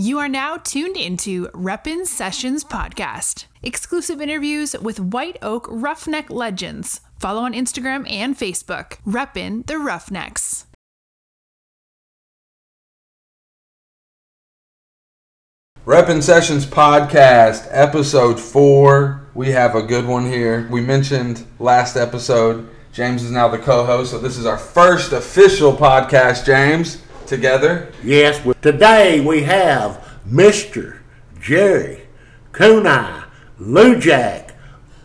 You 0.00 0.20
are 0.20 0.28
now 0.28 0.58
tuned 0.58 0.96
into 0.96 1.48
Reppin 1.48 2.06
Sessions 2.06 2.62
Podcast. 2.62 3.46
Exclusive 3.64 4.20
interviews 4.20 4.76
with 4.80 5.00
White 5.00 5.36
Oak 5.42 5.66
Roughneck 5.68 6.30
legends. 6.30 7.00
Follow 7.18 7.40
on 7.40 7.52
Instagram 7.52 8.08
and 8.08 8.38
Facebook. 8.38 8.98
Reppin 9.04 9.66
the 9.66 9.76
Roughnecks. 9.76 10.66
Reppin 15.84 16.22
Sessions 16.22 16.64
Podcast, 16.64 17.66
episode 17.72 18.38
four. 18.38 19.26
We 19.34 19.48
have 19.48 19.74
a 19.74 19.82
good 19.82 20.06
one 20.06 20.26
here. 20.26 20.68
We 20.70 20.80
mentioned 20.80 21.44
last 21.58 21.96
episode, 21.96 22.70
James 22.92 23.24
is 23.24 23.32
now 23.32 23.48
the 23.48 23.58
co 23.58 23.84
host, 23.84 24.12
so 24.12 24.20
this 24.20 24.38
is 24.38 24.46
our 24.46 24.58
first 24.58 25.10
official 25.10 25.72
podcast, 25.72 26.46
James, 26.46 27.02
together. 27.28 27.92
Yes, 28.02 28.44
well, 28.44 28.56
today 28.60 29.20
we 29.20 29.42
have 29.42 30.04
Mr. 30.28 30.98
Jerry 31.40 32.02
Kunai 32.52 33.24
Lou 33.58 33.98
Jack 33.98 34.54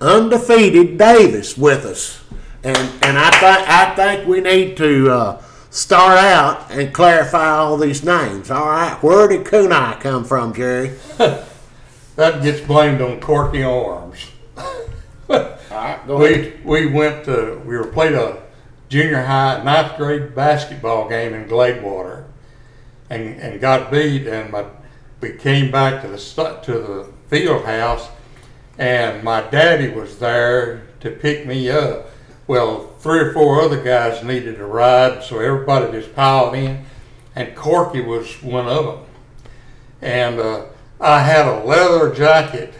undefeated 0.02 0.98
Davis 0.98 1.58
with 1.58 1.86
us, 1.86 2.24
and 2.64 2.78
and 3.04 3.18
I 3.18 3.30
think 3.32 3.70
I 3.70 3.96
think 3.96 4.28
we 4.28 4.42
need 4.42 4.78
to 4.78 5.12
uh, 5.12 5.44
start 5.70 6.18
out 6.18 6.72
and 6.72 6.94
clarify 6.94 7.50
all 7.50 7.78
these 7.78 8.04
names. 8.04 8.50
All 8.50 8.68
right, 8.68 8.98
where 9.04 9.28
did 9.28 9.46
Kunai 9.46 10.00
come 10.00 10.24
from, 10.24 10.54
Jerry? 10.54 10.98
That 12.16 12.44
gets 12.44 12.62
blamed 12.62 13.02
on 13.02 13.20
Corky 13.20 13.64
Arms. 13.64 14.28
All 14.56 15.58
right, 15.72 16.00
go 16.06 16.22
ahead. 16.22 16.64
We 16.64 16.86
we 16.86 16.94
went 16.94 17.26
to 17.26 17.60
we 17.66 17.76
were 17.76 17.88
played 17.88 18.14
a 18.14 18.43
junior 18.94 19.24
high 19.24 19.64
ninth 19.64 19.98
grade 19.98 20.36
basketball 20.36 21.10
game 21.10 21.34
in 21.34 21.46
Gladewater, 21.46 22.26
and 23.10 23.40
and 23.42 23.60
got 23.60 23.92
beat. 23.92 24.28
And 24.28 24.52
my 24.52 24.66
we 25.20 25.34
came 25.34 25.72
back 25.72 26.04
to 26.04 26.08
the 26.08 26.60
to 26.64 26.72
the 26.74 27.12
field 27.28 27.66
house, 27.66 28.08
and 28.78 29.24
my 29.24 29.42
daddy 29.42 29.90
was 29.90 30.20
there 30.20 30.84
to 31.00 31.10
pick 31.10 31.48
me 31.48 31.72
up. 31.72 32.12
Well, 32.46 32.94
three 33.00 33.20
or 33.20 33.34
four 33.34 33.62
other 33.62 33.82
guys 33.82 34.24
needed 34.24 34.60
a 34.60 34.66
ride, 34.66 35.24
so 35.24 35.40
everybody 35.40 35.92
just 35.92 36.14
piled 36.14 36.54
in, 36.54 36.86
and 37.36 37.56
Corky 37.56 38.02
was 38.02 38.44
one 38.44 38.68
of 38.68 38.86
them 38.86 39.06
and 40.04 40.38
uh, 40.38 40.66
I 41.00 41.22
had 41.22 41.48
a 41.48 41.64
leather 41.64 42.14
jacket, 42.14 42.74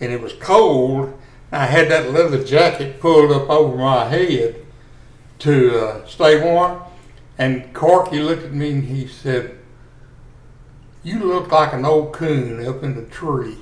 and 0.00 0.12
it 0.12 0.20
was 0.20 0.32
cold. 0.32 1.16
I 1.52 1.66
had 1.66 1.88
that 1.88 2.10
leather 2.10 2.42
jacket 2.42 2.98
pulled 2.98 3.30
up 3.30 3.48
over 3.48 3.76
my 3.76 4.06
head 4.08 4.63
to 5.40 5.78
uh, 5.78 6.06
stay 6.06 6.42
warm. 6.42 6.82
And 7.38 7.72
Corky 7.74 8.20
looked 8.20 8.44
at 8.44 8.52
me 8.52 8.70
and 8.70 8.84
he 8.84 9.06
said, 9.06 9.58
"You 11.02 11.18
look 11.18 11.50
like 11.50 11.72
an 11.72 11.84
old 11.84 12.12
coon 12.12 12.64
up 12.66 12.82
in 12.82 12.94
the 12.94 13.04
tree." 13.06 13.58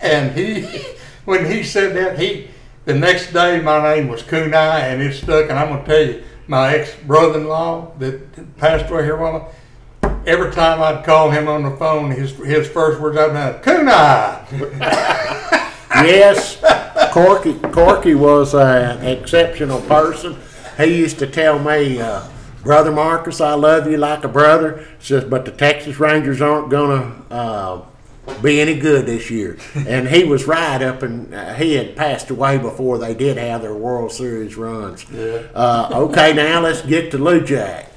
And 0.00 0.36
he, 0.36 0.62
when 1.24 1.50
he 1.50 1.62
said 1.62 1.96
that, 1.96 2.18
he 2.18 2.48
the 2.84 2.94
next 2.94 3.32
day 3.32 3.60
my 3.60 3.82
name 3.82 4.08
was 4.08 4.22
Eye, 4.32 4.80
and 4.80 5.02
it 5.02 5.14
stuck. 5.14 5.50
And 5.50 5.58
I'm 5.58 5.68
gonna 5.68 5.84
tell 5.84 6.02
you, 6.02 6.22
my 6.46 6.74
ex 6.74 6.94
brother-in-law 7.06 7.92
that 7.98 8.56
passed 8.56 8.90
away 8.90 9.04
here 9.04 9.16
while 9.16 9.52
every 10.26 10.50
time 10.52 10.80
I'd 10.80 11.04
call 11.04 11.30
him 11.30 11.48
on 11.48 11.64
the 11.64 11.76
phone, 11.76 12.10
his 12.10 12.32
his 12.36 12.68
first 12.68 13.00
words 13.00 13.16
out 13.18 13.30
of 13.30 13.34
mouth, 13.34 13.62
Kunai. 13.62 14.78
yes, 16.06 16.58
Corky 17.12 17.58
Corky 17.58 18.14
was 18.14 18.54
an 18.54 19.04
exceptional 19.04 19.80
person. 19.82 20.38
He 20.78 20.96
used 20.96 21.18
to 21.18 21.26
tell 21.26 21.58
me, 21.58 22.00
uh, 22.00 22.22
"Brother 22.62 22.92
Marcus, 22.92 23.40
I 23.40 23.54
love 23.54 23.90
you 23.90 23.96
like 23.96 24.24
a 24.24 24.28
brother." 24.28 24.86
Says, 25.00 25.24
but 25.24 25.44
the 25.44 25.50
Texas 25.50 25.98
Rangers 25.98 26.40
aren't 26.40 26.70
gonna 26.70 27.12
uh, 27.30 27.80
be 28.42 28.60
any 28.60 28.78
good 28.78 29.06
this 29.06 29.28
year. 29.30 29.58
and 29.74 30.08
he 30.08 30.24
was 30.24 30.46
right 30.46 30.80
up, 30.80 31.02
and 31.02 31.34
uh, 31.34 31.54
he 31.54 31.74
had 31.74 31.96
passed 31.96 32.30
away 32.30 32.58
before 32.58 32.96
they 32.98 33.14
did 33.14 33.36
have 33.36 33.62
their 33.62 33.74
World 33.74 34.12
Series 34.12 34.56
runs. 34.56 35.04
Yeah. 35.10 35.42
Uh, 35.54 35.90
okay, 35.92 36.32
now 36.32 36.60
let's 36.60 36.82
get 36.82 37.10
to 37.10 37.18
Lou 37.18 37.40
Jack. 37.44 37.92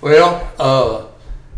Well, 0.00 0.50
uh, 0.58 1.06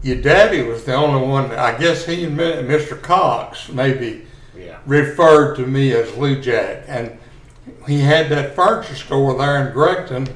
your 0.02 0.16
daddy 0.16 0.62
was 0.62 0.84
the 0.84 0.94
only 0.94 1.26
one. 1.26 1.50
I 1.52 1.76
guess 1.78 2.06
he 2.06 2.24
and 2.24 2.38
Mr. 2.38 3.00
Cox 3.00 3.70
maybe 3.70 4.26
Yeah. 4.56 4.76
referred 4.86 5.56
to 5.56 5.66
me 5.66 5.92
as 5.92 6.14
Lou 6.16 6.40
Jack, 6.40 6.84
and 6.86 7.18
he 7.88 8.00
had 8.00 8.28
that 8.28 8.54
furniture 8.54 8.94
store 8.94 9.36
there 9.38 9.66
in 9.66 9.74
Greggton. 9.74 10.28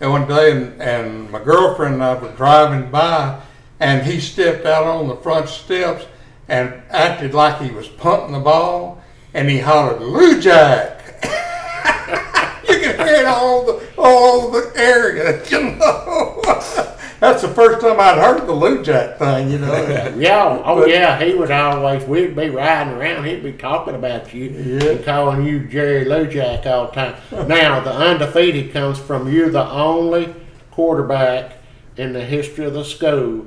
And 0.00 0.12
one 0.12 0.28
day, 0.28 0.52
and, 0.52 0.80
and 0.80 1.30
my 1.30 1.42
girlfriend 1.42 1.94
and 1.94 2.04
I 2.04 2.14
were 2.14 2.30
driving 2.32 2.90
by, 2.90 3.40
and 3.80 4.06
he 4.06 4.20
stepped 4.20 4.64
out 4.64 4.86
on 4.86 5.08
the 5.08 5.16
front 5.16 5.48
steps 5.48 6.06
and 6.46 6.82
acted 6.90 7.34
like 7.34 7.60
he 7.60 7.70
was 7.70 7.88
punting 7.88 8.32
the 8.32 8.38
ball, 8.38 9.02
and 9.34 9.50
he 9.50 9.58
hollered, 9.58 10.00
"Lou 10.00 10.40
Jack!" 10.40 11.02
you 12.68 12.80
can 12.80 12.96
hear 12.96 13.22
it 13.22 13.26
all 13.26 13.66
the 13.66 13.88
all 13.98 14.50
the 14.50 14.72
area, 14.76 15.44
you 15.50 15.72
know. 15.72 16.87
That's 17.28 17.42
the 17.42 17.48
first 17.48 17.80
time 17.82 18.00
I'd 18.00 18.16
heard 18.16 18.46
the 18.46 18.52
Lou 18.52 18.82
Jack 18.82 19.18
thing, 19.18 19.50
you 19.50 19.58
know. 19.58 20.14
Yeah, 20.18 20.62
oh 20.64 20.80
But- 20.80 20.88
yeah, 20.88 21.22
he 21.22 21.34
would 21.34 21.50
always. 21.50 22.04
We'd 22.04 22.34
be 22.34 22.48
riding 22.48 22.94
around. 22.94 23.24
He'd 23.26 23.42
be 23.42 23.52
talking 23.52 23.94
about 23.94 24.32
you 24.32 24.44
Yeah. 24.50 24.90
and 24.92 25.04
calling 25.04 25.44
you 25.44 25.60
Jerry 25.68 26.04
Lou 26.06 26.26
Jack 26.26 26.64
all 26.66 26.86
the 26.86 26.92
time. 26.92 27.14
now 27.46 27.80
the 27.80 27.92
undefeated 27.92 28.72
comes 28.72 28.98
from 28.98 29.30
you're 29.30 29.50
the 29.50 29.68
only 29.70 30.34
quarterback 30.70 31.58
in 31.96 32.12
the 32.14 32.24
history 32.24 32.64
of 32.64 32.72
the 32.72 32.84
school 32.84 33.44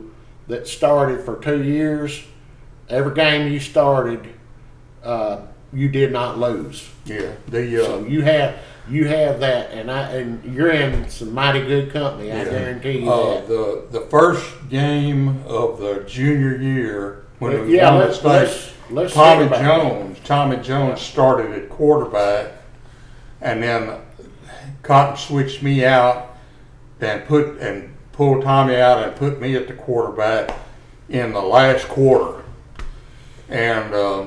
that 0.48 0.68
started 0.68 1.22
for 1.26 1.38
two 1.40 1.64
years. 1.64 2.24
Every 2.90 3.16
game 3.16 3.52
you 3.52 3.60
started, 3.60 4.28
uh, 5.04 5.38
you 5.74 5.90
did 5.90 6.12
not 6.12 6.38
lose. 6.38 6.90
Yeah, 7.06 7.32
the 7.48 7.82
uh, 7.82 7.86
So 7.86 8.06
you 8.06 8.22
have 8.24 8.56
you 8.90 9.08
have 9.08 9.40
that, 9.40 9.72
and 9.72 9.90
I 9.92 10.12
and 10.12 10.44
you're 10.56 10.72
in 10.72 11.10
some 11.10 11.34
mighty 11.34 11.62
good 11.62 11.92
company. 11.94 12.32
I 12.32 12.44
guarantee 12.46 13.00
you 13.00 13.12
uh, 13.12 13.36
that. 13.36 13.48
the 13.48 13.88
the 13.92 14.02
first 14.08 14.46
game 14.70 15.44
of 15.48 15.80
the 15.80 16.04
junior 16.08 16.56
year 16.58 17.24
when 17.40 17.66
we 17.66 17.78
Yeah, 17.78 17.92
won 17.92 18.00
the 18.00 18.06
let's- 18.08 18.18
state, 18.20 18.28
let's- 18.30 18.72
let's 18.92 19.14
Tommy 19.14 19.50
Jones, 19.50 20.18
Tommy 20.26 20.58
Jones 20.58 21.02
started 21.02 21.52
at 21.54 21.70
quarterback, 21.70 22.52
and 23.42 23.64
then 23.64 23.92
Cotton 24.84 25.16
switched 25.18 25.64
me 25.64 25.86
out 25.86 26.36
and 27.00 27.26
put 27.26 27.60
and 27.60 27.94
pulled 28.12 28.44
Tommy 28.44 28.76
out 28.76 29.04
and 29.04 29.16
put 29.16 29.40
me 29.42 29.56
at 29.56 29.68
the 29.68 29.74
quarterback 29.74 30.52
in 31.10 31.34
the 31.34 31.42
last 31.42 31.88
quarter, 31.88 32.44
and 33.50 33.94
uh, 33.94 34.26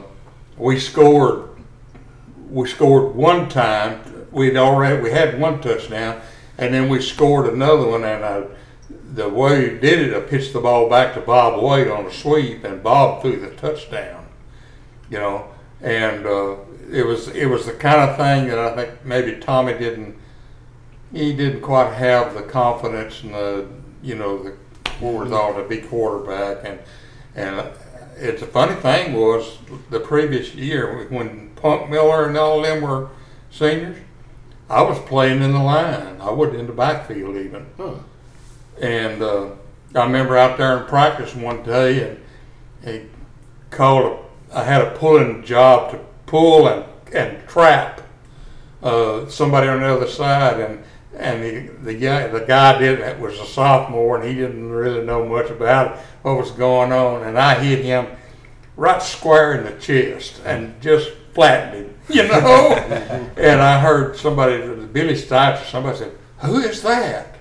we 0.56 0.78
scored. 0.78 1.48
We 2.50 2.68
scored 2.68 3.14
one 3.14 3.48
time. 3.48 4.28
We'd 4.30 4.56
already 4.56 5.02
we 5.02 5.10
had 5.10 5.40
one 5.40 5.60
touchdown, 5.60 6.20
and 6.58 6.74
then 6.74 6.88
we 6.88 7.00
scored 7.00 7.52
another 7.52 7.86
one. 7.86 8.04
And 8.04 8.24
I, 8.24 8.44
the 8.88 9.28
way 9.28 9.70
he 9.70 9.78
did 9.78 10.00
it, 10.00 10.16
I 10.16 10.20
pitched 10.20 10.52
the 10.52 10.60
ball 10.60 10.88
back 10.88 11.14
to 11.14 11.20
Bob 11.20 11.62
Wade 11.62 11.88
on 11.88 12.06
a 12.06 12.12
sweep, 12.12 12.64
and 12.64 12.82
Bob 12.82 13.22
threw 13.22 13.38
the 13.38 13.50
touchdown. 13.56 14.26
You 15.10 15.18
know, 15.18 15.48
and 15.80 16.26
uh, 16.26 16.56
it 16.90 17.06
was 17.06 17.28
it 17.28 17.46
was 17.46 17.66
the 17.66 17.72
kind 17.72 18.10
of 18.10 18.16
thing 18.16 18.48
that 18.48 18.58
I 18.58 18.74
think 18.74 19.04
maybe 19.04 19.40
Tommy 19.40 19.74
didn't 19.74 20.16
he 21.12 21.32
didn't 21.32 21.60
quite 21.60 21.92
have 21.92 22.34
the 22.34 22.42
confidence 22.42 23.22
and 23.22 23.34
the 23.34 23.68
you 24.02 24.14
know 24.14 24.42
the 24.42 24.54
wherewithal 25.00 25.54
to 25.54 25.64
be 25.68 25.78
quarterback 25.78 26.64
and 26.64 26.78
and 27.34 27.72
it's 28.16 28.42
a 28.42 28.46
funny 28.46 28.74
thing 28.74 29.12
was 29.14 29.58
the 29.90 30.00
previous 30.00 30.54
year 30.54 31.06
when 31.08 31.50
Punk 31.56 31.90
Miller 31.90 32.28
and 32.28 32.36
all 32.36 32.62
them 32.62 32.82
were 32.82 33.08
seniors, 33.50 33.98
I 34.68 34.82
was 34.82 34.98
playing 35.00 35.42
in 35.42 35.52
the 35.52 35.62
line. 35.62 36.20
I 36.20 36.30
wasn't 36.30 36.60
in 36.60 36.66
the 36.66 36.72
backfield 36.72 37.36
even. 37.36 37.66
Huh. 37.76 37.94
And 38.80 39.22
uh, 39.22 39.50
I 39.94 40.04
remember 40.04 40.36
out 40.36 40.58
there 40.58 40.78
in 40.78 40.86
practice 40.86 41.34
one 41.34 41.62
day, 41.62 42.08
and 42.08 42.20
he 42.84 43.08
called. 43.70 44.20
A, 44.52 44.58
I 44.58 44.64
had 44.64 44.82
a 44.82 44.90
pulling 44.96 45.42
job 45.42 45.90
to 45.92 46.00
pull 46.26 46.68
and 46.68 46.84
and 47.12 47.46
trap 47.48 48.02
uh, 48.82 49.26
somebody 49.28 49.68
on 49.68 49.80
the 49.80 49.86
other 49.86 50.08
side, 50.08 50.60
and 50.60 50.83
and 51.18 51.42
the 51.42 51.72
the 51.82 51.94
guy 51.94 52.26
the 52.28 52.40
guy 52.40 52.78
did 52.78 53.00
it 53.00 53.18
was 53.18 53.38
a 53.38 53.46
sophomore, 53.46 54.16
and 54.20 54.28
he 54.28 54.34
didn't 54.34 54.70
really 54.70 55.04
know 55.04 55.24
much 55.24 55.50
about 55.50 55.92
it, 55.92 55.98
what 56.22 56.36
was 56.36 56.50
going 56.50 56.92
on, 56.92 57.22
and 57.22 57.38
I 57.38 57.62
hit 57.62 57.84
him 57.84 58.06
right 58.76 59.02
square 59.02 59.54
in 59.54 59.64
the 59.64 59.80
chest 59.80 60.40
and 60.44 60.80
just 60.80 61.10
flattened 61.32 61.86
him, 61.86 61.94
you 62.08 62.28
know. 62.28 62.72
and 63.36 63.60
I 63.60 63.80
heard 63.80 64.16
somebody, 64.16 64.58
Billy 64.92 65.16
Stipes 65.16 65.62
or 65.62 65.66
somebody 65.66 65.98
said, 65.98 66.12
"Who 66.38 66.58
is 66.58 66.82
that?" 66.82 67.34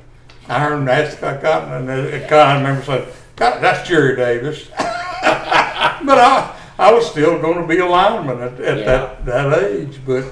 I 0.48 0.60
heard 0.60 0.88
ask 0.90 1.24
I 1.24 1.42
got 1.42 1.70
and 1.70 1.90
I 1.90 2.52
I 2.52 2.58
remember 2.58 2.84
saying, 2.84 3.08
God, 3.36 3.62
that's 3.62 3.88
Jerry 3.88 4.16
Davis. 4.16 4.68
but 4.78 6.18
I 6.18 6.56
I 6.78 6.92
was 6.92 7.10
still 7.10 7.40
going 7.40 7.62
to 7.62 7.68
be 7.68 7.80
a 7.80 7.86
lineman 7.86 8.42
at, 8.42 8.60
at 8.60 8.78
Yeah. 8.80 8.84
that, 8.86 9.26
that 9.26 9.64
age, 9.64 10.00
but 10.06 10.26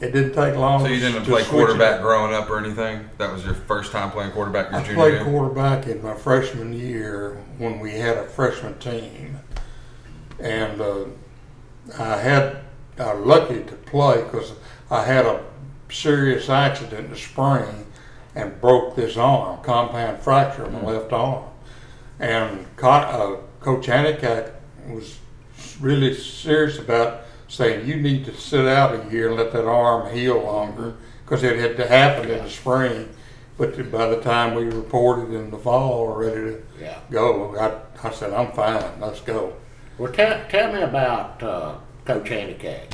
it 0.00 0.12
didn't 0.12 0.34
take 0.34 0.56
long. 0.56 0.80
So 0.80 0.86
you 0.86 1.00
didn't 1.00 1.24
to 1.24 1.30
play 1.30 1.42
switch 1.42 1.50
quarterback 1.50 2.00
it. 2.00 2.02
growing 2.02 2.34
up 2.34 2.50
or 2.50 2.58
anything? 2.58 3.08
That 3.18 3.32
was 3.32 3.44
your 3.44 3.54
first 3.54 3.92
time 3.92 4.10
playing 4.10 4.32
quarterback 4.32 4.70
your 4.70 4.80
I 4.80 4.82
junior 4.82 4.96
played 4.96 5.12
year? 5.14 5.24
quarterback 5.24 5.86
in 5.86 6.02
my 6.02 6.14
freshman 6.14 6.72
year 6.72 7.38
when 7.58 7.78
we 7.80 7.92
had 7.92 8.16
a 8.16 8.24
freshman 8.24 8.78
team, 8.78 9.38
and 10.40 10.80
uh, 10.80 11.04
I 11.98 12.16
had 12.16 12.56
I 12.98 13.14
was 13.14 13.26
lucky 13.26 13.62
to 13.64 13.74
play 13.74 14.22
because 14.22 14.52
I 14.90 15.04
had 15.04 15.26
a 15.26 15.42
serious 15.90 16.48
accident 16.48 17.06
in 17.06 17.10
the 17.10 17.16
spring 17.16 17.86
and 18.34 18.60
broke 18.60 18.96
this 18.96 19.16
arm, 19.16 19.62
compound 19.62 20.18
fracture 20.20 20.66
in 20.66 20.72
my 20.72 20.82
left 20.82 21.12
arm, 21.12 21.44
and 22.18 22.66
uh, 22.82 23.36
Coach 23.60 23.86
Aniak 23.86 24.52
was 24.88 25.18
really 25.80 26.14
serious 26.14 26.78
about 26.78 27.22
saying 27.54 27.86
you 27.86 27.96
need 27.96 28.24
to 28.24 28.34
sit 28.36 28.66
out 28.66 28.94
a 28.94 29.12
year 29.12 29.28
and 29.28 29.36
let 29.36 29.52
that 29.52 29.66
arm 29.66 30.12
heal 30.12 30.42
longer 30.42 30.94
because 31.24 31.42
it 31.42 31.56
had 31.58 31.78
happened 31.88 32.30
in 32.30 32.42
the 32.44 32.50
spring. 32.50 33.08
But 33.56 33.90
by 33.92 34.06
the 34.08 34.20
time 34.20 34.54
we 34.54 34.64
reported 34.64 35.32
in 35.32 35.50
the 35.52 35.58
fall, 35.58 36.06
we're 36.08 36.24
ready 36.30 36.40
to 36.56 36.62
Yeah. 36.80 36.98
go, 37.10 37.56
I, 37.56 38.06
I 38.08 38.10
said, 38.10 38.32
I'm 38.32 38.50
fine, 38.52 38.82
let's 39.00 39.20
go. 39.20 39.52
Well, 39.96 40.10
tell, 40.12 40.40
tell 40.48 40.72
me 40.72 40.82
about 40.82 41.40
uh, 41.42 41.74
Coach 42.04 42.28
Handicack. 42.28 42.92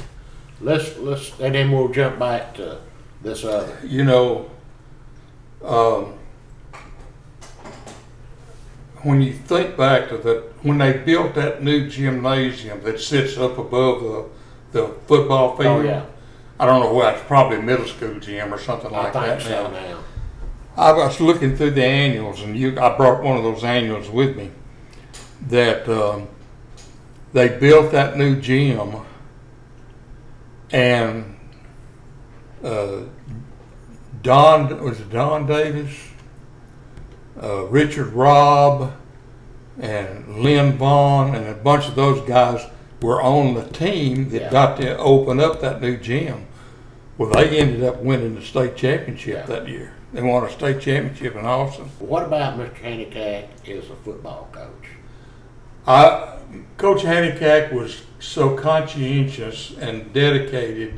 Let's 0.61 0.99
let's 0.99 1.41
and 1.41 1.55
then 1.55 1.73
we'll 1.73 1.89
jump 1.89 2.19
back 2.19 2.53
to 2.57 2.79
this 3.23 3.45
other. 3.47 3.79
You 3.83 4.05
know, 4.05 4.51
um, 5.65 6.19
when 9.03 9.23
you 9.23 9.33
think 9.33 9.79
back 9.79 10.11
to 10.11 10.19
that, 10.19 10.45
when 10.63 10.77
they 10.77 10.93
built 10.93 11.35
that 11.37 11.63
new 11.63 11.89
gymnasium 11.89 12.83
that 12.83 13.01
sits 13.01 13.39
up 13.39 13.57
above 13.57 14.03
the, 14.03 14.25
the 14.73 14.89
football 15.07 15.57
field, 15.57 15.81
Oh, 15.81 15.83
yeah. 15.83 16.05
I 16.59 16.67
don't 16.67 16.81
know 16.81 16.93
what, 16.93 17.15
it's 17.15 17.25
probably 17.25 17.59
a 17.59 17.63
middle 17.63 17.87
school 17.87 18.19
gym 18.21 18.53
or 18.53 18.59
something 18.59 18.95
I 18.95 19.05
like 19.05 19.13
think 19.13 19.25
that 19.27 19.43
so 19.43 19.63
now. 19.65 19.71
now. 19.71 19.99
I 20.77 20.93
was 20.93 21.21
looking 21.21 21.57
through 21.57 21.73
the 21.73 21.85
annuals, 21.85 22.43
and 22.43 22.57
you, 22.57 22.79
I 22.81 22.97
brought 22.97 23.23
one 23.23 23.37
of 23.37 23.43
those 23.43 23.65
annuals 23.65 24.09
with 24.09 24.37
me. 24.37 24.51
That 25.49 25.89
um, 25.89 26.29
they 27.33 27.49
built 27.49 27.93
that 27.93 28.17
new 28.17 28.41
gym, 28.41 28.97
and 30.71 31.37
uh, 32.63 33.03
Don 34.23 34.83
was 34.85 35.01
it 35.01 35.11
Don 35.11 35.47
Davis, 35.47 35.95
uh, 37.43 37.65
Richard 37.67 38.09
Robb, 38.13 38.93
and 39.81 40.43
Lynn 40.43 40.77
Vaughn, 40.77 41.35
and 41.35 41.47
a 41.49 41.55
bunch 41.55 41.89
of 41.89 41.95
those 41.95 42.21
guys 42.29 42.61
were 43.01 43.21
on 43.23 43.55
the 43.55 43.65
team 43.65 44.31
that 44.31 44.43
Yeah. 44.43 44.51
got 44.51 44.81
to 44.81 44.97
open 44.99 45.41
up 45.41 45.61
that 45.61 45.81
new 45.81 45.97
gym. 45.97 46.47
Well, 47.19 47.31
they 47.31 47.59
ended 47.59 47.83
up 47.83 48.03
winning 48.03 48.35
the 48.35 48.43
state 48.43 48.77
championship 48.77 49.35
Yeah. 49.35 49.47
that 49.47 49.69
year. 49.69 49.93
They 50.13 50.23
won 50.23 50.45
a 50.45 50.51
state 50.51 50.81
championship 50.81 51.37
in 51.37 51.45
Austin. 51.45 51.87
What 51.99 52.25
about 52.25 52.59
Mr. 52.59 52.75
Handicack 52.79 53.45
as 53.69 53.85
a 53.91 53.97
football 54.05 54.49
coach? 54.53 54.89
I, 55.87 56.37
Coach 56.77 57.03
Handicack 57.03 57.73
was 57.73 58.03
so 58.19 58.57
conscientious 58.57 59.75
and 59.81 60.13
dedicated 60.13 60.95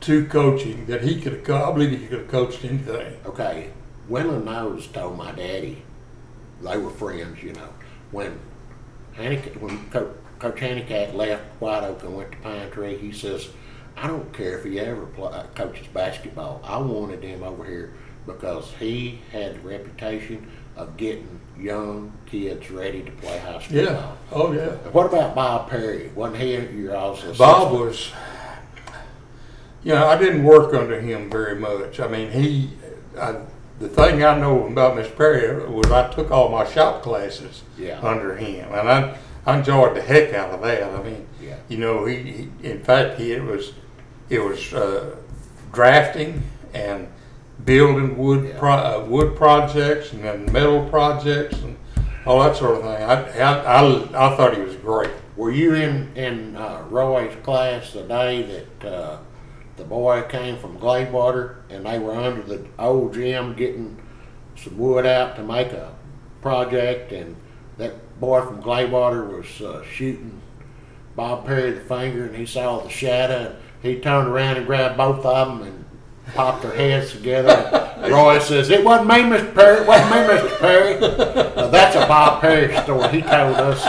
to 0.00 0.26
coaching 0.26 0.86
that 0.86 1.02
he 1.02 1.20
could 1.20 1.32
have, 1.32 1.44
co- 1.44 1.70
I 1.70 1.72
believe 1.72 1.90
he 1.90 2.06
could 2.06 2.20
have 2.20 2.28
coached 2.28 2.64
anything. 2.64 3.16
Okay, 3.26 3.68
Wendell 4.08 4.40
Nose 4.40 4.86
told 4.86 5.16
my 5.18 5.32
daddy 5.32 5.82
they 6.62 6.76
were 6.76 6.90
friends. 6.90 7.42
You 7.42 7.52
know, 7.54 7.68
when 8.12 8.38
Handicack, 9.14 9.54
when 9.60 9.78
Co- 9.90 10.10
Coach 10.38 10.60
Handicack 10.60 11.14
left 11.14 11.42
White 11.60 11.82
Oak 11.84 12.02
and 12.02 12.16
went 12.16 12.32
to 12.32 12.38
Pine 12.38 12.70
Tree, 12.70 12.96
he 12.96 13.12
says, 13.12 13.48
"I 13.96 14.06
don't 14.06 14.32
care 14.32 14.58
if 14.58 14.64
he 14.64 14.78
ever 14.80 15.06
play, 15.06 15.42
coaches 15.54 15.86
basketball. 15.94 16.60
I 16.64 16.78
wanted 16.78 17.22
him 17.22 17.42
over 17.42 17.64
here 17.64 17.92
because 18.26 18.72
he 18.78 19.20
had 19.32 19.54
the 19.56 19.60
reputation 19.68 20.46
of 20.76 20.96
getting 20.98 21.40
young 21.58 22.12
kids 22.26 22.70
ready 22.70 23.02
to 23.02 23.10
play 23.12 23.38
high 23.38 23.60
school 23.62 23.78
Yeah. 23.78 23.92
ball." 23.94 24.16
Oh, 24.32 24.52
yeah. 24.52 24.68
What 24.92 25.06
about 25.06 25.34
Bob 25.34 25.70
Perry? 25.70 26.10
Wasn't 26.14 26.38
he 26.40 26.54
your 26.76 26.94
also? 26.96 27.32
Bob 27.34 27.72
was, 27.72 28.12
you 29.82 29.94
know, 29.94 30.06
I 30.06 30.18
didn't 30.18 30.44
work 30.44 30.74
under 30.74 31.00
him 31.00 31.30
very 31.30 31.54
much. 31.54 32.00
I 32.00 32.08
mean, 32.08 32.30
he, 32.30 32.70
I, 33.18 33.36
the 33.78 33.88
thing 33.88 34.22
I 34.24 34.36
know 34.38 34.66
about 34.66 34.96
Mr. 34.96 35.16
Perry 35.16 35.66
was 35.68 35.90
I 35.90 36.08
took 36.12 36.30
all 36.30 36.48
my 36.50 36.66
shop 36.66 37.02
classes 37.02 37.62
Yeah. 37.78 38.00
under 38.02 38.36
him, 38.36 38.68
and 38.72 38.88
I, 38.90 39.16
I 39.46 39.58
enjoyed 39.58 39.94
the 39.96 40.02
heck 40.02 40.34
out 40.34 40.50
of 40.50 40.60
that. 40.62 40.82
I 40.82 41.02
mean, 41.02 41.26
Yeah. 41.40 41.56
you 41.68 41.78
know, 41.78 42.04
he, 42.04 42.16
he 42.16 42.68
in 42.68 42.82
fact, 42.82 43.18
he 43.18 43.32
it 43.32 43.42
was, 43.42 43.72
it 44.28 44.40
was 44.40 44.72
uh, 44.74 45.16
drafting 45.72 46.42
and 46.74 47.08
building 47.64 48.18
wood 48.18 48.44
Yeah. 48.48 48.58
pro, 48.58 48.72
uh, 48.72 49.04
wood 49.08 49.36
projects 49.36 50.12
and 50.12 50.24
then 50.24 50.52
metal 50.52 50.88
projects 50.90 51.58
and 51.60 51.76
all 52.26 52.40
that 52.40 52.56
sort 52.56 52.76
of 52.78 52.82
thing. 52.82 53.02
I, 53.04 53.38
I, 53.38 53.80
I, 53.82 54.32
I 54.32 54.36
thought 54.36 54.56
he 54.56 54.62
was 54.62 54.74
great. 54.76 55.10
Were 55.36 55.50
you 55.50 55.74
in 55.74 56.10
in 56.16 56.56
uh, 56.56 56.82
Roy's 56.90 57.34
class 57.44 57.92
the 57.92 58.02
day 58.02 58.64
that 58.80 58.88
uh, 58.90 59.18
the 59.76 59.84
boy 59.84 60.22
came 60.28 60.56
from 60.58 60.78
Gladewater 60.78 61.56
and 61.70 61.84
they 61.86 61.98
were 61.98 62.14
under 62.14 62.42
the 62.42 62.66
old 62.78 63.12
gym 63.14 63.54
getting 63.54 63.96
some 64.56 64.76
wood 64.78 65.04
out 65.06 65.36
to 65.36 65.42
make 65.42 65.72
a 65.72 65.94
project, 66.40 67.12
and 67.12 67.36
boy 68.20 68.40
from 68.42 68.62
Gladewater 68.62 69.36
was 69.36 69.60
uh, 69.60 69.84
shooting 69.84 70.40
Bob 71.14 71.46
Perry 71.46 71.72
the 71.72 71.80
finger, 71.80 72.26
and 72.26 72.36
he 72.36 72.46
saw 72.46 72.80
the 72.80 72.88
shadow. 72.88 73.54
And 73.82 73.94
he 73.94 74.00
turned 74.00 74.28
around 74.28 74.56
and 74.58 74.66
grabbed 74.66 74.96
both 74.96 75.24
of 75.24 75.48
them 75.60 75.66
and 75.66 75.84
popped 76.34 76.62
their 76.62 76.74
heads 76.74 77.12
together. 77.12 77.92
Roy 78.10 78.38
says, 78.38 78.70
"It 78.70 78.84
wasn't 78.84 79.08
me, 79.08 79.14
Mr. 79.36 79.54
Perry. 79.54 79.80
It 79.82 79.86
wasn't 79.86 80.10
me, 80.10 80.16
Mr. 80.16 80.58
Perry." 80.58 81.00
Now, 81.56 81.68
that's 81.68 81.96
a 81.96 82.06
Bob 82.06 82.40
Perry 82.40 82.74
story. 82.82 83.08
He 83.10 83.20
told 83.22 83.56
us 83.56 83.82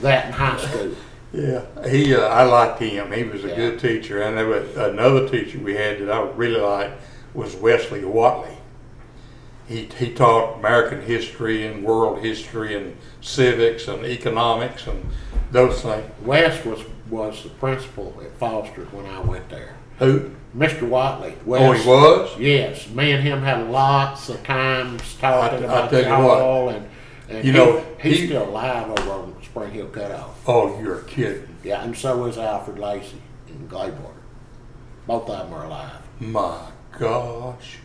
that 0.00 0.26
in 0.26 0.32
high 0.32 0.56
school. 0.58 0.94
Yeah, 1.32 1.62
he. 1.88 2.14
Uh, 2.14 2.22
I 2.22 2.42
liked 2.44 2.80
him. 2.80 3.12
He 3.12 3.24
was 3.24 3.44
a 3.44 3.48
Yeah. 3.48 3.54
good 3.56 3.80
teacher. 3.80 4.22
And 4.22 4.36
there 4.36 4.46
was 4.46 4.76
another 4.76 5.28
teacher 5.28 5.58
we 5.58 5.74
had 5.74 6.00
that 6.00 6.10
I 6.10 6.22
really 6.30 6.60
liked 6.60 7.00
was 7.34 7.54
Wesley 7.56 8.04
Watley. 8.04 8.56
He 9.70 9.88
he 9.98 10.12
taught 10.12 10.58
American 10.58 11.00
history 11.00 11.64
and 11.64 11.84
world 11.84 12.18
history 12.18 12.74
and 12.76 12.96
civics 13.20 13.86
and 13.86 14.04
economics 14.04 14.86
and 14.88 15.06
those 15.52 15.80
things. 15.82 16.10
Wes 16.24 16.64
was 16.64 16.80
was 17.08 17.44
the 17.44 17.50
principal 17.50 18.12
at 18.24 18.36
Foster's 18.36 18.92
when 18.92 19.06
I 19.06 19.20
went 19.20 19.48
there. 19.48 19.76
Who? 20.00 20.32
Mr. 20.56 20.88
Watley. 20.88 21.34
Wes, 21.46 21.62
Oh, 21.62 21.70
he 21.72 21.88
was. 21.88 22.38
Yes, 22.38 22.88
me 22.90 23.12
and 23.12 23.22
him 23.22 23.42
had 23.42 23.70
lots 23.70 24.28
of 24.28 24.42
times 24.42 25.02
talking 25.20 25.60
I- 25.60 25.62
I 25.62 25.64
about 25.86 25.90
tell 25.90 26.02
you 26.20 26.26
what, 26.26 26.74
and, 26.74 26.86
and 27.28 27.44
you 27.44 27.52
he- 27.52 27.58
know, 27.58 27.84
he's 28.02 28.18
he- 28.18 28.26
still 28.26 28.48
alive 28.48 28.90
over 28.90 29.10
on 29.12 29.36
Spring 29.44 29.70
Hill 29.70 29.86
Cutoff. 29.86 30.36
Oh, 30.48 30.80
you're 30.82 31.02
kidding. 31.02 31.46
Yeah, 31.62 31.84
and 31.84 31.96
so 31.96 32.24
is 32.26 32.38
Alfred 32.38 32.80
Lacey 32.80 33.22
in 33.48 33.68
Gladewater. 33.68 34.18
Both 35.06 35.28
of 35.30 35.48
them 35.48 35.54
are 35.56 35.64
alive. 35.66 36.00
My 36.18 36.58
gosh. 36.98 37.78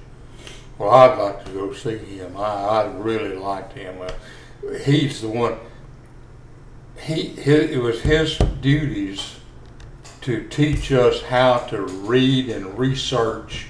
Well, 0.77 0.89
I'd 0.89 1.17
like 1.17 1.45
to 1.45 1.51
go 1.51 1.73
see 1.73 1.97
him. 1.97 2.35
I, 2.35 2.41
I 2.41 2.85
really 2.97 3.35
liked 3.35 3.73
him. 3.73 4.01
Uh, 4.01 4.73
he's 4.79 5.21
the 5.21 5.29
one. 5.29 5.57
He, 6.99 7.33
it 7.37 7.81
was 7.81 8.01
his 8.01 8.37
duties 8.61 9.35
to 10.21 10.47
teach 10.47 10.91
us 10.91 11.21
how 11.21 11.59
to 11.59 11.81
read 11.81 12.49
and 12.49 12.77
research 12.77 13.67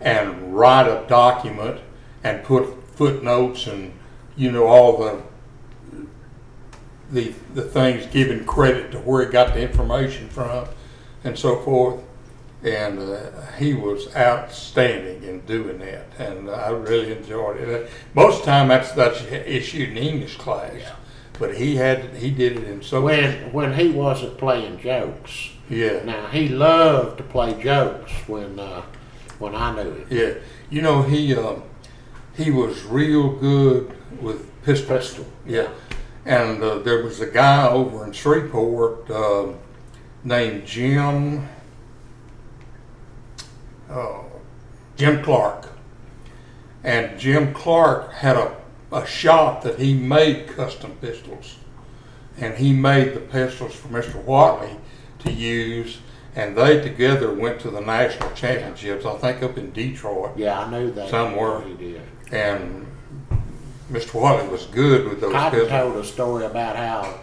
and 0.00 0.54
write 0.54 0.88
a 0.88 1.06
document 1.08 1.80
and 2.24 2.42
put 2.42 2.82
footnotes 2.88 3.66
and 3.66 3.92
you 4.36 4.50
know 4.50 4.66
all 4.66 4.98
the 4.98 5.22
the 7.12 7.32
the 7.54 7.62
things 7.62 8.04
giving 8.06 8.44
credit 8.44 8.90
to 8.90 8.98
where 8.98 9.24
he 9.24 9.30
got 9.30 9.54
the 9.54 9.60
information 9.60 10.28
from 10.28 10.66
and 11.24 11.38
so 11.38 11.60
forth 11.60 12.00
and 12.64 12.98
uh, 12.98 13.30
he 13.58 13.74
was 13.74 14.14
outstanding 14.14 15.22
in 15.24 15.40
doing 15.40 15.78
that, 15.80 16.06
and 16.18 16.48
I 16.50 16.70
really 16.70 17.12
enjoyed 17.12 17.56
it. 17.56 17.90
Most 18.14 18.40
of 18.40 18.44
the 18.44 18.50
time, 18.52 18.68
that's 18.68 18.92
that's 18.92 19.20
issued 19.22 19.90
in 19.90 19.96
English 19.96 20.36
class, 20.36 20.72
Yeah. 20.78 20.94
but 21.38 21.56
he 21.56 21.76
had 21.76 22.14
he 22.14 22.30
did 22.30 22.58
it 22.58 22.64
in 22.64 22.82
so 22.82 23.00
When 23.02 23.52
when 23.52 23.74
he 23.74 23.88
wasn't 23.90 24.38
playing 24.38 24.78
jokes. 24.78 25.50
yeah 25.68 26.04
Now 26.04 26.26
he 26.28 26.48
loved 26.48 27.18
to 27.18 27.24
play 27.24 27.54
jokes 27.62 28.12
when 28.28 28.58
uh, 28.60 28.82
when 29.38 29.54
I 29.54 29.74
knew 29.74 29.90
him. 29.94 30.06
yeah. 30.10 30.34
You 30.70 30.82
know 30.82 31.02
he 31.02 31.34
um, 31.36 31.62
he 32.36 32.50
was 32.50 32.84
real 32.84 33.28
good 33.36 33.92
with 34.20 34.40
pistols. 34.64 34.88
Pistol. 34.88 35.26
Yeah, 35.46 35.68
and 36.24 36.62
uh, 36.62 36.78
there 36.78 37.02
was 37.02 37.20
a 37.20 37.26
guy 37.26 37.66
over 37.68 38.04
in 38.06 38.12
Shreveport 38.12 39.10
um 39.10 39.56
named 40.24 40.64
Jim. 40.64 41.48
Oh, 43.92 44.24
Jim 44.96 45.22
Clark. 45.22 45.68
And 46.84 47.18
Jim 47.18 47.54
Clark 47.54 48.12
had 48.12 48.36
a, 48.36 48.56
a 48.90 49.06
shop 49.06 49.62
that 49.62 49.78
he 49.78 49.94
made 49.94 50.48
custom 50.48 50.96
pistols. 51.00 51.56
And 52.38 52.54
he 52.56 52.72
made 52.72 53.14
the 53.14 53.20
pistols 53.20 53.74
for 53.74 53.88
Mr. 53.88 54.22
Watley 54.24 54.76
to 55.20 55.30
use. 55.30 55.98
And 56.34 56.56
they 56.56 56.80
together 56.80 57.32
went 57.32 57.60
to 57.60 57.70
the 57.70 57.80
national 57.80 58.30
championships, 58.32 59.04
I 59.04 59.16
think 59.18 59.42
up 59.42 59.58
in 59.58 59.70
Detroit. 59.72 60.36
Yeah, 60.36 60.60
I 60.60 60.70
knew 60.70 60.90
that. 60.92 61.10
Somewhere. 61.10 61.60
He 61.60 61.74
did. 61.74 62.02
And 62.32 62.86
Mr. 63.90 64.14
Watley 64.14 64.48
was 64.48 64.64
good 64.66 65.06
with 65.08 65.20
those 65.20 65.32
Cotton 65.32 65.60
pistols. 65.60 65.70
told 65.70 65.96
a 65.96 66.04
story 66.04 66.44
about 66.46 66.76
how 66.76 67.20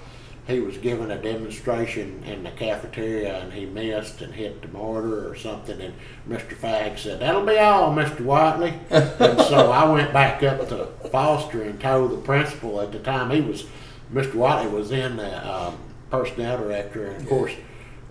he 0.49 0.59
was 0.59 0.77
giving 0.77 1.11
a 1.11 1.21
demonstration 1.21 2.23
in 2.25 2.43
the 2.43 2.49
cafeteria 2.51 3.39
and 3.39 3.53
he 3.53 3.65
missed 3.67 4.21
and 4.21 4.33
hit 4.33 4.61
the 4.61 4.67
mortar 4.69 5.29
or 5.29 5.35
something. 5.35 5.79
And 5.79 5.93
Mr. 6.27 6.55
Fagg 6.55 6.97
said, 6.97 7.19
That'll 7.19 7.45
be 7.45 7.57
all, 7.57 7.93
Mr. 7.93 8.21
Whiteley. 8.21 8.73
and 8.89 9.39
so 9.41 9.71
I 9.71 9.89
went 9.89 10.11
back 10.11 10.41
up 10.41 10.67
to 10.69 10.87
Foster 11.09 11.61
and 11.63 11.79
told 11.79 12.11
the 12.11 12.17
principal 12.17 12.81
at 12.81 12.91
the 12.91 12.99
time 12.99 13.29
he 13.29 13.41
was, 13.41 13.65
Mr. 14.11 14.33
Whiteley 14.33 14.71
was 14.71 14.91
in 14.91 15.17
the 15.17 15.47
um, 15.49 15.77
personnel 16.09 16.57
director. 16.57 17.05
And 17.05 17.21
of 17.21 17.29
course, 17.29 17.53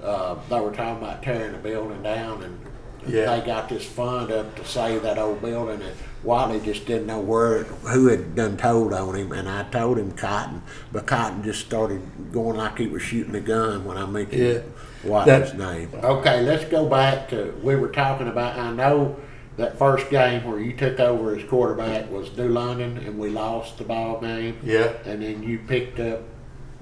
uh, 0.02 0.36
they 0.48 0.60
were 0.60 0.70
talking 0.72 1.02
about 1.04 1.22
tearing 1.24 1.52
the 1.52 1.58
building 1.58 2.02
down 2.04 2.44
and 2.44 2.58
Yeah. 3.06 3.36
they 3.36 3.44
got 3.44 3.68
this 3.68 3.84
fund 3.84 4.30
up 4.30 4.54
to 4.56 4.64
save 4.64 5.02
that 5.02 5.18
old 5.18 5.42
building 5.42 5.82
and 5.82 5.96
Wiley 6.24 6.60
just 6.60 6.84
didn't 6.86 7.06
know 7.06 7.20
where 7.20 7.62
who 7.64 8.08
had 8.08 8.34
done 8.34 8.56
told 8.56 8.92
on 8.92 9.14
him 9.14 9.32
and 9.32 9.48
I 9.48 9.62
told 9.70 9.98
him 9.98 10.12
Cotton 10.12 10.62
but 10.92 11.06
Cotton 11.06 11.42
just 11.44 11.60
started 11.64 12.02
going 12.32 12.56
like 12.56 12.76
he 12.78 12.86
was 12.88 13.02
shooting 13.02 13.34
a 13.36 13.40
gun 13.40 13.84
when 13.84 13.96
I 13.96 14.04
mentioned 14.06 14.42
Yeah. 14.42 14.60
Wiley's 15.04 15.52
That- 15.52 15.58
name. 15.58 15.90
Okay, 16.02 16.42
let's 16.42 16.64
go 16.64 16.86
back 16.88 17.28
to 17.30 17.54
we 17.62 17.76
were 17.76 17.88
talking 17.88 18.26
about 18.28 18.58
I 18.58 18.72
know 18.72 19.16
that 19.56 19.78
first 19.78 20.10
game 20.10 20.44
where 20.44 20.58
you 20.60 20.72
took 20.72 20.98
over 21.00 21.34
as 21.36 21.44
quarterback 21.44 22.10
was 22.10 22.36
New 22.36 22.48
London 22.48 22.98
and 22.98 23.18
we 23.18 23.28
lost 23.30 23.78
the 23.78 23.84
ball 23.84 24.20
game 24.20 24.56
Yeah, 24.64 24.92
and 25.04 25.22
then 25.22 25.42
you 25.42 25.58
picked 25.66 26.00
up 26.00 26.20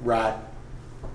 right 0.03 0.35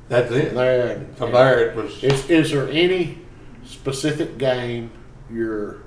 that's 0.09 0.31
it. 0.31 0.53
there 0.53 0.87
and, 0.97 1.17
From 1.17 1.31
there, 1.31 1.69
it 1.69 1.75
was, 1.75 2.03
is, 2.03 2.29
is 2.29 2.51
there 2.51 2.67
any 2.69 3.19
specific 3.65 4.37
game 4.37 4.91
your 5.31 5.77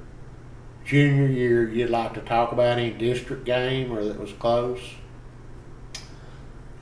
junior 0.84 1.26
year 1.26 1.68
you'd 1.68 1.90
like 1.90 2.14
to 2.14 2.20
talk 2.20 2.52
about? 2.52 2.78
Any 2.78 2.90
district 2.90 3.44
game 3.44 3.92
or 3.92 4.04
that 4.04 4.18
was 4.18 4.32
close? 4.32 4.80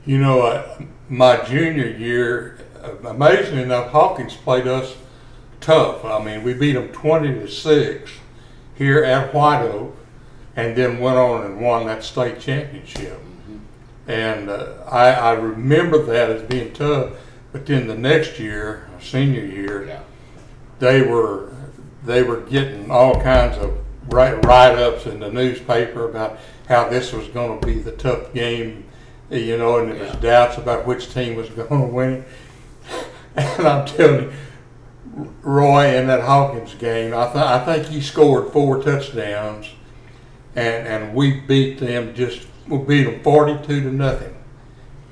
you 0.05 0.17
know, 0.17 0.41
uh, 0.41 0.81
my 1.09 1.43
junior 1.45 1.87
year, 1.87 2.59
amazingly 3.05 3.63
enough, 3.63 3.91
Hawkins 3.91 4.35
played 4.35 4.67
us 4.67 4.95
tough. 5.61 6.03
I 6.03 6.23
mean, 6.23 6.43
we 6.43 6.53
beat 6.53 6.73
them 6.73 6.89
20 6.89 7.27
to 7.39 7.47
6 7.47 8.11
here 8.75 9.03
at 9.03 9.33
White 9.33 9.63
Oak 9.63 9.95
and 10.55 10.75
then 10.75 10.99
went 10.99 11.17
on 11.17 11.45
and 11.45 11.61
won 11.61 11.87
that 11.87 12.03
state 12.03 12.39
championship. 12.39 13.19
And 14.07 14.49
uh, 14.49 14.73
I, 14.85 15.11
I 15.11 15.31
remember 15.33 16.03
that 16.03 16.29
as 16.29 16.41
being 16.43 16.73
tough. 16.73 17.13
But 17.53 17.65
then 17.65 17.87
the 17.87 17.95
next 17.95 18.39
year, 18.39 18.87
senior 18.99 19.45
year, 19.45 20.01
they 20.79 21.01
were 21.01 21.53
they 22.03 22.21
were 22.21 22.41
getting 22.41 22.91
all 22.91 23.21
kinds 23.21 23.57
of 23.57 23.77
write 24.09 24.43
write 24.45 24.77
ups 24.77 25.05
in 25.05 25.19
the 25.19 25.31
newspaper 25.31 26.09
about 26.09 26.39
how 26.67 26.87
this 26.89 27.11
was 27.13 27.27
going 27.27 27.59
to 27.59 27.65
be 27.65 27.79
the 27.79 27.91
tough 27.93 28.33
game, 28.33 28.85
you 29.29 29.57
know, 29.57 29.77
and 29.79 29.91
there 29.91 30.05
was 30.07 30.15
doubts 30.17 30.57
about 30.57 30.85
which 30.85 31.13
team 31.13 31.35
was 31.35 31.49
going 31.57 31.69
to 31.69 31.87
win 31.87 32.13
it. 32.13 32.27
And 33.35 33.67
I'm 33.67 33.85
telling 33.87 34.23
you, 34.25 34.33
Roy 35.41 35.95
in 35.97 36.07
that 36.07 36.21
Hawkins 36.21 36.75
game, 36.75 37.13
I, 37.13 37.25
th- 37.25 37.35
I 37.37 37.63
think 37.65 37.87
he 37.87 38.01
scored 38.01 38.51
four 38.53 38.81
touchdowns, 38.81 39.67
and 40.55 40.87
and 40.87 41.15
we 41.15 41.39
beat 41.41 41.79
them 41.79 42.13
just 42.13 42.45
we 42.67 42.77
beat 42.79 43.03
them 43.03 43.21
forty 43.23 43.57
two 43.65 43.81
to 43.81 43.91
nothing, 43.91 44.35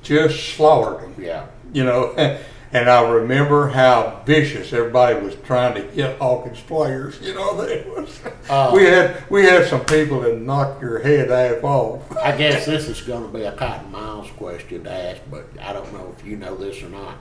just 0.04 0.56
slaughtered 0.56 1.02
them 1.02 1.24
Yeah. 1.24 1.46
you 1.74 1.84
know. 1.84 2.14
And 2.74 2.90
I 2.90 3.01
remember 3.10 3.68
how 3.68 4.22
vicious 4.25 4.72
everybody 4.72 5.20
was 5.20 5.36
trying 5.44 5.74
to 5.75 5.82
get 5.94 6.18
Hawkins 6.20 6.62
players. 6.62 7.20
You 7.22 7.34
know, 7.34 7.62
they 7.62 7.84
was. 7.84 8.20
Uh, 8.50 8.72
we 8.74 8.84
had 8.84 9.30
we 9.30 9.44
had 9.44 9.68
some 9.68 9.84
people 9.86 10.22
that 10.22 10.40
knocked 10.40 10.82
your 10.82 11.00
head 11.00 11.30
half 11.30 11.63
off. 11.63 12.16
I 12.18 12.36
guess 12.36 12.66
this 12.66 12.88
is 12.88 13.01
going 13.01 13.30
to 13.30 13.38
be 13.38 13.44
a 13.44 13.51
Cotton 13.51 13.92
Miles 13.92 14.32
question 14.32 14.86
to 14.86 14.92
ask, 14.92 15.22
but 15.30 15.46
I 15.62 15.74
don't 15.74 15.92
know 15.92 16.16
if 16.18 16.25
you 16.25 16.38
know 16.38 16.56
this 16.56 16.82
or 16.82 16.90
not. 16.90 17.16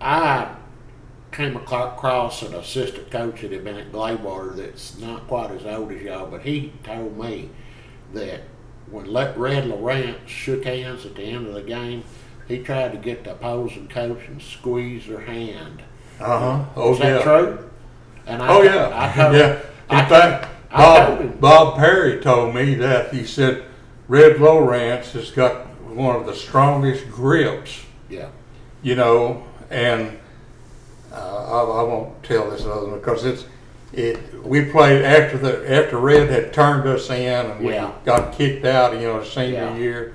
I 0.00 0.54
came 1.30 1.56
across 1.56 2.42
an 2.42 2.54
assistant 2.54 3.10
coach 3.10 3.42
that 3.42 3.52
had 3.52 3.62
been 3.62 3.76
at 3.76 3.92
Gladewater 3.92 4.56
that's 4.56 4.98
not 4.98 5.28
quite 5.28 5.52
as 5.52 5.64
old 5.64 5.92
as 5.92 6.02
y'all, 6.02 6.26
but 6.26 6.42
he 6.42 6.72
told 6.82 7.16
me 7.16 7.50
that 8.12 8.40
when 8.90 9.12
Red 9.12 9.66
Lawrence 9.66 10.28
shook 10.28 10.64
hands 10.64 11.06
at 11.06 11.14
the 11.14 11.22
end 11.22 11.46
of 11.46 11.54
the 11.54 11.62
game, 11.62 12.02
he 12.50 12.58
tried 12.58 12.92
to 12.92 12.98
get 12.98 13.24
the 13.24 13.32
opposing 13.32 13.88
coach 13.88 14.26
and 14.28 14.42
squeeze 14.42 15.06
their 15.06 15.20
hand. 15.20 15.82
Uh 16.18 16.38
huh. 16.38 16.64
Oh 16.76 16.92
Is 16.92 16.98
that 16.98 17.18
yeah. 17.18 17.22
true? 17.22 17.70
And 18.26 18.42
I, 18.42 18.48
Oh 18.48 18.60
I 18.60 18.64
yeah. 18.64 19.12
told, 19.14 19.36
yeah. 19.36 19.52
In 19.90 19.96
I 19.96 20.08
fact, 20.08 20.48
I 20.72 21.06
told. 21.06 21.40
Bob 21.40 21.40
Bob 21.40 21.76
Perry 21.78 22.20
told 22.20 22.54
me 22.54 22.74
that 22.74 23.14
he 23.14 23.24
said 23.24 23.62
Red 24.08 24.36
Lowrance 24.36 25.12
has 25.12 25.30
got 25.30 25.66
one 25.86 26.16
of 26.16 26.26
the 26.26 26.34
strongest 26.34 27.08
grips. 27.10 27.80
yeah, 28.08 28.28
you 28.82 28.94
know, 28.96 29.44
and 29.70 30.18
uh, 31.12 31.16
I, 31.16 31.80
I 31.80 31.82
won't 31.82 32.22
tell 32.22 32.50
this 32.50 32.64
other 32.64 32.88
one 32.88 32.98
because 33.00 33.24
it's 33.24 33.44
it. 33.92 34.18
We 34.44 34.64
played 34.66 35.02
after 35.04 35.38
the 35.38 35.68
after 35.72 35.98
Red 35.98 36.28
had 36.28 36.52
turned 36.52 36.86
us 36.88 37.08
in 37.10 37.46
and 37.46 37.60
we 37.64 37.72
Yeah. 37.72 37.92
got 38.04 38.32
kicked 38.34 38.64
out. 38.64 38.94
You 38.94 39.00
know, 39.08 39.24
senior 39.24 39.54
Yeah. 39.54 39.76
year, 39.76 40.14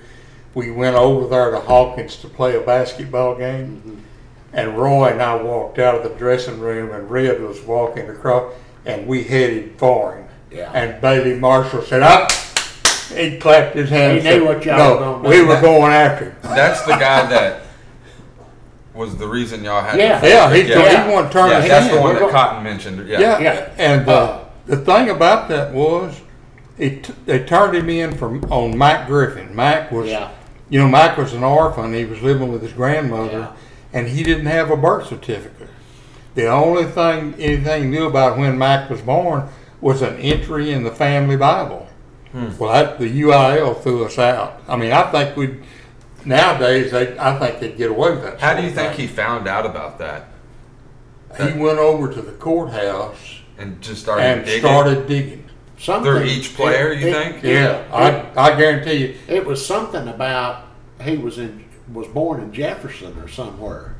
we 0.55 0.71
went 0.71 0.95
over 0.95 1.27
there 1.27 1.51
to 1.51 1.59
Hawkins 1.59 2.15
to 2.17 2.27
play 2.27 2.55
a 2.55 2.61
basketball 2.61 3.35
game, 3.35 3.81
Mm-hmm. 3.85 3.99
and 4.53 4.77
Roy 4.77 5.09
and 5.09 5.21
I 5.21 5.35
walked 5.35 5.77
out 5.79 5.95
of 5.95 6.03
the 6.03 6.17
dressing 6.17 6.59
room, 6.59 6.91
and 6.91 7.09
Red 7.11 7.41
was 7.41 7.61
walking 7.61 8.09
across, 8.09 8.53
and 8.85 9.05
we 9.05 9.23
headed 9.23 9.77
for 9.77 10.15
him. 10.15 10.25
Yeah. 10.49 10.71
And 10.73 10.99
Bailey 11.01 11.35
Marshall 11.37 11.81
said, 11.83 12.01
"Up." 12.01 12.31
He 13.13 13.37
clapped 13.37 13.75
his 13.75 13.89
hands. 13.89 14.23
He 14.23 14.29
knew 14.29 14.39
said, 14.39 14.43
what 14.55 14.65
y'all 14.65 14.77
no, 14.77 14.93
were 14.93 14.99
gonna 15.23 15.29
we 15.29 15.41
were 15.43 15.61
going 15.61 15.91
after 15.93 16.25
him. 16.31 16.35
That's 16.41 16.81
the 16.83 16.93
guy 16.93 17.27
that 17.27 17.61
was 18.95 19.15
the 19.17 19.27
reason 19.27 19.63
y'all 19.63 19.81
had. 19.83 19.99
Yeah. 19.99 20.19
To 20.19 20.27
Yeah, 20.27 20.53
he, 20.53 20.61
yeah. 20.69 21.05
he 21.05 21.13
wanted 21.13 21.27
to 21.27 21.33
turn 21.33 21.49
Yeah, 21.51 21.61
his 21.61 21.69
that's 21.69 21.85
hand. 21.87 21.97
the 21.97 22.01
one 22.01 22.15
that 22.15 22.31
Cotton 22.31 22.63
mentioned. 22.63 23.07
Yeah. 23.07 23.19
Yeah, 23.19 23.39
Yeah. 23.39 23.69
and 23.77 24.09
uh, 24.09 24.11
Uh, 24.13 24.45
the 24.65 24.77
thing 24.77 25.09
about 25.09 25.49
that 25.49 25.71
was, 25.73 26.19
it 26.79 27.11
they 27.27 27.43
turned 27.43 27.75
him 27.75 27.89
in 27.89 28.15
from 28.17 28.43
on 28.51 28.75
Mike 28.77 29.05
Griffin. 29.07 29.53
Mike 29.55 29.91
was, 29.91 30.07
Yeah. 30.09 30.31
You 30.69 30.79
know, 30.79 30.87
Mike 30.87 31.17
was 31.17 31.33
an 31.33 31.43
orphan. 31.43 31.93
He 31.93 32.05
was 32.05 32.21
living 32.21 32.51
with 32.51 32.61
his 32.61 32.73
grandmother, 32.73 33.39
Yeah. 33.39 33.51
and 33.93 34.07
he 34.07 34.23
didn't 34.23 34.47
have 34.47 34.71
a 34.71 34.77
birth 34.77 35.07
certificate. 35.07 35.69
The 36.33 36.47
only 36.47 36.85
thing 36.85 37.35
anything 37.39 37.91
knew 37.91 38.07
about 38.07 38.37
when 38.37 38.57
Mike 38.57 38.89
was 38.89 39.01
born 39.01 39.47
was 39.79 40.01
an 40.01 40.17
entry 40.17 40.71
in 40.71 40.83
the 40.83 40.91
family 40.91 41.37
Bible. 41.37 41.87
Hmm. 42.31 42.49
Well, 42.57 42.73
that, 42.73 42.99
the 42.99 43.21
UIL 43.21 43.81
threw 43.81 44.03
us 44.05 44.17
out. 44.19 44.61
I 44.67 44.75
mean, 44.75 44.91
I 44.91 45.03
think 45.11 45.37
we'd 45.37 45.63
nowadays 46.25 46.91
they 46.91 47.17
I 47.19 47.37
think 47.37 47.59
they'd 47.59 47.77
get 47.77 47.91
away 47.91 48.11
with 48.11 48.23
that. 48.23 48.39
How 48.39 48.55
do 48.55 48.63
you 48.63 48.71
think 48.71 48.93
he 48.93 49.07
found 49.07 49.47
out 49.47 49.65
about 49.65 49.99
that 49.99 50.27
he 51.37 51.51
went 51.57 51.77
over 51.79 52.11
to 52.11 52.21
the 52.21 52.31
courthouse 52.31 53.39
and 53.57 53.81
just 53.81 54.01
started 54.03 54.23
and 54.23 54.45
digging 54.45 54.59
started 54.61 55.07
digging? 55.07 55.44
Something 55.85 56.11
through 56.11 56.23
each 56.23 56.55
player? 56.55 56.91
it- 56.91 56.99
you 57.01 57.07
it- 57.07 57.13
think? 57.13 57.43
Yeah, 57.43 57.83
I, 57.93 58.51
I 58.53 58.57
guarantee 58.57 58.93
you. 59.07 59.15
It 59.27 59.45
was 59.45 59.65
something 59.65 60.07
about 60.07 60.63
he 61.01 61.17
was 61.17 61.37
in 61.37 61.63
was 61.93 62.07
born 62.07 62.41
in 62.41 62.51
Jefferson 62.51 63.17
or 63.19 63.27
somewhere, 63.27 63.95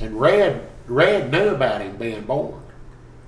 and 0.00 0.18
Red 0.20 0.68
Red 0.86 1.30
knew 1.32 1.48
about 1.48 1.80
him 1.80 1.96
being 1.96 2.22
born. 2.22 2.62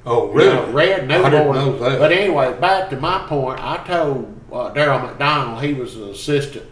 Oh, 0.06 0.28
You 0.28 0.32
really? 0.38 0.54
know, 0.54 0.70
Red 0.72 1.08
knew 1.08 1.22
I 1.22 1.30
didn't 1.30 1.44
born. 1.46 1.56
know 1.58 1.78
that. 1.80 1.98
But 1.98 2.12
anyway, 2.12 2.56
back 2.60 2.88
to 2.90 2.96
my 3.00 3.26
point, 3.26 3.58
I 3.60 3.78
told 3.84 4.32
uh, 4.52 4.72
Daryl 4.72 5.02
McDonald 5.02 5.62
he 5.62 5.74
was 5.74 5.96
an 5.96 6.10
assistant. 6.10 6.64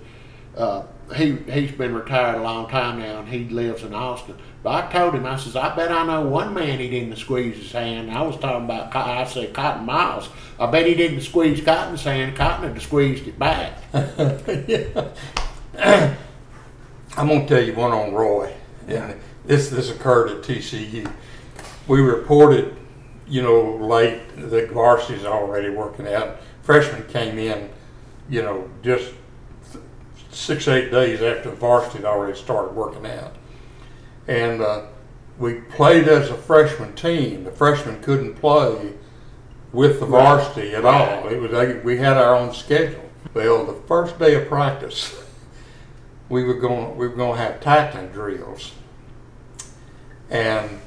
Uh, 0.56 0.85
he 1.14 1.36
he's 1.50 1.72
been 1.72 1.94
retired 1.94 2.38
a 2.38 2.42
long 2.42 2.68
time 2.68 2.98
now, 2.98 3.20
and 3.20 3.28
he 3.28 3.44
lives 3.48 3.82
in 3.82 3.94
Austin. 3.94 4.36
But 4.62 4.84
I 4.84 4.92
told 4.92 5.14
him, 5.14 5.25
I 5.26 5.36
says, 5.36 5.54
I 5.54 5.75
bet 5.76 5.92
I 5.92 6.04
know 6.04 6.22
one 6.22 6.52
man 6.52 6.80
he 6.80 6.90
didn't 6.90 7.16
squeeze 7.16 7.56
his 7.56 7.70
hand. 7.70 8.10
I 8.10 8.22
was 8.22 8.36
talking 8.36 8.64
about, 8.64 8.94
I 8.96 9.25
said 9.25 9.54
Cotton 9.54 9.86
Miles. 9.86 10.28
I 10.58 10.66
bet 10.66 10.86
he 10.86 10.94
didn't 10.94 11.20
squeeze 11.20 11.64
Cotton's 11.64 12.02
hand. 12.02 12.34
Cotton 12.36 12.72
had 12.72 12.82
squeezed 12.82 13.28
it 13.28 13.38
back. 13.38 13.78
I'm 17.16 17.28
gonna 17.28 17.46
tell 17.46 17.62
you 17.62 17.75
one 17.75 17.92
on 17.92 18.12
Roy. 18.12 18.52
And 18.88 19.20
this 19.44 19.68
this 19.68 19.90
occurred 19.90 20.30
at 20.30 20.42
TCU. 20.42 21.10
We 21.86 22.00
reported, 22.00 22.76
you 23.28 23.42
know, 23.42 23.76
late 23.76 24.20
the 24.36 24.66
varsity's 24.66 25.25
already 25.25 25.70
working 25.70 26.08
out. 26.08 26.38
Freshmen 26.62 27.06
came 27.06 27.38
in, 27.38 27.70
you 28.28 28.42
know, 28.42 28.68
just 28.82 29.12
six 30.37 30.69
eight 30.69 30.90
days 30.90 31.23
after 31.23 31.50
the 31.50 31.57
varsity 31.57 31.99
had 31.99 32.05
already 32.05 32.37
started 32.38 32.75
working 32.75 33.07
out, 33.07 33.35
and 34.28 34.61
uh, 34.61 34.83
we 35.38 35.55
played 35.55 36.09
as 36.09 36.31
a 36.31 36.37
freshman 36.37 36.95
team. 36.95 37.45
The 37.45 37.50
freshmen 37.50 38.02
couldn't 38.02 38.35
play 38.35 38.93
with 39.73 40.00
the 40.00 40.07
varsity 40.07 40.75
at 40.75 40.85
all. 40.85 41.28
It 41.28 41.40
was 41.40 41.85
we 41.85 41.97
had 41.99 42.16
our 42.16 42.35
own 42.37 42.52
schedule. 42.52 43.02
Well, 43.35 43.64
the 43.64 43.81
first 43.87 44.19
day 44.19 44.35
of 44.35 44.49
practice, 44.49 45.14
we 46.28 46.45
were 46.45 46.59
going 46.59 46.97
we 46.97 47.09
were 47.09 47.16
going 47.16 47.37
to 47.37 47.43
have 47.43 47.61
tackling 47.61 48.09
drills, 48.09 48.73
and 50.31 50.81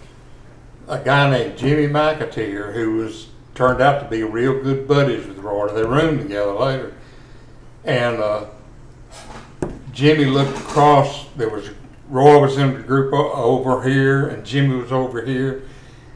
a 0.88 1.00
guy 1.00 1.30
named 1.30 1.58
Jimmy 1.58 1.88
McAteer, 1.88 2.74
who 2.74 2.98
was 2.98 3.30
turned 3.56 3.82
out 3.82 4.02
to 4.02 4.10
be 4.10 4.24
real 4.24 4.62
good 4.62 4.88
buddies 4.88 5.26
with 5.26 5.40
Roy. 5.40 5.68
They 5.74 5.84
roomed 5.84 6.22
together 6.22 6.54
later, 6.54 6.94
and 7.84 8.18
uh, 8.20 8.46
Jimmy 10.00 10.24
looked 10.24 10.58
across. 10.58 11.26
There 11.36 11.50
was 11.50 11.72
Roy 12.08 12.40
was 12.40 12.58
in 12.58 12.74
the 12.74 12.82
group 12.82 13.14
over 13.14 13.84
here, 13.84 14.30
and 14.30 14.46
Jimmy 14.46 14.78
was 14.78 14.94
over 14.94 15.26
here. 15.26 15.64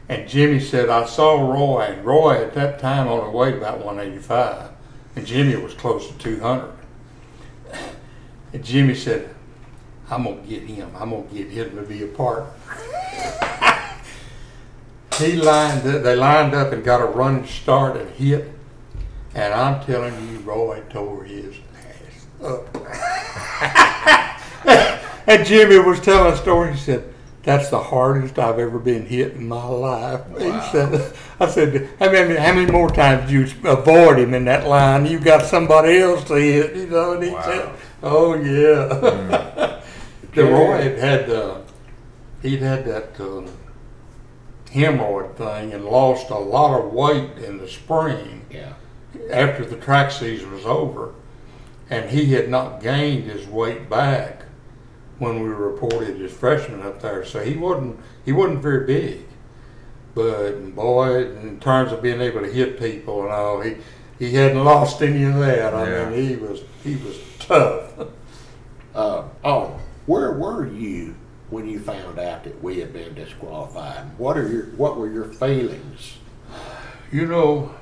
And 0.08 0.26
Jimmy 0.26 0.58
said, 0.58 0.88
I 0.88 1.04
saw 1.04 1.34
Roy, 1.34 1.82
and 1.82 2.02
Roy 2.02 2.42
at 2.42 2.54
that 2.54 2.78
time 2.78 3.08
only 3.08 3.30
weighed 3.30 3.56
about 3.56 3.84
185, 3.84 4.70
and 5.16 5.26
Jimmy 5.26 5.56
was 5.56 5.74
close 5.74 6.10
to 6.10 6.16
200. 6.16 6.72
And 8.54 8.64
Jimmy 8.64 8.94
said, 8.94 9.34
I'm 10.10 10.24
to 10.24 10.32
get 10.48 10.62
him. 10.62 10.90
I'm 10.96 11.10
to 11.10 11.22
get 11.30 11.50
him 11.50 11.76
to 11.76 11.82
be 11.82 12.04
a 12.04 12.06
partner. 12.06 12.48
he 15.18 15.36
lined 15.36 15.82
they 15.82 16.16
lined 16.16 16.54
up 16.54 16.72
and 16.72 16.82
got 16.82 17.02
a 17.02 17.06
running 17.06 17.46
start 17.46 17.98
and 17.98 18.08
hit. 18.12 18.50
And 19.34 19.52
I'm 19.52 19.84
telling 19.84 20.14
you, 20.30 20.38
Roy 20.38 20.82
tore 20.88 21.24
his 21.24 21.56
up. 22.42 22.76
and 25.26 25.46
Jimmy 25.46 25.78
was 25.78 26.00
telling 26.00 26.32
a 26.32 26.36
story. 26.36 26.72
He 26.72 26.78
said, 26.78 27.04
"That's 27.42 27.70
the 27.70 27.80
hardest 27.80 28.38
I've 28.38 28.58
ever 28.58 28.78
been 28.78 29.06
hit 29.06 29.32
in 29.34 29.48
my 29.48 29.64
life." 29.64 30.20
He 30.38 30.60
said, 30.72 31.12
"I 31.40 31.48
said, 31.48 31.88
how 31.98 32.10
many, 32.10 32.36
how 32.36 32.52
many 32.54 32.70
more 32.70 32.90
times 32.90 33.30
did 33.30 33.50
you 33.52 33.68
avoid 33.68 34.18
him 34.18 34.34
in 34.34 34.44
that 34.46 34.66
line? 34.66 35.06
You 35.06 35.18
got 35.18 35.44
somebody 35.46 35.98
else 35.98 36.24
to 36.24 36.34
hit, 36.34 36.76
you 36.76 36.86
know?" 36.86 37.12
And 37.12 37.22
he 37.22 37.30
Wow. 37.30 37.42
said, 37.42 37.68
"Oh 38.02 38.34
yeah." 38.34 39.80
the 40.34 40.44
Roy 40.44 40.82
had 40.82 40.98
had 40.98 41.30
uh, 41.30 41.58
he'd 42.42 42.60
had 42.60 42.84
that 42.86 43.20
um, 43.20 43.46
hemorrhoid 44.66 45.36
thing 45.36 45.72
and 45.72 45.84
lost 45.84 46.30
a 46.30 46.34
lot 46.38 46.78
of 46.80 46.92
weight 46.92 47.30
in 47.38 47.58
the 47.58 47.68
spring 47.68 48.42
Yeah. 48.50 48.72
after 49.30 49.64
the 49.64 49.76
track 49.76 50.10
season 50.10 50.50
was 50.52 50.66
over, 50.66 51.14
and 51.90 52.10
he 52.10 52.32
had 52.32 52.48
not 52.48 52.80
gained 52.82 53.24
his 53.24 53.46
weight 53.46 53.88
back 53.90 54.42
when 55.18 55.40
we 55.42 55.48
reported 55.48 56.16
his 56.16 56.32
freshman 56.32 56.82
up 56.82 57.00
there. 57.00 57.24
So 57.24 57.40
he 57.40 57.54
wasn't 57.56 57.98
he 58.24 58.32
wasn't 58.32 58.60
very 58.62 58.86
big, 58.86 59.20
but 60.14 60.74
boy, 60.74 61.26
in 61.26 61.60
terms 61.60 61.92
of 61.92 62.02
being 62.02 62.20
able 62.20 62.40
to 62.40 62.50
hit 62.52 62.78
people 62.78 63.22
and 63.22 63.30
all, 63.32 63.60
he 63.60 63.76
he 64.18 64.32
hadn't 64.34 64.64
lost 64.64 65.02
any 65.02 65.24
of 65.24 65.34
that. 65.36 65.74
I 65.74 65.90
Yeah. 65.90 66.10
mean, 66.10 66.28
he 66.28 66.36
was 66.36 66.62
he 66.82 66.96
was 66.96 67.18
tough. 67.38 67.92
Uh, 68.94 69.24
oh, 69.44 69.76
where 70.06 70.30
were 70.30 70.68
you 70.68 71.16
when 71.50 71.68
you 71.68 71.80
found 71.80 72.16
out 72.16 72.44
that 72.44 72.62
we 72.62 72.78
had 72.78 72.92
been 72.92 73.12
disqualified? 73.12 74.04
What 74.18 74.38
are 74.38 74.46
your 74.48 74.66
What 74.76 74.96
were 74.96 75.10
your 75.10 75.24
feelings? 75.24 76.18
You 77.10 77.26
know, 77.26 77.74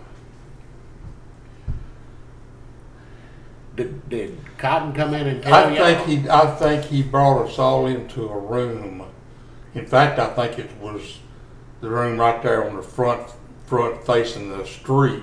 Did, 3.74 4.08
did 4.10 4.38
Cotton 4.58 4.92
come 4.92 5.14
in 5.14 5.26
and 5.26 5.42
tell 5.42 5.54
I 5.54 5.74
think 5.94 6.06
he 6.24 6.28
I 6.28 6.46
think 6.56 6.84
he 6.84 7.02
brought 7.02 7.46
us 7.46 7.58
all 7.58 7.86
into 7.86 8.28
a 8.28 8.38
room. 8.38 9.02
In 9.74 9.86
fact, 9.86 10.18
I 10.18 10.28
think 10.34 10.58
it 10.58 10.70
was 10.80 11.18
the 11.80 11.88
room 11.88 12.18
right 12.20 12.42
there 12.42 12.68
on 12.68 12.76
the 12.76 12.82
front 12.82 13.22
front 13.66 14.04
facing 14.04 14.50
the 14.56 14.66
street 14.66 15.22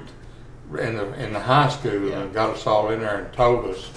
in 0.80 0.98
the 0.98 1.14
in 1.24 1.34
the 1.34 1.40
high 1.40 1.70
school 1.70 2.10
Yeah. 2.10 2.22
and 2.22 2.34
got 2.34 2.50
us 2.52 2.66
all 2.66 2.90
in 2.90 3.02
there 3.02 3.24
and 3.26 3.34
told 3.34 3.66
us 3.66 3.92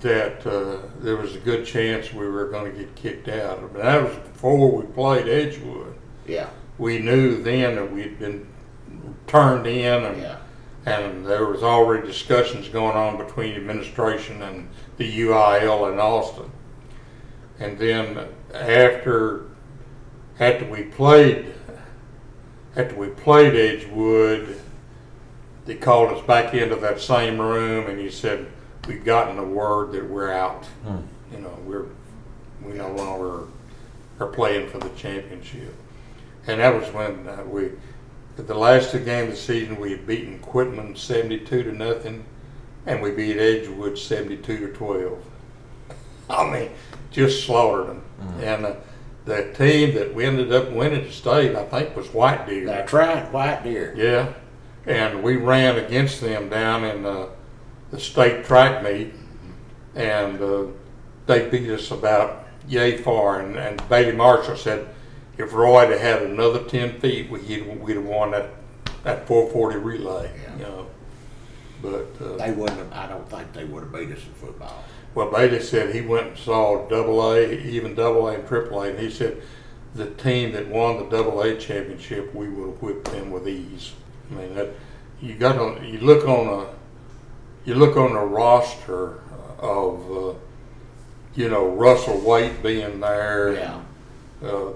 that 0.00 0.44
uh, 0.44 0.78
there 1.00 1.16
was 1.16 1.36
a 1.36 1.38
good 1.38 1.64
chance 1.64 2.12
we 2.12 2.26
were 2.26 2.48
going 2.48 2.72
to 2.72 2.76
get 2.76 2.94
kicked 2.96 3.28
out. 3.28 3.60
But 3.72 3.82
that 3.82 4.02
was 4.02 4.16
before 4.16 4.72
we 4.72 4.84
played 4.86 5.28
Edgewood. 5.28 5.94
Yeah, 6.26 6.48
We 6.78 6.98
knew 6.98 7.40
then 7.42 7.76
that 7.76 7.92
we'd 7.92 8.18
been 8.18 8.46
turned 9.28 9.66
in 9.68 10.02
and 10.04 10.20
yeah, 10.20 10.36
and 10.84 11.24
there 11.24 11.46
was 11.46 11.62
already 11.62 12.06
discussions 12.06 12.68
going 12.68 12.96
on 12.96 13.16
between 13.16 13.50
the 13.50 13.60
administration 13.60 14.42
and 14.42 14.68
the 14.96 15.20
UIL 15.20 15.92
in 15.92 15.98
Austin. 15.98 16.50
And 17.58 17.78
then 17.78 18.28
after 18.52 19.46
after 20.40 20.64
we 20.68 20.84
played 20.84 21.54
after 22.74 22.96
we 22.96 23.08
played 23.08 23.54
Edgewood, 23.54 24.60
they 25.66 25.74
called 25.76 26.10
us 26.16 26.26
back 26.26 26.54
into 26.54 26.76
that 26.76 27.00
same 27.00 27.40
room 27.40 27.88
and 27.88 27.98
he 27.98 28.10
said, 28.10 28.46
We've 28.88 29.04
gotten 29.04 29.36
the 29.36 29.44
word 29.44 29.92
that 29.92 30.08
we're 30.08 30.32
out. 30.32 30.66
You 31.32 31.38
know, 31.38 31.56
we're 31.64 31.86
we 32.64 32.72
no 32.72 32.90
longer 32.92 33.44
are 34.18 34.26
playing 34.26 34.68
for 34.70 34.78
the 34.78 34.88
championship. 34.90 35.74
And 36.46 36.60
that 36.60 36.74
was 36.74 36.92
when 36.92 37.28
uh, 37.28 37.44
we 37.44 37.70
at 38.38 38.46
the 38.46 38.54
last 38.54 38.90
two 38.90 39.00
games 39.00 39.28
of 39.28 39.34
the 39.34 39.40
season, 39.40 39.78
we 39.78 39.92
had 39.92 40.06
beaten 40.06 40.38
Quitman 40.40 40.96
72 40.96 41.64
to 41.64 41.72
nothing, 41.72 42.24
and 42.86 43.02
we 43.02 43.10
beat 43.10 43.36
Edgewood 43.36 43.98
72 43.98 44.58
to 44.58 44.72
12. 44.72 45.24
I 46.30 46.50
mean, 46.50 46.70
just 47.10 47.44
slaughtered 47.44 47.88
them. 47.88 48.02
And 48.40 48.64
uh, 48.64 48.74
the 49.24 49.52
team 49.52 49.94
that 49.94 50.14
we 50.14 50.24
ended 50.24 50.52
up 50.52 50.70
winning 50.70 51.04
the 51.04 51.12
state, 51.12 51.54
I 51.54 51.64
think, 51.64 51.94
was 51.94 52.08
White 52.08 52.46
Deer. 52.46 52.66
that's 52.66 52.92
right, 52.92 53.30
White 53.32 53.62
Deer. 53.64 53.94
Yeah, 53.96 54.32
and 54.86 55.22
we 55.22 55.36
ran 55.36 55.76
against 55.76 56.20
them 56.20 56.48
down 56.48 56.84
in 56.84 57.04
uh, 57.04 57.28
the 57.90 58.00
state 58.00 58.44
track 58.44 58.82
meet, 58.82 59.12
and 59.94 60.40
uh, 60.40 60.64
they 61.26 61.48
beat 61.48 61.70
us 61.70 61.90
about 61.90 62.46
yay 62.66 62.96
far. 62.96 63.40
And, 63.40 63.56
and 63.56 63.86
Bailey 63.88 64.12
Marshall 64.12 64.56
said, 64.56 64.88
if 65.38 65.52
Roy 65.52 65.88
had 65.88 65.98
had 66.00 66.22
another 66.22 66.62
ten 66.64 66.98
feet, 67.00 67.30
we, 67.30 67.40
he'd, 67.40 67.80
we'd 67.80 67.96
have 67.96 68.04
won 68.04 68.30
that 68.32 68.50
that 69.04 69.26
440 69.26 69.78
relay. 69.78 70.30
Yeah. 70.42 70.56
You 70.56 70.62
know, 70.62 70.86
but 71.82 72.24
uh, 72.24 72.36
They 72.36 72.52
wouldn't 72.52 72.78
have. 72.78 72.92
I 72.92 73.08
don't 73.08 73.28
think 73.28 73.52
they 73.52 73.64
would 73.64 73.82
have 73.82 73.92
beat 73.92 74.10
us 74.16 74.24
in 74.24 74.32
football. 74.34 74.84
well, 75.14 75.30
Bailey 75.30 75.60
said 75.60 75.94
he 75.94 76.00
went 76.02 76.28
and 76.28 76.38
saw 76.38 76.86
double 76.88 77.32
A, 77.32 77.50
even 77.50 77.94
double 77.94 78.28
A 78.28 78.34
and 78.34 78.46
triple 78.46 78.82
A, 78.82 78.90
and 78.90 78.98
he 78.98 79.10
said 79.10 79.42
the 79.94 80.06
team 80.10 80.52
that 80.52 80.68
won 80.68 80.98
the 80.98 81.08
double 81.16 81.42
A 81.42 81.56
championship, 81.56 82.32
we 82.34 82.48
would 82.48 82.68
have 82.70 82.82
whipped 82.82 83.06
them 83.06 83.30
with 83.30 83.48
ease. 83.48 83.92
I 84.30 84.34
mean, 84.34 84.54
that 84.54 84.68
you 85.20 85.34
got 85.34 85.58
on, 85.58 85.84
you 85.84 85.98
look 85.98 86.26
on 86.28 86.60
a, 86.66 87.68
you 87.68 87.74
look 87.74 87.96
on 87.96 88.12
a 88.12 88.24
roster 88.24 89.18
of, 89.58 90.10
uh, 90.10 90.34
you 91.34 91.48
know, 91.48 91.66
Russell 91.68 92.18
Waite 92.20 92.62
being 92.62 93.00
there. 93.00 93.54
Yeah, 93.54 93.80
Uh, 94.42 94.70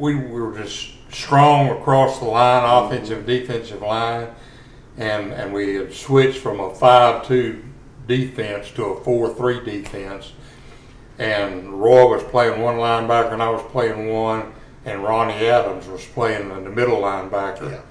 we 0.00 0.14
were 0.16 0.56
just 0.56 0.90
strong 1.12 1.68
across 1.68 2.18
the 2.18 2.24
line, 2.24 2.64
offensive, 2.64 3.26
defensive 3.26 3.82
line, 3.82 4.28
and 4.96 5.32
and 5.32 5.52
we 5.52 5.74
had 5.74 5.92
switched 5.92 6.38
from 6.38 6.60
a 6.60 6.74
five-two 6.74 7.62
defense 8.06 8.70
to 8.72 8.84
a 8.84 9.04
four-three 9.04 9.64
defense. 9.64 10.32
And 11.18 11.80
Roy 11.80 12.08
was 12.08 12.22
playing 12.24 12.62
one 12.62 12.76
linebacker, 12.76 13.34
and 13.34 13.42
I 13.42 13.50
was 13.50 13.62
playing 13.70 14.08
one, 14.08 14.52
and 14.86 15.04
Ronnie 15.04 15.46
Adams 15.46 15.86
was 15.86 16.04
playing 16.06 16.50
in 16.50 16.64
the 16.64 16.70
middle 16.70 17.02
linebacker. 17.02 17.70
Yeah. 17.70 17.82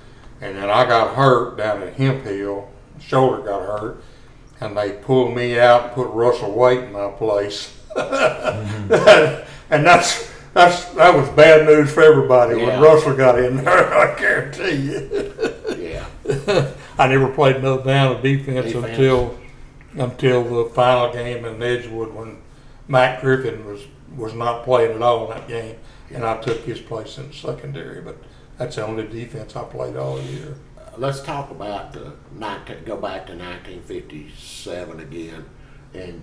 And 0.41 0.58
then 0.58 0.69
I 0.69 0.86
got 0.86 1.15
hurt 1.15 1.58
down 1.58 1.84
at 1.84 1.93
Hemphill, 1.93 2.72
shoulder 3.00 3.43
got 3.43 3.62
hurt, 3.62 4.04
and 4.60 4.76
they 4.76 4.93
pulled 4.93 5.36
me 5.36 5.60
out 5.60 5.84
and 5.84 5.91
put 5.93 6.08
Russell 6.08 6.54
Waite 6.54 6.86
in 6.86 6.91
my 6.91 7.10
place. 7.12 7.76
Mm-hmm. 8.00 9.74
and 9.74 9.86
that's 9.86 10.32
that's 10.54 10.86
that 10.96 11.16
was 11.16 11.30
bad 11.30 11.66
news 11.66 11.92
for 11.94 12.02
everybody 12.04 12.60
Yeah. 12.60 12.68
when 12.68 12.82
Russell 12.82 13.16
got 13.16 13.40
in 13.40 13.58
there. 13.58 13.94
I 13.94 14.20
guarantee 14.20 14.76
you. 14.76 15.34
yeah. 15.78 16.06
I 16.98 17.08
never 17.08 17.30
played 17.30 17.58
another 17.58 17.84
down 17.84 18.16
of 18.18 18.22
defense, 18.24 18.68
Defense. 18.74 18.86
until 18.86 19.38
until 19.98 20.44
the 20.66 20.70
final 20.72 21.12
game 21.14 21.46
in 21.46 21.62
Edgewood 21.64 22.14
when 22.14 22.38
Matt 22.88 23.22
Griffin 23.22 23.66
was 23.66 23.82
was 24.16 24.34
not 24.34 24.64
playing 24.64 24.96
at 24.96 25.02
all 25.02 25.32
in 25.32 25.38
that 25.38 25.48
game, 25.48 25.76
and 26.14 26.26
I 26.26 26.38
took 26.42 26.60
his 26.62 26.80
place 26.80 27.18
in 27.18 27.28
the 27.30 27.34
secondary. 27.34 28.02
But 28.02 28.18
that's 28.58 28.76
the 28.76 28.86
only 28.86 29.08
defense 29.08 29.56
I 29.56 29.64
played 29.64 29.96
all 29.96 30.20
year. 30.22 30.56
Let's 30.98 31.22
talk 31.22 31.50
about 31.52 31.94
the 31.94 32.12
19, 32.36 32.84
go 32.84 32.98
back 32.98 33.28
to 33.28 33.34
1957 33.34 35.00
again, 35.00 35.46
and 35.94 36.22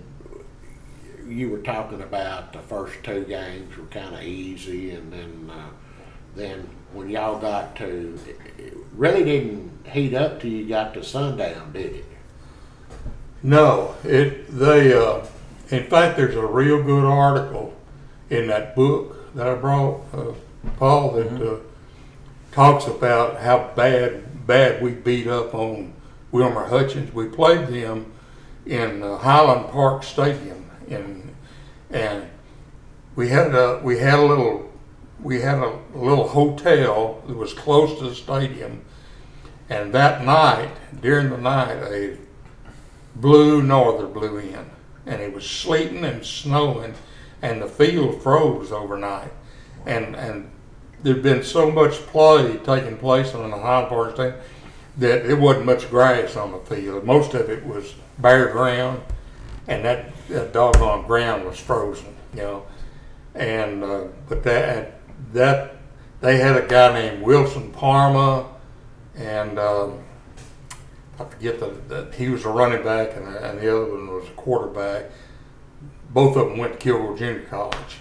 you 1.29 1.49
were 1.49 1.59
talking 1.59 2.01
about 2.01 2.53
the 2.53 2.59
first 2.59 3.03
two 3.03 3.23
games 3.25 3.75
were 3.77 3.85
kind 3.85 4.15
of 4.15 4.23
easy, 4.23 4.91
and 4.91 5.11
then 5.11 5.51
uh, 5.51 5.69
then 6.35 6.67
when 6.93 7.09
y'all 7.09 7.39
got 7.39 7.75
to, 7.77 8.17
it 8.57 8.73
really 8.93 9.23
didn't 9.23 9.71
heat 9.87 10.13
up 10.13 10.41
till 10.41 10.51
you 10.51 10.67
got 10.67 10.93
to 10.93 11.03
sundown, 11.03 11.71
did 11.73 11.95
it? 11.95 12.05
No, 13.43 13.95
it 14.03 14.47
they. 14.49 14.93
Uh, 14.93 15.25
in 15.69 15.83
fact, 15.83 16.17
there's 16.17 16.35
a 16.35 16.45
real 16.45 16.81
good 16.81 17.03
article 17.03 17.75
in 18.29 18.47
that 18.47 18.75
book 18.75 19.33
that 19.35 19.47
I 19.47 19.55
brought, 19.55 20.01
uh, 20.13 20.33
Paul, 20.77 21.11
that 21.13 21.41
uh, 21.41 21.57
talks 22.51 22.87
about 22.87 23.41
how 23.41 23.71
bad 23.75 24.47
bad 24.47 24.81
we 24.81 24.91
beat 24.91 25.27
up 25.27 25.53
on 25.53 25.93
Wilmer 26.31 26.65
Hutchins. 26.65 27.13
We 27.13 27.27
played 27.27 27.67
them 27.67 28.13
in 28.65 29.03
uh, 29.03 29.17
Highland 29.17 29.69
Park 29.69 30.03
Stadium, 30.03 30.56
in, 30.87 31.35
and 31.89 32.27
we 33.15 33.29
had 33.29 33.53
a 33.53 33.79
we 33.83 33.99
had 33.99 34.19
a 34.19 34.25
little 34.25 34.71
we 35.21 35.41
had 35.41 35.59
a 35.59 35.79
little 35.93 36.27
hotel 36.27 37.23
that 37.27 37.35
was 37.35 37.53
close 37.53 37.97
to 37.99 38.09
the 38.09 38.15
stadium, 38.15 38.83
and 39.69 39.93
that 39.93 40.23
night 40.23 40.71
during 41.01 41.29
the 41.29 41.37
night 41.37 41.77
a 41.91 42.17
blue 43.15 43.61
norther 43.61 44.07
blew 44.07 44.37
in, 44.37 44.69
and 45.05 45.21
it 45.21 45.33
was 45.33 45.49
sleeting 45.49 46.03
and 46.03 46.25
snowing, 46.25 46.93
and 47.41 47.61
the 47.61 47.67
field 47.67 48.21
froze 48.21 48.71
overnight. 48.71 49.31
And 49.85 50.15
and 50.15 50.51
there'd 51.03 51.23
been 51.23 51.43
so 51.43 51.71
much 51.71 51.93
play 52.07 52.57
taking 52.57 52.97
place 52.97 53.33
on 53.33 53.49
the 53.49 53.57
Highland 53.57 53.89
Park 53.89 54.13
Stadium 54.13 54.41
that 54.97 55.29
it 55.29 55.35
wasn't 55.35 55.65
much 55.65 55.89
grass 55.89 56.35
on 56.35 56.51
the 56.51 56.57
field. 56.59 57.03
Most 57.03 57.33
of 57.35 57.49
it 57.49 57.65
was 57.65 57.93
bare 58.17 58.51
ground, 58.51 59.01
and 59.67 59.83
that, 59.83 60.27
that 60.29 60.53
doggone 60.53 61.05
ground 61.05 61.45
was 61.45 61.59
frozen, 61.59 62.15
you 62.33 62.41
know. 62.41 62.65
And 63.35 63.83
uh, 63.83 64.05
but 64.27 64.43
that 64.43 64.99
that 65.33 65.75
they 66.21 66.37
had 66.37 66.55
a 66.55 66.67
guy 66.67 66.93
named 66.93 67.23
Wilson 67.23 67.71
Parma, 67.71 68.47
and 69.15 69.59
um, 69.59 69.99
I 71.19 71.25
forget 71.25 71.59
the, 71.59 71.67
the 71.87 72.11
he 72.15 72.29
was 72.29 72.45
a 72.45 72.49
running 72.49 72.83
back, 72.83 73.15
and, 73.15 73.27
and 73.27 73.59
the 73.59 73.75
other 73.75 73.91
one 73.91 74.07
was 74.07 74.27
a 74.27 74.31
quarterback. 74.31 75.11
Both 76.09 76.37
of 76.37 76.49
them 76.49 76.57
went 76.57 76.73
to 76.73 76.79
Kilgore 76.79 77.17
Junior 77.17 77.43
College, 77.43 77.97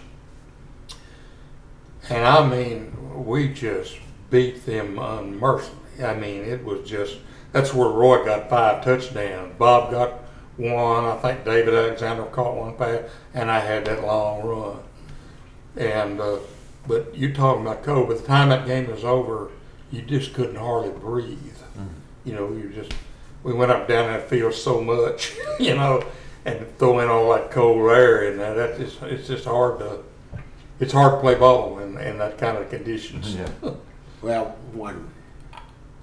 and 2.09 2.24
I 2.24 2.48
mean, 2.48 3.24
we 3.26 3.52
just 3.52 3.98
beat 4.31 4.64
them 4.64 4.98
unmercifully. 4.98 6.05
I 6.05 6.14
mean, 6.14 6.42
it 6.42 6.64
was 6.64 6.88
just 6.88 7.18
that's 7.52 7.74
where 7.74 7.88
Roy 7.88 8.24
got 8.24 8.48
five 8.48 8.85
touchdowns. 8.85 9.55
Bob 9.59 9.90
got 9.90 10.26
one. 10.57 11.05
I 11.05 11.16
think 11.16 11.45
David 11.45 11.75
Alexander 11.75 12.25
caught 12.25 12.57
one 12.57 12.75
pass, 12.77 13.09
and 13.35 13.51
I 13.51 13.61
had 13.61 13.85
that 13.87 14.05
long 14.05 14.42
run. 14.42 14.79
And 15.77 16.21
uh, 16.21 16.38
but 16.87 17.14
you 17.14 17.33
talking 17.33 17.62
about 17.62 17.83
cold. 17.83 18.09
By 18.09 18.14
the 18.14 18.23
time 18.23 18.49
that 18.51 18.66
game 18.66 18.90
was 18.90 19.05
over, 19.05 19.51
you 19.90 20.03
just 20.03 20.35
couldn't 20.35 20.57
hardly 20.57 20.90
breathe. 20.90 21.38
You 22.25 22.35
know, 22.35 22.53
you 22.53 22.71
just 22.71 22.92
we 23.42 23.53
went 23.53 23.71
up 23.71 23.87
down 23.87 24.09
that 24.09 24.29
field 24.29 24.55
so 24.55 24.81
much, 24.81 25.37
you 25.61 25.75
know, 25.77 26.05
and 26.45 26.66
throw 26.79 26.99
in 27.01 27.09
all 27.09 27.33
that 27.33 27.51
cold 27.51 27.90
air, 27.90 28.31
and 28.31 28.40
that, 28.40 28.55
that 28.55 28.79
just 28.79 29.03
it's 29.03 29.29
just 29.29 29.45
hard 29.45 29.79
to 29.79 30.03
it's 30.81 30.92
hard 30.92 31.14
to 31.14 31.21
play 31.21 31.35
ball 31.35 31.79
in, 31.79 31.97
in 31.99 32.19
that 32.19 32.38
kind 32.38 32.59
of 32.59 32.69
conditions. 32.71 33.35
Yeah. 33.35 33.49
Well, 34.23 34.57
when 34.73 35.11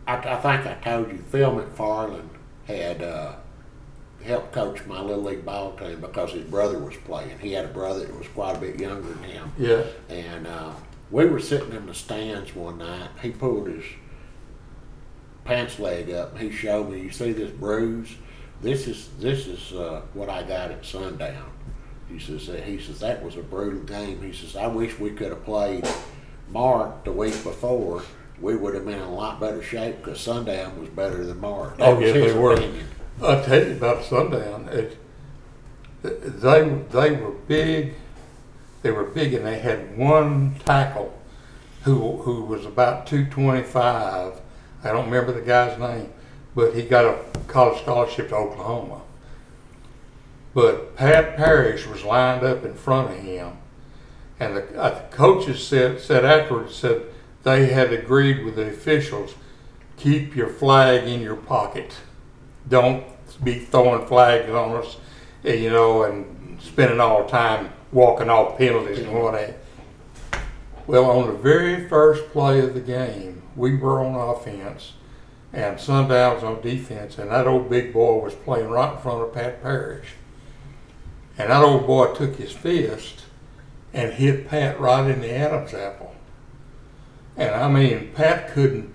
I, 0.08 0.16
I 0.16 0.36
think 0.38 0.66
I 0.68 0.76
told 0.76 1.12
you, 1.12 1.18
Phil 1.18 1.52
McFarland 1.52 2.30
had 2.68 3.02
uh, 3.02 3.34
helped 4.24 4.52
coach 4.54 4.86
my 4.86 5.02
little 5.02 5.24
league 5.24 5.46
ball 5.46 5.74
team 5.76 6.02
because 6.02 6.32
his 6.32 6.44
brother 6.46 6.80
was 6.80 6.96
playing. 7.06 7.38
He 7.40 7.52
had 7.54 7.66
a 7.66 7.70
brother 7.70 8.02
that 8.06 8.18
was 8.18 8.28
quite 8.30 8.58
a 8.58 8.60
bit 8.60 8.80
younger 8.80 9.02
than 9.14 9.24
him, 9.24 9.52
Yeah. 9.58 9.84
and 10.10 10.48
uh, 10.48 10.72
we 11.12 11.26
were 11.26 11.40
sitting 11.40 11.74
in 11.74 11.86
the 11.86 11.94
stands 11.94 12.56
one 12.56 12.78
night. 12.80 13.10
He 13.22 13.30
pulled 13.32 13.68
his 13.68 13.84
pants 15.46 15.80
leg 15.80 16.10
up. 16.12 16.32
and 16.32 16.40
He 16.40 16.52
showed 16.52 16.90
me. 16.90 17.02
You 17.02 17.12
see 17.12 17.32
this 17.32 17.52
bruise? 17.52 18.16
This 18.62 18.88
is 18.88 19.10
this 19.20 19.46
is 19.48 19.74
uh, 19.74 20.02
what 20.14 20.30
I 20.30 20.44
got 20.44 20.72
at 20.72 20.86
sundown. 20.86 21.52
He 22.10 22.20
says 22.20 22.48
that 22.48 22.64
he 22.64 22.80
says 22.80 23.00
that 23.02 23.24
was 23.24 23.36
a 23.38 23.42
brutal 23.42 23.82
game. 23.82 24.22
He 24.22 24.32
says 24.34 24.56
I 24.56 24.68
wish 24.68 24.98
we 25.00 25.12
could 25.12 25.30
have 25.30 25.44
played 25.44 25.88
Mart 26.50 27.04
the 27.04 27.12
week 27.12 27.34
before. 27.44 28.04
We 28.40 28.56
would 28.56 28.74
have 28.74 28.86
been 28.86 28.96
in 28.96 29.02
a 29.02 29.14
lot 29.14 29.40
better 29.40 29.62
shape 29.62 29.98
because 29.98 30.20
sundown 30.20 30.80
was 30.80 30.90
better 30.90 31.24
than 31.26 31.40
Mart. 31.40 31.78
That 31.78 31.90
Oh, 31.90 32.00
yeah, 32.00 32.14
they 32.14 32.34
were. 32.34 32.58
I'll 33.22 33.44
tell 33.44 33.66
you 33.66 33.74
about 33.74 34.04
sundown. 34.04 34.70
It, 34.70 34.98
they 36.02 36.64
they 36.92 37.12
were 37.12 37.32
big. 37.48 37.94
They 38.82 38.92
were 38.92 39.06
big, 39.06 39.34
and 39.34 39.46
they 39.46 39.60
had 39.60 39.98
one 39.98 40.56
tackle 40.66 41.18
who 41.84 42.18
who 42.18 42.44
was 42.44 42.66
about 42.66 43.08
two 43.08 43.26
twenty 43.26 43.64
five. 43.64 44.42
I 44.84 44.92
don't 44.92 45.06
remember 45.06 45.32
the 45.32 45.42
guy's 45.42 45.80
name, 45.80 46.12
but 46.56 46.74
he 46.74 46.84
got 46.84 47.06
a 47.06 47.40
college 47.48 47.82
scholarship 47.82 48.30
to 48.30 48.36
Oklahoma. 48.36 49.02
But 50.54 50.96
Pat 50.98 51.38
Parrish 51.38 51.88
was 51.88 52.04
lined 52.04 52.44
up 52.44 52.64
in 52.64 52.74
front 52.74 53.12
of 53.12 53.18
him, 53.18 53.58
and 54.40 54.58
the, 54.58 54.80
uh, 54.80 54.90
the 54.90 55.16
coaches 55.16 55.66
said 55.66 56.02
said 56.02 56.26
afterwards 56.26 56.76
said 56.76 57.04
they 57.44 57.68
had 57.68 57.94
agreed 57.94 58.44
with 58.44 58.56
the 58.56 58.68
officials, 58.68 59.36
keep 59.98 60.36
your 60.36 60.48
flag 60.48 61.08
in 61.08 61.22
your 61.22 61.36
pocket 61.36 61.96
don't 62.68 63.04
be 63.44 63.60
throwing 63.60 64.06
flags 64.08 64.50
on 64.50 64.76
us, 64.78 64.98
you 65.44 65.70
know, 65.70 66.04
and 66.04 66.60
spending 66.62 67.00
all 67.00 67.24
the 67.24 67.30
time 67.30 67.72
walking 67.92 68.30
off 68.30 68.58
penalties 68.58 69.00
and 69.00 69.14
what 69.14 69.40
have. 69.40 69.56
Well, 70.86 71.10
on 71.10 71.28
the 71.28 71.34
very 71.34 71.88
first 71.88 72.30
play 72.32 72.60
of 72.60 72.74
the 72.74 72.82
game, 72.82 73.42
we 73.56 73.76
were 73.76 74.04
on 74.04 74.16
offense, 74.16 74.94
and 75.54 75.80
Sundown 75.80 76.36
was 76.36 76.44
on 76.44 76.62
defense, 76.62 77.18
and 77.18 77.32
that 77.32 77.48
old 77.48 77.70
big 77.70 77.94
boy 77.94 78.22
was 78.22 78.36
playing 78.36 78.70
right 78.70 78.94
in 78.94 79.00
front 79.00 79.22
of 79.22 79.34
Pat 79.34 79.62
Parrish. 79.62 80.16
And 81.38 81.50
that 81.50 81.64
old 81.64 81.88
boy 81.88 82.14
took 82.14 82.36
his 82.36 82.52
fist 82.52 83.26
and 83.94 84.14
hit 84.14 84.48
Pat 84.48 84.80
right 84.80 85.10
in 85.10 85.22
the 85.22 85.32
Adam's 85.32 85.74
apple. 85.74 86.16
And 87.38 87.56
I 87.56 87.68
mean, 87.70 88.12
Pat 88.14 88.52
couldn't 88.52 88.93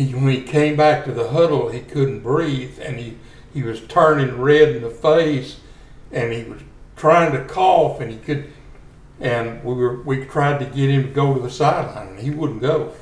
he 0.00 0.14
when 0.14 0.28
he 0.28 0.42
came 0.42 0.76
back 0.76 1.04
to 1.04 1.12
the 1.12 1.28
huddle, 1.28 1.68
he 1.70 1.80
couldn't 1.80 2.20
breathe, 2.20 2.78
and 2.80 2.98
he 2.98 3.16
he 3.52 3.62
was 3.62 3.80
turning 3.82 4.40
red 4.40 4.70
in 4.76 4.82
the 4.82 4.90
face, 4.90 5.60
and 6.12 6.32
he 6.32 6.44
was 6.44 6.60
trying 6.96 7.32
to 7.32 7.44
cough, 7.44 8.00
and 8.00 8.10
he 8.12 8.18
could, 8.18 8.50
and 9.20 9.62
we 9.64 9.74
were 9.74 10.02
we 10.02 10.24
tried 10.24 10.58
to 10.60 10.66
get 10.66 10.90
him 10.90 11.02
to 11.04 11.08
go 11.10 11.34
to 11.34 11.40
the 11.40 11.50
sideline, 11.50 12.08
and 12.08 12.18
he 12.20 12.30
wouldn't 12.30 12.60
go. 12.60 12.92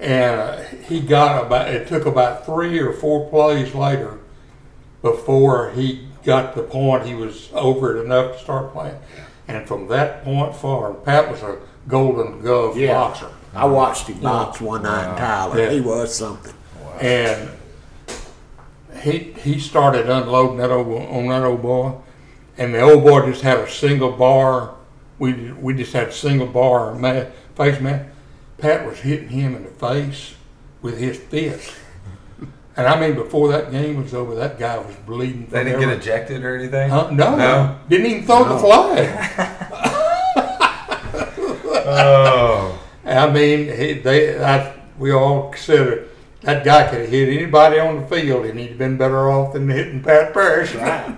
And 0.00 0.40
uh, 0.40 0.56
he 0.86 1.00
got 1.00 1.46
about 1.46 1.68
it 1.68 1.86
took 1.88 2.04
about 2.04 2.44
three 2.44 2.78
or 2.80 2.92
four 2.92 3.28
plays 3.30 3.74
later 3.74 4.18
before 5.02 5.70
he 5.70 6.08
got 6.24 6.54
to 6.54 6.62
the 6.62 6.66
point 6.66 7.06
he 7.06 7.14
was 7.14 7.50
over 7.54 7.96
it 7.96 8.04
enough 8.04 8.36
to 8.36 8.42
start 8.42 8.72
playing. 8.72 8.96
And 9.46 9.66
from 9.68 9.88
that 9.88 10.24
point 10.24 10.56
forward, 10.56 11.04
Pat 11.04 11.30
was 11.30 11.42
a 11.42 11.58
Golden 11.86 12.40
Glove 12.40 12.76
Yeah. 12.76 12.94
boxer. 12.94 13.28
I 13.54 13.64
watched 13.66 14.08
him 14.08 14.20
box 14.20 14.60
one 14.60 14.82
night 14.82 15.10
in 15.12 15.16
Tyler. 15.18 15.58
Yeah. 15.58 15.70
He 15.70 15.80
was 15.80 16.14
something. 16.14 16.52
and 17.00 17.50
he 19.00 19.32
he 19.42 19.58
started 19.58 20.08
unloading 20.08 20.58
that 20.58 20.70
old 20.70 20.88
on 21.10 21.28
that 21.28 21.42
old 21.44 21.62
boy, 21.62 21.94
and 22.58 22.74
the 22.74 22.80
old 22.80 23.04
boy 23.04 23.26
just 23.26 23.42
had 23.42 23.58
a 23.58 23.70
single 23.70 24.12
bar. 24.12 24.74
We 25.18 25.52
we 25.52 25.74
just 25.74 25.92
had 25.92 26.08
a 26.08 26.12
single 26.12 26.46
bar 26.46 26.94
ma 26.94 27.24
face 27.54 27.80
man. 27.80 28.10
Pat 28.58 28.86
was 28.86 28.98
hitting 29.00 29.28
him 29.28 29.54
in 29.56 29.64
the 29.64 29.70
face 29.70 30.34
with 30.80 30.98
his 30.98 31.18
fist, 31.18 31.74
and 32.76 32.86
I 32.86 32.98
mean 33.00 33.14
before 33.14 33.48
that 33.48 33.70
game 33.70 34.02
was 34.02 34.14
over, 34.14 34.34
that 34.36 34.58
guy 34.58 34.78
was 34.78 34.94
bleeding. 35.06 35.46
They 35.50 35.62
from 35.62 35.80
didn't 35.80 35.80
get 35.80 35.98
ejected 35.98 36.44
or 36.44 36.56
anything? 36.56 36.88
Huh? 36.90 37.10
No, 37.10 37.36
No? 37.36 37.78
didn't 37.88 38.06
even 38.06 38.24
throw 38.26 38.44
the 38.48 38.58
flag. 38.58 39.70
Oh. 41.86 42.80
I 43.04 43.30
mean, 43.30 43.66
he, 43.76 43.94
they, 43.94 44.42
I, 44.42 44.74
we 44.98 45.12
all 45.12 45.50
consider 45.50 46.08
that 46.42 46.64
guy 46.64 46.88
could 46.88 47.00
have 47.00 47.08
hit 47.10 47.28
anybody 47.28 47.78
on 47.78 48.00
the 48.00 48.06
field, 48.06 48.46
and 48.46 48.58
he'd 48.58 48.78
been 48.78 48.96
better 48.96 49.30
off 49.30 49.52
than 49.54 49.68
hitting 49.68 50.02
Pat 50.02 50.32
Parrish. 50.32 50.74
Right. 50.74 51.14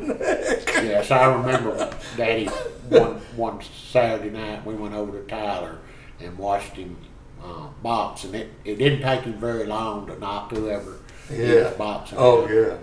yes, 0.85 1.11
I 1.11 1.33
remember 1.35 1.91
Daddy 2.17 2.47
one 2.89 3.15
one 3.35 3.61
Saturday 3.91 4.31
night 4.31 4.65
we 4.65 4.75
went 4.75 4.95
over 4.95 5.21
to 5.21 5.27
Tyler 5.27 5.79
and 6.21 6.37
watched 6.39 6.75
him 6.75 6.97
uh, 7.45 7.67
box, 7.83 8.25
and 8.25 8.35
it, 8.37 8.49
it 8.65 8.77
didn't 8.77 9.03
take 9.03 9.23
him 9.23 9.35
very 9.35 9.65
long 9.67 10.07
to 10.07 10.19
knock 10.19 10.51
whoever 10.53 10.99
he 11.29 11.43
Yeah. 11.43 11.65
was 11.69 11.75
boxing. 11.75 12.19
Oh 12.21 12.47
yeah, 12.49 12.77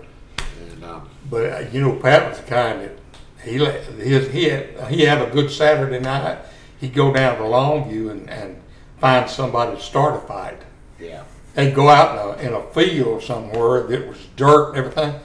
And, 0.72 0.84
um, 0.84 1.08
but 1.30 1.46
uh, 1.52 1.64
you 1.72 1.80
know 1.80 1.96
Pat 1.96 2.28
was 2.28 2.38
the 2.40 2.44
kind 2.46 2.80
that 2.82 2.98
he 3.42 3.56
his 4.02 4.30
he 4.30 4.44
had 4.50 4.88
he 4.90 5.02
had 5.02 5.22
a 5.26 5.30
good 5.30 5.50
Saturday 5.50 5.98
night. 6.00 6.38
He'd 6.80 6.92
go 6.94 7.12
down 7.12 7.36
to 7.38 7.42
Longview 7.44 8.10
and, 8.10 8.28
and 8.28 8.60
find 9.04 9.28
somebody 9.28 9.76
to 9.76 9.82
start 9.82 10.14
a 10.14 10.26
fight. 10.26 10.62
yeah, 10.98 11.24
They'd 11.52 11.74
go 11.74 11.90
out 11.90 12.38
in 12.40 12.46
a, 12.46 12.48
in 12.48 12.54
a 12.54 12.62
field 12.72 13.22
somewhere 13.22 13.82
that 13.82 14.08
was 14.08 14.16
dirt 14.34 14.70
and 14.70 14.78
everything. 14.78 15.20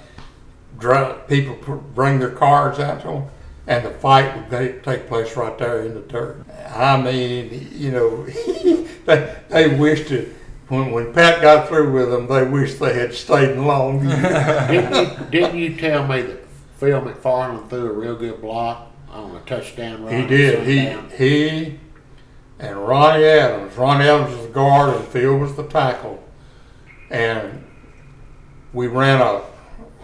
Dr- 0.77 1.25
people 1.29 1.77
bring 1.95 2.19
their 2.19 2.31
cars 2.31 2.77
out 2.77 2.99
to 3.03 3.07
them, 3.07 3.27
and 3.67 3.85
the 3.85 3.91
fight 3.91 4.35
would 4.35 4.49
take, 4.49 4.83
take 4.83 5.07
place 5.07 5.37
right 5.37 5.57
there 5.57 5.83
in 5.85 5.93
the 5.93 6.01
dirt. 6.01 6.45
I 6.75 7.01
mean, 7.01 7.69
you 7.71 7.91
know, 7.91 8.25
they, 9.05 9.37
they 9.47 9.79
wished 9.79 10.11
it. 10.11 10.35
When, 10.67 10.91
when 10.91 11.13
Pat 11.13 11.41
got 11.41 11.69
through 11.69 11.93
with 11.93 12.11
them, 12.11 12.27
they 12.27 12.43
wished 12.43 12.81
they 12.81 12.99
had 12.99 13.13
stayed 13.13 13.55
Longview. 13.55 14.67
didn't, 14.67 14.93
you, 14.93 15.29
didn't 15.31 15.57
you 15.57 15.77
tell 15.77 16.05
me 16.05 16.21
that 16.23 16.45
Phil 16.75 17.01
McFarland 17.01 17.69
threw 17.69 17.89
a 17.89 17.93
real 17.93 18.17
good 18.17 18.41
block 18.41 18.91
on 19.09 19.37
a 19.37 19.39
touchdown 19.45 20.03
run? 20.03 20.21
he 20.21 20.27
did. 20.27 20.67
He 20.67 21.15
he 21.15 21.79
and 22.59 22.87
Ronnie 22.87 23.23
Adams. 23.23 23.75
Ronnie 23.77 24.05
Adams 24.05 24.35
was 24.35 24.47
the 24.47 24.53
guard, 24.53 24.95
and 24.95 25.05
Phil 25.07 25.37
was 25.37 25.55
the 25.55 25.63
tackle. 25.63 26.21
And 27.09 27.65
we 28.73 28.87
ran 28.87 29.21
a 29.21 29.41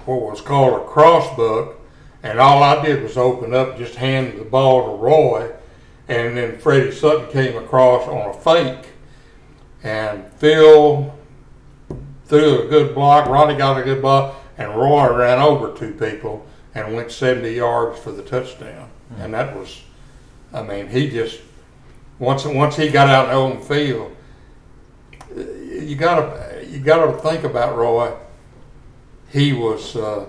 what 0.05 0.21
was 0.21 0.41
called 0.41 0.81
a 0.81 0.85
crossbuck, 0.85 1.75
and 2.23 2.39
all 2.39 2.61
I 2.61 2.83
did 2.85 3.01
was 3.03 3.17
open 3.17 3.53
up, 3.53 3.77
just 3.77 3.95
hand 3.95 4.39
the 4.39 4.45
ball 4.45 4.85
to 4.85 5.01
Roy, 5.01 5.51
and 6.07 6.37
then 6.37 6.57
Freddie 6.59 6.91
Sutton 6.91 7.31
came 7.31 7.57
across 7.57 8.07
on 8.07 8.29
a 8.29 8.33
fake, 8.33 8.87
and 9.83 10.31
Phil 10.33 11.13
threw 12.25 12.61
a 12.63 12.67
good 12.67 12.93
block. 12.93 13.27
Ronnie 13.27 13.57
got 13.57 13.79
a 13.79 13.83
good 13.83 14.01
block, 14.01 14.35
and 14.57 14.75
Roy 14.75 15.15
ran 15.15 15.39
over 15.39 15.75
two 15.75 15.93
people 15.93 16.45
and 16.75 16.95
went 16.95 17.11
70 17.11 17.51
yards 17.51 17.99
for 17.99 18.11
the 18.11 18.21
touchdown. 18.21 18.89
and 19.17 19.33
that 19.33 19.55
was, 19.55 19.81
I 20.53 20.61
mean, 20.61 20.87
he 20.87 21.09
just 21.09 21.39
once 22.19 22.45
once 22.45 22.75
he 22.75 22.89
got 22.89 23.09
out 23.09 23.51
in 23.51 23.59
the 23.59 23.65
field, 23.65 24.15
you 25.35 25.95
gotta 25.95 26.65
you 26.67 26.79
gotta 26.79 27.17
think 27.19 27.43
about 27.43 27.77
Roy. 27.77 28.13
He 29.31 29.51
was 29.53 29.95
uh, 29.95 30.27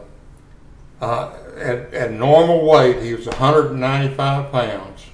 uh, 1.01 1.35
at, 1.57 1.95
at 1.95 2.13
normal 2.13 2.67
weight. 2.67 3.03
He 3.03 3.15
was 3.15 3.27
195 3.27 4.51
pounds, 4.51 5.07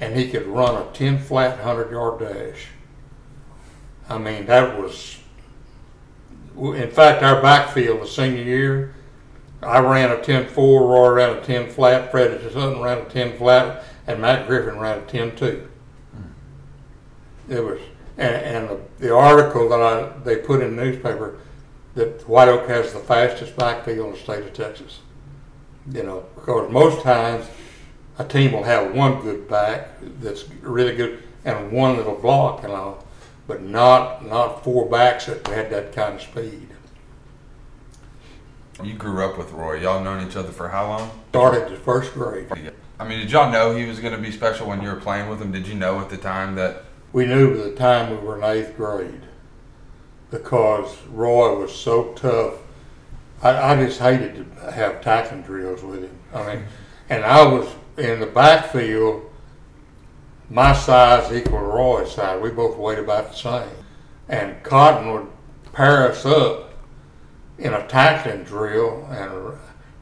and 0.00 0.16
he 0.16 0.28
could 0.30 0.46
run 0.46 0.76
a 0.76 0.90
10 0.92 1.18
flat 1.18 1.56
100 1.58 1.90
yard 1.90 2.20
dash. 2.20 2.68
I 4.08 4.18
mean, 4.18 4.46
that 4.46 4.78
was. 4.78 5.18
In 6.56 6.90
fact, 6.90 7.24
our 7.24 7.42
backfield 7.42 8.02
the 8.02 8.06
senior 8.06 8.44
year, 8.44 8.94
I 9.60 9.80
ran 9.80 10.12
a 10.12 10.16
10-4, 10.16 10.56
Roy 10.56 11.08
ran 11.08 11.36
a 11.36 11.40
10 11.40 11.70
flat, 11.70 12.12
Freddie 12.12 12.38
Sutton 12.52 12.80
ran 12.80 12.98
a 12.98 13.04
10 13.06 13.36
flat, 13.38 13.82
and 14.06 14.20
Matt 14.20 14.46
Griffin 14.46 14.78
ran 14.78 15.00
a 15.00 15.02
10-2. 15.02 15.66
It 17.48 17.62
was, 17.62 17.78
and, 18.16 18.34
and 18.34 18.68
the, 18.68 18.80
the 18.98 19.14
article 19.14 19.68
that 19.68 19.80
I 19.80 20.18
they 20.24 20.36
put 20.36 20.62
in 20.62 20.76
the 20.76 20.84
newspaper 20.84 21.38
that 21.94 22.28
White 22.28 22.48
Oak 22.48 22.68
has 22.68 22.92
the 22.92 22.98
fastest 22.98 23.56
backfield 23.56 24.06
in 24.06 24.12
the 24.12 24.18
state 24.18 24.44
of 24.44 24.52
Texas. 24.52 25.00
You 25.90 26.02
know, 26.02 26.24
because 26.34 26.70
most 26.72 27.02
times 27.02 27.46
a 28.18 28.24
team 28.24 28.52
will 28.52 28.62
have 28.62 28.94
one 28.94 29.20
good 29.20 29.48
back 29.48 29.90
that's 30.20 30.48
really 30.62 30.96
good 30.96 31.22
and 31.44 31.70
one 31.70 31.96
that'll 31.96 32.16
block 32.16 32.64
and 32.64 32.72
all, 32.72 33.04
but 33.46 33.62
not 33.62 34.24
not 34.24 34.64
four 34.64 34.88
backs 34.88 35.26
that 35.26 35.46
had 35.48 35.70
that 35.70 35.92
kind 35.92 36.14
of 36.14 36.22
speed. 36.22 36.68
You 38.82 38.94
grew 38.94 39.24
up 39.24 39.38
with 39.38 39.52
Roy. 39.52 39.80
Y'all 39.82 40.02
known 40.02 40.26
each 40.26 40.36
other 40.36 40.50
for 40.50 40.68
how 40.68 40.88
long? 40.88 41.10
Started 41.28 41.70
the 41.70 41.76
first 41.76 42.12
grade. 42.12 42.48
I 42.98 43.06
mean, 43.06 43.20
did 43.20 43.30
y'all 43.30 43.50
know 43.50 43.76
he 43.76 43.84
was 43.84 44.00
going 44.00 44.14
to 44.14 44.20
be 44.20 44.32
special 44.32 44.66
when 44.68 44.82
you 44.82 44.88
were 44.88 44.96
playing 44.96 45.28
with 45.28 45.40
him? 45.40 45.52
Did 45.52 45.68
you 45.68 45.74
know 45.74 46.00
at 46.00 46.10
the 46.10 46.16
time 46.16 46.54
that? 46.56 46.84
We 47.14 47.26
knew 47.26 47.56
by 47.56 47.68
the 47.68 47.76
time 47.76 48.10
we 48.10 48.16
were 48.16 48.36
in 48.36 48.42
eighth 48.42 48.76
grade 48.76 49.22
because 50.32 51.00
Roy 51.06 51.56
was 51.56 51.72
so 51.72 52.12
tough. 52.14 52.54
I, 53.40 53.72
I 53.72 53.76
just 53.76 54.00
hated 54.00 54.34
to 54.34 54.72
have 54.72 55.00
tackling 55.00 55.42
drills 55.42 55.84
with 55.84 56.02
him. 56.02 56.18
I 56.34 56.46
mean, 56.56 56.64
and 57.08 57.24
I 57.24 57.46
was 57.46 57.72
in 57.96 58.18
the 58.18 58.26
backfield. 58.26 59.30
My 60.50 60.72
size 60.72 61.32
equal 61.32 61.60
Roy's 61.60 62.12
size. 62.12 62.42
We 62.42 62.50
both 62.50 62.76
weighed 62.76 62.98
about 62.98 63.30
the 63.30 63.36
same. 63.36 63.76
And 64.28 64.60
Cotton 64.64 65.12
would 65.12 65.28
pair 65.72 66.10
us 66.10 66.26
up 66.26 66.74
in 67.58 67.74
a 67.74 67.86
tackling 67.86 68.42
drill, 68.42 69.06
and 69.08 69.56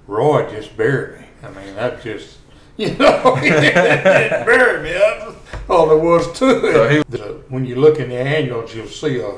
Roy 0.07 0.51
just 0.51 0.79
buried 0.79 1.21
me. 1.21 1.27
I 1.43 1.51
mean, 1.51 1.75
that 1.75 2.03
just, 2.03 2.39
you 2.83 2.95
know, 2.99 3.35
he 3.43 3.49
didn't 3.51 3.75
bury 4.47 4.83
me. 4.83 4.93
That's 4.93 5.35
all 5.69 5.89
there 5.89 5.99
was 5.99 6.31
to 6.39 6.47
it. 6.67 6.73
So 6.73 6.89
he- 6.89 7.03
The- 7.09 7.41
when 7.49 7.65
you 7.67 7.77
look 7.77 7.99
in 7.99 8.09
the 8.09 8.17
annuals, 8.17 8.75
you'll 8.75 8.87
see 8.87 9.21
a, 9.21 9.35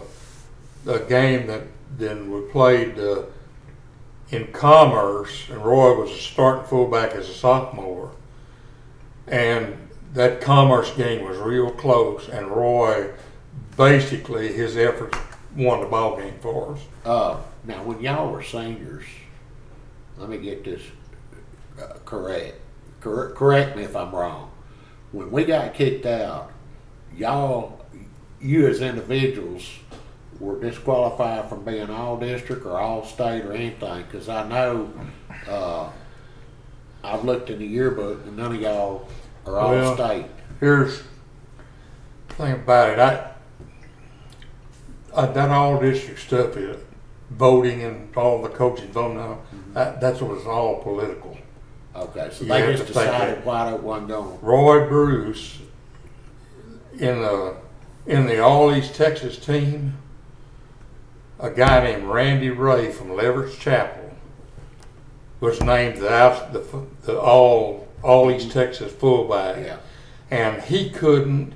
a 0.91 0.99
game 1.01 1.47
that 1.49 1.63
then 1.97 2.31
we 2.31 2.41
played 2.51 2.99
uh, 2.99 3.23
in 4.31 4.47
Commerce, 4.53 5.49
and 5.51 5.65
Roy 5.65 6.01
was 6.01 6.11
a 6.11 6.19
starting 6.19 6.65
fullback 6.67 7.13
as 7.13 7.29
a 7.29 7.35
sophomore. 7.35 8.11
And 9.27 9.77
that 10.15 10.41
Commerce 10.41 10.91
game 10.97 11.25
was 11.29 11.39
real 11.39 11.71
close, 11.71 12.29
and 12.29 12.49
Roy, 12.49 13.11
basically, 13.77 14.53
his 14.53 14.77
efforts 14.77 15.19
won 15.57 15.81
the 15.81 15.87
ball 15.87 16.17
game 16.17 16.35
for 16.41 16.75
us. 16.75 16.81
Uh, 17.05 17.37
now, 17.65 17.83
when 17.85 18.01
y'all 18.01 18.31
were 18.31 18.43
seniors, 18.43 19.05
let 20.19 20.29
me 20.29 20.39
get 20.39 20.65
this 20.65 20.83
uh, 21.81 21.95
correct. 22.05 22.57
Cor- 23.05 23.33
correct 23.33 23.77
me 23.77 23.85
if 23.85 23.95
I'm 23.95 24.13
wrong. 24.13 24.51
When 25.13 25.31
we 25.31 25.45
got 25.45 25.75
kicked 25.75 26.07
out, 26.07 26.51
y'all, 27.15 27.85
you 28.41 28.67
as 28.67 28.81
individuals, 28.81 29.71
were 30.41 30.59
disqualified 30.59 31.49
from 31.49 31.65
being 31.65 31.91
all 31.91 32.17
district 32.19 32.65
or 32.67 32.81
all 32.81 33.05
state 33.05 33.45
or 33.45 33.53
anything. 33.53 34.05
Because 34.05 34.29
I 34.29 34.49
know 34.49 34.93
uh, 35.47 35.91
I've 37.05 37.25
looked 37.25 37.51
in 37.51 37.59
the 37.59 37.67
yearbook 37.67 38.25
and 38.27 38.37
none 38.37 38.55
of 38.55 38.61
y'all 38.61 39.09
are 39.47 39.59
all 39.59 39.71
Well, 39.71 39.95
state. 39.95 40.27
Here's 40.59 41.03
the 42.29 42.35
thing 42.35 42.53
about 42.53 42.91
it. 42.91 42.99
I, 42.99 43.33
I 45.15 45.27
that 45.27 45.51
all 45.51 45.79
district 45.79 46.21
stuff 46.21 46.57
is 46.57 46.83
voting 47.31 47.83
and 47.83 48.17
all 48.17 48.43
the 48.43 48.49
coaches 48.49 48.89
voting 48.91 49.19
now. 49.19 49.41
That, 49.75 50.01
that's 50.01 50.21
what 50.21 50.37
it's 50.39 50.47
all 50.47 50.83
political. 50.83 51.34
Okay, 51.97 52.29
so 52.33 52.43
You 52.45 52.49
they 52.51 52.61
have 52.61 52.71
just 52.77 52.87
to 52.89 52.93
think 52.93 53.07
decided. 53.07 53.45
White 53.45 53.73
Oak 53.73 53.83
wasn't 53.83 54.09
going. 54.09 54.39
Roy 54.43 54.89
Bruce 54.89 55.59
in 56.95 57.21
the 57.23 57.55
in 58.07 58.27
the 58.27 58.41
All 58.41 58.75
East 58.75 58.95
Texas 58.95 59.39
team, 59.39 59.97
a 61.39 61.51
guy 61.51 61.83
named 61.85 62.05
Randy 62.05 62.51
Ray 62.51 62.91
from 62.91 63.15
Leverett 63.15 63.59
Chapel 63.59 64.11
was 65.41 65.61
named 65.63 65.99
the 65.99 66.09
the, 66.53 66.87
the 67.03 67.21
all 67.21 67.87
All 68.03 68.31
East 68.31 68.51
Texas 68.51 68.93
fullback, 68.93 69.65
Yeah. 69.65 69.77
and 70.31 70.63
he 70.63 70.91
couldn't 70.91 71.53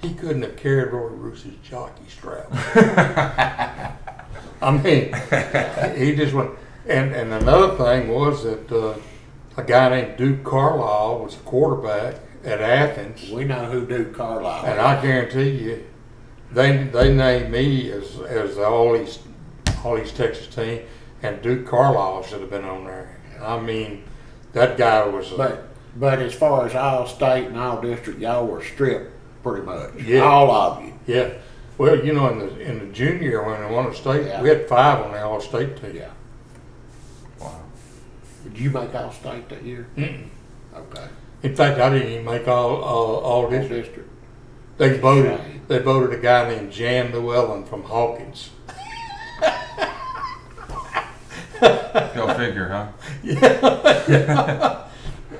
he 0.00 0.12
couldn't 0.14 0.42
have 0.42 0.56
carried 0.56 0.92
Roy 0.92 1.10
Bruce's 1.10 1.54
jockey 1.62 2.02
strap. 2.08 2.48
I 4.60 4.70
mean, 4.72 5.12
he 5.96 6.16
just 6.16 6.34
went. 6.34 6.50
And 6.88 7.14
and 7.14 7.32
another 7.32 7.76
thing 7.76 8.08
was 8.08 8.42
that 8.42 8.70
uh, 8.72 8.94
a 9.56 9.62
guy 9.62 9.88
named 9.90 10.16
Duke 10.16 10.44
Carlisle 10.44 11.20
was 11.24 11.34
a 11.36 11.40
quarterback 11.40 12.16
at 12.44 12.60
Athens. 12.60 13.30
We 13.30 13.44
know 13.44 13.66
who 13.66 13.86
Duke 13.86 14.14
Carlisle 14.14 14.66
And. 14.66 14.80
I 14.80 15.00
guarantee 15.02 15.50
you, 15.50 15.84
they 16.50 16.84
they 16.84 17.14
named 17.14 17.50
me 17.50 17.90
as 17.92 18.18
as 18.20 18.56
the 18.56 18.66
all 18.66 18.96
East 18.96 19.20
all 19.84 19.98
East 19.98 20.16
Texas 20.16 20.46
team, 20.54 20.82
and 21.22 21.40
Duke 21.42 21.66
Carlisle 21.66 22.22
should 22.24 22.40
have 22.40 22.50
been 22.50 22.64
on 22.64 22.84
there. 22.84 23.16
I 23.40 23.58
mean, 23.60 24.04
that 24.52 24.76
guy 24.76 25.06
was. 25.06 25.32
A, 25.32 25.36
But 25.36 25.68
but 25.96 26.18
as 26.20 26.34
far 26.34 26.64
as 26.66 26.74
all 26.74 27.06
state 27.06 27.46
and 27.46 27.58
all 27.58 27.80
district, 27.80 28.18
y'all 28.20 28.46
were 28.46 28.62
stripped 28.64 29.10
pretty 29.42 29.64
much. 29.66 29.94
Yeah. 29.96 30.20
All 30.20 30.50
of 30.50 30.82
you. 30.84 30.94
yeah, 31.06 31.30
well, 31.78 32.02
you 32.04 32.12
know, 32.12 32.28
in 32.30 32.38
the 32.38 32.60
in 32.60 32.78
the 32.78 32.86
junior 32.92 33.42
when 33.44 33.60
they 33.60 33.74
won 33.74 33.88
the 33.90 33.94
state, 33.94 34.26
Yeah. 34.26 34.40
we 34.42 34.48
had 34.48 34.68
five 34.68 35.04
on 35.04 35.12
the 35.12 35.22
all 35.24 35.40
state 35.40 35.76
team. 35.80 35.96
Yeah. 35.96 36.10
Wow. 38.44 38.50
Did 38.50 38.58
you 38.60 38.70
make 38.70 38.94
all 38.94 39.12
state 39.12 39.48
that 39.48 39.62
year? 39.62 39.86
Mm-mm. 39.96 40.26
Okay. 40.74 41.06
In 41.42 41.54
fact, 41.56 41.80
I 41.80 41.90
didn't 41.90 42.12
even 42.12 42.24
make 42.24 42.46
all 42.48 42.76
all, 42.82 43.16
all 43.16 43.44
All 43.44 43.50
district. 43.50 43.86
district. 43.86 44.08
They 44.78 44.98
voted. 44.98 45.38
Shame. 45.40 45.60
They 45.68 45.78
voted 45.78 46.18
a 46.18 46.22
guy 46.22 46.48
named 46.48 46.72
Jan 46.72 47.12
Llewellyn 47.12 47.64
from 47.64 47.82
Hawkins. 47.84 48.50
Go 51.60 52.34
figure, 52.34 52.68
huh? 52.68 52.88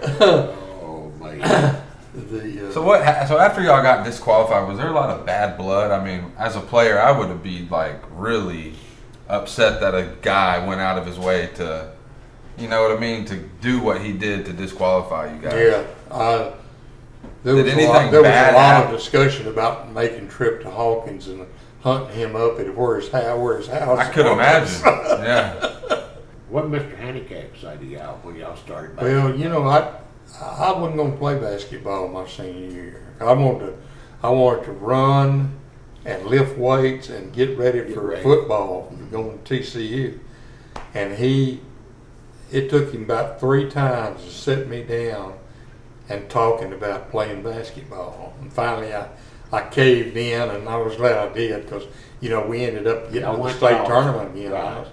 Oh 0.04 1.12
man. 1.20 1.82
The 2.14 2.68
uh, 2.68 2.72
So 2.72 2.82
what? 2.82 3.04
ha- 3.04 3.24
So 3.26 3.38
after 3.38 3.62
y'all 3.62 3.82
got 3.82 4.04
disqualified, 4.04 4.68
was 4.68 4.78
there 4.78 4.88
a 4.88 4.92
lot 4.92 5.10
of 5.10 5.24
bad 5.26 5.56
blood? 5.56 5.90
I 5.90 6.04
mean, 6.04 6.32
as 6.38 6.56
a 6.56 6.60
player, 6.60 7.00
I 7.00 7.16
would 7.16 7.28
have 7.28 7.42
been 7.42 7.68
like 7.68 8.00
really 8.12 8.74
upset 9.28 9.80
that 9.80 9.94
a 9.94 10.12
guy 10.22 10.64
went 10.66 10.80
out 10.80 10.98
of 10.98 11.06
his 11.06 11.18
way 11.18 11.48
to, 11.56 11.90
you 12.58 12.68
know 12.68 12.82
what 12.82 12.96
I 12.96 13.00
mean, 13.00 13.24
to 13.26 13.36
do 13.60 13.80
what 13.80 14.00
he 14.02 14.12
did 14.12 14.44
to 14.46 14.52
disqualify 14.52 15.32
you 15.34 15.40
guys. 15.40 15.54
Yeah, 15.54 15.84
uh, 16.14 16.52
there 17.44 17.54
Did 17.56 17.64
was 17.76 17.84
a 17.84 17.88
lot, 17.88 18.10
there 18.10 18.22
was 18.22 18.30
a 18.30 18.52
lot 18.54 18.84
of 18.84 18.90
discussion 18.90 19.48
about 19.48 19.92
making 19.92 20.28
trip 20.28 20.62
to 20.62 20.70
Hawkins 20.70 21.28
and 21.28 21.46
hunting 21.82 22.16
him 22.16 22.36
up 22.36 22.58
at 22.60 22.74
where 22.76 23.00
his 23.00 23.10
house, 23.10 23.38
where 23.38 23.56
his 23.58 23.66
house. 23.68 23.98
I 23.98 24.12
could 24.12 24.26
was. 24.26 24.32
imagine. 24.82 24.82
Yeah. 25.22 26.02
what 26.48 26.64
Mr. 26.66 26.96
Handicap 26.96 27.56
say 27.60 27.76
to 27.76 27.84
y'all 27.84 28.18
when 28.22 28.36
y'all 28.36 28.56
started 28.56 28.96
back? 28.96 29.04
Well, 29.04 29.34
you 29.36 29.48
know, 29.48 29.64
I 29.64 29.92
I 30.40 30.72
wasn't 30.72 30.96
going 30.96 31.12
to 31.12 31.18
play 31.18 31.38
basketball 31.38 32.08
my 32.08 32.26
senior 32.26 32.68
year. 32.70 33.06
I 33.20 33.32
wanted 33.32 33.66
to 33.66 33.74
I 34.22 34.30
wanted 34.30 34.64
to 34.64 34.72
run 34.72 35.58
and 36.04 36.26
lift 36.26 36.58
weights 36.58 37.08
and 37.08 37.32
get 37.32 37.56
ready 37.56 37.78
Get 37.80 37.94
for 37.94 38.08
ready. 38.08 38.22
football 38.22 38.92
going 39.10 39.40
to 39.42 39.54
TCU. 39.54 40.18
And 40.94 41.14
he, 41.14 41.60
it 42.52 42.68
took 42.68 42.92
him 42.92 43.04
about 43.04 43.40
three 43.40 43.68
times 43.68 44.22
to 44.22 44.30
sit 44.30 44.68
me 44.68 44.82
down 44.82 45.38
and 46.08 46.28
talking 46.28 46.72
about 46.72 47.10
playing 47.10 47.42
basketball. 47.42 48.34
And 48.40 48.52
finally, 48.52 48.94
I, 48.94 49.08
I 49.50 49.62
caved 49.62 50.16
in, 50.16 50.50
and 50.50 50.68
I 50.68 50.76
was 50.76 50.96
glad 50.96 51.16
I 51.16 51.32
did 51.32 51.64
because 51.64 51.84
you 52.20 52.28
know 52.28 52.46
we 52.46 52.64
ended 52.64 52.86
up 52.86 53.06
getting 53.06 53.22
Y'all 53.22 53.36
to 53.38 53.42
the 53.42 53.52
state 53.52 53.86
tournament 53.86 54.36
again. 54.36 54.52
Right. 54.52 54.86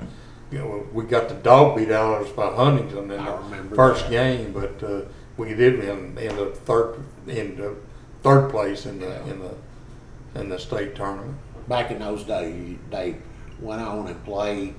You 0.52 0.58
know, 0.60 0.88
we 0.93 1.04
got 1.04 1.30
the 1.30 1.36
dog 1.36 1.78
beat 1.78 1.91
out 1.91 2.22
of 2.22 2.28
us 2.28 2.34
by 2.34 2.48
Huntington 2.48 3.12
in 3.12 3.24
the 3.69 3.76
first 3.76 4.06
that. 4.06 4.10
game, 4.10 4.52
but 4.52 4.82
uh, 4.82 5.02
we 5.38 5.54
did 5.54 5.78
win 5.78 6.17
in 6.17 6.36
the 6.36 6.48
third 6.48 7.04
in 7.28 7.58
the 7.58 7.76
third 8.24 8.50
place 8.50 8.86
in 8.86 9.00
the 9.00 9.22
in 9.30 9.39
the 9.39 10.39
in 10.39 10.50
the 10.50 10.58
state 10.58 10.95
tournament. 10.95 11.38
Back 11.67 11.91
in 11.91 12.00
those 12.00 12.24
days, 12.24 12.78
they 12.89 13.17
went 13.60 13.82
on 13.82 14.08
and 14.08 14.24
played. 14.24 14.76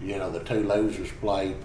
You 0.00 0.18
know, 0.18 0.30
the 0.30 0.40
two 0.40 0.66
losers 0.66 1.12
played 1.12 1.56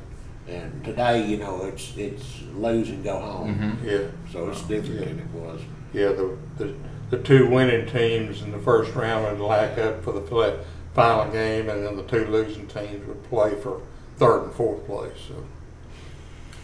And 0.50 0.84
today, 0.84 1.26
you 1.26 1.38
know, 1.38 1.66
it's 1.66 1.96
it's 1.98 2.42
lose 2.56 2.90
and 2.90 3.04
go 3.04 3.20
home. 3.20 3.56
Mm-hmm. 3.56 3.88
Yeah, 3.88 4.08
So 4.32 4.50
it's 4.50 4.62
different 4.64 5.00
than 5.00 5.20
it 5.20 5.28
was. 5.32 5.62
yeah. 5.94 6.10
The, 6.10 6.38
the 6.58 6.76
the 7.12 7.18
two 7.20 7.48
winning 7.50 7.88
teams 7.88 8.42
in 8.42 8.52
the 8.52 8.60
first 8.60 8.94
round 8.94 9.26
would 9.40 9.44
lack 9.46 9.78
up 9.80 10.04
for 10.04 10.12
the 10.14 10.22
fla- 10.22 10.60
final 10.94 11.32
game, 11.32 11.70
and 11.70 11.86
then 11.86 11.96
the 11.98 12.04
two 12.04 12.26
losing 12.28 12.68
teams 12.68 13.06
would 13.08 13.24
play 13.30 13.56
for 13.62 13.82
third 14.18 14.44
and 14.44 14.54
fourth 14.54 14.86
place. 14.86 15.18
So. 15.28 15.36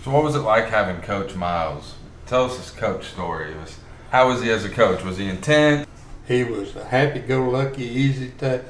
So 0.04 0.12
what 0.12 0.24
was 0.24 0.36
it 0.36 0.40
like 0.42 0.70
having 0.70 1.02
Coach 1.02 1.34
Miles? 1.36 1.96
Tell 2.28 2.46
us 2.46 2.58
his 2.58 2.70
coach 2.72 3.06
story. 3.08 3.52
It 3.52 3.58
was 3.58 3.80
how 4.12 4.28
was 4.30 4.42
he 4.42 4.52
as 4.52 4.64
a 4.66 4.70
coach? 4.70 5.04
Was 5.04 5.18
he 5.18 5.28
intense? 5.28 5.88
he 6.28 6.44
was 6.44 6.76
a 6.76 6.86
happy-go-lucky, 6.86 7.84
easy 7.84 8.32
to. 8.40 8.64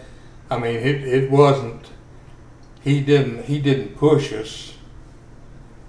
I 0.49 0.58
mean, 0.60 0.75
it, 0.75 1.04
it 1.04 1.32
wasn't. 1.32 1.88
He 2.82 3.01
didn't 3.01 3.45
he 3.45 3.60
didn't 3.60 3.97
push 3.97 4.32
us 4.34 4.75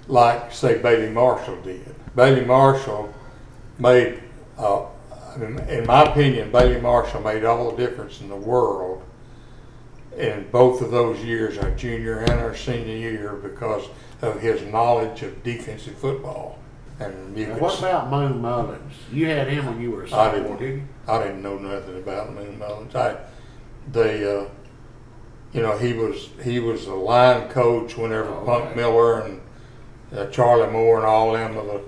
like 0.09 0.53
say 0.53 0.79
Bailey 0.81 1.11
Marshall 1.11 1.57
did. 1.63 1.95
Bailey 2.15 2.45
Marshall 2.45 3.13
made, 3.79 4.23
uh, 4.59 4.87
in 5.39 5.85
my 5.87 6.05
opinion, 6.05 6.51
Bailey 6.51 6.81
Marshall 6.81 7.21
made 7.21 7.45
all 7.45 7.71
the 7.71 7.77
difference 7.77 8.21
in 8.21 8.29
the 8.29 8.37
world 8.37 9.03
in 10.17 10.47
both 10.51 10.81
of 10.81 10.91
those 10.91 11.23
years, 11.23 11.59
our 11.59 11.71
junior 11.73 12.21
and 12.21 12.33
our 12.41 12.55
senior 12.57 12.97
year, 12.97 13.33
because 13.35 13.87
of 14.23 14.41
his 14.41 14.63
knowledge 14.73 15.23
of 15.23 15.43
defensive 15.43 15.95
football. 15.99 16.59
And 16.99 17.37
you 17.37 17.49
Now, 17.49 17.59
what 17.59 17.79
about 17.79 18.11
Moon 18.11 18.41
Mullins? 18.41 18.95
You 19.13 19.27
had 19.27 19.49
him 19.49 19.67
when 19.67 19.79
you 19.81 19.91
were 19.91 20.05
a 20.05 20.07
I 20.07 20.09
sophomore, 20.09 20.43
didn't. 20.43 20.59
didn't 20.59 20.77
you? 20.79 20.89
I 21.07 21.23
didn't 21.23 21.43
know 21.43 21.59
nothing 21.59 21.99
about 21.99 22.33
Moon 22.35 22.59
Mullins. 22.59 22.95
I, 22.95 23.19
they, 23.93 24.25
uh, 24.25 24.47
you 25.53 25.61
know, 25.61 25.77
he 25.77 25.93
was 25.93 26.31
he 26.43 26.61
was 26.61 26.87
a 26.87 26.95
line 26.95 27.51
coach 27.51 27.99
whenever 27.99 28.31
Oh, 28.31 28.45
Punk 28.47 28.65
okay. 28.67 28.77
Miller 28.77 29.21
and 29.21 29.41
uh, 30.15 30.27
Charlie 30.27 30.71
Moore 30.71 30.99
and 30.99 31.07
all 31.07 31.33
them 31.33 31.57
of 31.57 31.67
the 31.67 31.83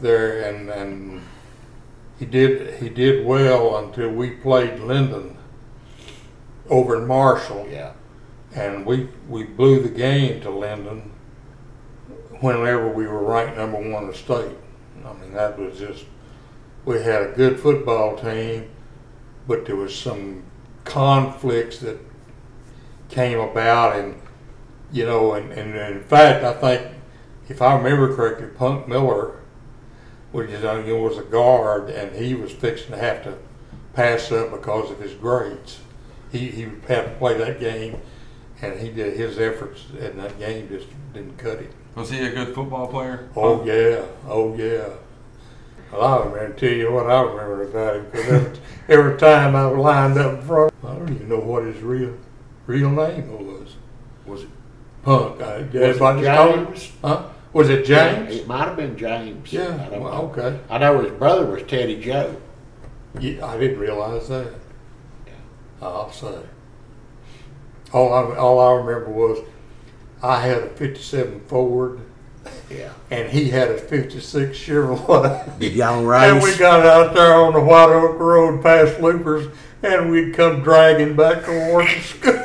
there, 0.00 0.42
and 0.42 0.68
and 0.70 1.22
he 2.18 2.24
did 2.26 2.74
he 2.82 2.88
did 2.88 3.24
well 3.26 3.76
until 3.78 4.10
we 4.10 4.30
played 4.30 4.80
Linden 4.80 5.36
over 6.68 6.96
in 6.96 7.06
Marshall, 7.06 7.66
Yeah. 7.70 7.92
and 8.54 8.84
we 8.84 9.08
we 9.28 9.44
blew 9.44 9.80
the 9.80 9.88
game 9.88 10.40
to 10.42 10.50
Linden 10.50 11.12
whenever 12.40 12.88
we 12.88 13.06
were 13.06 13.22
ranked 13.22 13.56
number 13.56 13.78
one 13.78 14.04
in 14.04 14.08
the 14.10 14.14
state. 14.14 14.56
I 15.04 15.12
mean, 15.14 15.32
that 15.32 15.58
was 15.58 15.78
just 15.78 16.04
we 16.84 17.00
had 17.02 17.22
a 17.22 17.32
good 17.32 17.58
football 17.60 18.16
team, 18.16 18.68
but 19.46 19.64
there 19.66 19.76
was 19.76 19.94
some 19.96 20.42
conflicts 20.84 21.78
that 21.78 21.98
came 23.08 23.38
about, 23.38 23.96
and 23.96 24.20
you 24.92 25.04
know, 25.06 25.34
and, 25.34 25.52
and 25.52 25.74
in 25.74 26.02
fact, 26.02 26.44
I 26.44 26.52
think 26.52 26.95
if 27.48 27.62
I 27.62 27.76
remember 27.76 28.14
correctly, 28.14 28.48
Punk 28.48 28.88
Miller, 28.88 29.40
which 30.32 30.50
is 30.50 30.62
you 30.86 30.96
was 30.96 31.18
a 31.18 31.22
guard, 31.22 31.90
and 31.90 32.14
he 32.14 32.34
was 32.34 32.52
fixing 32.52 32.90
to 32.90 32.98
have 32.98 33.22
to 33.24 33.38
pass 33.94 34.30
up 34.32 34.50
because 34.50 34.90
of 34.90 35.00
his 35.00 35.14
grades. 35.14 35.80
He 36.32 36.50
he 36.50 36.62
had 36.88 37.04
to 37.04 37.14
play 37.18 37.38
that 37.38 37.60
game, 37.60 38.00
and 38.60 38.78
he 38.80 38.90
did 38.90 39.16
his 39.16 39.38
efforts 39.38 39.86
in 39.98 40.16
that 40.18 40.38
game 40.38 40.68
just 40.68 40.88
didn't 41.14 41.38
cut 41.38 41.58
it. 41.58 41.72
Was 41.94 42.10
he 42.10 42.18
a 42.24 42.30
good 42.30 42.54
football 42.54 42.88
player? 42.88 43.28
Oh 43.36 43.64
yeah, 43.64 44.04
oh 44.28 44.54
yeah. 44.56 44.88
Well, 45.92 46.02
I 46.02 46.24
remember 46.26 46.52
tell 46.54 46.70
you 46.70 46.92
what 46.92 47.08
I 47.08 47.20
remember 47.22 47.62
about 47.62 47.96
him 47.96 48.06
because 48.10 48.28
every, 48.28 48.58
every 48.88 49.18
time 49.18 49.54
I 49.54 49.66
was 49.66 49.78
lined 49.78 50.18
up 50.18 50.40
in 50.40 50.46
front, 50.46 50.74
I 50.84 50.94
don't 50.94 51.10
even 51.10 51.28
know 51.28 51.38
what 51.38 51.64
his 51.64 51.80
real 51.80 52.14
real 52.66 52.90
name 52.90 53.30
was. 53.30 53.76
Was 54.26 54.42
it 54.42 54.48
Punk. 55.04 55.40
I, 55.40 55.58
was 55.58 55.74
everybody 55.74 56.20
it 56.20 56.24
just 56.24 56.36
called 56.36 56.54
him- 56.56 56.66
James? 56.66 56.92
Huh? 57.00 57.28
Was 57.56 57.70
it 57.70 57.86
James? 57.86 58.34
It 58.36 58.46
might 58.46 58.66
have 58.66 58.76
been 58.76 58.98
James. 58.98 59.48
I 59.54 59.56
Yeah. 59.56 59.88
don't 59.90 60.00
Well, 60.02 60.12
know. 60.12 60.34
okay. 60.36 60.58
I 60.68 60.76
know 60.76 61.00
his 61.00 61.12
brother 61.12 61.46
was 61.46 61.62
Teddy 61.62 61.98
Joe. 61.98 62.36
Yeah, 63.18 63.46
I 63.46 63.56
didn't 63.56 63.78
realize 63.78 64.28
that. 64.28 64.48
Oh, 65.80 65.86
I'll 65.86 66.12
say. 66.12 66.34
All 67.94 68.12
I 68.12 68.36
all 68.36 68.60
I 68.60 68.72
remember 68.82 69.08
was 69.10 69.38
I 70.22 70.40
had 70.40 70.58
a 70.64 70.66
'57 70.68 71.40
Ford 71.46 72.00
Yeah. 72.70 72.90
and 73.10 73.30
he 73.30 73.48
had 73.48 73.68
a 73.70 73.78
'56 73.78 74.54
Chevrolet. 74.58 75.58
Did 75.58 75.72
y'all 75.72 76.12
And 76.12 76.42
we 76.42 76.54
got 76.58 76.84
out 76.84 77.14
there 77.14 77.34
on 77.36 77.54
the 77.54 77.60
White 77.60 77.88
Oak 77.88 78.18
Road 78.20 78.62
past 78.62 79.00
Loopers, 79.00 79.46
and 79.82 80.10
we'd 80.10 80.34
come 80.34 80.60
dragging 80.62 81.16
back 81.16 81.44
towards 81.44 81.88
the 81.88 82.00
school. 82.02 82.42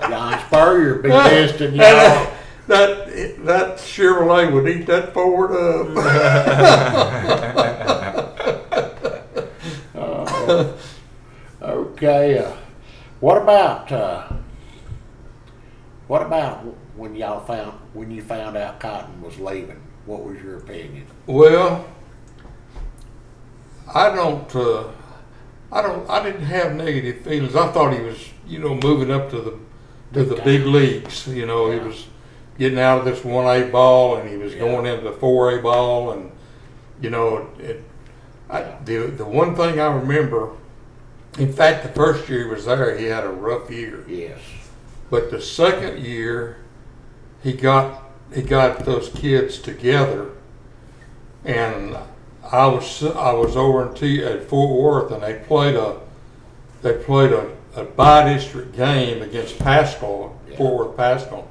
John 0.08 0.40
Spurrier 0.48 0.94
be 0.96 1.10
testing 1.10 1.68
And 1.68 1.76
y'all. 1.76 1.86
Uh, 1.86 2.26
that, 2.68 3.06
that 3.06 3.44
that 3.44 3.76
Chevrolet 3.78 4.52
would 4.52 4.68
eat 4.68 4.86
that 4.86 5.12
Ford 5.12 5.52
up. 5.52 5.88
Okay. 11.98 12.38
Uh, 12.38 12.52
what 13.18 13.42
about 13.42 13.90
uh, 13.90 14.28
what 16.06 16.22
about 16.22 16.58
when 16.96 17.16
y'all 17.16 17.40
found 17.40 17.72
when 17.92 18.10
you 18.12 18.22
found 18.22 18.56
out 18.56 18.78
Cotton 18.78 19.20
was 19.20 19.38
leaving? 19.40 19.82
What 20.06 20.22
was 20.24 20.40
your 20.40 20.58
opinion? 20.58 21.06
well, 21.26 21.86
I 23.92 24.14
don't. 24.14 24.54
Uh, 24.54 24.84
I 25.72 25.82
don't. 25.82 26.08
I 26.08 26.22
didn't 26.22 26.44
have 26.44 26.74
negative 26.74 27.24
feelings. 27.24 27.56
I 27.56 27.66
thought 27.72 27.92
he 27.92 28.00
was, 28.00 28.28
you 28.46 28.60
know, 28.60 28.76
moving 28.76 29.10
up 29.10 29.28
to 29.30 29.40
the 29.40 29.58
to 30.12 30.24
the 30.24 30.40
big 30.42 30.66
leagues. 30.66 31.26
You 31.26 31.46
know, 31.46 31.72
he 31.72 31.80
was 31.80 32.06
getting 32.58 32.78
out 32.78 32.98
of 32.98 33.04
this 33.04 33.24
one 33.24 33.46
A 33.46 33.64
ball 33.70 34.16
and 34.16 34.28
he 34.28 34.36
was 34.36 34.52
Yeah. 34.54 34.60
going 34.60 34.86
into 34.86 35.04
the 35.04 35.12
four 35.12 35.56
A 35.56 35.62
ball, 35.62 36.10
and 36.12 36.30
you 37.00 37.10
know, 37.10 37.46
it. 37.58 37.82
I, 38.50 38.62
the 38.84 38.98
the 39.08 39.24
one 39.24 39.54
thing 39.54 39.78
I 39.80 39.86
remember, 39.94 40.50
in 41.38 41.52
fact, 41.52 41.82
the 41.82 41.90
first 41.90 42.28
year 42.28 42.44
he 42.44 42.50
was 42.50 42.64
there, 42.64 42.96
he 42.96 43.04
had 43.06 43.24
a 43.24 43.28
rough 43.30 43.70
year. 43.70 44.04
Yes. 44.08 44.38
But 45.10 45.30
the 45.30 45.40
second 45.40 45.98
year, 46.04 46.56
he 47.42 47.52
got 47.52 48.02
he 48.34 48.42
got 48.42 48.84
those 48.84 49.08
kids 49.10 49.58
together, 49.58 50.30
and 51.44 51.96
I 52.50 52.66
was 52.66 53.02
I 53.04 53.32
was 53.32 53.56
over 53.56 53.86
in 53.88 53.94
T, 53.94 54.24
at 54.24 54.44
Fort 54.48 54.70
Worth, 54.82 55.12
and 55.12 55.22
they 55.22 55.34
played 55.46 55.76
a 55.76 55.98
they 56.82 56.94
played 56.94 57.32
a, 57.32 57.50
a 57.76 57.84
by 57.84 58.32
district 58.32 58.74
game 58.76 59.22
against 59.22 59.58
Paschal, 59.58 60.38
Yeah. 60.50 60.56
Fort 60.56 60.88
Worth 60.88 60.96
Paschal, 60.96 61.48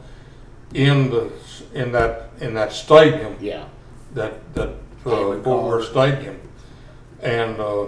in 0.74 1.10
the 1.10 1.32
in 1.74 1.92
that 1.94 2.30
in 2.40 2.54
that 2.54 2.72
stadium 2.72 3.36
Yeah. 3.40 3.66
that 4.14 4.54
that 4.54 4.70
uh, 5.06 5.42
Fort 5.42 5.64
Worth 5.64 5.90
Stadium, 5.90 6.40
and 7.22 7.60
uh, 7.60 7.86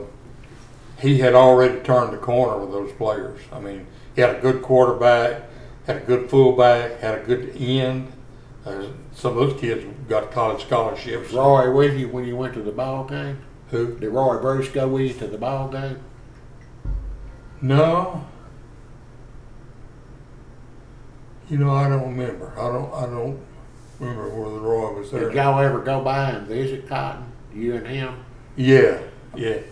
he 1.00 1.20
had 1.20 1.34
already 1.34 1.80
turned 1.82 2.14
the 2.14 2.18
corner 2.18 2.58
with 2.58 2.72
those 2.72 2.92
players. 2.94 3.42
I 3.52 3.60
mean, 3.60 3.86
he 4.16 4.22
had 4.22 4.36
a 4.36 4.40
good 4.40 4.62
quarterback, 4.62 5.44
had 5.86 5.98
a 5.98 6.00
good 6.02 6.30
fullback, 6.30 7.00
had 7.00 7.20
a 7.20 7.24
good 7.24 7.56
end. 7.58 8.12
Uh, 8.66 8.86
some 9.14 9.38
of 9.38 9.50
those 9.50 9.60
kids 9.60 9.86
got 10.08 10.32
college 10.32 10.62
scholarships. 10.64 11.34
Roy 11.34 11.72
with 11.72 11.98
you 11.98 12.08
when 12.10 12.26
you 12.26 12.36
went 12.38 12.54
to 12.54 12.62
the 12.62 12.72
ball 12.72 13.04
game? 13.06 13.40
Who? 13.72 13.98
Did 13.98 14.10
Roy 14.10 14.38
Bruce 14.40 14.70
go 14.70 14.88
with 14.88 15.02
you 15.02 15.14
to 15.16 15.28
the 15.28 15.38
ball 15.38 15.68
game? 15.70 16.00
No. 17.62 18.26
You 21.50 21.58
know, 21.58 21.74
I 21.74 21.90
don't 21.90 22.16
remember. 22.16 22.54
I 22.58 22.72
don't. 22.72 22.94
I 22.94 23.06
don't 23.08 23.40
remember 24.00 24.30
whether 24.30 24.60
Roy 24.60 24.94
was 24.94 25.10
there. 25.10 25.30
Did 25.30 25.34
y'all 25.34 25.60
ever 25.60 25.80
go 25.80 26.04
by 26.04 26.30
and 26.32 26.48
visit 26.48 26.88
Cotton? 26.88 27.26
You 27.56 27.76
and 27.76 27.88
him? 27.88 28.24
Yeah, 28.56 29.02
yeah. 29.36 29.60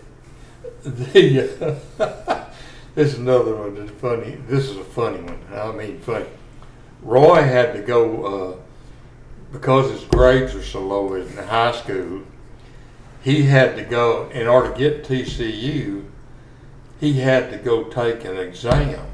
The, 0.82 1.78
uh, 1.98 2.44
this 2.94 3.14
is 3.14 3.18
another 3.18 3.56
one 3.56 3.74
that's 3.74 3.90
funny. 4.00 4.38
This 4.48 4.68
is 4.68 4.76
a 4.76 4.84
funny 4.84 5.20
one. 5.20 5.40
I 5.52 5.72
mean, 5.72 5.98
funny. 5.98 6.26
Roy 7.02 7.42
had 7.42 7.72
to 7.74 7.80
go 7.80 8.24
uh, 8.24 8.56
because 9.52 9.90
his 9.90 10.04
grades 10.04 10.54
are 10.54 10.62
so 10.62 10.80
low 10.80 11.14
in 11.14 11.28
high 11.36 11.72
school. 11.72 12.22
He 13.22 13.42
had 13.42 13.76
to 13.76 13.84
go 13.84 14.28
in 14.30 14.46
order 14.46 14.72
to 14.72 14.78
get 14.78 15.04
TCU. 15.04 16.04
He 17.00 17.14
had 17.14 17.50
to 17.50 17.58
go 17.58 17.84
take 17.84 18.24
an 18.24 18.36
exam, 18.36 19.06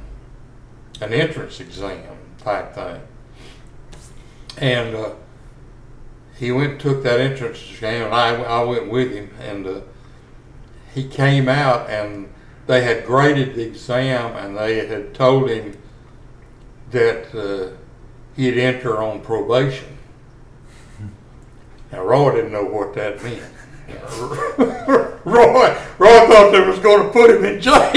an 1.01 1.12
entrance 1.12 1.61
exam 1.61 2.14
type 2.45 2.74
thing, 2.74 3.01
and. 4.59 4.95
Uh, 4.95 5.11
he 6.36 6.51
went 6.51 6.80
took 6.80 7.03
that 7.05 7.20
entrance 7.20 7.70
exam, 7.70 8.07
and 8.07 8.14
I, 8.14 8.34
I 8.42 8.64
went 8.64 8.90
with 8.90 9.12
him, 9.12 9.30
and 9.40 9.66
uh, 9.66 9.80
he 10.92 11.07
came 11.07 11.49
out, 11.49 11.88
and 11.88 12.28
they 12.66 12.82
had 12.82 13.07
graded 13.07 13.55
the 13.55 13.62
exam, 13.62 14.34
and 14.36 14.57
they 14.57 14.86
had 14.86 15.14
told 15.14 15.49
him 15.49 15.78
that 16.90 17.34
uh, 17.34 17.76
he'd 18.36 18.59
enter 18.59 19.03
on 19.03 19.20
probation. 19.20 19.97
Now, 21.92 22.05
Roy 22.05 22.34
didn't 22.34 22.53
know 22.53 22.64
what 22.64 22.95
that 22.95 23.22
meant. 23.22 23.42
Roy, 25.24 25.76
Roy 25.99 26.26
thought 26.26 26.51
they 26.51 26.66
was 26.66 26.78
going 26.80 27.07
to 27.07 27.12
put 27.12 27.30
him 27.30 27.45
in 27.45 27.61
jail. 27.61 27.90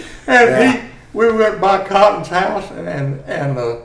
and 0.26 0.72
he 0.80 0.80
we 1.12 1.30
went 1.32 1.60
by 1.60 1.84
Cotton's 1.84 2.28
house 2.28 2.70
and 2.70 3.20
and 3.26 3.58
uh, 3.58 3.80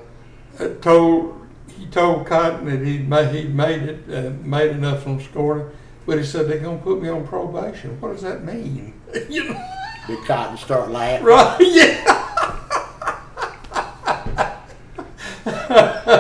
told 0.81 1.35
he 1.77 1.85
told 1.87 2.25
Cotton 2.27 2.65
that 2.65 2.85
he 2.85 2.99
made 2.99 3.33
he 3.35 3.47
made 3.47 3.81
it 3.83 4.03
uh, 4.13 4.31
made 4.43 4.71
enough 4.71 5.03
from 5.03 5.21
scoring, 5.21 5.69
but 6.05 6.17
he 6.17 6.23
said 6.23 6.47
they're 6.47 6.59
gonna 6.59 6.77
put 6.77 7.01
me 7.01 7.09
on 7.09 7.25
probation. 7.27 7.99
What 8.01 8.13
does 8.13 8.21
that 8.23 8.43
mean? 8.43 8.93
you 9.29 9.45
know, 9.49 9.65
Did 10.07 10.25
Cotton 10.25 10.57
start 10.57 10.91
laughing? 10.91 11.25
right? 11.25 11.57
Yeah. 11.69 12.15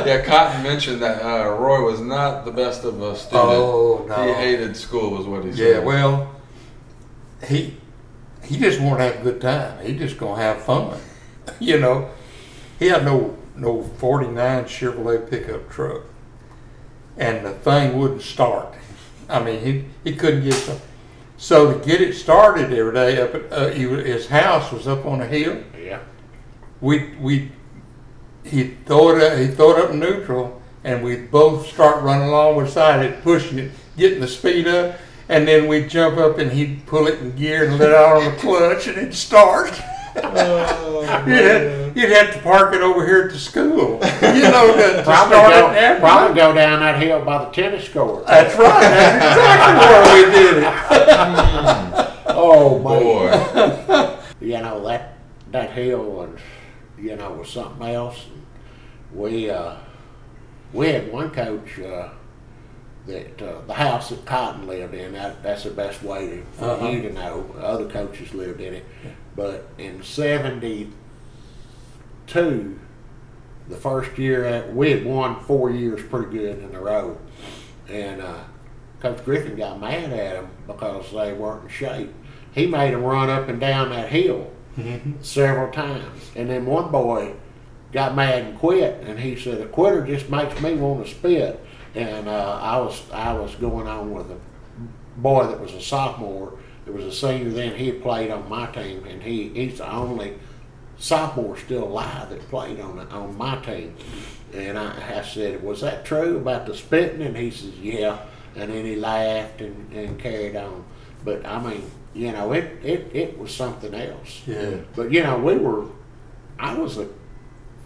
Yeah, 0.05 0.23
Cotton 0.23 0.63
mentioned 0.63 1.01
that 1.01 1.21
uh, 1.23 1.49
Roy 1.55 1.83
was 1.83 1.99
not 1.99 2.45
the 2.45 2.51
best 2.51 2.83
of 2.83 3.01
a 3.01 3.15
student. 3.15 3.49
Oh, 3.49 4.05
no. 4.07 4.27
He 4.27 4.33
hated 4.33 4.77
school, 4.77 5.11
was 5.11 5.25
what 5.25 5.43
he 5.43 5.51
said. 5.51 5.59
Yeah. 5.59 5.79
Well, 5.79 6.35
he 7.47 7.75
he 8.49 8.57
just 8.57 8.81
want 8.81 8.97
to 8.99 9.05
have 9.05 9.21
a 9.21 9.23
good 9.23 9.39
time. 9.39 9.85
He 9.85 9.95
just 9.95 10.17
gonna 10.17 10.41
have 10.41 10.63
fun. 10.63 10.99
you 11.59 11.79
know, 11.79 12.09
he 12.79 12.87
had 12.87 13.05
no 13.05 13.37
no 13.55 13.83
'49 13.83 14.65
Chevrolet 14.65 15.29
pickup 15.29 15.69
truck, 15.69 16.01
and 17.15 17.45
the 17.45 17.51
thing 17.51 17.97
wouldn't 17.97 18.23
start. 18.23 18.73
I 19.29 19.43
mean, 19.43 19.61
he 19.63 19.85
he 20.03 20.15
couldn't 20.15 20.43
get 20.43 20.55
some. 20.55 20.79
So 21.37 21.73
to 21.73 21.85
get 21.85 22.01
it 22.01 22.15
started 22.15 22.73
every 22.73 22.93
day, 22.93 23.21
up 23.21 23.33
at, 23.33 23.53
uh, 23.53 23.67
he, 23.69 23.83
his 23.83 24.27
house 24.27 24.73
was 24.73 24.87
up 24.87 25.05
on 25.05 25.21
a 25.21 25.25
hill. 25.25 25.63
Yeah. 25.81 25.99
We 26.81 27.15
we 27.21 27.51
he 28.43 28.75
throw 28.85 29.15
it 29.15 29.21
up, 29.21 29.37
he 29.37 29.47
throw 29.47 29.77
it 29.77 29.85
up 29.85 29.91
in 29.91 29.99
neutral, 29.99 30.59
and 30.83 31.03
we 31.03 31.17
both 31.17 31.67
start 31.67 32.03
running 32.03 32.29
along 32.29 32.63
beside 32.63 33.05
it, 33.05 33.21
pushing 33.21 33.59
it, 33.59 33.71
getting 33.95 34.21
the 34.21 34.27
speed 34.27 34.67
up, 34.67 34.95
and 35.29 35.47
then 35.47 35.67
we'd 35.67 35.89
jump 35.89 36.17
up 36.17 36.37
and 36.39 36.51
he'd 36.51 36.85
pull 36.85 37.07
it 37.07 37.19
in 37.19 37.35
gear 37.35 37.65
and 37.69 37.79
let 37.79 37.93
out 37.93 38.17
on 38.17 38.25
the 38.25 38.37
clutch, 38.37 38.87
and 38.87 38.97
it'd 38.97 39.13
start. 39.15 39.71
Oh, 40.21 41.23
You'd 41.27 41.37
have, 41.45 41.97
you'd 41.97 42.09
have 42.11 42.33
to 42.33 42.39
park 42.41 42.73
it 42.75 42.81
over 42.81 43.05
here 43.05 43.23
at 43.25 43.31
the 43.31 43.37
school, 43.39 43.93
you 43.93 44.41
know, 44.41 44.73
to, 44.75 44.97
to 44.97 45.03
Probably 45.03 45.37
start 45.37 45.51
go, 45.51 45.71
it. 45.73 45.99
probably 45.99 46.35
go 46.35 46.53
down 46.53 46.79
that 46.81 47.01
hill 47.01 47.23
by 47.23 47.45
the 47.45 47.51
tennis 47.51 47.87
court. 47.87 48.25
That's 48.27 48.53
right. 48.57 48.81
That's 48.81 49.37
exactly 49.37 49.87
where 49.87 50.25
we 50.25 50.31
did 50.31 50.57
it. 50.63 52.05
Oh 52.41 52.79
man. 52.79 53.87
boy. 53.87 54.17
you 54.39 54.53
know 54.61 54.85
that 54.87 55.17
that 55.51 55.71
hill 55.71 56.03
was 56.03 56.39
you 56.97 57.15
know 57.17 57.31
was 57.33 57.49
something 57.49 57.87
else. 57.87 58.27
We 59.13 59.49
uh, 59.49 59.75
we 60.71 60.87
had 60.89 61.11
one 61.11 61.31
coach 61.31 61.79
uh, 61.79 62.09
that 63.09 63.41
uh, 63.41 63.61
the 63.67 63.73
house 63.73 64.09
that 64.09 64.25
Cotton 64.25 64.67
lived 64.67 64.93
in. 64.93 65.13
That 65.13 65.41
that's 65.43 65.63
the 65.63 65.71
best 65.71 66.03
way 66.03 66.27
to, 66.29 66.43
for 66.53 66.65
Uh-huh. 66.65 66.87
you 66.89 67.01
to 67.03 67.13
know. 67.13 67.45
Other 67.59 67.87
coaches 67.89 68.33
lived 68.33 68.61
in 68.61 68.73
it, 68.75 68.85
but 69.35 69.67
in 69.77 70.03
'72, 70.03 70.91
the 73.67 73.75
first 73.75 74.17
year 74.17 74.43
that 74.43 74.75
we 74.75 74.91
had 74.91 75.05
won 75.05 75.39
four 75.41 75.69
years 75.71 76.01
pretty 76.09 76.31
good 76.37 76.59
in 76.63 76.75
a 76.75 76.81
row, 76.81 77.17
and 77.89 78.21
uh, 78.21 78.39
Coach 79.01 79.23
Griffin 79.25 79.55
got 79.55 79.79
mad 79.79 80.11
at 80.11 80.33
them 80.35 80.49
because 80.67 81.11
they 81.11 81.33
weren't 81.33 81.63
in 81.63 81.69
shape. 81.69 82.13
He 82.53 82.67
made 82.67 82.93
them 82.93 83.03
run 83.03 83.29
up 83.29 83.47
and 83.47 83.59
down 83.59 83.89
that 83.91 84.09
hill 84.09 84.51
several 85.21 85.71
times. 85.71 86.31
And 86.35 86.49
then 86.49 86.65
one 86.65 86.91
boy 86.91 87.33
got 87.91 88.15
mad 88.15 88.43
and 88.43 88.59
quit, 88.59 89.01
and 89.03 89.19
he 89.19 89.35
said, 89.35 89.61
"A 89.61 89.65
quitter 89.67 90.05
just 90.05 90.29
makes 90.29 90.59
me 90.61 90.75
want 90.75 91.05
to 91.05 91.11
spit." 91.11 91.63
And 91.95 92.27
uh, 92.27 92.59
I 92.61 92.77
was 92.77 93.01
I 93.11 93.33
was 93.33 93.55
going 93.55 93.87
on 93.87 94.11
with 94.11 94.29
a 94.31 94.37
boy 95.17 95.47
that 95.47 95.59
was 95.59 95.73
a 95.73 95.81
sophomore. 95.81 96.57
It 96.85 96.93
was 96.93 97.05
a 97.05 97.11
senior 97.11 97.49
then. 97.49 97.75
He 97.75 97.87
had 97.87 98.01
played 98.01 98.31
on 98.31 98.47
my 98.49 98.67
team, 98.67 99.05
and 99.05 99.21
he 99.21 99.49
he's 99.49 99.77
the 99.79 99.91
only 99.91 100.35
sophomore 100.97 101.57
still 101.57 101.85
alive 101.85 102.29
that 102.29 102.41
played 102.49 102.79
on 102.79 102.97
the, 102.97 103.07
on 103.09 103.37
my 103.37 103.55
team. 103.57 103.95
And 104.53 104.77
I, 104.77 105.19
I 105.19 105.21
said, 105.23 105.63
"Was 105.63 105.81
that 105.81 106.05
true 106.05 106.37
about 106.37 106.65
the 106.65 106.75
spitting?" 106.75 107.21
And 107.21 107.35
he 107.35 107.51
says, 107.51 107.77
"Yeah." 107.79 108.19
And 108.55 108.71
then 108.71 108.83
he 108.83 108.95
laughed 108.95 109.61
and, 109.61 109.93
and 109.93 110.19
carried 110.19 110.55
on. 110.55 110.83
But 111.23 111.45
I 111.45 111.61
mean, 111.61 111.89
you 112.13 112.31
know, 112.31 112.51
it, 112.53 112.83
it, 112.83 113.15
it 113.15 113.37
was 113.37 113.53
something 113.53 113.93
else. 113.93 114.41
Yeah. 114.47 114.77
But 114.95 115.11
you 115.11 115.23
know, 115.23 115.37
we 115.37 115.55
were. 115.57 115.85
I 116.57 116.77
was 116.77 116.97
a 116.97 117.07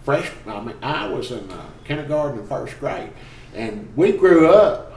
freshman. 0.03 0.55
I 0.55 0.61
mean, 0.61 0.75
I 0.81 1.07
was 1.07 1.31
in 1.31 1.49
uh, 1.51 1.65
kindergarten 1.85 2.39
and 2.39 2.49
first 2.49 2.79
grade, 2.79 3.11
and 3.53 3.91
we 3.95 4.13
grew 4.13 4.49
up. 4.51 4.89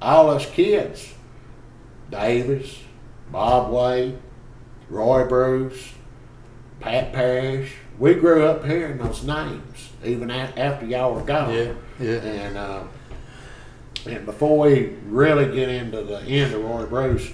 All 0.00 0.30
us 0.30 0.50
kids, 0.50 1.14
Davis, 2.10 2.78
Bob 3.30 3.72
Wade, 3.72 4.18
Roy 4.88 5.26
Bruce, 5.26 5.92
Pat 6.80 7.12
Parrish. 7.12 7.72
We 7.98 8.14
grew 8.14 8.44
up 8.46 8.64
hearing 8.64 8.98
those 8.98 9.22
names 9.24 9.90
even 10.04 10.30
a- 10.30 10.52
after 10.56 10.86
y'all 10.86 11.14
were 11.14 11.22
gone. 11.22 11.52
Yeah, 11.54 11.72
yeah. 12.00 12.16
And 12.18 12.56
uh, 12.58 12.82
and 14.06 14.26
before 14.26 14.58
we 14.58 14.96
really 15.06 15.54
get 15.54 15.68
into 15.68 16.02
the 16.02 16.20
end 16.22 16.52
of 16.54 16.64
Roy 16.64 16.84
Bruce, 16.86 17.30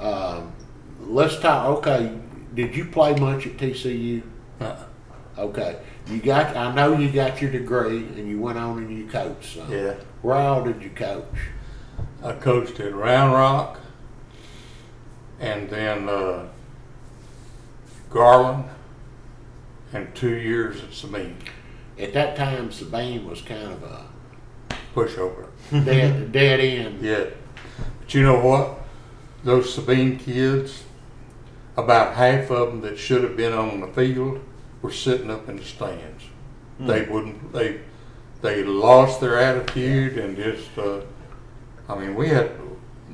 um, 0.00 0.52
let's 1.00 1.38
talk. 1.38 1.66
Okay, 1.78 2.18
did 2.54 2.74
you 2.74 2.86
play 2.86 3.14
much 3.14 3.46
at 3.46 3.56
TCU? 3.58 4.22
Uh-uh. 4.60 4.84
Okay, 5.38 5.78
you 6.08 6.18
got. 6.18 6.56
I 6.56 6.74
know 6.74 6.98
you 6.98 7.10
got 7.12 7.40
your 7.40 7.52
degree, 7.52 7.98
and 7.98 8.28
you 8.28 8.40
went 8.40 8.58
on 8.58 8.78
and 8.78 8.98
you 8.98 9.06
coached. 9.06 9.54
Some. 9.56 9.70
Yeah. 9.70 9.94
Where 10.22 10.64
did 10.64 10.82
you 10.82 10.90
coach? 10.90 11.24
I 12.22 12.32
coached 12.32 12.80
at 12.80 12.94
Round 12.94 13.32
Rock, 13.32 13.78
and 15.38 15.70
then 15.70 16.08
uh, 16.08 16.48
Garland, 18.10 18.64
and 19.92 20.12
two 20.14 20.34
years 20.34 20.82
at 20.82 20.92
Sabine. 20.92 21.36
At 21.98 22.12
that 22.14 22.36
time, 22.36 22.72
Sabine 22.72 23.28
was 23.28 23.40
kind 23.42 23.72
of 23.72 23.82
a 23.82 24.04
Pushover. 24.94 25.46
dead, 25.70 26.32
dead 26.32 26.60
end. 26.60 27.00
Yeah. 27.00 27.26
But 28.00 28.14
you 28.14 28.22
know 28.22 28.40
what? 28.40 28.80
Those 29.44 29.72
Sabine 29.72 30.18
kids, 30.18 30.84
about 31.76 32.14
half 32.16 32.50
of 32.50 32.68
them 32.68 32.80
that 32.80 32.98
should 32.98 33.22
have 33.22 33.36
been 33.36 33.52
on 33.52 33.80
the 33.80 33.86
field 33.88 34.40
were 34.82 34.90
sitting 34.90 35.30
up 35.30 35.48
in 35.48 35.56
the 35.56 35.64
stands. 35.64 36.24
They 36.80 37.02
wouldn't. 37.02 37.52
They 37.52 37.80
they 38.42 38.62
lost 38.64 39.20
their 39.20 39.38
attitude 39.38 40.18
and 40.18 40.36
just. 40.36 40.76
Uh, 40.76 41.00
I 41.88 41.96
mean, 41.98 42.14
we 42.14 42.28
had. 42.28 42.50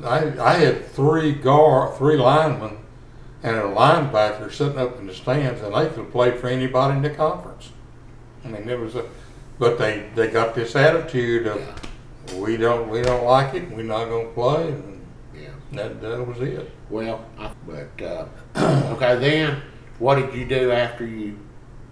I 0.05 0.39
I 0.41 0.53
had 0.55 0.87
three 0.89 1.33
guard, 1.33 1.97
three 1.97 2.17
linemen, 2.17 2.79
and 3.43 3.57
a 3.57 3.63
linebacker 3.63 4.53
sitting 4.53 4.79
up 4.79 4.99
in 4.99 5.07
the 5.07 5.15
stands, 5.15 5.61
and 5.63 5.75
they 5.75 5.87
could 5.89 5.99
have 6.05 6.11
played 6.13 6.39
for 6.39 6.49
anybody 6.49 6.97
in 6.97 7.03
the 7.03 7.11
conference. 7.11 7.71
I 8.45 8.49
mean, 8.49 8.67
there 8.67 8.79
was 8.79 8.97
a, 8.97 9.05
but 9.59 9.79
they 9.79 10.09
they 10.15 10.29
got 10.29 10.55
this 10.55 10.75
attitude 10.77 11.47
of 11.47 11.59
Yeah. 11.59 12.39
we 12.41 12.57
don't 12.57 12.89
we 12.91 13.03
don't 13.03 13.25
like 13.25 13.55
it. 13.55 13.71
We're 13.71 13.85
not 13.85 14.07
going 14.09 14.27
to 14.27 14.33
play, 14.33 14.69
and 14.69 15.07
Yeah. 15.35 15.49
that 15.73 16.01
that 16.03 16.27
was 16.27 16.41
it. 16.41 16.71
Well, 16.91 17.25
I, 17.39 17.51
but 17.67 18.03
uh, 18.05 18.27
okay. 18.97 19.17
Then, 19.17 19.63
what 19.99 20.17
did 20.17 20.35
you 20.35 20.45
do 20.45 20.71
after 20.73 21.07
you 21.07 21.39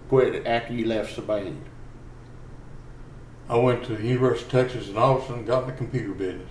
quit? 0.09 0.45
After 0.45 0.73
you 0.73 0.85
left 0.87 1.15
Sabine? 1.15 1.61
I 3.53 3.57
went 3.57 3.83
to 3.85 3.95
the 3.95 4.01
University 4.03 4.45
of 4.45 4.51
Texas 4.51 4.89
in 4.89 4.97
Austin 4.97 5.35
and 5.35 5.45
got 5.45 5.63
in 5.63 5.69
the 5.69 5.75
computer 5.75 6.11
business. 6.13 6.49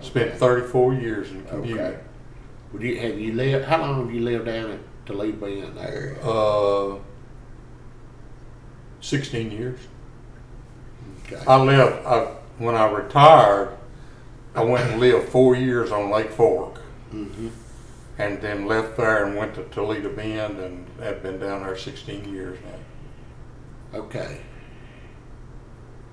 Spent 0.00 0.28
Okay. 0.28 0.38
34 0.38 0.94
years 0.94 1.32
in 1.32 1.44
computer. 1.46 1.82
Okay. 1.82 1.98
Would 2.72 2.82
you 2.82 3.00
have 3.00 3.18
you 3.18 3.32
lived? 3.32 3.64
How 3.64 3.80
long 3.80 4.06
have 4.06 4.14
you 4.14 4.20
lived 4.20 4.46
down 4.46 4.70
at 4.70 4.78
Toledo 5.04 5.46
in 5.46 5.74
that 5.74 5.90
area? 5.90 6.20
Uh, 6.22 6.98
16 9.00 9.50
years. 9.50 9.80
Okay. 11.26 11.42
I 11.44 11.56
left 11.56 12.06
I, 12.06 12.18
when 12.58 12.76
I 12.76 12.88
retired. 12.88 13.76
I 14.54 14.62
went 14.62 14.90
and 14.90 15.00
lived 15.00 15.28
four 15.28 15.56
years 15.56 15.90
on 15.90 16.10
Lake 16.10 16.30
Fork, 16.30 16.82
mm-hmm. 17.12 17.48
and 18.18 18.40
then 18.40 18.66
left 18.66 18.96
there 18.96 19.24
and 19.24 19.36
went 19.36 19.54
to 19.56 19.64
Toledo 19.64 20.14
Bend, 20.14 20.58
and 20.60 20.86
have 21.00 21.20
been 21.22 21.40
down 21.40 21.62
there 21.62 21.76
16 21.76 22.32
years 22.32 22.58
now. 22.64 23.98
Okay. 24.00 24.40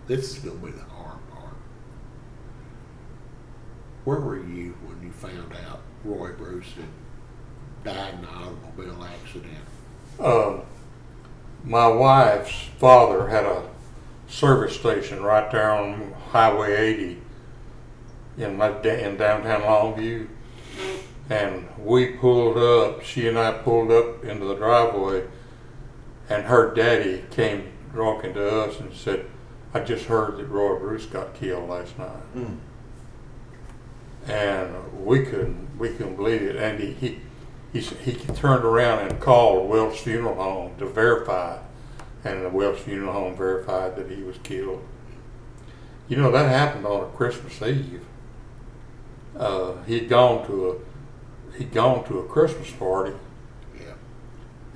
This 0.09 0.35
is 0.35 0.39
gonna 0.39 0.57
be 0.57 0.71
the 0.71 0.81
hard 0.85 1.19
part. 1.29 1.53
Where 4.05 4.19
were 4.19 4.37
you 4.37 4.75
when 4.87 5.03
you 5.03 5.11
found 5.11 5.53
out 5.67 5.81
Roy 6.03 6.31
Bruce 6.31 6.73
had 6.73 7.93
died 7.93 8.15
in 8.15 8.21
an 8.21 8.25
automobile 8.25 9.05
accident? 9.05 9.53
Um, 10.19 10.61
my 11.63 11.87
wife's 11.87 12.69
father 12.79 13.27
had 13.27 13.45
a 13.45 13.69
service 14.27 14.79
station 14.79 15.21
right 15.21 15.51
there 15.51 15.69
on 15.73 16.13
Highway 16.31 16.75
80 16.75 17.21
in 18.39 18.57
my 18.57 18.69
in 18.81 19.15
downtown 19.15 19.61
Longview, 19.61 20.27
and 21.29 21.67
we 21.77 22.13
pulled 22.13 22.57
up. 22.57 23.03
She 23.03 23.27
and 23.27 23.37
I 23.37 23.51
pulled 23.51 23.91
up 23.91 24.25
into 24.25 24.45
the 24.45 24.55
driveway, 24.55 25.27
and 26.27 26.45
her 26.45 26.73
daddy 26.73 27.25
came 27.29 27.71
walking 27.93 28.33
to 28.33 28.61
us 28.63 28.79
and 28.79 28.91
said, 28.91 29.27
"I 29.73 29.79
just 29.81 30.05
heard 30.05 30.37
that 30.37 30.45
Roy 30.45 30.77
Bruce 30.79 31.05
got 31.05 31.33
killed 31.33 31.69
last 31.69 31.97
night." 31.97 32.23
And 34.27 35.05
we 35.05 35.23
couldn't 35.25 35.77
we 35.79 35.89
couldn't 35.89 36.15
believe 36.15 36.41
it, 36.41 36.55
and 36.55 36.79
he. 36.79 36.91
he 36.93 37.19
he, 37.71 37.81
he 37.81 38.15
turned 38.33 38.63
around 38.65 39.07
and 39.07 39.19
called 39.19 39.69
Welch 39.69 39.99
Funeral 39.99 40.33
Home 40.33 40.71
to 40.79 40.87
verify, 40.87 41.59
and 42.23 42.43
the 42.43 42.49
Welch 42.49 42.79
Funeral 42.79 43.13
Home 43.13 43.35
verified 43.35 43.95
that 43.95 44.09
he 44.09 44.23
was 44.23 44.37
killed. 44.41 44.81
You 46.07 46.17
know 46.17 46.31
that 46.31 46.49
happened 46.49 46.87
on 46.87 47.03
a 47.03 47.07
Christmas 47.15 47.61
Eve. 47.61 48.03
Uh, 49.37 49.73
he'd 49.83 50.09
gone 50.09 50.47
to 50.47 50.71
a 50.71 51.57
he'd 51.59 51.71
gone 51.71 52.03
to 52.05 52.17
a 52.17 52.23
Christmas 52.23 52.71
party 52.71 53.13
Yeah. 53.79 53.93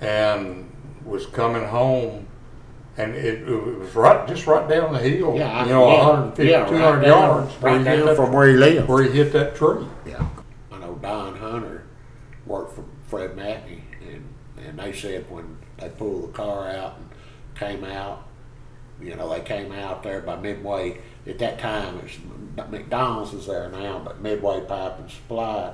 and 0.08 0.70
was 1.04 1.26
coming 1.26 1.66
home, 1.66 2.28
and 2.98 3.16
it, 3.16 3.42
it 3.48 3.48
was 3.80 3.96
right 3.96 4.28
just 4.28 4.46
right 4.48 4.68
down 4.70 4.94
the 4.94 5.00
hill. 5.00 5.36
Yeah, 5.36 5.52
I- 5.52 5.66
you 5.66 5.72
know, 5.72 5.88
yeah, 5.92 6.08
150, 6.10 6.52
yeah, 6.52 6.60
right 6.62 6.70
200 6.70 7.02
down- 7.02 7.10
yards 7.10 7.54
where 7.62 7.72
Right 7.74 7.80
he 7.82 7.88
hit 7.88 7.98
down 7.98 8.06
that- 8.08 8.16
from 8.16 8.34
where 8.34 8.48
he 8.50 8.54
lived. 8.56 8.88
where 8.90 9.04
he 9.04 9.10
hit 9.12 9.34
that 9.34 9.56
tree. 9.56 9.86
Yeah. 10.06 10.26
I 10.72 10.78
know 10.80 10.94
Don 11.02 11.36
Hunter 11.36 11.84
worked 12.46 12.76
for 12.76 12.84
Fred 13.08 13.36
Matney, 13.36 13.82
and, 14.08 14.24
and 14.66 14.78
they 14.80 14.92
said 14.94 15.26
when 15.30 15.58
they 15.78 15.90
pulled 15.90 16.24
the 16.30 16.34
car 16.34 16.68
out 16.70 16.98
and 16.98 17.10
came 17.60 17.84
out, 17.84 18.28
you 19.02 19.16
know, 19.16 19.28
they 19.30 19.42
came 19.42 19.72
out 19.72 20.04
there 20.04 20.22
by 20.22 20.36
Midway. 20.36 21.00
At 21.28 21.40
that 21.40 21.58
time, 21.60 22.00
it's, 22.04 22.18
McDonald's 22.70 23.34
is 23.34 23.48
there 23.48 23.70
now, 23.70 24.02
but 24.04 24.22
Midway 24.22 24.62
Pipe 24.62 25.00
and 25.00 25.10
Supply, 25.10 25.74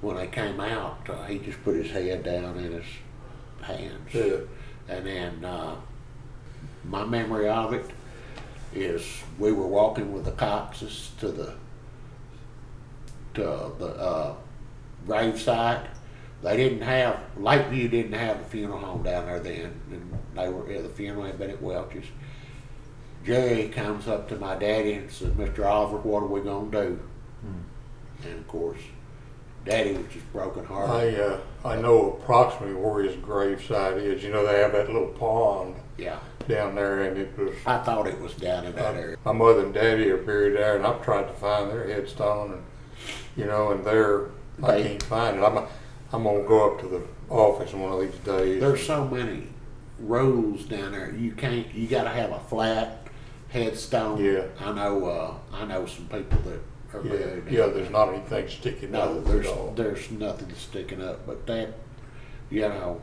when 0.00 0.16
they 0.16 0.26
came 0.26 0.58
out, 0.60 0.98
uh, 1.08 1.24
he 1.26 1.38
just 1.38 1.62
put 1.62 1.76
his 1.76 1.90
head 1.92 2.24
down 2.24 2.56
in 2.56 2.72
his 2.72 2.84
hands. 3.62 4.12
Yeah. 4.12 4.36
And 4.88 5.06
then 5.06 5.44
uh, 5.44 5.76
my 6.84 7.04
memory 7.04 7.48
of 7.48 7.72
it 7.72 7.90
is 8.74 9.04
we 9.38 9.52
were 9.52 9.66
walking 9.66 10.12
with 10.12 10.24
the 10.24 10.32
Coxes 10.32 11.10
to 11.20 11.28
the 11.28 11.54
to 13.34 13.72
the 13.78 13.94
uh, 13.96 14.34
gravesite. 15.06 15.86
They 16.42 16.56
didn't 16.56 16.82
have 16.82 17.20
Lakeview 17.36 17.88
didn't 17.88 18.12
have 18.12 18.40
a 18.40 18.44
funeral 18.44 18.78
home 18.78 19.02
down 19.02 19.26
there 19.26 19.40
then, 19.40 19.80
and 19.90 20.18
they 20.34 20.48
were 20.48 20.70
yeah, 20.70 20.82
the 20.82 20.88
funeral 20.88 21.24
had 21.24 21.38
been 21.38 21.50
at 21.50 21.62
Welch's. 21.62 22.06
Jerry 23.24 23.68
comes 23.68 24.06
up 24.06 24.28
to 24.28 24.36
my 24.36 24.54
daddy 24.54 24.94
and 24.94 25.10
says, 25.10 25.30
"Mr. 25.30 25.66
Oliver, 25.66 25.98
what 25.98 26.22
are 26.22 26.26
we 26.26 26.40
gonna 26.40 26.70
do?" 26.70 27.00
And 28.24 28.38
of 28.38 28.48
course, 28.48 28.80
Daddy 29.64 29.92
was 29.92 30.06
just 30.12 30.32
broken 30.32 30.64
hearted. 30.64 31.20
I 31.20 31.22
uh, 31.22 31.40
I 31.64 31.80
know 31.80 32.12
approximately 32.12 32.74
where 32.74 33.02
his 33.02 33.16
gravesite 33.16 33.98
is. 33.98 34.22
You 34.22 34.30
know, 34.30 34.46
they 34.46 34.60
have 34.60 34.72
that 34.72 34.86
little 34.86 35.08
pond 35.08 35.74
yeah, 35.98 36.20
down 36.48 36.74
there, 36.74 37.02
and 37.02 37.18
it 37.18 37.38
was. 37.38 37.54
I 37.66 37.78
thought 37.78 38.06
it 38.06 38.20
was 38.20 38.34
down 38.34 38.64
in 38.64 38.74
that 38.76 38.94
area. 38.96 39.16
My 39.24 39.32
mother 39.32 39.64
and 39.64 39.74
daddy 39.74 40.10
are 40.10 40.16
buried 40.16 40.56
there, 40.56 40.76
and 40.76 40.86
I've 40.86 41.02
tried 41.04 41.28
to 41.28 41.32
find 41.34 41.70
their 41.70 41.86
headstone, 41.86 42.52
and 42.52 42.62
you 43.36 43.44
know, 43.44 43.70
and 43.72 43.84
they're 43.84 44.30
I 44.62 44.82
can't 44.82 45.02
find 45.04 45.38
it. 45.38 45.42
I'm 45.42 45.58
I'm 46.12 46.24
gonna 46.24 46.42
go 46.42 46.72
up 46.72 46.80
to 46.80 46.88
the 46.88 47.02
office 47.28 47.72
one 47.72 47.92
of 47.92 48.00
these 48.00 48.18
days. 48.20 48.60
There's 48.60 48.84
so 48.84 49.06
many 49.06 49.48
rows 49.98 50.64
down 50.64 50.92
there. 50.92 51.14
You 51.14 51.32
can't. 51.32 51.72
You 51.74 51.86
got 51.86 52.04
to 52.04 52.10
have 52.10 52.32
a 52.32 52.40
flat 52.40 53.06
headstone. 53.50 54.22
Yeah. 54.24 54.44
I 54.60 54.72
know. 54.72 55.04
Uh, 55.06 55.34
I 55.54 55.64
know 55.64 55.86
some 55.86 56.06
people 56.08 56.40
that 56.42 56.60
are 56.94 57.04
yeah, 57.04 57.12
buried. 57.12 57.44
yeah. 57.50 57.66
there. 57.66 57.70
There's 57.70 57.90
not 57.90 58.08
anything 58.08 58.48
sticking 58.48 58.92
No, 58.92 59.00
out 59.02 59.24
there's 59.24 59.48
there's 59.76 60.10
nothing 60.10 60.52
sticking 60.54 61.02
up, 61.02 61.26
but 61.26 61.46
that, 61.46 61.74
you 62.50 62.62
know, 62.62 63.00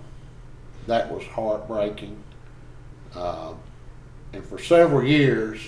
that 0.88 1.12
was 1.12 1.24
heartbreaking. 1.26 2.18
Uh, 3.16 3.54
and 4.34 4.46
for 4.46 4.60
several 4.60 5.04
years, 5.04 5.62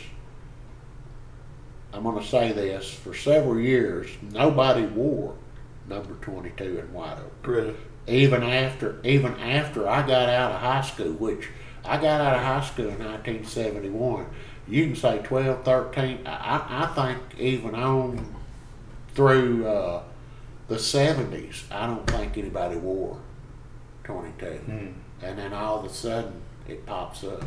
I'm 1.94 2.04
going 2.04 2.20
to 2.20 2.28
say 2.28 2.52
this: 2.52 2.92
for 2.92 3.14
several 3.14 3.60
years, 3.60 4.10
nobody 4.32 4.86
wore 4.86 5.36
number 5.88 6.14
22 6.16 6.80
in 6.80 6.94
White 6.94 7.18
Oak. 7.18 7.48
Really? 7.48 7.76
Even 8.08 8.44
after, 8.44 9.00
even 9.04 9.34
after 9.40 9.88
I 9.88 10.06
got 10.06 10.30
out 10.30 10.52
of 10.52 10.62
high 10.62 10.82
school, 10.82 11.14
which 11.14 11.50
I 11.88 11.96
got 11.98 12.20
out 12.20 12.36
of 12.36 12.42
high 12.42 12.62
school 12.62 12.90
in 12.90 13.00
1971. 13.00 14.28
You 14.68 14.88
can 14.88 14.96
say 14.96 15.20
12, 15.24 15.64
13. 15.64 16.28
I, 16.28 16.66
I 16.70 16.86
think 16.88 17.40
even 17.40 17.74
on 17.74 18.36
through 19.16 19.66
uh, 19.66 20.04
the 20.68 20.76
70s, 20.76 21.64
I 21.72 21.88
don't 21.88 22.06
think 22.10 22.38
anybody 22.38 22.76
wore 22.76 23.20
22. 24.04 24.46
Hmm. 24.46 24.88
And 25.22 25.40
then 25.40 25.54
all 25.54 25.80
of 25.80 25.86
a 25.86 25.90
sudden, 25.90 26.42
it 26.70 26.86
pops 26.86 27.24
up. 27.24 27.44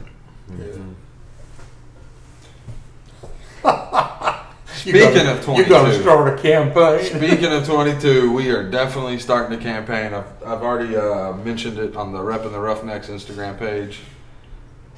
Speaking 4.74 5.26
of 5.26 5.44
22, 5.44 5.52
you're 5.52 5.68
gonna 5.68 5.90
22. 5.90 6.02
start 6.02 6.38
a 6.38 6.42
campaign. 6.42 7.04
Speaking 7.16 7.52
of 7.52 7.66
22, 7.66 8.32
we 8.32 8.50
are 8.50 8.70
definitely 8.70 9.18
starting 9.18 9.58
a 9.58 9.62
campaign. 9.62 10.14
I've, 10.14 10.42
I've 10.42 10.62
already 10.62 10.96
uh, 10.96 11.34
mentioned 11.34 11.78
it 11.78 11.94
on 11.96 12.12
the 12.12 12.22
Rep 12.22 12.46
and 12.46 12.54
the 12.54 12.60
Roughnecks 12.60 13.08
Instagram 13.08 13.58
page. 13.58 14.00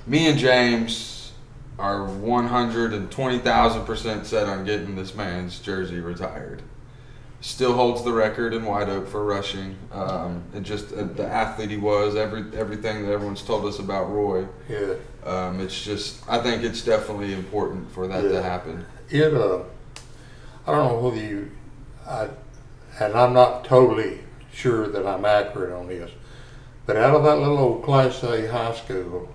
Me 0.07 0.29
and 0.29 0.39
James 0.39 1.33
are 1.79 2.07
120,000% 2.07 4.25
set 4.25 4.49
on 4.49 4.65
getting 4.65 4.95
this 4.95 5.17
man's 5.17 5.59
jersey 5.59 5.99
retired. 5.99 6.63
Still 7.43 7.73
holds 7.75 8.05
the 8.05 8.13
record 8.13 8.55
in 8.55 8.65
White 8.65 8.89
Oak 8.89 9.09
for 9.09 9.25
rushing. 9.25 9.77
Um, 9.91 10.45
and 10.55 10.65
just 10.65 10.93
uh, 10.93 11.03
the 11.03 11.27
athlete 11.27 11.71
he 11.71 11.77
was, 11.77 12.15
every 12.15 12.45
everything 12.57 13.05
that 13.05 13.11
everyone's 13.13 13.43
told 13.43 13.65
us 13.67 13.81
about 13.81 14.05
Roy. 14.11 14.47
Yeah. 14.69 14.95
Um, 15.27 15.59
it's 15.61 15.83
just, 15.83 16.23
I 16.29 16.39
think 16.39 16.63
it's 16.63 16.83
definitely 16.83 17.33
important 17.35 17.91
for 17.91 18.07
that 18.07 18.23
Yeah. 18.23 18.31
to 18.33 18.43
happen. 18.43 18.87
it 19.11 19.35
uh 19.35 19.59
I 20.67 20.71
don't 20.73 20.89
know 20.89 21.01
whether 21.01 21.21
you 21.21 21.51
I 22.09 22.29
and 23.01 23.15
I'm 23.15 23.33
not 23.33 23.65
totally 23.65 24.21
sure 24.53 24.87
that 24.87 25.05
I'm 25.05 25.25
accurate 25.25 25.73
on 25.73 25.89
this, 25.89 26.13
but 26.87 26.97
out 26.97 27.15
of 27.17 27.25
that 27.25 27.39
little 27.39 27.59
old 27.59 27.83
class 27.85 28.23
A 28.23 28.47
high 28.53 28.75
school, 28.75 29.29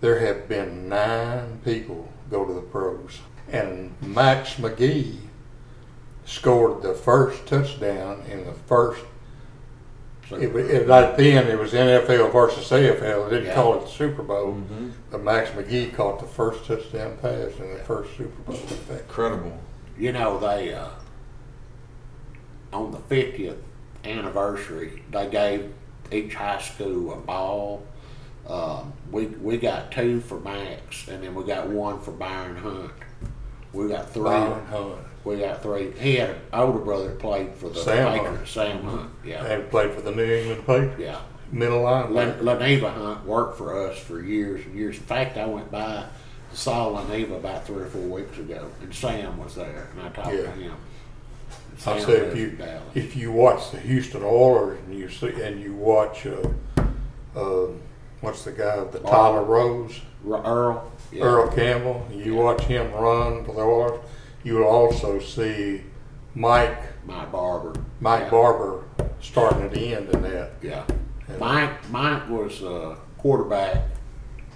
there 0.00 0.20
have 0.20 0.48
been 0.48 0.88
nine 0.88 1.60
people 1.66 2.08
go 2.30 2.46
to 2.46 2.54
the 2.54 2.62
pros. 2.62 3.18
And 3.52 3.92
Max 4.00 4.54
McGee 4.54 5.16
scored 6.34 6.82
the 6.82 6.94
first 6.94 7.44
touchdown 7.46 8.22
in 8.30 8.44
the 8.44 8.52
first 8.52 9.02
So, 10.28 10.36
it, 10.36 10.52
wa- 10.54 10.60
it, 10.60 10.86
right 10.86 11.16
then 11.16 11.48
it 11.48 11.58
was 11.58 11.72
NFL 11.72 12.30
versus 12.32 12.70
AFL. 12.70 13.24
They 13.28 13.36
didn't 13.36 13.46
Yeah. 13.48 13.54
call 13.54 13.74
it 13.78 13.80
the 13.82 13.88
Super 13.88 14.22
Bowl. 14.22 14.54
Mhm. 14.54 14.92
But 15.10 15.24
Max 15.24 15.50
McGee 15.50 15.92
caught 15.92 16.20
the 16.20 16.26
first 16.26 16.64
touchdown 16.66 17.16
pass 17.20 17.50
in 17.58 17.72
the 17.74 17.80
first 17.84 18.16
Super 18.16 18.40
Bowl. 18.42 18.54
in 18.54 18.60
fact. 18.60 19.00
Incredible. 19.08 19.58
you 19.98 20.12
know, 20.12 20.38
they, 20.38 20.72
uh, 20.72 20.86
on 22.72 22.92
the 22.92 22.98
50th 22.98 23.56
anniversary, 24.04 25.02
they 25.10 25.28
gave 25.28 25.72
each 26.12 26.34
high 26.34 26.60
school 26.60 27.12
a 27.12 27.16
ball. 27.16 27.82
Um, 28.48 28.92
we, 29.10 29.26
we 29.26 29.58
got 29.58 29.90
two 29.92 30.20
for 30.20 30.38
Max, 30.40 31.08
and 31.08 31.22
then 31.22 31.34
we 31.34 31.44
got 31.44 31.68
one 31.68 32.00
for 32.00 32.12
Byron 32.12 32.56
Hunt. 32.56 32.92
We 33.72 33.88
got 33.88 34.10
three. 34.10 34.22
Byron 34.24 34.64
Hunt. 34.66 34.98
We 35.24 35.38
got 35.38 35.62
three. 35.62 35.90
He 35.92 36.16
had 36.16 36.30
an 36.30 36.36
older 36.52 36.78
brother 36.78 37.08
that 37.08 37.18
played 37.18 37.54
for 37.54 37.68
the 37.68 37.80
Sam 37.80 38.12
Patriots, 38.12 38.36
Hunt. 38.36 38.48
Sam 38.48 38.82
Hunt. 38.84 39.10
Yeah, 39.24 39.44
And 39.44 39.68
played 39.70 39.92
for 39.92 40.00
the 40.00 40.12
New 40.12 40.24
England 40.24 40.66
Patriots. 40.66 40.98
yeah. 41.00 41.20
Middle 41.52 41.82
linebacker. 41.82 42.40
Leneva 42.40 42.92
Hunt 42.94 43.26
worked 43.26 43.58
for 43.58 43.88
us 43.88 43.98
for 43.98 44.20
years 44.22 44.64
and 44.64 44.74
years. 44.74 44.96
In 44.96 45.02
fact, 45.02 45.36
I 45.36 45.46
went 45.46 45.70
by 45.70 46.04
saw 46.52 46.88
Leneva 46.90 47.36
about 47.36 47.66
three 47.66 47.82
or 47.82 47.86
four 47.86 48.02
weeks 48.02 48.38
ago, 48.38 48.68
and 48.82 48.94
Sam 48.94 49.36
was 49.38 49.56
there, 49.56 49.88
and 49.92 50.00
I 50.06 50.08
talked 50.10 50.32
Yeah. 50.34 50.42
to 50.42 50.50
him. 50.52 50.72
I 51.86 51.98
said 51.98 52.28
if 52.28 52.36
you 52.36 52.58
if 52.94 53.16
you 53.16 53.32
watch 53.32 53.70
the 53.72 53.78
Houston 53.78 54.22
Oilers 54.22 54.78
and 54.86 54.98
you 54.98 55.08
see 55.08 55.28
and 55.42 55.60
you 55.62 55.74
watch 55.74 56.26
uh, 56.26 56.36
uh, 57.34 57.66
what's 58.20 58.44
the 58.44 58.52
guy 58.52 58.82
the 58.84 58.98
Tyler 59.00 59.42
Rose 59.44 59.98
R- 60.28 60.44
Earl, 60.44 60.92
yeah. 61.10 61.22
Earl 61.24 61.48
Campbell 61.52 62.06
you 62.12 62.34
watch 62.34 62.62
him 62.64 62.92
run 62.92 63.44
for 63.46 63.54
the 63.54 63.62
Oilers 63.62 64.00
you 64.44 64.54
will 64.56 64.64
also 64.64 65.18
see 65.20 65.82
Mike 66.34 66.78
Mike 67.06 67.32
Barber, 67.32 67.74
Mike 68.00 68.24
yeah. 68.24 68.30
Barber 68.30 68.84
starting 69.20 69.62
at 69.62 69.72
the 69.72 69.94
end 69.94 70.08
in 70.10 70.22
that 70.22 70.52
Yeah, 70.62 70.84
Yeah. 71.28 71.36
Mike 71.38 71.90
Mike 71.90 72.28
was 72.28 72.62
uh, 72.62 72.96
quarterback 73.18 73.78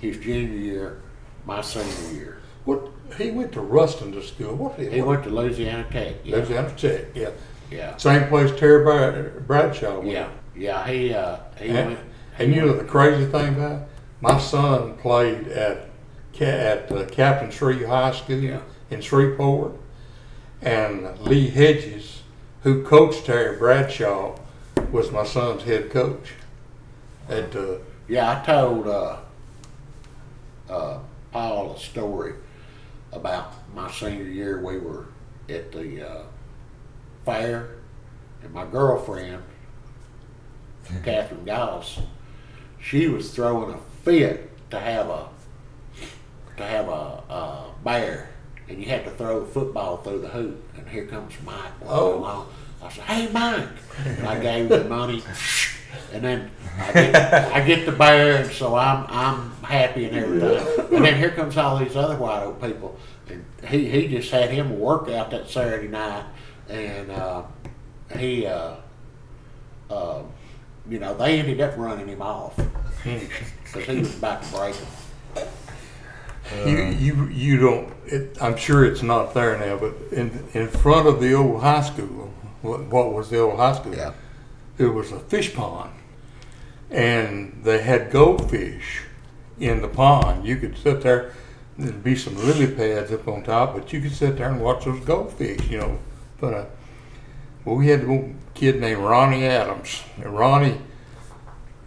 his 0.00 0.18
junior 0.18 0.56
year, 0.56 1.02
my 1.46 1.60
senior 1.60 2.12
year. 2.14 2.38
what 2.64 2.88
he 3.18 3.30
went 3.30 3.52
to 3.52 3.60
Ruston 3.60 4.12
to 4.12 4.22
school 4.22 4.54
what 4.54 4.76
did 4.78 4.92
He 4.92 5.02
went 5.02 5.24
to 5.24 5.30
Louisiana 5.30 5.86
Tech. 5.90 6.14
Yeah, 6.24 6.36
Louisiana 6.36 6.72
Tech 6.76 7.04
yeah 7.14 7.30
yeah, 7.70 7.96
same 7.96 8.28
place 8.28 8.52
Terry 8.58 8.84
Brad- 8.84 9.46
Bradshaw 9.46 9.96
went. 9.98 10.10
yeah, 10.12 10.28
yeah. 10.54 10.86
He 10.86 11.12
uh, 11.14 11.36
he 11.58 11.68
And, 11.68 11.88
went. 11.88 12.00
and 12.38 12.54
you 12.54 12.60
know 12.60 12.72
the 12.74 12.84
crazy 12.84 13.24
thing 13.26 13.54
about 13.56 13.82
it? 13.82 13.88
my 14.20 14.38
son 14.38 14.96
played 14.98 15.48
at 15.48 15.88
Ca- 16.36 16.44
at 16.44 16.92
uh, 16.92 17.04
Captain 17.06 17.50
Shreve 17.50 17.86
High 17.86 18.12
School 18.12 18.36
Yeah. 18.38 18.60
In 18.90 19.00
Shreveport, 19.00 19.72
and 20.62 21.18
Lee 21.20 21.48
Hedges, 21.48 22.22
who 22.62 22.82
coached 22.84 23.26
Terry 23.26 23.56
Bradshaw, 23.58 24.38
was 24.90 25.10
my 25.10 25.24
son's 25.24 25.62
head 25.64 25.90
coach. 25.90 26.34
At 27.28 27.54
uh, 27.56 27.78
Yeah, 28.08 28.40
I 28.40 28.44
told 28.44 28.86
uh, 28.86 29.16
uh, 30.68 30.98
Paul 31.32 31.72
a 31.72 31.78
story 31.78 32.34
about 33.12 33.52
my 33.74 33.90
senior 33.90 34.24
year. 34.24 34.60
We 34.62 34.78
were 34.78 35.06
at 35.48 35.72
the 35.72 36.08
uh, 36.08 36.22
fair, 37.24 37.70
and 38.42 38.52
my 38.52 38.64
girlfriend 38.66 39.42
Catherine 41.02 41.44
Goss, 41.44 41.98
she 42.80 43.08
was 43.08 43.34
throwing 43.34 43.74
a 43.74 43.78
fit 44.02 44.50
to 44.70 44.78
have 44.78 45.08
a 45.08 45.28
to 46.56 46.64
have 46.64 46.88
a, 46.88 47.22
a 47.28 47.70
bear, 47.82 48.28
and 48.68 48.78
you 48.78 48.86
had 48.86 49.04
to 49.04 49.10
throw 49.12 49.38
a 49.38 49.46
football 49.46 49.98
through 49.98 50.20
the 50.20 50.28
hoop. 50.28 50.62
And 50.76 50.88
here 50.88 51.06
comes 51.06 51.32
Mike 51.44 51.72
Oh. 51.86 52.14
along. 52.18 52.48
I 52.82 52.88
said, 52.90 53.04
"Hey, 53.04 53.28
Mike!" 53.32 53.68
And 54.04 54.26
I 54.26 54.38
gave 54.40 54.70
him 54.70 54.82
the 54.82 54.88
money, 54.88 55.22
and 56.12 56.22
then 56.22 56.50
I 56.78 56.92
get, 56.92 57.52
I 57.52 57.60
get 57.66 57.86
the 57.86 57.92
bear, 57.92 58.42
and 58.42 58.50
so 58.50 58.74
I'm 58.76 59.06
I'm 59.08 59.50
happy 59.62 60.04
and 60.06 60.16
everything. 60.16 60.94
And 60.94 61.04
then 61.04 61.16
here 61.16 61.30
comes 61.30 61.56
all 61.56 61.78
these 61.78 61.96
other 61.96 62.16
white 62.16 62.42
oak 62.42 62.60
people, 62.60 62.98
and 63.30 63.42
he 63.66 63.88
he 63.88 64.08
just 64.08 64.30
had 64.30 64.50
him 64.50 64.70
a 64.70 64.74
workout 64.74 65.30
that 65.30 65.48
Saturday 65.48 65.88
night, 65.88 66.24
and 66.68 67.10
uh, 67.10 67.42
he. 68.18 68.46
Uh, 68.46 68.74
uh, 69.90 70.22
you 70.88 70.98
know, 70.98 71.14
they 71.16 71.38
ended 71.38 71.60
up 71.62 71.76
running 71.78 72.08
him 72.08 72.20
off 72.20 72.56
because 73.04 73.86
he 73.86 73.98
was 74.00 74.18
about 74.18 74.42
to 74.42 74.52
break 74.54 74.74
him. 74.74 74.86
You, 76.66 76.84
you, 76.84 77.28
you 77.28 77.56
don't, 77.58 77.92
it, 78.06 78.36
I'm 78.40 78.56
sure 78.56 78.84
it's 78.84 79.02
not 79.02 79.32
there 79.34 79.58
now, 79.58 79.78
but 79.78 79.94
in, 80.12 80.46
in 80.52 80.68
front 80.68 81.08
of 81.08 81.20
the 81.20 81.32
old 81.32 81.62
high 81.62 81.80
school, 81.80 82.32
what, 82.60 82.80
what 82.84 83.12
was 83.12 83.30
the 83.30 83.40
old 83.40 83.58
high 83.58 83.74
school? 83.74 83.94
Yeah. 83.94 84.12
There 84.76 84.90
was 84.90 85.10
a 85.10 85.20
fish 85.20 85.54
pond. 85.54 85.90
And 86.90 87.60
they 87.64 87.80
had 87.82 88.10
goldfish 88.10 89.02
in 89.58 89.80
the 89.80 89.88
pond. 89.88 90.46
You 90.46 90.56
could 90.56 90.76
sit 90.76 91.00
there, 91.00 91.32
there'd 91.78 92.04
be 92.04 92.14
some 92.14 92.36
lily 92.36 92.66
pads 92.66 93.10
up 93.10 93.26
on 93.26 93.42
top, 93.42 93.74
but 93.74 93.92
you 93.92 94.00
could 94.00 94.12
sit 94.12 94.36
there 94.36 94.50
and 94.50 94.60
watch 94.60 94.84
those 94.84 95.00
goldfish, 95.00 95.66
you 95.68 95.78
know. 95.78 95.98
But, 96.40 96.54
uh, 96.54 96.64
well, 97.64 97.76
we 97.76 97.88
had 97.88 98.02
a 98.02 98.34
kid 98.52 98.80
named 98.80 99.00
Ronnie 99.00 99.46
Adams. 99.46 100.02
And 100.16 100.36
Ronnie, 100.38 100.78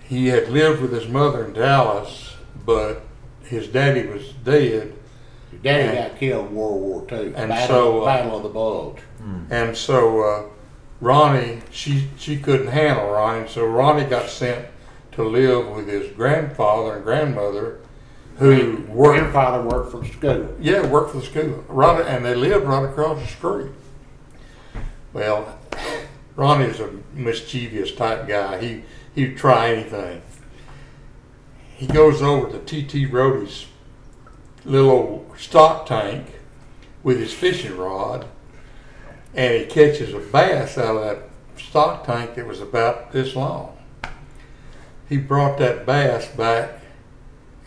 he 0.04 0.28
had 0.28 0.50
lived 0.50 0.82
with 0.82 0.92
his 0.92 1.08
mother 1.08 1.46
in 1.46 1.54
Dallas, 1.54 2.36
but 2.66 3.04
his 3.48 3.68
daddy 3.68 4.06
was 4.08 4.34
dead. 4.44 4.94
Your 5.52 5.62
daddy 5.64 5.84
Yeah. 5.96 6.08
got 6.10 6.18
killed 6.20 6.48
in 6.50 6.56
World 6.56 6.82
War 6.82 7.06
II. 7.12 7.34
And 7.36 7.50
Battle, 7.50 7.68
so, 7.68 8.02
uh, 8.02 8.06
Battle 8.06 8.38
of 8.38 8.44
the 8.44 8.50
Bulge. 8.50 8.98
And 9.50 9.76
so 9.76 10.22
uh, 10.22 10.44
Ronnie, 11.02 11.60
she 11.72 12.08
she 12.18 12.38
couldn't 12.38 12.68
handle 12.68 13.10
Ronnie, 13.10 13.48
so 13.48 13.66
Ronnie 13.66 14.06
got 14.06 14.30
sent 14.30 14.66
to 15.14 15.24
live 15.24 15.68
with 15.70 15.88
his 15.88 16.12
grandfather 16.14 16.96
and 16.96 17.04
grandmother, 17.04 17.80
who 18.38 18.84
worked 18.88 19.20
Grandfather 19.20 19.64
worked 19.68 19.92
for 19.92 20.00
the 20.00 20.08
school. 20.08 20.56
yeah 20.60 20.86
worked 20.86 21.12
for 21.12 21.18
the 21.20 21.26
school. 21.26 21.64
Right, 21.68 22.06
and 22.06 22.24
they 22.26 22.36
lived 22.36 22.66
right 22.66 22.84
across 22.86 23.20
the 23.22 23.28
street. 23.28 23.72
Well, 25.14 25.58
Ronnie's 26.36 26.80
a 26.80 26.90
mischievous 27.14 27.92
type 27.94 28.28
guy. 28.28 28.60
He 28.60 28.84
he'd 29.16 29.38
try 29.38 29.70
anything. 29.72 30.22
He 31.78 31.86
goes 31.86 32.24
over 32.24 32.52
to 32.52 32.60
T.T. 32.60 33.06
Rody's 33.06 33.68
little 34.66 34.90
old 34.90 35.36
stock 35.38 35.86
tank 35.86 36.26
with 37.04 37.20
his 37.20 37.32
fishing 37.32 37.78
rod, 37.78 38.26
and 39.36 39.54
he 39.54 39.66
catches 39.68 40.12
a 40.12 40.18
bass 40.18 40.76
out 40.80 40.98
of 40.98 41.04
that 41.04 41.30
stock 41.62 42.04
tank 42.04 42.34
that 42.34 42.48
was 42.48 42.62
about 42.62 43.12
this 43.12 43.36
long. 43.36 43.78
He 45.08 45.18
brought 45.18 45.60
that 45.60 45.86
bass 45.86 46.28
back 46.30 46.82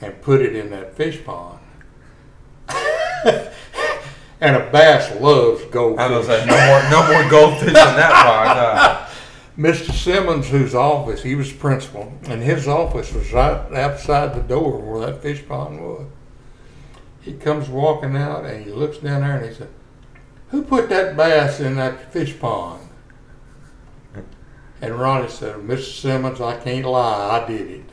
and 0.00 0.20
put 0.20 0.40
it 0.40 0.56
in 0.56 0.70
that 0.70 0.96
fish 0.96 1.24
pond. 1.24 1.60
and 2.68 4.56
a 4.56 4.70
bass 4.72 5.20
loves 5.20 5.64
goldfish. 5.66 6.00
I 6.00 6.18
was 6.18 6.28
like, 6.28 6.46
no 6.46 6.66
more, 6.66 6.90
no 6.90 7.12
more 7.12 7.30
goldfish 7.30 7.68
in 7.68 7.74
that 7.74 8.12
pond. 8.12 8.58
Huh? 8.58 9.06
Mr. 9.60 9.92
Simmons, 9.92 10.48
whose 10.48 10.74
office, 10.74 11.22
he 11.22 11.34
was 11.34 11.52
principal, 11.52 12.10
and 12.24 12.42
his 12.42 12.66
office 12.66 13.12
was 13.12 13.30
right 13.30 13.70
outside 13.74 14.34
the 14.34 14.40
door 14.40 14.78
where 14.78 15.04
that 15.04 15.20
fish 15.20 15.46
pond 15.46 15.78
was. 15.78 16.06
He 17.20 17.34
comes 17.34 17.68
walking 17.68 18.16
out 18.16 18.46
and 18.46 18.64
he 18.64 18.70
looks 18.70 18.96
down 18.96 19.20
there 19.20 19.36
and 19.36 19.46
he 19.46 19.54
said, 19.54 19.68
Who 20.48 20.62
put 20.62 20.88
that 20.88 21.14
bass 21.14 21.60
in 21.60 21.76
that 21.76 22.10
fish 22.10 22.40
pond? 22.40 22.88
And 24.80 24.98
Ronnie 24.98 25.28
said, 25.28 25.56
Mr. 25.56 26.00
Simmons, 26.00 26.40
I 26.40 26.56
can't 26.56 26.86
lie, 26.86 27.42
I 27.42 27.46
did 27.46 27.70
it. 27.70 27.90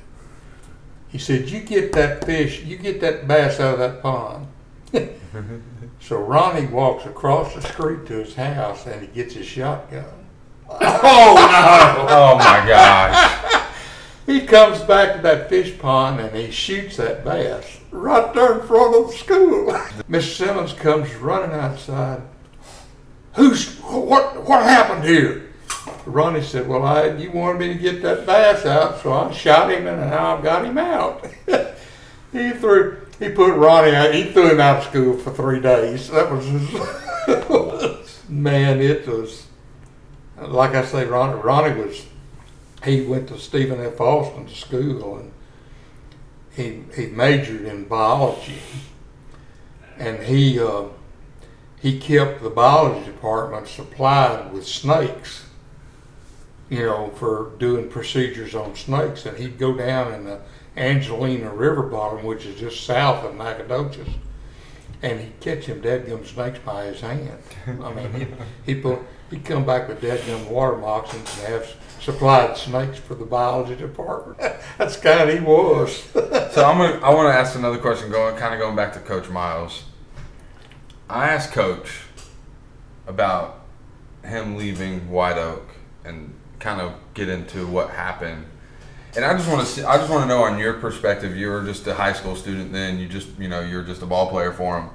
He 1.10 1.18
said, 1.18 1.50
You 1.50 1.60
get 1.60 1.92
that 1.92 2.24
fish, 2.24 2.64
you 2.64 2.78
get 2.78 3.02
that 3.02 3.28
bass 3.28 3.60
out 3.60 3.74
of 3.74 3.80
that 3.80 4.02
pond. 4.02 4.48
so 6.00 6.16
Ronnie 6.16 6.68
walks 6.68 7.06
across 7.06 7.54
the 7.54 7.62
street 7.62 8.06
to 8.06 8.24
his 8.24 8.36
house 8.36 8.86
and 8.86 9.02
he 9.02 9.08
gets 9.08 9.34
his 9.34 9.46
shotgun. 9.46 10.17
Oh 10.70 11.36
no! 11.36 12.08
oh 12.10 12.38
my 12.38 12.68
gosh. 12.68 13.64
He 14.26 14.42
comes 14.42 14.82
back 14.82 15.16
to 15.16 15.22
that 15.22 15.50
fish 15.50 15.78
pond 15.80 16.20
and 16.20 16.36
he 16.36 16.52
shoots 16.52 16.98
that 16.98 17.24
bass 17.24 17.80
right 17.92 18.34
there 18.34 18.60
in 18.60 18.68
front 18.68 18.96
of 18.96 19.14
school. 19.14 19.78
Miss 20.08 20.36
Simmons 20.36 20.74
comes 20.74 21.14
running 21.16 21.58
outside. 21.58 22.22
Who's 23.36 23.78
what? 23.80 24.46
What 24.48 24.64
happened 24.64 25.06
here? 25.06 25.44
Ronnie 26.06 26.42
said, 26.42 26.68
"Well, 26.68 26.84
I 26.84 27.08
you 27.12 27.32
wanted 27.32 27.60
me 27.60 27.68
to 27.70 27.80
get 27.80 28.02
that 28.02 28.26
bass 28.26 28.66
out, 28.66 29.02
so 29.02 29.14
I 29.14 29.32
shot 29.32 29.72
him 29.72 29.88
and 29.88 30.02
now 30.10 30.36
I've 30.36 30.44
got 30.44 30.66
him 30.66 30.78
out." 30.78 31.26
he 32.32 32.52
threw. 32.52 32.98
He 33.20 33.30
put 33.30 33.56
Ronnie 33.56 33.96
out. 33.96 34.14
He 34.14 34.26
threw 34.26 34.52
him 34.52 34.60
out 34.60 34.78
of 34.78 34.84
school 34.86 35.18
for 35.18 35.32
three 35.32 35.60
days. 35.60 36.10
That 36.10 36.32
was 36.32 36.46
his, 36.46 38.24
man. 38.30 38.80
It 38.80 39.08
was 39.08 39.47
like 40.40 40.76
I 40.76 40.86
say. 40.86 41.06
Ronnie, 41.06 41.80
was 41.80 42.06
he 42.84 43.02
went 43.02 43.28
to 43.30 43.40
Stephen 43.40 43.84
F. 43.84 44.00
Austin 44.00 44.48
school 44.50 45.18
and 45.18 45.32
he 46.52 46.84
he 46.96 47.08
majored 47.08 47.66
in 47.66 47.86
biology 47.86 48.60
and 49.98 50.24
he 50.24 50.60
uh, 50.60 50.86
he 51.80 52.00
kept 52.00 52.42
the 52.42 52.50
biology 52.50 53.06
department 53.06 53.68
supplied 53.68 54.52
with 54.52 54.66
snakes 54.68 55.46
you 56.70 56.86
know 56.86 57.10
for 57.16 57.52
doing 57.58 57.90
procedures 57.90 58.56
on 58.56 58.76
snakes 58.76 59.26
and 59.26 59.38
he'd 59.38 59.58
go 59.58 59.76
down 59.76 60.14
in 60.14 60.26
the 60.26 60.40
Angelina 60.76 61.54
River 61.54 61.84
bottom 61.84 62.26
which 62.26 62.46
is 62.46 62.60
just 62.60 62.84
south 62.86 63.24
of 63.24 63.36
Nacogdoches 63.36 64.10
and 65.02 65.20
he'd 65.20 65.40
catch 65.40 65.68
them 65.68 65.82
dadgum 65.82 66.26
snakes 66.26 66.60
by 66.60 66.86
his 66.86 67.02
hand 67.02 67.42
I 67.66 67.94
mean 67.94 68.12
he 68.66 68.74
he 68.74 68.82
put 68.82 69.00
he'd 69.30 69.46
come 69.46 69.66
back 69.66 69.88
with 69.88 70.02
dadgum 70.02 70.50
water 70.50 70.78
moccasins 70.78 71.40
and 71.40 71.54
have 71.54 71.76
supplied 72.00 72.56
snakes 72.56 72.98
for 72.98 73.16
the 73.16 73.26
biology 73.26 73.76
department. 73.76 74.40
That's 74.78 74.98
kind 74.98 75.30
he 75.30 75.40
was. 75.40 76.08
So 76.58 76.66
I'm 76.66 76.78
gonna, 76.80 77.06
I 77.06 77.14
want 77.14 77.32
to 77.32 77.38
ask 77.38 77.56
another 77.56 77.78
question, 77.78 78.10
going 78.10 78.36
kind 78.36 78.52
of 78.52 78.60
going 78.60 78.76
back 78.76 78.94
to 78.94 79.00
Coach 79.00 79.30
Miles. 79.30 79.84
I 81.08 81.30
asked 81.30 81.52
Coach 81.52 82.02
about 83.06 83.64
him 84.24 84.56
leaving 84.56 85.12
White 85.12 85.38
Oak 85.38 85.70
and 86.04 86.34
kind 86.60 86.82
of 86.82 86.94
get 87.14 87.30
into 87.30 87.68
what 87.68 87.92
happened. 87.92 88.46
And 89.16 89.24
I 89.24 89.34
just 89.34 89.48
want 89.48 89.62
to 89.62 89.68
see, 89.68 89.84
I 89.84 89.98
just 89.98 90.10
want 90.10 90.24
to 90.24 90.28
know 90.28 90.44
on 90.44 90.58
your 90.58 90.74
perspective. 90.74 91.36
You 91.38 91.50
were 91.50 91.64
just 91.64 91.86
a 91.86 91.94
high 91.94 92.14
school 92.14 92.36
student 92.36 92.72
then. 92.72 92.98
You 92.98 93.08
just 93.08 93.28
you 93.38 93.48
know 93.48 93.62
you're 93.62 93.84
just 93.84 94.02
a 94.02 94.06
ball 94.06 94.30
player 94.30 94.52
for 94.52 94.80
him. 94.80 94.90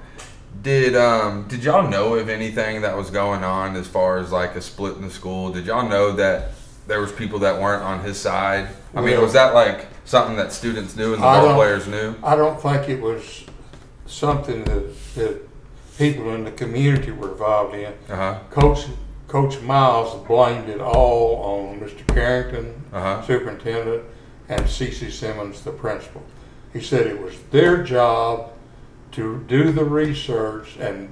Did 0.62 0.94
um 0.96 1.44
did 1.48 1.64
y'all 1.64 1.88
know 1.88 2.14
of 2.14 2.28
anything 2.28 2.82
that 2.82 2.96
was 2.96 3.10
going 3.10 3.42
on 3.42 3.74
as 3.74 3.88
far 3.88 4.18
as 4.18 4.30
like 4.30 4.54
a 4.54 4.60
split 4.62 4.96
in 4.96 5.02
the 5.02 5.10
school? 5.10 5.50
Did 5.50 5.66
y'all 5.66 5.88
know 5.88 6.12
that 6.12 6.50
there 6.86 7.00
was 7.00 7.10
people 7.10 7.40
that 7.40 7.60
weren't 7.60 7.82
on 7.82 8.00
his 8.00 8.18
side? 8.18 8.68
I 8.94 9.00
mean, 9.00 9.12
Well- 9.14 9.22
was 9.22 9.32
that 9.32 9.54
like 9.54 9.86
something 10.04 10.36
that 10.36 10.52
students 10.52 10.94
knew 10.96 11.14
and 11.14 11.22
the 11.22 11.26
I 11.26 11.38
ball 11.38 11.46
don't- 11.48 11.56
players 11.56 11.86
knew? 11.88 12.14
I 12.22 12.36
don't 12.36 12.60
think 12.60 12.88
it 12.88 13.00
was 13.00 13.44
something 14.06 14.64
that, 14.64 15.14
that 15.14 15.48
people 15.98 16.32
in 16.34 16.44
the 16.44 16.50
community 16.52 17.10
were 17.10 17.30
involved 17.32 17.74
in. 17.74 17.92
Uh 18.10 18.16
huh. 18.16 18.34
Coach 18.50 18.86
Coach 19.28 19.60
Miles 19.62 20.14
blamed 20.28 20.68
it 20.68 20.80
all 20.80 21.36
on 21.42 21.80
Mr. 21.80 22.06
Carrington, 22.14 22.84
Uh-huh. 22.92 23.22
superintendent, 23.26 24.02
and 24.50 24.68
C.C. 24.68 25.10
Simmons, 25.10 25.62
the 25.62 25.70
principal. 25.70 26.22
He 26.74 26.80
said 26.80 27.06
it 27.06 27.20
was 27.20 27.34
their 27.50 27.82
job 27.82 28.51
to 29.12 29.44
do 29.46 29.70
the 29.72 29.84
research 29.84 30.76
and 30.78 31.08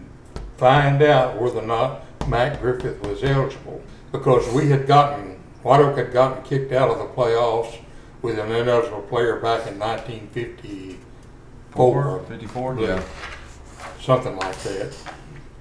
find 0.56 1.02
out 1.02 1.40
whether 1.40 1.60
or 1.60 1.66
not 1.66 2.02
Matt 2.28 2.60
Griffith 2.60 3.00
was 3.06 3.22
eligible 3.24 3.82
because 4.12 4.48
we 4.52 4.68
had 4.70 4.86
gotten 4.86 5.38
White 5.62 5.80
Oak 5.80 5.96
had 5.98 6.12
gotten 6.12 6.42
kicked 6.42 6.72
out 6.72 6.90
of 6.90 6.98
the 6.98 7.04
playoffs 7.06 7.78
with 8.22 8.38
an 8.38 8.50
ineligible 8.52 9.02
player 9.02 9.36
back 9.36 9.66
in 9.66 9.78
1954 9.78 12.20
54? 12.24 12.78
Yeah. 12.80 13.02
something 14.00 14.36
like 14.36 14.58
that. 14.62 14.94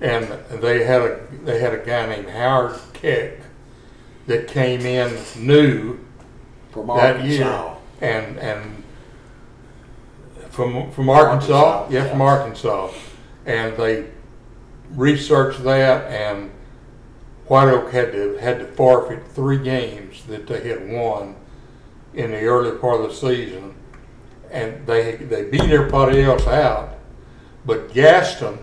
And 0.01 0.27
they 0.61 0.83
had 0.85 1.01
a 1.01 1.19
they 1.43 1.59
had 1.59 1.73
a 1.73 1.77
guy 1.85 2.05
named 2.07 2.29
Howard 2.29 2.79
Keck 2.93 3.33
that 4.27 4.47
came 4.47 4.81
in 4.81 5.17
new 5.37 5.99
From 6.71 6.87
that 6.87 7.23
year, 7.25 7.45
Arkansas. 7.45 7.75
and 8.01 8.37
and 8.39 8.78
from 10.59 10.91
from 10.91 11.09
Arkansas, 11.09 11.53
Arkansas, 11.53 11.87
yeah, 11.89 12.09
from. 12.09 12.21
Arkansas, 12.21 12.91
and 13.45 13.77
they 13.77 14.07
researched 14.91 15.63
that, 15.63 16.11
and 16.11 16.51
White 17.47 17.69
Oak 17.69 17.91
had 17.91 18.11
to 18.11 18.37
had 18.37 18.59
to 18.59 18.65
forfeit 18.65 19.25
three 19.29 19.57
games 19.57 20.25
that 20.25 20.47
they 20.47 20.67
had 20.67 20.89
won 20.89 21.35
in 22.13 22.31
the 22.31 22.43
early 22.43 22.77
part 22.77 22.99
of 22.99 23.09
the 23.09 23.15
season, 23.15 23.73
and 24.51 24.85
they 24.85 25.15
they 25.15 25.45
beat 25.45 25.61
everybody 25.61 26.21
else 26.23 26.45
out, 26.45 26.97
but 27.65 27.93
Gaston 27.93 28.59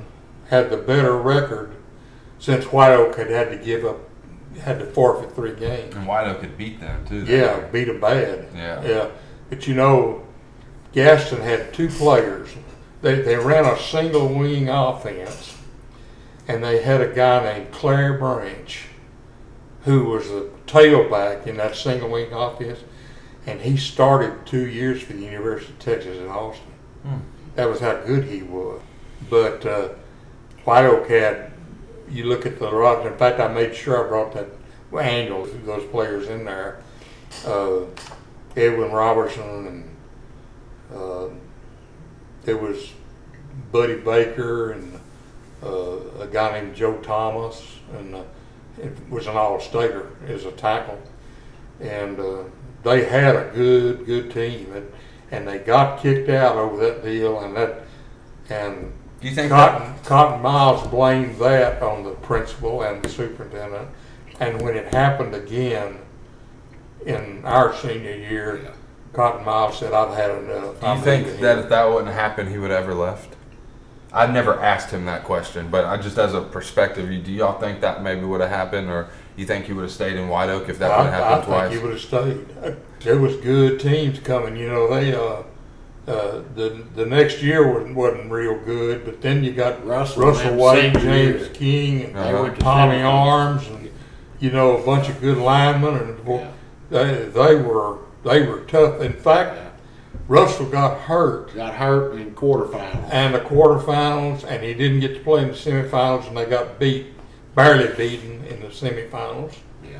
had 0.49 0.68
the 0.68 0.76
better 0.76 1.16
record 1.16 1.74
since 2.38 2.66
White 2.66 2.92
Oak 2.92 3.16
had 3.16 3.30
had 3.30 3.49
to 3.51 3.57
give 3.57 3.86
up, 3.86 4.01
had 4.61 4.78
to 4.80 4.84
forfeit 4.84 5.34
three 5.34 5.55
games. 5.55 5.94
And 5.94 6.07
White 6.07 6.26
Oak 6.28 6.40
could 6.40 6.59
beat 6.59 6.78
them 6.78 7.07
too. 7.07 7.24
Yeah, 7.24 7.57
year. 7.57 7.70
beat 7.72 7.84
them 7.86 8.01
bad. 8.01 8.49
Yeah. 8.55 8.84
Yeah, 8.84 9.11
but 9.49 9.66
you 9.66 9.74
know, 9.74 10.26
Gaston 10.97 11.42
had 11.42 11.74
two 11.74 11.88
players. 11.88 12.49
They 13.03 13.20
they 13.20 13.36
ran 13.36 13.66
a 13.66 13.78
single 13.78 14.28
wing 14.28 14.70
offense, 14.70 15.55
and 16.49 16.64
they 16.64 16.80
had 16.80 17.03
a 17.03 17.14
guy 17.14 17.44
named 17.44 17.70
Claire 17.70 18.14
Branch, 18.14 18.86
who 19.82 20.05
was 20.07 20.26
the 20.28 20.49
tailback 20.66 21.47
in 21.47 21.59
that 21.59 21.76
single 21.76 22.09
wing 22.09 22.32
offense, 22.32 22.80
and 23.44 23.61
he 23.61 23.76
started 23.76 24.47
two 24.47 24.66
years 24.66 25.03
for 25.03 25.12
the 25.12 25.22
University 25.22 25.70
of 25.70 25.78
Texas 25.80 26.16
in 26.16 26.28
Austin. 26.28 26.72
Hmm. 27.03 27.18
That 27.57 27.68
was 27.68 27.80
how 27.80 28.01
good 28.01 28.24
he 28.24 28.42
was. 28.42 28.80
But 29.28 29.66
uh, 29.66 29.90
White 30.64 30.86
Oak 30.86 31.09
had. 31.09 31.53
You 32.09 32.24
look 32.24 32.47
at 32.47 32.59
the 32.59 32.72
roster. 32.72 33.11
In 33.11 33.18
fact, 33.18 33.40
I 33.40 33.49
made 33.49 33.74
sure 33.74 34.03
I 34.03 34.09
brought 34.09 34.32
that 34.32 34.47
annual 34.99 35.44
those 35.44 35.84
players 35.90 36.28
in 36.28 36.44
there. 36.44 36.80
Uh, 37.44 37.80
Edwin 38.57 38.92
Robertson 38.92 39.66
and 39.66 39.95
uh, 40.95 41.28
there 42.45 42.57
was 42.57 42.93
Buddy 43.72 43.97
Baker 43.97 44.72
and 44.72 45.01
uh, 45.62 45.99
a 46.20 46.26
guy 46.26 46.61
named 46.61 46.76
Joe 46.76 46.99
Thomas, 46.99 47.78
and 47.99 48.14
uh, 48.14 48.22
it 48.80 48.93
was 49.11 49.26
an 49.26 49.37
all-stater 49.37 50.11
as 50.26 50.45
a 50.45 50.53
tackle, 50.53 51.01
and 51.80 52.20
uh, 52.20 52.45
they 52.84 53.05
had 53.05 53.34
a 53.34 53.51
good, 53.55 54.07
good 54.07 54.30
team, 54.30 54.72
and, 54.72 54.93
and 55.30 55.49
they 55.49 55.59
got 55.59 56.01
kicked 56.01 56.28
out 56.28 56.57
over 56.57 56.76
that 56.76 57.03
deal, 57.03 57.41
and 57.41 57.57
that, 57.57 57.82
and 58.51 58.93
Do 59.20 59.28
you 59.28 59.34
think 59.34 59.51
that, 59.51 59.78
Cotton, 59.78 59.95
Cotton 60.05 60.43
Miles 60.43 60.87
blamed 60.89 61.39
that 61.39 61.82
on 61.82 62.05
the 62.05 62.12
principal 62.12 62.82
and 62.82 63.03
the 63.03 63.09
superintendent, 63.09 63.89
and 64.39 64.61
when 64.61 64.76
it 64.76 64.93
happened 64.93 65.34
again 65.34 65.99
in 67.07 67.43
our 67.45 67.74
senior 67.74 68.14
year, 68.14 68.72
Cotton 69.17 69.45
Miles 69.47 69.79
said, 69.79 69.93
"I've 69.95 70.14
had 70.14 70.31
enough." 70.31 70.79
do 70.81 70.87
you 70.87 70.93
I'm 70.93 71.01
think 71.01 71.27
leaving 71.27 71.41
that 71.43 71.55
here." 71.57 71.64
if 71.64 71.69
that 71.71 71.89
wouldn't 71.91 72.12
happen, 72.14 72.51
he 72.51 72.59
would 72.59 72.71
ever 72.71 72.93
left? 72.95 73.35
I've 74.12 74.33
never 74.33 74.61
asked 74.61 74.91
him 74.91 75.05
that 75.07 75.25
question, 75.25 75.69
but 75.71 75.85
I 75.87 75.97
just 75.97 76.19
as 76.19 76.35
a 76.35 76.41
perspective, 76.43 77.11
you- 77.11 77.21
do 77.21 77.33
y'all 77.33 77.59
think 77.59 77.81
that 77.81 78.03
maybe 78.03 78.25
would 78.25 78.41
have 78.43 78.51
happened, 78.51 78.89
or 78.91 79.09
you 79.37 79.45
think 79.47 79.64
he 79.67 79.73
would 79.73 79.83
have 79.83 79.91
stayed 79.91 80.17
in 80.17 80.29
White 80.29 80.49
Oak 80.51 80.69
if 80.69 80.79
that 80.79 80.97
would 80.99 81.11
have 81.12 81.23
I, 81.23 81.27
I 81.27 81.29
happened 81.31 81.45
think 81.47 81.57
twice? 81.57 81.73
he 81.73 81.79
would 81.79 81.93
have 81.93 82.01
stayed. 82.01 82.81
There 83.01 83.19
was 83.19 83.37
good 83.37 83.81
teams 83.81 84.19
coming. 84.21 84.57
You 84.57 84.69
know, 84.69 84.89
they 84.95 85.14
uh, 85.14 85.43
uh, 86.11 86.43
the 86.55 86.83
the 86.95 87.05
next 87.07 87.43
year 87.43 87.67
wasn't, 87.73 87.97
wasn't 87.97 88.31
real 88.31 88.59
good, 88.64 89.05
but 89.05 89.21
then 89.23 89.43
you 89.43 89.53
got 89.53 89.85
Russell 89.87 90.23
Russell 90.25 90.49
and 90.51 90.59
White, 90.59 90.81
senior 90.95 91.01
James 91.01 91.41
year. 91.41 91.49
King, 91.51 92.05
and 92.05 92.17
They 92.17 92.35
went 92.41 92.55
to 92.57 92.61
Tommy 92.61 92.97
semifinals. 92.99 93.12
Arms, 93.33 93.67
and 93.69 93.91
you 94.41 94.51
know 94.51 94.77
a 94.79 94.83
bunch 94.87 95.09
of 95.09 95.21
good 95.21 95.39
linemen, 95.39 95.95
and 95.97 96.19
Yeah. 96.27 96.47
they 96.91 97.14
they 97.25 97.55
were 97.57 97.97
they 98.25 98.43
were 98.47 98.61
tough. 98.61 99.01
In 99.01 99.12
fact, 99.12 99.57
Yeah. 99.57 99.62
Russell 100.29 100.67
got 100.67 100.99
hurt 101.03 101.55
Got 101.55 101.75
hurt 101.75 102.14
in 102.17 102.35
quarterfinals. 102.35 103.09
and 103.12 103.35
the 103.35 103.39
quarterfinals, 103.41 104.45
and 104.45 104.62
he 104.64 104.75
didn't 104.75 105.01
get 105.01 105.14
to 105.14 105.21
play 105.21 105.43
in 105.43 105.49
the 105.49 105.55
semifinals, 105.55 106.27
and 106.27 106.37
they 106.37 106.47
got 106.47 106.79
beat, 106.81 107.07
barely 107.55 107.95
beaten 107.95 108.43
in 108.45 108.61
the 108.61 108.69
semifinals. 108.69 109.55
Yeah. 109.85 109.99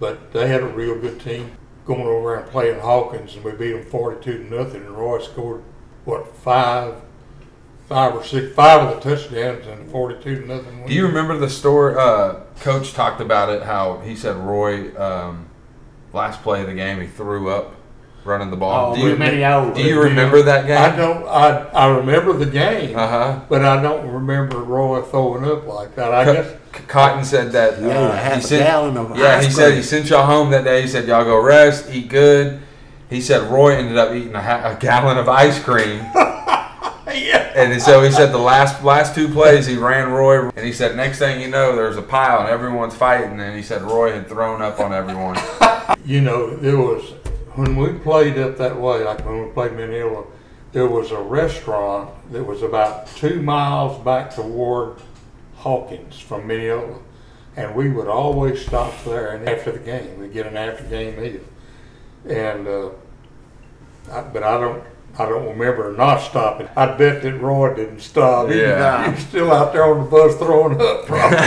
But 0.00 0.32
they 0.32 0.48
had 0.48 0.62
a 0.62 0.66
real 0.66 0.98
good 0.98 1.20
team 1.20 1.52
going 1.86 2.02
over 2.02 2.34
and 2.36 2.50
playing 2.50 2.80
Hawkins, 2.80 3.34
and 3.36 3.44
we 3.44 3.52
beat 3.52 3.72
them 3.72 3.84
forty-two 3.84 4.48
to 4.48 4.54
nothing. 4.56 4.82
And 4.82 4.90
Roy 4.96 5.20
scored 5.20 5.62
what 6.04 6.34
five, 6.38 6.94
five 7.88 8.14
or 8.14 8.24
six, 8.24 8.52
five 8.54 8.82
of 8.88 9.02
the 9.02 9.10
touchdowns 9.14 9.66
and 9.66 9.88
forty-two 9.90 10.40
to 10.42 10.46
nothing. 10.46 10.86
Do 10.86 10.92
you 10.94 11.06
remember 11.06 11.36
the 11.36 11.48
story? 11.50 11.94
Uh, 11.96 12.40
Coach 12.60 12.94
talked 12.94 13.20
about 13.20 13.48
it. 13.50 13.62
How 13.62 14.00
he 14.00 14.16
said 14.16 14.36
Roy, 14.36 14.94
um, 15.00 15.47
last 16.12 16.42
play 16.42 16.60
of 16.62 16.66
the 16.66 16.74
game, 16.74 17.00
he 17.00 17.06
threw 17.06 17.50
up 17.50 17.74
running 18.24 18.50
the 18.50 18.56
ball. 18.56 18.92
Oh, 18.92 18.94
do 18.94 19.00
you, 19.02 19.10
with 19.10 19.18
many 19.18 19.44
old- 19.44 19.74
do 19.74 19.82
you 19.82 20.00
remember 20.00 20.42
that 20.42 20.66
game? 20.66 20.76
I 20.78 20.94
don't. 20.94 21.26
I 21.26 21.68
I 21.72 21.86
remember 21.96 22.32
the 22.34 22.46
game, 22.46 22.96
Uh 22.96 23.06
huh. 23.08 23.40
but 23.48 23.64
I 23.64 23.80
don't 23.82 24.06
remember 24.10 24.58
Roy 24.58 25.00
throwing 25.02 25.44
up 25.44 25.66
like 25.66 25.94
that. 25.96 26.12
I 26.12 26.24
guess. 26.24 26.54
Cotton 26.86 27.24
said 27.24 27.52
that. 27.52 27.80
Yeah, 27.80 27.88
uh, 27.88 28.12
half 28.16 28.32
he 28.34 28.38
a 28.38 28.42
said, 28.42 28.58
gallon 28.66 28.96
of 28.96 29.16
Yeah, 29.16 29.36
ice 29.38 29.46
he 29.46 29.50
said 29.50 29.74
he 29.74 29.82
sent 29.82 30.10
y'all 30.10 30.26
home 30.26 30.50
that 30.50 30.64
day. 30.64 30.82
He 30.82 30.88
said 30.88 31.06
y'all 31.08 31.24
go 31.24 31.40
rest, 31.40 31.88
eat 31.90 32.08
good. 32.08 32.60
He 33.10 33.20
said 33.22 33.50
Roy 33.50 33.74
ended 33.76 33.96
up 33.96 34.12
eating 34.12 34.34
a, 34.34 34.42
ha- 34.42 34.76
a 34.76 34.78
gallon 34.78 35.16
of 35.16 35.28
ice 35.28 35.58
cream. 35.62 36.00
Yeah. 37.26 37.52
And 37.54 37.80
so 37.80 38.02
he 38.02 38.10
said 38.10 38.32
the 38.32 38.38
last 38.38 38.82
last 38.84 39.14
two 39.14 39.28
plays 39.28 39.66
he 39.66 39.76
ran 39.76 40.10
Roy, 40.10 40.48
and 40.48 40.66
he 40.66 40.72
said 40.72 40.96
next 40.96 41.18
thing 41.18 41.40
you 41.40 41.48
know 41.48 41.74
there's 41.74 41.96
a 41.96 42.02
pile 42.02 42.40
and 42.40 42.48
everyone's 42.48 42.94
fighting, 42.94 43.40
and 43.40 43.56
he 43.56 43.62
said 43.62 43.82
Roy 43.82 44.12
had 44.12 44.28
thrown 44.28 44.62
up 44.62 44.80
on 44.80 44.92
everyone. 44.92 45.38
You 46.04 46.20
know, 46.20 46.54
there 46.56 46.76
was 46.76 47.02
when 47.54 47.74
we 47.76 47.98
played 47.98 48.38
up 48.38 48.56
that 48.58 48.78
way, 48.78 49.04
like 49.04 49.24
when 49.26 49.44
we 49.44 49.50
played 49.52 49.72
Mineola, 49.72 50.24
there 50.72 50.86
was 50.86 51.10
a 51.10 51.20
restaurant 51.20 52.10
that 52.30 52.44
was 52.44 52.62
about 52.62 53.08
two 53.16 53.42
miles 53.42 54.02
back 54.04 54.34
toward 54.34 55.00
Hawkins 55.56 56.20
from 56.20 56.46
Mineola, 56.46 56.98
and 57.56 57.74
we 57.74 57.88
would 57.88 58.06
always 58.06 58.64
stop 58.64 58.94
there. 59.04 59.34
And 59.34 59.48
after 59.48 59.72
the 59.72 59.78
game, 59.80 60.18
we'd 60.20 60.32
get 60.32 60.46
an 60.46 60.56
after 60.56 60.84
game 60.84 61.20
meal. 61.20 61.40
And 62.28 62.68
uh, 62.68 62.90
I, 64.12 64.22
but 64.22 64.42
I 64.42 64.60
don't. 64.60 64.84
I 65.18 65.28
don't 65.28 65.48
remember 65.48 65.92
not 65.96 66.18
stopping. 66.20 66.68
I 66.76 66.86
bet 66.96 67.22
that 67.22 67.34
Roy 67.40 67.74
didn't 67.74 68.00
stop. 68.00 68.48
Yeah. 68.50 69.04
he 69.06 69.10
was 69.10 69.20
still 69.28 69.50
out 69.52 69.72
there 69.72 69.84
on 69.84 70.04
the 70.04 70.10
bus 70.10 70.36
throwing 70.36 70.80
up. 70.80 71.06
Probably. 71.06 71.38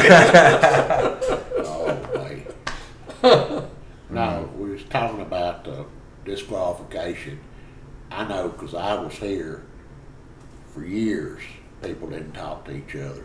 Oh, 1.64 1.96
boy. 3.22 3.66
no, 4.10 4.50
we 4.58 4.72
was 4.72 4.84
talking 4.86 5.22
about 5.22 5.64
the 5.64 5.86
disqualification. 6.26 7.40
I 8.12 8.28
know 8.28 8.50
because 8.50 8.74
I 8.76 8.96
was 9.02 9.14
here 9.14 9.64
for 10.74 10.84
years. 10.86 11.42
People 11.82 12.10
didn't 12.10 12.34
talk 12.34 12.66
to 12.66 12.72
each 12.72 12.96
other. 12.96 13.24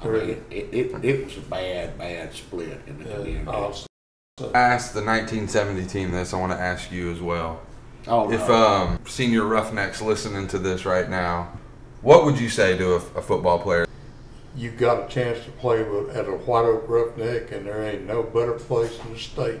I 0.00 0.04
mean, 0.04 0.12
Really? 0.12 0.32
it, 0.50 0.68
it, 0.72 1.04
it 1.04 1.24
was 1.24 1.36
a 1.36 1.40
bad, 1.42 1.98
bad 1.98 2.32
split 2.32 2.80
in 2.86 2.98
the 2.98 3.04
community. 3.04 3.46
Uh, 3.46 3.72
I 4.54 4.58
asked 4.60 4.94
the 4.94 5.04
1970 5.04 5.84
team 5.86 6.10
this. 6.12 6.32
I 6.32 6.38
want 6.38 6.52
to 6.52 6.58
ask 6.58 6.90
you 6.90 7.10
as 7.12 7.20
well. 7.20 7.60
Oh, 8.08 8.30
If 8.30 8.48
no. 8.48 8.54
um, 8.54 8.98
senior 9.06 9.44
Roughnecks 9.44 10.00
listening 10.02 10.48
to 10.48 10.58
this 10.58 10.84
right 10.84 11.08
now, 11.08 11.52
what 12.02 12.24
would 12.24 12.38
you 12.38 12.48
say 12.48 12.76
to 12.78 12.92
a, 12.92 12.96
a 12.96 13.22
football 13.22 13.58
player? 13.58 13.86
you 14.56 14.70
got 14.72 15.04
a 15.04 15.08
chance 15.08 15.44
to 15.44 15.50
play 15.52 15.84
with, 15.84 16.16
at 16.16 16.26
a 16.26 16.32
White 16.32 16.64
Oak 16.64 16.88
Roughneck, 16.88 17.52
and 17.52 17.64
there 17.64 17.80
ain't 17.84 18.06
no 18.08 18.24
better 18.24 18.54
place 18.54 18.98
in 19.04 19.12
the 19.12 19.18
state, 19.18 19.60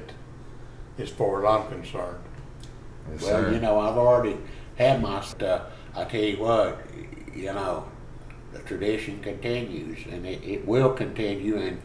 as 0.98 1.08
far 1.08 1.46
as 1.46 1.62
I'm 1.62 1.68
concerned. 1.70 2.18
Yes, 3.12 3.22
Well, 3.22 3.42
sir. 3.44 3.52
you 3.52 3.60
know, 3.60 3.78
I've 3.78 3.96
already 3.96 4.36
had 4.76 5.00
my 5.00 5.20
stuff. 5.20 5.62
I 5.94 6.02
tell 6.04 6.20
you 6.20 6.38
what, 6.38 6.80
you 7.32 7.52
know, 7.52 7.84
the 8.52 8.58
tradition 8.60 9.20
continues 9.20 10.04
and 10.10 10.26
it, 10.26 10.42
it 10.42 10.66
will 10.66 10.92
continue. 10.92 11.58
And 11.58 11.80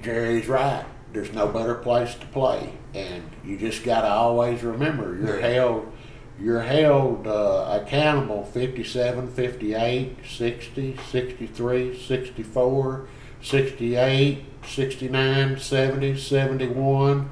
Jerry's 0.00 0.46
right. 0.46 0.84
There's 1.12 1.32
no 1.32 1.46
better 1.48 1.74
place 1.74 2.14
to 2.16 2.26
play. 2.26 2.72
And 2.94 3.22
you 3.44 3.56
just 3.56 3.84
got 3.84 4.02
to 4.02 4.08
always 4.08 4.62
remember 4.62 5.16
you're 5.16 5.40
Yeah. 5.40 5.48
held. 5.48 5.92
You're 6.38 6.60
held 6.60 7.26
uh, 7.26 7.80
accountable 7.82 8.44
57, 8.44 9.28
58, 9.28 10.16
60, 10.28 10.98
63, 11.10 11.98
64, 11.98 13.08
68, 13.40 14.44
69, 14.66 15.58
70, 15.58 16.16
71, 16.18 17.30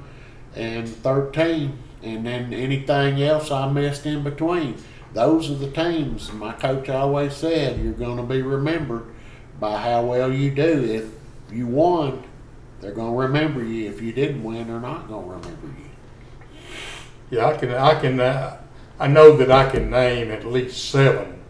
and 0.55 0.87
13. 0.89 1.77
And 2.01 2.25
then 2.25 2.51
anything 2.53 3.21
else 3.21 3.51
I 3.51 3.71
missed 3.71 4.05
in 4.07 4.23
between. 4.23 4.77
Those 5.13 5.51
are 5.51 5.55
the 5.55 5.69
teams. 5.71 6.31
My 6.33 6.53
coach 6.53 6.89
always 6.89 7.35
said 7.35 7.79
you're 7.79 7.93
going 7.93 8.17
to 8.17 8.23
be 8.23 8.41
remembered 8.41 9.05
by 9.59 9.77
how 9.77 10.03
well 10.03 10.31
you 10.33 10.49
do. 10.51 10.83
If 10.83 11.53
you 11.55 11.67
won, 11.67 12.23
they're 12.85 12.93
going 12.93 13.13
to 13.13 13.19
remember 13.19 13.63
you. 13.63 13.89
If 13.89 13.99
you 13.99 14.13
didn't 14.13 14.43
win, 14.43 14.67
they're 14.67 14.79
not 14.79 15.07
going 15.07 15.25
to 15.25 15.31
remember 15.31 15.67
you. 15.67 15.89
Yeah, 17.31 17.47
I 17.47 17.57
can, 17.57 17.71
I 17.71 17.99
can, 17.99 18.19
uh, 18.19 18.61
I 18.99 19.07
know 19.07 19.35
that 19.37 19.49
I 19.49 19.71
can 19.71 19.89
name 19.89 20.29
at 20.29 20.45
least 20.45 20.91
seven 20.91 21.41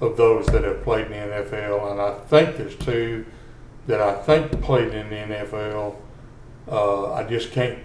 of 0.00 0.16
those 0.16 0.46
that 0.46 0.64
have 0.64 0.82
played 0.82 1.10
in 1.10 1.28
the 1.28 1.34
NFL, 1.34 1.92
and 1.92 2.00
I 2.00 2.14
think 2.20 2.56
there's 2.56 2.74
two 2.76 3.26
that 3.86 4.00
I 4.00 4.14
think 4.14 4.62
played 4.62 4.94
in 4.94 5.10
the 5.10 5.16
NFL. 5.16 5.96
Uh, 6.66 7.12
I 7.12 7.24
just 7.24 7.52
can't. 7.52 7.78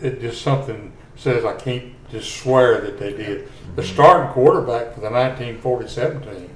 It 0.00 0.20
just 0.20 0.42
something 0.42 0.92
says 1.16 1.44
I 1.44 1.56
can't 1.56 1.92
just 2.12 2.36
swear 2.36 2.80
that 2.82 3.00
they 3.00 3.12
did. 3.12 3.50
The 3.74 3.82
starting 3.82 4.32
quarterback 4.32 4.94
for 4.94 5.00
the 5.00 5.10
1947 5.10 6.22
team 6.22 6.50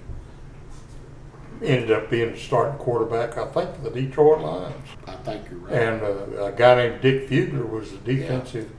ended 1.65 1.91
up 1.93 2.11
being 2.11 2.33
the 2.33 2.39
starting 2.39 2.79
quarterback, 2.79 3.37
I 3.39 3.47
think, 3.47 3.75
for 3.77 3.83
the 3.83 3.91
Detroit 3.91 4.41
Lions. 4.41 4.87
I 5.07 5.13
think 5.17 5.43
you're 5.51 5.61
right. 5.61 5.73
And 5.75 6.03
uh, 6.03 6.45
a 6.47 6.53
guy 6.53 6.75
named 6.77 7.01
Dick 7.01 7.29
Fugler 7.29 7.69
was 7.69 7.91
the 7.93 7.99
defensive 7.99 8.71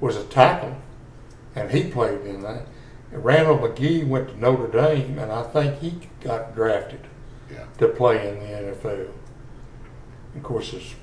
was 0.00 0.16
a 0.16 0.24
tackle, 0.24 0.76
and 1.54 1.70
he 1.70 1.90
played 1.90 2.22
in 2.22 2.42
that. 2.42 2.66
And 3.12 3.24
Randall 3.24 3.58
McGee 3.58 4.06
went 4.06 4.28
to 4.28 4.38
Notre 4.38 4.68
Dame, 4.68 5.18
and 5.18 5.30
I 5.32 5.42
think 5.42 5.78
he 5.80 5.94
got 6.22 6.54
drafted 6.54 7.00
Yeah. 7.52 7.64
to 7.78 7.88
play 7.88 8.28
in 8.28 8.38
the 8.38 8.46
NFL. 8.46 9.08
Of 10.36 10.42
course, 10.42 10.72
it's, 10.72 10.94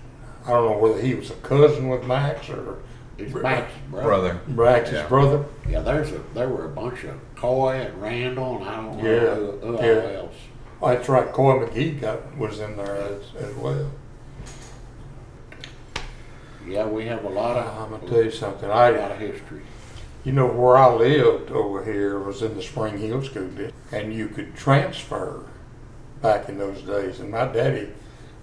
I 0.46 0.52
don't 0.52 0.72
know 0.72 0.78
whether 0.78 1.02
he 1.02 1.14
was 1.16 1.30
a 1.32 1.36
cousin 1.36 1.90
with 1.90 2.06
Max 2.06 2.50
or 2.50 2.80
He's 3.18 3.34
Max's 3.34 3.76
brother. 3.90 4.08
Brother. 4.08 4.40
Max's 4.48 4.94
Yeah. 4.94 5.08
brother. 5.08 5.46
Yeah, 5.68 5.82
there's 5.82 6.12
a 6.12 6.22
there 6.36 6.48
were 6.50 6.66
a 6.66 6.70
bunch 6.70 7.04
of 7.04 7.16
Coy 7.36 7.74
and 7.82 8.00
Randall 8.02 8.58
and 8.58 8.70
I 8.70 8.76
don't 8.76 8.98
know 8.98 9.04
Yeah, 9.12 9.36
who, 9.36 9.52
who 9.76 9.84
yeah. 9.84 10.18
else. 10.20 10.36
Oh, 10.82 10.90
that's 10.90 11.10
right. 11.10 11.32
Coy 11.32 11.66
McGee 11.66 12.00
got 12.00 12.38
was 12.38 12.60
in 12.60 12.78
there 12.78 12.96
as, 12.96 13.24
as 13.36 13.56
well. 13.56 13.90
Yeah, 16.68 16.86
we 16.86 17.06
have 17.06 17.24
a 17.24 17.30
lot 17.30 17.58
of 17.58 17.66
I'm 17.82 17.92
gonna 17.92 18.08
tell 18.08 18.24
you 18.24 18.32
something. 18.32 18.70
a 18.70 18.74
lot 18.74 18.94
I 18.94 18.98
of 18.98 19.18
history. 19.20 19.62
You 20.24 20.34
know, 20.34 20.48
where 20.48 20.78
I 20.78 20.94
lived 20.94 21.52
over 21.52 21.84
here 21.86 22.20
was 22.20 22.42
in 22.42 22.56
the 22.56 22.62
Spring 22.62 22.98
Hill 22.98 23.24
School 23.24 23.48
District, 23.48 23.74
and 23.92 24.14
you 24.14 24.28
could 24.28 24.56
transfer 24.56 25.46
back 26.22 26.50
in 26.50 26.58
those 26.58 26.82
days. 26.82 27.22
And 27.22 27.32
my 27.32 27.46
daddy 27.46 27.90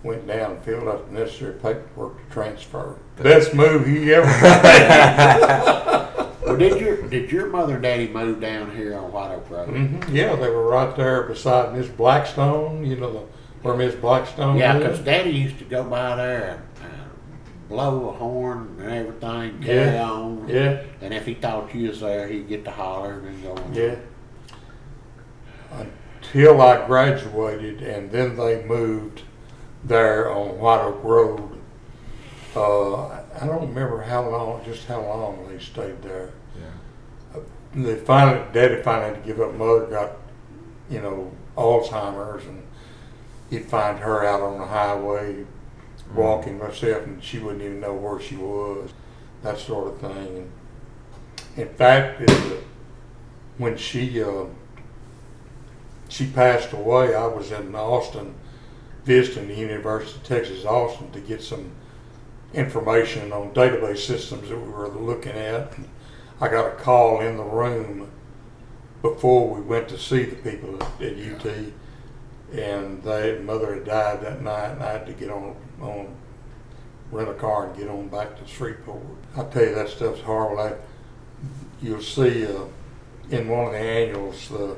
went 0.03 0.27
down 0.27 0.53
and 0.53 0.63
filled 0.65 0.89
out 0.89 1.07
the 1.07 1.21
necessary 1.21 1.55
paperwork 1.55 2.27
to 2.27 2.33
transfer. 2.33 2.97
Best 3.17 3.55
move 3.55 3.87
he 3.87 4.13
ever 4.15 4.27
made. 4.27 6.09
Did 6.59 6.81
your 6.81 7.03
did 7.09 7.31
your 7.33 7.47
mother 7.49 7.75
and 7.75 7.83
daddy 7.83 8.09
move 8.09 8.41
down 8.41 8.75
here 8.75 8.97
on 8.97 9.13
White 9.13 9.33
Oak 9.35 9.51
Road? 9.51 9.69
Mhm. 9.69 10.13
Yeah, 10.13 10.35
they 10.37 10.49
were 10.49 10.67
right 10.69 10.95
there 10.97 11.23
beside 11.25 11.75
Miss 11.77 11.89
Blackstone. 11.89 12.85
You 12.85 12.97
know 12.97 13.13
the, 13.13 13.21
where 13.63 13.75
Miss 13.77 13.95
Blackstone 13.95 14.57
Yeah, 14.57 14.77
because 14.79 14.99
daddy 15.01 15.31
used 15.31 15.59
to 15.59 15.65
go 15.65 15.85
by 15.85 16.17
there 16.17 16.61
and, 16.83 16.91
and 16.93 17.69
blow 17.69 18.09
a 18.11 18.13
horn 18.13 18.77
and 18.81 18.91
everything, 18.93 19.63
carry 19.63 19.93
Yeah. 19.95 20.11
on. 20.11 20.45
Yeah, 20.49 20.83
And 21.01 21.15
if 21.15 21.25
he 21.27 21.35
thought 21.35 21.75
you 21.75 21.89
was 21.89 22.01
there, 22.01 22.29
he'd 22.29 22.49
get 22.49 22.65
to 22.67 22.71
holler 22.71 23.13
and 23.27 23.43
go. 23.43 23.53
on. 23.53 23.75
yeah. 23.75 23.95
Until 25.73 26.61
I 26.61 26.87
graduated, 26.87 27.83
and 27.83 28.11
then 28.11 28.37
they 28.37 28.63
moved 28.65 29.23
there 29.83 30.31
on 30.33 30.59
White 30.59 30.81
Oak 30.83 31.03
Road. 31.03 31.51
Uh, 32.57 33.07
I 33.41 33.47
don't 33.47 33.69
remember 33.69 34.03
how 34.03 34.29
long, 34.29 34.63
just 34.65 34.87
how 34.87 35.01
long 35.01 35.47
they 35.49 35.59
stayed 35.59 36.01
there. 36.03 36.31
They 37.75 37.97
finally, 37.97 38.45
Daddy 38.53 38.83
finally 38.83 39.15
had 39.15 39.23
to 39.23 39.27
give 39.27 39.41
up. 39.41 39.55
Mother 39.55 39.87
got, 39.87 40.13
you 40.89 41.01
know, 41.01 41.33
Alzheimer's, 41.57 42.47
and 42.47 42.63
he'd 43.51 43.67
find 43.67 43.99
her 43.99 44.25
out 44.25 44.41
on 44.41 44.59
the 44.59 44.67
highway 44.67 45.45
walking 46.15 46.61
herself, 46.61 47.05
and 47.05 47.23
she 47.23 47.39
wouldn't 47.39 47.63
even 47.63 47.81
know 47.81 47.95
where 47.95 48.21
she 48.21 48.37
was, 48.37 48.93
that 49.43 49.59
sort 49.59 49.89
of 49.89 50.01
thing. 50.01 50.37
And 50.37 50.53
in 51.57 51.75
fact, 51.75 52.23
uh, 52.29 52.57
when 53.59 53.77
she 53.77 54.23
uh, 54.23 54.45
she 56.09 56.27
passed 56.27 56.73
away, 56.73 57.15
I 57.15 57.27
was 57.27 57.51
in 57.51 57.75
Austin 57.75 58.35
visiting 59.05 59.49
the 59.49 59.55
University 59.55 60.17
of 60.17 60.25
Texas 60.25 60.65
Austin 60.65 61.11
to 61.13 61.21
get 61.21 61.43
some 61.43 61.71
information 62.53 63.33
on 63.33 63.51
database 63.51 63.99
systems 63.99 64.49
that 64.49 64.57
we 64.59 64.71
were 64.71 64.89
looking 64.89 65.33
at. 65.33 65.77
And 65.77 65.89
I 66.41 66.49
got 66.49 66.67
a 66.67 66.77
call 66.77 67.21
in 67.21 67.37
the 67.37 67.45
room 67.45 68.11
before 69.03 69.55
we 69.55 69.61
went 69.61 69.89
to 69.89 69.99
see 69.99 70.25
the 70.25 70.37
people 70.37 70.83
at, 70.83 71.03
at 71.03 71.17
UT, 71.19 71.47
and 72.53 73.03
they 73.03 73.39
mother 73.39 73.75
had 73.75 73.85
died 73.85 74.23
that 74.23 74.43
night, 74.43 74.73
and 74.73 74.83
I 74.83 74.93
had 74.93 75.07
to 75.07 75.13
get 75.13 75.31
on 75.31 75.57
on 75.81 76.15
rent 77.11 77.29
a 77.29 77.35
car 77.35 77.67
and 77.69 77.77
get 77.77 77.89
on 77.89 78.09
back 78.09 78.37
to 78.39 78.47
Shreveport. 78.47 79.03
I 79.37 79.45
tell 79.45 79.63
you 79.63 79.75
that 79.75 79.89
stuff's 79.89 80.21
horrible. 80.23 80.59
I, 80.61 80.73
you'll 81.83 82.01
see 82.01 82.47
uh, 82.47 82.65
in 83.31 83.49
one 83.49 83.67
of 83.67 83.73
the 83.73 83.79
annuals 83.79 84.49
the 84.49 84.77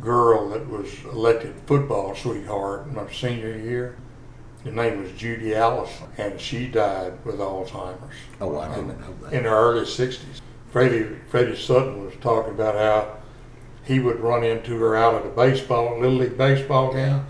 girl 0.00 0.50
that 0.50 0.68
was 0.68 0.88
elected 1.04 1.54
football 1.66 2.14
sweetheart 2.14 2.86
in 2.86 2.94
my 2.94 3.10
senior 3.10 3.56
year. 3.56 3.96
Her 4.64 4.70
name 4.70 5.02
was 5.02 5.12
Judy 5.12 5.54
Allison, 5.54 6.06
and 6.18 6.40
she 6.40 6.66
died 6.68 7.24
with 7.24 7.36
Alzheimer's 7.38 8.14
Oh, 8.40 8.58
I 8.58 8.68
didn't 8.74 9.00
know 9.00 9.14
that. 9.22 9.32
in 9.32 9.44
her 9.44 9.50
early 9.50 9.84
60s. 9.86 10.40
Freddie, 10.78 11.16
Freddie 11.28 11.56
Sutton 11.56 12.04
was 12.04 12.14
talking 12.20 12.54
about 12.54 12.76
how 12.76 13.16
he 13.82 13.98
would 13.98 14.20
run 14.20 14.44
into 14.44 14.78
her 14.78 14.94
out 14.94 15.16
at 15.16 15.26
a 15.26 15.28
baseball, 15.28 15.98
little 15.98 16.18
league 16.18 16.38
baseball 16.38 16.92
game, 16.92 17.26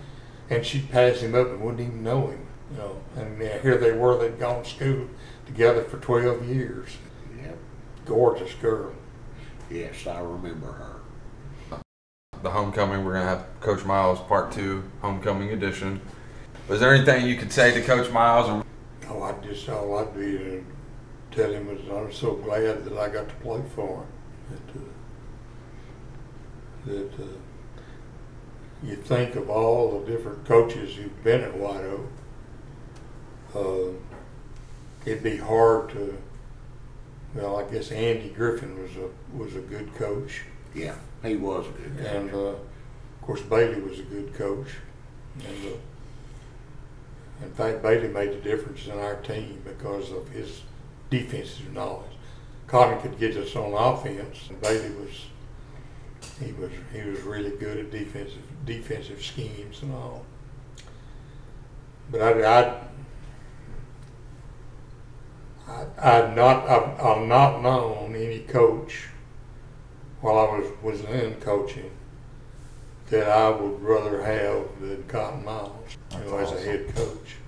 and 0.51 0.63
she'd 0.63 0.91
pass 0.91 1.21
him 1.21 1.33
up 1.33 1.47
and 1.47 1.59
wouldn't 1.59 1.81
even 1.81 2.03
know 2.03 2.27
him. 2.27 2.45
You 2.69 2.77
know, 2.77 3.01
and 3.15 3.41
yeah, 3.41 3.59
here 3.59 3.75
they 3.75 3.91
were; 3.91 4.19
they'd 4.19 4.39
gone 4.39 4.61
to 4.61 4.69
school 4.69 5.07
together 5.47 5.81
for 5.81 5.97
12 5.97 6.47
years. 6.47 6.97
Yep. 7.41 7.57
Gorgeous 8.05 8.53
girl. 8.53 8.93
Yes, 9.71 10.05
I 10.05 10.19
remember 10.19 10.71
her. 10.71 11.79
The 12.43 12.51
homecoming, 12.51 13.03
we're 13.03 13.13
gonna 13.13 13.25
have 13.25 13.47
Coach 13.61 13.83
Miles 13.83 14.19
Part 14.27 14.51
Two, 14.51 14.83
Homecoming 15.01 15.49
Edition. 15.49 16.01
Was 16.67 16.81
there 16.81 16.93
anything 16.93 17.25
you 17.25 17.35
could 17.35 17.51
say 17.51 17.73
to 17.73 17.81
Coach 17.81 18.11
Miles? 18.11 18.47
Or 18.47 18.63
Oh, 19.09 19.23
I 19.23 19.31
just 19.43 19.67
all 19.69 19.97
I'd 19.97 20.13
be 20.13 20.37
to 20.37 20.65
tell 21.31 21.51
him 21.51 21.67
was 21.67 21.79
I'm 21.91 22.11
so 22.13 22.33
glad 22.35 22.83
that 22.85 22.97
I 22.97 23.09
got 23.09 23.29
to 23.29 23.35
play 23.35 23.61
for 23.75 23.97
him. 24.03 24.07
That, 26.85 26.93
uh, 26.93 26.97
that 27.17 27.23
uh, 27.23 27.27
you 28.83 28.95
think 28.95 29.35
of 29.35 29.49
all 29.49 29.99
the 29.99 30.11
different 30.11 30.45
coaches 30.45 30.95
who've 30.95 31.23
been 31.23 31.41
at 31.41 31.55
White 31.55 31.83
Oak. 31.83 32.09
Uh, 33.55 33.91
it'd 35.05 35.23
be 35.23 35.37
hard 35.37 35.89
to. 35.91 36.17
Well, 37.35 37.57
I 37.57 37.63
guess 37.71 37.91
Andy 37.91 38.29
Griffin 38.29 38.81
was 38.81 38.91
a 38.97 39.37
was 39.37 39.55
a 39.55 39.61
good 39.61 39.93
coach, 39.95 40.41
Yeah, 40.73 40.95
he 41.23 41.35
was 41.35 41.67
a 41.67 41.71
good 41.71 41.97
guy. 41.97 42.03
and 42.05 42.33
uh, 42.33 42.37
of 42.37 42.57
course 43.21 43.41
Bailey 43.41 43.81
was 43.81 43.99
a 43.99 44.03
good 44.03 44.33
coach, 44.33 44.67
and. 45.47 45.73
Uh, 45.73 45.77
in 47.41 47.51
fact, 47.53 47.81
Bailey 47.81 48.09
made 48.09 48.31
the 48.31 48.41
difference 48.41 48.85
in 48.87 48.99
our 48.99 49.15
team 49.21 49.61
because 49.63 50.11
of 50.11 50.27
his 50.27 50.61
defensive 51.09 51.73
knowledge. 51.73 52.11
Cotton 52.67 53.01
could 53.01 53.19
get 53.19 53.35
us 53.35 53.55
on 53.55 53.73
offense, 53.73 54.47
and 54.49 54.61
Bailey 54.61 54.91
was 54.91 55.25
he 56.39 56.51
was 56.53 56.71
he 56.93 57.01
was 57.01 57.19
really 57.21 57.51
good 57.51 57.77
at 57.77 57.91
defensive 57.91 58.43
defensive 58.65 59.23
schemes 59.23 59.81
and 59.81 59.93
all. 59.93 60.23
But 62.11 62.21
I 62.21 62.43
I 62.43 62.81
I 65.67 66.19
I've 66.19 66.35
not 66.35 66.69
I've, 66.69 66.99
I've 66.99 67.27
not 67.27 67.61
known 67.61 68.15
any 68.15 68.39
coach 68.39 69.07
while 70.21 70.37
I 70.37 70.57
was 70.57 70.71
was 70.83 71.01
in 71.05 71.35
coaching 71.35 71.91
that 73.09 73.27
I 73.27 73.49
would 73.49 73.81
rather 73.81 74.21
have 74.21 74.79
than 74.79 75.03
Cotton 75.07 75.43
Miles, 75.43 75.97
you 76.11 76.19
know, 76.29 76.37
as 76.37 76.51
a 76.51 76.61
head 76.61 76.93
coach. 76.95 77.38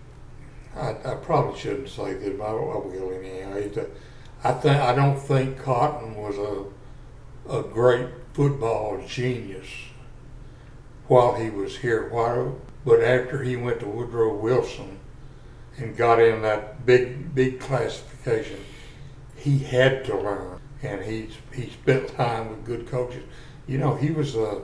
I, 0.76 0.95
I 1.03 1.15
probably 1.15 1.59
shouldn't 1.59 1.89
say 1.89 2.13
that, 2.13 2.38
but 2.38 2.45
I, 2.45 2.51
I 2.51 2.53
will 2.53 3.11
anyhow. 3.11 3.53
I 4.43 4.53
think 4.53 4.78
I 4.82 4.95
don't 4.95 5.17
think 5.19 5.59
Cotton 5.59 6.15
was 6.15 6.38
a 6.38 6.65
a 7.49 7.63
great 7.63 8.07
football 8.34 9.03
genius 9.07 9.67
while 11.07 11.36
he 11.36 11.49
was 11.49 11.78
here 11.78 12.03
at 12.03 12.11
White 12.11 12.38
Oak, 12.38 12.61
but 12.86 13.01
after 13.01 13.43
he 13.43 13.55
went 13.55 13.82
to 13.82 13.88
Woodrow 13.88 14.36
Wilson 14.36 14.99
and 15.78 15.97
got 15.97 16.19
in 16.22 16.41
that 16.43 16.86
big 16.86 17.36
big 17.36 17.59
classification, 17.59 18.59
he 19.36 19.59
had 19.59 20.05
to 20.05 20.17
learn, 20.17 20.59
and 20.82 21.03
he 21.03 21.30
he 21.53 21.69
spent 21.69 22.07
time 22.09 22.49
with 22.49 22.65
good 22.65 22.88
coaches. 22.88 23.24
You 23.67 23.78
know, 23.78 23.95
he 23.95 24.11
was 24.11 24.36
a 24.36 24.61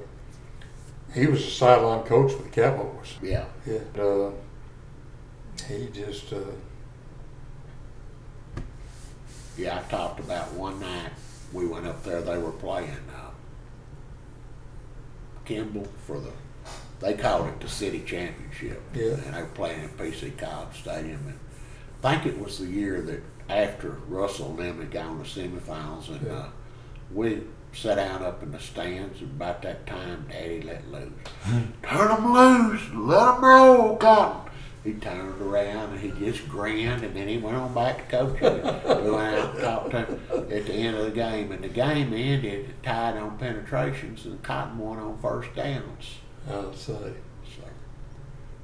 he 1.14 1.28
was 1.28 1.46
a 1.46 1.52
sideline 1.52 2.04
coach 2.04 2.32
for 2.32 2.44
the 2.44 2.50
Cowboys. 2.50 3.16
Yeah. 3.22 3.46
Yeah. 3.66 3.80
Uh, 4.02 4.32
he 5.68 5.88
just 5.94 6.32
uh, 6.34 6.38
Yeah, 9.58 9.80
I 9.80 9.90
talked 9.90 10.20
about 10.20 10.54
one 10.54 10.80
night 10.80 11.12
we 11.54 11.66
went 11.66 11.88
up 11.88 12.04
there. 12.04 12.22
They 12.22 12.38
were 12.38 12.52
playing 12.52 12.92
uh, 13.16 13.30
Kimball 15.46 15.88
for 16.06 16.20
the. 16.20 16.32
They 17.00 17.14
called 17.14 17.48
it 17.48 17.60
the 17.60 17.70
city 17.70 18.02
championship. 18.06 18.82
Yeah. 18.94 19.14
And 19.14 19.34
they 19.34 19.42
were 19.42 19.48
playing 19.50 19.82
at 19.84 19.98
PC 19.98 20.38
Cobb 20.38 20.74
Stadium, 20.76 21.20
and 21.28 21.40
I 22.04 22.18
think 22.18 22.34
it 22.36 22.42
was 22.44 22.60
the 22.60 22.66
year 22.68 23.02
that 23.02 23.22
after 23.50 23.92
Russell 24.08 24.50
and 24.52 24.60
them 24.60 24.80
had 24.80 24.92
gone 24.92 25.24
to 25.24 25.30
semifinals, 25.30 26.10
and 26.10 26.26
Yeah. 26.26 26.34
uh, 26.34 26.50
we 27.14 27.42
sat 27.72 27.96
down 27.96 28.24
up 28.24 28.42
in 28.44 28.52
the 28.52 28.60
stands. 28.60 29.22
And 29.22 29.32
about 29.32 29.62
that 29.62 29.86
time, 29.88 30.26
Daddy 30.30 30.62
let 30.64 30.90
loose. 30.92 31.12
Turn 31.84 32.08
them 32.10 32.34
loose, 32.34 32.82
let 32.94 33.36
them 33.36 33.46
roll, 33.46 33.96
Cotton. 33.98 34.47
He 34.88 34.94
turned 34.94 35.42
around 35.42 35.92
and 35.92 36.00
he 36.00 36.12
just 36.12 36.48
grinned, 36.48 37.04
and 37.04 37.14
then 37.14 37.28
he 37.28 37.40
went 37.40 37.58
on 37.58 37.74
back 37.74 38.10
to 38.10 38.18
coaching. 38.18 38.64
we 39.04 39.12
went 39.12 39.38
out 39.38 39.56
and 39.56 39.60
talked 39.62 39.92
to 39.92 40.06
him 40.06 40.22
at 40.50 40.66
the 40.66 40.74
end 40.74 40.96
of 40.96 41.04
the 41.04 41.12
game, 41.12 41.52
and 41.52 41.62
the 41.62 41.68
game 41.68 42.14
ended 42.14 42.74
tied 42.84 43.18
on 43.18 43.38
penetrations, 43.38 44.26
and 44.26 44.42
Cotton 44.44 44.78
won 44.78 44.98
on 44.98 45.18
first 45.18 45.54
downs. 45.54 46.20
I'll 46.50 46.74
say. 46.74 46.94
So, 46.94 47.64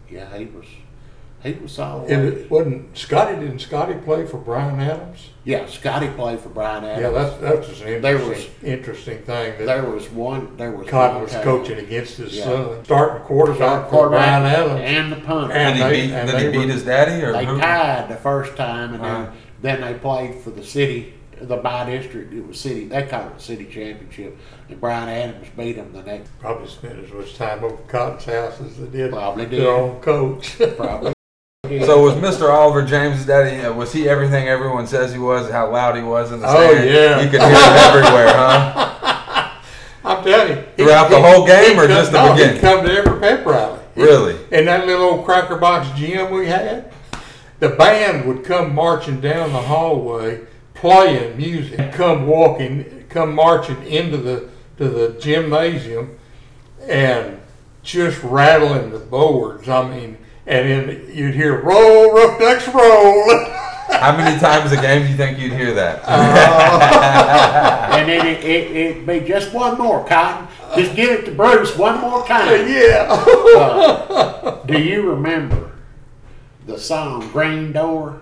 yeah, 0.10 0.38
he 0.38 0.46
was 0.46 0.66
He 1.44 1.52
was 1.54 1.74
solid. 1.74 2.10
If 2.10 2.20
it 2.20 2.50
wasn't 2.52 2.98
Scotty, 2.98 3.36
didn't 3.36 3.60
Scotty 3.60 3.96
play 3.96 4.26
for 4.26 4.38
Bryan 4.38 4.80
Adams? 4.80 5.30
yeah, 5.44 5.66
Scotty 5.66 6.08
played 6.08 6.40
for 6.40 6.48
Bryan 6.50 6.86
Adams. 6.86 7.02
Yeah, 7.02 7.10
that's 7.10 7.38
that's 7.42 7.68
just 7.68 7.82
an 7.84 8.02
There 8.02 8.16
interesting, 8.18 8.54
interesting 8.70 9.18
thing 9.24 9.58
that 9.58 9.66
there 9.66 9.84
was 9.84 10.10
one. 10.10 10.56
There 10.56 10.72
was 10.72 10.88
Cotton 10.88 11.22
was 11.22 11.34
time- 11.34 11.44
coaching 11.44 11.80
against 11.80 12.16
his 12.18 12.38
Yeah. 12.38 12.44
son, 12.46 12.86
starting 12.86 13.24
quarterback 13.24 13.58
Starting 13.58 13.90
for 13.90 14.10
Brian 14.10 14.42
quarterback 14.44 14.58
Adams. 14.58 14.82
and 14.86 15.12
the 15.12 15.16
punter. 15.28 15.54
And 15.54 15.78
Did 15.78 15.84
he 15.86 15.90
they- 16.02 16.08
beat? 16.08 16.14
and 16.14 16.30
Did 16.30 16.40
he 16.40 16.46
they 16.46 16.52
beat 16.54 16.66
were- 16.68 16.72
his 16.74 16.84
daddy 16.84 17.24
or 17.26 17.34
they 17.34 17.46
who? 17.46 17.60
tied 17.60 18.10
the 18.10 18.16
first 18.16 18.56
time, 18.56 18.94
and 18.94 19.04
Uh-huh. 19.04 19.26
then, 19.62 19.80
then 19.80 19.94
they 19.94 20.00
played 20.00 20.36
for 20.36 20.52
the 20.52 20.64
city, 20.64 21.14
the 21.42 21.58
by 21.58 21.84
district. 21.90 22.34
It 22.34 22.48
was 22.48 22.58
city. 22.58 22.86
They 22.88 23.04
called 23.04 23.26
it 23.26 23.38
the 23.38 23.44
city 23.44 23.66
championship, 23.66 24.38
and 24.70 24.80
Bryan 24.80 25.10
Adams 25.10 25.48
beat 25.58 25.74
them 25.76 25.92
the 25.94 26.04
next. 26.04 26.30
Probably 26.40 26.70
spent 26.70 27.04
as 27.04 27.12
much 27.12 27.36
time 27.38 27.66
over 27.66 27.74
at 27.76 27.88
Cotton's 27.90 28.24
house 28.24 28.62
as 28.62 28.78
they 28.78 28.88
did 28.88 29.12
Probably 29.12 29.44
did. 29.46 29.60
their 29.60 29.60
did. 29.60 29.68
own 29.68 30.00
coach. 30.00 30.58
Probably. 30.78 31.12
So 31.66 32.02
was 32.04 32.16
Mr. 32.16 32.50
Oliver 32.54 32.84
James' 32.84 33.26
daddy? 33.26 33.62
Uh, 33.62 33.72
was 33.72 33.94
he 33.94 34.10
everything 34.10 34.50
everyone 34.50 34.86
says 34.86 35.14
he 35.14 35.18
was? 35.18 35.50
How 35.50 35.72
loud 35.72 35.96
he 35.96 36.02
was 36.04 36.34
in 36.34 36.42
the 36.42 36.46
Oh, 36.48 36.52
stand? 36.74 36.90
yeah. 36.90 37.22
you 37.22 37.30
could 37.30 37.40
hear 37.40 37.50
him 37.52 37.56
everywhere, 37.56 38.28
huh? 38.28 39.50
I'm 40.04 40.24
telling 40.26 40.58
you. 40.58 40.64
he- 40.76 40.84
Throughout 40.84 41.10
the 41.10 41.16
he- 41.16 41.22
whole 41.24 41.48
game 41.48 41.80
or 41.80 41.88
come- 41.88 41.96
just 41.96 42.12
the 42.12 42.22
no, 42.22 42.34
beginning? 42.34 42.56
He'd 42.56 42.62
come 42.62 42.86
to 42.86 42.92
every 42.92 43.18
pep 43.22 43.46
rally. 43.46 43.80
Really? 43.96 44.36
In 44.52 44.66
that 44.66 44.86
little 44.86 45.06
old 45.06 45.26
cracker 45.26 45.56
box 45.56 45.88
gym 45.98 46.32
we 46.34 46.48
had, 46.48 46.92
the 47.62 47.70
band 47.70 48.26
would 48.28 48.44
come 48.44 48.76
marching 48.76 49.22
down 49.22 49.54
the 49.54 49.62
hallway 49.62 50.42
playing 50.74 51.38
music, 51.38 51.94
come 51.94 52.28
walking, 52.28 53.06
come 53.08 53.34
marching 53.34 53.82
into 53.88 54.18
the 54.18 54.50
to 54.80 54.90
the 54.90 55.18
gymnasium 55.18 56.18
and 56.90 57.40
just 57.84 58.22
rattling 58.22 58.90
the 58.92 59.00
boards. 59.00 59.70
I 59.70 59.88
mean, 59.88 60.18
and 60.46 60.90
then 60.90 61.16
you'd 61.16 61.36
hear 61.36 61.62
roll, 61.62 62.14
roughnecks 62.14 62.68
roll. 62.68 63.46
How 63.92 64.16
many 64.18 64.40
times 64.40 64.72
a 64.72 64.76
game 64.76 65.04
do 65.04 65.12
you 65.12 65.18
think 65.18 65.40
you'd 65.40 65.54
hear 65.54 65.74
that? 65.74 66.08
and 67.94 68.10
then 68.10 68.26
it, 68.26 68.44
it, 68.44 68.72
it'd 68.76 69.06
be 69.06 69.22
just 69.22 69.54
one 69.54 69.78
more, 69.78 70.06
Cotton. 70.06 70.48
Just 70.76 70.96
give 70.96 71.10
it 71.12 71.26
to 71.26 71.32
Bruce 71.32 71.78
one 71.78 72.02
more 72.02 72.26
time. 72.26 72.68
yeah. 72.68 73.08
Uh, 73.10 74.66
do 74.66 74.82
you 74.82 75.10
remember 75.10 75.72
the 76.66 76.78
song 76.78 77.30
Green 77.32 77.72
Door? 77.72 78.22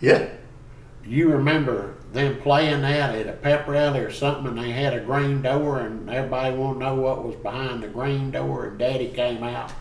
Yeah. 0.00 0.28
Do 1.04 1.10
you 1.10 1.28
remember 1.30 1.94
them 2.12 2.40
playing 2.40 2.82
that 2.82 3.14
at 3.14 3.26
a 3.26 3.32
pep 3.32 3.66
rally 3.66 4.00
or 4.00 4.10
something 4.10 4.46
and 4.46 4.58
they 4.58 4.72
had 4.72 4.92
a 4.94 5.00
green 5.00 5.42
door 5.42 5.80
and 5.80 6.08
everybody 6.10 6.54
wanted 6.54 6.80
to 6.80 6.84
know 6.84 6.94
what 6.94 7.24
was 7.24 7.36
behind 7.36 7.82
the 7.82 7.88
green 7.88 8.30
door 8.30 8.66
and 8.66 8.78
daddy 8.78 9.08
came 9.08 9.42
out? 9.42 9.72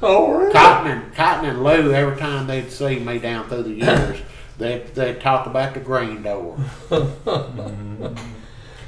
Oh, 0.00 0.32
really? 0.38 0.52
Cotton 0.52 0.90
and 0.92 1.14
Cotton 1.14 1.50
and 1.50 1.64
Lou, 1.64 1.92
every 1.92 2.16
time 2.16 2.46
they'd 2.46 2.70
see 2.70 2.98
me 3.00 3.18
down 3.18 3.48
through 3.48 3.64
the 3.64 3.70
years, 3.74 4.18
they'd, 4.58 4.86
they'd 4.94 5.20
talk 5.20 5.46
about 5.46 5.74
the 5.74 5.80
green 5.80 6.22
door. 6.22 6.56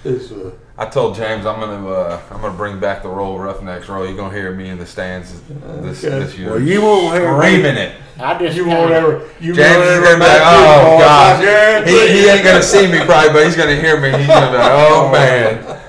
It's, 0.03 0.33
uh, 0.33 0.53
I 0.79 0.87
told 0.87 1.15
James 1.15 1.45
I'm 1.45 1.61
gonna 1.61 1.87
uh, 1.87 2.19
I'm 2.31 2.41
gonna 2.41 2.57
bring 2.57 2.81
back 2.81 3.03
the 3.03 3.11
roll 3.11 3.39
Roughnecks 3.39 3.87
roll. 3.87 4.07
You're 4.07 4.17
gonna 4.17 4.35
hear 4.35 4.51
me 4.51 4.71
in 4.71 4.79
the 4.79 4.87
stands 4.87 5.43
this 5.83 6.03
Okay. 6.03 6.19
this 6.21 6.39
year. 6.39 6.53
Well, 6.53 6.61
you 6.63 6.81
won't 6.81 7.13
hear 7.19 7.31
me. 7.31 7.39
screaming 7.39 7.77
it. 7.77 7.93
I 8.19 8.39
just 8.39 8.57
you 8.57 8.65
kinda- 8.65 8.81
won't 8.81 8.93
ever. 8.93 9.29
You 9.41 9.53
James 9.53 9.77
won't 9.77 9.83
is 9.91 9.97
ever 9.99 10.03
gonna 10.07 10.17
be 10.17 10.21
like, 10.25 10.41
oh 10.43 10.99
god, 11.01 11.87
he, 11.87 12.09
he 12.13 12.29
ain't 12.31 12.45
gonna 12.45 12.63
see 12.63 12.91
me 12.91 12.99
probably, 13.05 13.31
but 13.35 13.45
he's 13.45 13.57
gonna 13.57 13.77
hear 13.77 14.01
me. 14.01 14.09
He's 14.17 14.27
gonna 14.27 14.53
be 14.53 14.57
like, 14.57 14.73
oh 14.73 15.11
man. 15.13 15.80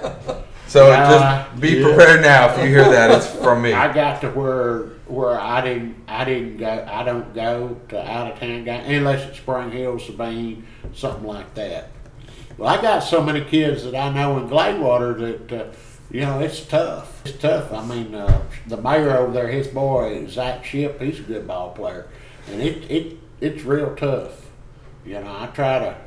So 0.72 0.90
Nah, 0.90 1.10
just 1.50 1.60
be 1.60 1.72
yeah. 1.72 1.84
prepared 1.84 2.22
now. 2.22 2.50
If 2.54 2.60
you 2.60 2.70
hear 2.70 2.86
that, 2.86 3.12
it's 3.12 3.28
from 3.28 3.62
me. 3.62 3.74
I 3.74 3.92
got 3.94 4.22
to 4.22 4.30
where 4.30 4.84
where 5.06 5.38
I 5.38 5.60
didn't 5.60 5.98
I 6.08 6.24
didn't 6.24 6.60
go 6.60 6.88
I 6.90 7.04
don't 7.04 7.34
go 7.36 7.78
to 7.90 8.10
out 8.10 8.32
of 8.32 8.40
town 8.40 8.64
game 8.64 8.82
unless 8.88 9.28
it's 9.28 9.38
Spring 9.40 9.70
Hill, 9.70 10.00
Sabine, 10.00 10.66
something 10.94 11.26
like 11.26 11.54
that. 11.56 11.90
Well, 12.58 12.70
I 12.70 12.82
got 12.82 13.00
so 13.00 13.22
many 13.22 13.42
kids 13.44 13.84
that 13.84 13.96
I 13.96 14.14
know 14.14 14.38
in 14.38 14.48
Gladewater 14.48 15.20
that 15.20 15.62
uh, 15.62 15.74
you 16.10 16.22
know 16.22 16.40
it's 16.40 16.66
tough. 16.66 17.22
It's 17.26 17.38
tough. 17.38 17.74
I 17.74 17.86
mean, 17.86 18.16
uh, 18.16 18.42
the 18.68 18.78
mayor 18.78 19.18
over 19.18 19.34
there, 19.34 19.50
his 19.50 19.68
boy 19.68 20.26
Zach 20.28 20.64
Ship, 20.64 21.02
he's 21.02 21.20
a 21.20 21.24
good 21.24 21.48
ball 21.48 21.72
player, 21.72 22.08
and 22.50 22.62
it 22.62 22.90
it 22.90 23.18
it's 23.42 23.66
real 23.66 23.94
tough. 23.94 24.46
You 25.06 25.16
know, 25.16 25.36
I 25.38 25.48
try 25.48 25.80
to 25.80 25.98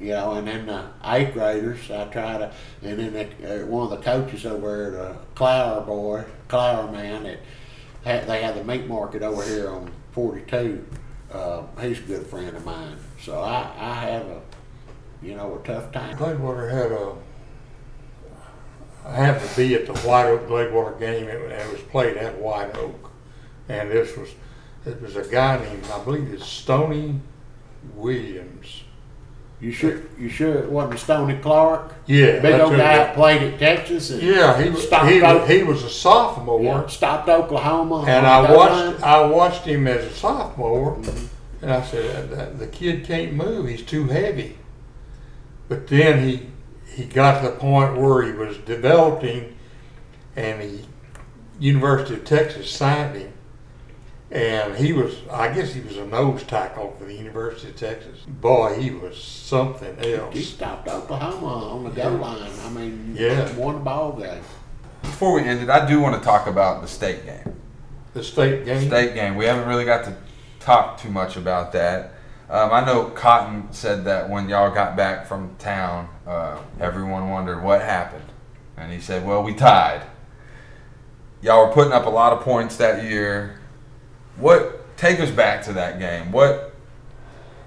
you 0.00 0.08
know, 0.08 0.32
and 0.32 0.46
then 0.46 0.66
the 0.66 0.88
eighth 1.04 1.34
graders, 1.34 1.90
I 1.90 2.06
try 2.06 2.38
to, 2.38 2.52
and 2.82 2.98
then 2.98 3.12
the, 3.12 3.62
uh, 3.62 3.66
one 3.66 3.84
of 3.84 3.90
the 3.90 4.02
coaches 4.02 4.46
over 4.46 4.76
there, 4.76 4.90
the 4.90 5.16
Clower 5.34 5.82
boy, 5.82 6.24
Clower 6.48 6.90
man, 6.90 7.24
that 7.24 7.40
had, 8.04 8.26
they 8.26 8.42
had 8.42 8.56
the 8.56 8.64
meat 8.64 8.86
market 8.86 9.22
over 9.22 9.42
here 9.42 9.68
on 9.68 9.92
42. 10.12 10.84
Uh, 11.30 11.62
he's 11.80 11.98
a 11.98 12.02
good 12.02 12.26
friend 12.26 12.56
of 12.56 12.64
mine, 12.64 12.96
so 13.20 13.40
I, 13.40 13.70
I 13.78 13.94
have 14.06 14.26
a, 14.26 14.40
you 15.22 15.36
know, 15.36 15.60
a 15.62 15.66
tough 15.66 15.92
time. 15.92 16.16
Gladewater 16.16 16.70
had 16.70 16.90
a. 16.92 17.14
I 19.06 19.14
happened 19.14 19.48
to 19.48 19.56
be 19.56 19.74
at 19.74 19.86
the 19.86 19.96
White 20.00 20.26
Oak 20.26 20.48
Gladewater 20.48 20.98
game, 20.98 21.28
and 21.28 21.52
it 21.52 21.72
was 21.72 21.80
played 21.82 22.16
at 22.16 22.36
White 22.38 22.76
Oak, 22.76 23.10
and 23.68 23.90
this 23.90 24.16
was 24.16 24.30
it 24.84 25.00
was 25.00 25.16
a 25.16 25.24
guy 25.24 25.58
named 25.58 25.84
I 25.92 26.02
believe 26.02 26.32
it's 26.32 26.46
Stony 26.46 27.20
Williams. 27.94 28.82
You 29.60 29.72
sure, 29.72 30.00
you 30.18 30.30
sure 30.30 30.54
it 30.54 30.70
wasn't 30.70 30.98
Stony 31.00 31.36
Clark? 31.36 31.92
Yeah, 32.06 32.40
Big 32.40 32.58
old 32.60 32.72
guy 32.72 32.96
that 32.96 33.14
played 33.14 33.42
at 33.42 33.58
Texas 33.58 34.10
Yeah, 34.10 34.60
he 34.60 34.70
was 34.70 34.88
he, 34.88 35.20
was, 35.20 35.48
he 35.48 35.62
was 35.62 35.82
a 35.82 35.90
sophomore, 35.90 36.62
yeah, 36.62 36.86
stopped 36.86 37.28
Oklahoma. 37.28 38.04
and 38.08 38.26
I 38.26 38.54
watched 38.54 39.00
line. 39.00 39.04
I 39.04 39.26
watched 39.26 39.64
him 39.66 39.86
as 39.86 40.04
a 40.06 40.10
sophomore, 40.14 40.98
and 41.60 41.70
I 41.70 41.82
said 41.82 42.30
"That- 42.30 42.36
that- 42.36 42.58
the 42.58 42.66
kid 42.68 43.04
can't 43.04 43.34
move; 43.34 43.68
he's 43.68 43.82
too 43.82 44.06
heavy. 44.06 44.56
But 45.68 45.88
then 45.88 46.26
he 46.26 46.46
he 46.94 47.04
got 47.04 47.42
to 47.42 47.48
the 47.50 47.54
point 47.56 47.98
where 47.98 48.22
he 48.22 48.32
was 48.32 48.56
developing, 48.58 49.56
and 50.36 50.60
the 50.62 50.78
University 51.58 52.14
of 52.14 52.24
Texas 52.24 52.70
signed 52.70 53.14
him, 53.14 53.32
and 54.30 54.74
he 54.76 54.92
was 54.92 55.16
I 55.30 55.52
guess 55.52 55.72
he 55.72 55.80
was 55.80 55.96
a 55.96 56.06
nose 56.06 56.42
tackle 56.44 56.94
for 56.98 57.04
the 57.04 57.14
University 57.14 57.70
of 57.70 57.76
Texas. 57.76 58.20
Boy, 58.26 58.78
he 58.80 58.90
was 58.90 59.16
something 59.22 59.98
else. 60.04 60.34
He 60.34 60.42
stopped 60.42 60.88
Oklahoma 60.88 61.46
on 61.46 61.84
the 61.84 61.90
goal 61.90 62.16
line. 62.18 62.50
I 62.64 62.70
mean, 62.70 63.14
Yeah. 63.18 63.52
won 63.54 63.74
the 63.74 63.80
ball 63.80 64.12
game. 64.12 64.42
Before 65.02 65.32
we 65.34 65.42
end 65.42 65.62
it, 65.62 65.70
I 65.70 65.86
do 65.86 66.00
want 66.00 66.16
to 66.16 66.24
talk 66.24 66.46
about 66.46 66.82
the 66.82 66.88
state 66.88 67.24
game. 67.24 67.54
The 68.14 68.22
state 68.22 68.64
game. 68.64 68.86
State 68.86 69.14
game. 69.14 69.34
We 69.36 69.46
haven't 69.46 69.66
really 69.68 69.84
got 69.84 70.04
to 70.04 70.14
talk 70.60 70.98
too 71.00 71.10
much 71.10 71.36
about 71.36 71.72
that. 71.72 72.12
Um, 72.50 72.72
I 72.72 72.84
know 72.84 73.04
Cotton 73.04 73.68
said 73.72 74.04
that 74.06 74.28
when 74.28 74.48
y'all 74.48 74.72
got 74.74 74.96
back 74.96 75.26
from 75.26 75.54
town, 75.58 76.08
uh, 76.26 76.58
everyone 76.80 77.30
wondered 77.30 77.62
what 77.62 77.80
happened, 77.80 78.24
and 78.76 78.90
he 78.92 79.00
said, 79.00 79.24
"Well, 79.24 79.42
we 79.44 79.54
tied." 79.54 80.02
Y'all 81.42 81.66
were 81.66 81.72
putting 81.72 81.92
up 81.92 82.06
a 82.06 82.10
lot 82.10 82.32
of 82.32 82.40
points 82.40 82.76
that 82.76 83.04
year. 83.04 83.59
What 84.40 84.96
take 84.96 85.20
us 85.20 85.30
back 85.30 85.62
to 85.64 85.74
that 85.74 85.98
game? 85.98 86.32
What 86.32 86.74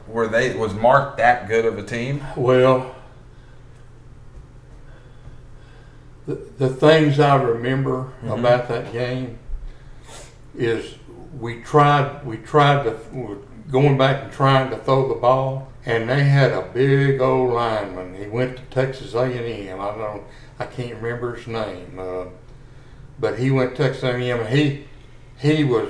were 0.07 0.27
they? 0.27 0.55
Was 0.55 0.73
Mart 0.73 1.17
that 1.17 1.47
good 1.47 1.65
of 1.65 1.77
a 1.77 1.83
team? 1.83 2.25
Well, 2.35 2.95
the, 6.25 6.35
the 6.57 6.69
things 6.69 7.19
I 7.19 7.35
remember 7.35 8.11
about 8.23 8.67
that 8.69 8.91
game 8.91 9.37
is 10.57 10.95
we 11.39 11.61
tried 11.61 12.25
we 12.25 12.37
tried 12.37 12.83
to 12.85 12.97
we 13.11 13.35
going 13.71 13.97
back 13.97 14.23
and 14.23 14.31
trying 14.31 14.71
to 14.71 14.77
throw 14.77 15.07
the 15.07 15.15
ball, 15.15 15.71
and 15.85 16.09
they 16.09 16.23
had 16.23 16.51
a 16.53 16.63
big 16.73 17.21
old 17.21 17.53
lineman. 17.53 18.15
He 18.15 18.25
went 18.25 18.57
to 18.57 18.63
Texas 18.63 19.13
A 19.13 19.23
and 19.25 19.69
M. 19.69 19.79
I 19.79 19.95
don't 19.95 20.23
I 20.57 20.65
can't 20.65 20.95
remember 20.95 21.35
his 21.35 21.45
name, 21.45 21.99
uh, 21.99 22.25
but 23.19 23.37
he 23.37 23.51
went 23.51 23.75
to 23.75 23.83
Texas 23.83 24.03
A 24.03 24.13
and 24.13 24.23
M. 24.23 24.39
and 24.39 24.49
He 24.49 24.85
he 25.39 25.63
was 25.63 25.89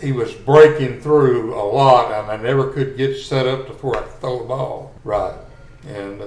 he 0.00 0.12
was 0.12 0.32
breaking 0.32 1.00
through 1.00 1.54
a 1.54 1.62
lot, 1.62 2.12
and 2.12 2.30
I 2.30 2.36
never 2.36 2.72
could 2.72 2.96
get 2.96 3.16
set 3.16 3.46
up 3.46 3.66
to 3.66 3.72
where 3.74 4.00
I 4.00 4.02
could 4.02 4.20
throw 4.20 4.38
the 4.38 4.44
ball 4.44 4.94
right. 5.04 5.36
And 5.86 6.22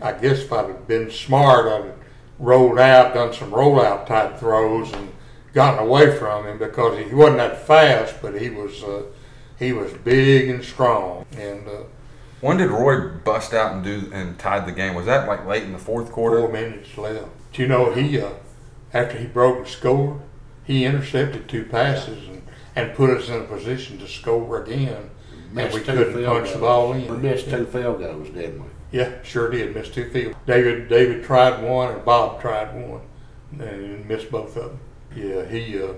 I 0.00 0.12
guess 0.12 0.40
if 0.40 0.52
I'd 0.52 0.66
have 0.66 0.86
been 0.86 1.10
smart, 1.10 1.66
I'd 1.66 1.84
have 1.86 1.98
rolled 2.38 2.78
out, 2.78 3.14
done 3.14 3.32
some 3.32 3.50
rollout 3.50 4.06
type 4.06 4.38
throws, 4.38 4.92
and 4.92 5.12
gotten 5.52 5.86
away 5.86 6.16
from 6.16 6.46
him 6.46 6.58
because 6.58 6.98
he 6.98 7.14
wasn't 7.14 7.38
that 7.38 7.66
fast, 7.66 8.16
but 8.22 8.40
he 8.40 8.50
was 8.50 8.82
uh, 8.82 9.02
he 9.58 9.72
was 9.72 9.92
big 9.92 10.48
and 10.48 10.64
strong. 10.64 11.24
And 11.36 11.68
uh, 11.68 11.82
When 12.40 12.56
did 12.56 12.70
Roy 12.70 13.08
bust 13.08 13.52
out 13.52 13.72
and 13.72 13.84
do 13.84 14.10
and 14.12 14.38
tied 14.38 14.66
the 14.66 14.72
game? 14.72 14.94
Was 14.94 15.06
that 15.06 15.28
like 15.28 15.46
late 15.46 15.62
in 15.64 15.72
the 15.72 15.78
fourth 15.78 16.10
quarter? 16.10 16.38
four 16.40 16.52
minutes 16.52 16.96
left. 16.96 17.28
Do 17.52 17.62
you 17.62 17.68
know 17.68 17.92
he 17.92 18.20
uh, 18.20 18.30
after 18.92 19.18
he 19.18 19.26
broke 19.26 19.64
the 19.64 19.70
score, 19.70 20.20
he 20.64 20.84
intercepted 20.84 21.48
two 21.48 21.64
passes 21.64 22.28
and, 22.28 22.42
and 22.76 22.94
put 22.94 23.10
us 23.10 23.28
in 23.28 23.40
a 23.40 23.44
position 23.44 23.98
to 23.98 24.08
score 24.08 24.62
again. 24.62 25.10
And 25.32 25.54
Missed 25.54 25.74
we 25.74 25.80
two 25.80 25.86
couldn't 25.86 26.14
field 26.14 26.26
punch 26.26 26.52
the 26.52 26.58
goals. 26.58 26.60
ball 26.60 26.92
in. 26.94 27.08
We 27.10 27.16
missed 27.18 27.50
two 27.50 27.66
field 27.66 27.98
goals, 28.00 28.28
didn't 28.30 28.62
we? 28.62 28.68
Yeah, 28.98 29.22
sure 29.22 29.50
did. 29.50 29.74
Missed 29.74 29.94
two 29.94 30.10
field. 30.10 30.34
David 30.46 30.88
David 30.88 31.24
tried 31.24 31.62
one 31.62 31.92
and 31.92 32.04
Bob 32.04 32.40
tried 32.40 32.74
one, 32.74 33.02
and 33.58 34.06
missed 34.08 34.30
both 34.30 34.56
of 34.56 34.70
them. 34.70 34.78
Yeah, 35.14 35.44
he. 35.46 35.82
Uh, 35.82 35.92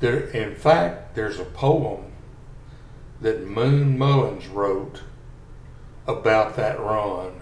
There, 0.00 0.26
in 0.30 0.56
fact, 0.56 1.14
there's 1.14 1.38
a 1.38 1.44
poem 1.44 2.10
that 3.20 3.46
Moon 3.46 3.96
Mullins 3.96 4.48
wrote 4.48 5.02
about 6.08 6.56
that 6.56 6.80
run, 6.80 7.40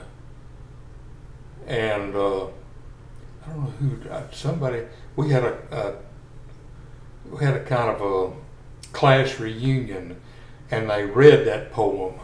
and 1.67 2.15
uh, 2.15 2.45
I 2.45 3.49
don't 3.49 3.65
know 3.65 3.71
who 3.81 4.11
uh, 4.11 4.31
somebody 4.31 4.83
we 5.17 5.31
had 5.31 5.45
a, 5.45 5.97
had 7.39 7.55
a 7.55 7.65
kind 7.65 7.91
of 7.91 8.01
a 8.03 8.33
class 8.93 9.39
reunion, 9.39 10.21
and 10.71 10.91
they 10.91 11.05
read 11.05 11.47
that 11.47 11.73
poem, 11.73 12.15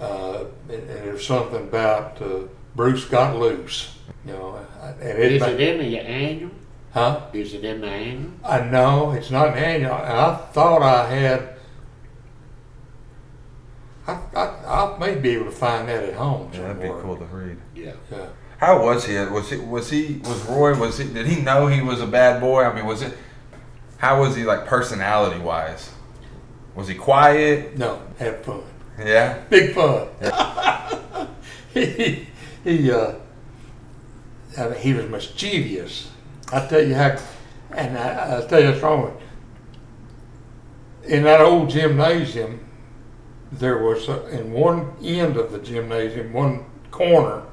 uh, 0.00 0.44
and, 0.68 0.90
and 0.90 1.08
it 1.08 1.12
was 1.12 1.26
something 1.26 1.62
about 1.68 2.20
uh, 2.22 2.40
Bruce 2.76 3.04
got 3.04 3.36
loose, 3.36 3.96
you 4.26 4.32
know, 4.32 4.58
and 5.00 5.18
it, 5.18 5.32
Is 5.32 5.40
ma- 5.40 5.48
it 5.48 5.60
in 5.60 5.78
the 5.78 5.98
annual? 5.98 6.50
huh? 6.92 7.20
Is 7.32 7.54
it 7.54 7.64
in 7.64 7.80
the 7.80 7.86
annual? 7.88 8.32
I 8.44 8.60
know 8.60 9.12
it's 9.12 9.30
not 9.30 9.48
an 9.48 9.54
annual, 9.62 9.94
and 9.94 10.12
I 10.18 10.34
thought 10.36 10.82
I 10.82 11.08
had. 11.08 11.48
I, 14.06 14.18
I, 14.34 14.94
I 14.94 14.98
may 14.98 15.14
be 15.14 15.30
able 15.30 15.44
to 15.44 15.50
find 15.52 15.88
that 15.88 16.02
at 16.02 16.14
home 16.14 16.50
Yeah, 16.52 16.62
that'd 16.62 16.82
be 16.82 16.88
cool 16.88 17.16
to 17.16 17.24
read. 17.26 17.56
Yeah. 17.74 17.92
Yeah. 18.10 18.26
How 18.58 18.82
was 18.84 19.06
he? 19.06 19.14
Was 19.16 19.50
he? 19.50 19.58
Was 19.58 19.90
he? 19.90 20.20
Was 20.24 20.44
Roy? 20.46 20.76
Was 20.78 20.98
he? 20.98 21.06
Did 21.08 21.26
he 21.26 21.40
know 21.40 21.68
he 21.68 21.80
was 21.82 22.00
a 22.00 22.06
bad 22.06 22.40
boy? 22.40 22.64
I 22.64 22.74
mean, 22.74 22.84
was 22.86 23.02
it? 23.02 23.16
How 24.02 24.20
was 24.20 24.34
he 24.34 24.42
like 24.42 24.66
personality 24.66 25.38
wise? 25.38 25.92
Was 26.74 26.88
he 26.88 26.96
quiet? 26.96 27.78
No, 27.78 28.02
have 28.18 28.44
fun. 28.44 28.64
Yeah. 28.98 29.38
Big 29.48 29.74
fun. 29.74 30.08
he 31.72 32.26
he 32.64 32.90
uh, 32.90 33.14
I 34.58 34.68
mean, 34.68 34.78
he 34.80 34.92
was 34.92 35.06
mischievous. 35.06 36.10
I 36.52 36.66
tell 36.66 36.84
you 36.84 36.96
how, 36.96 37.16
and 37.70 37.96
I, 37.96 38.08
I'll 38.34 38.46
tell 38.48 38.60
you 38.60 38.70
what's 38.70 38.82
wrong. 38.82 39.20
In 41.04 41.22
that 41.22 41.40
old 41.40 41.70
gymnasium, 41.70 42.58
there 43.52 43.78
was 43.78 44.08
a, 44.08 44.26
in 44.30 44.50
one 44.50 44.96
end 45.00 45.36
of 45.36 45.52
the 45.52 45.60
gymnasium, 45.60 46.32
one 46.32 46.64
corner, 46.90 47.44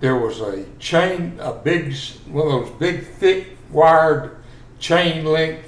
there 0.00 0.16
was 0.16 0.42
a 0.42 0.66
chain, 0.78 1.38
a 1.40 1.54
big, 1.54 1.94
one 2.28 2.46
of 2.48 2.68
those 2.68 2.78
big, 2.78 3.06
thick, 3.06 3.56
wired 3.70 4.36
chain 4.78 5.24
link 5.24 5.60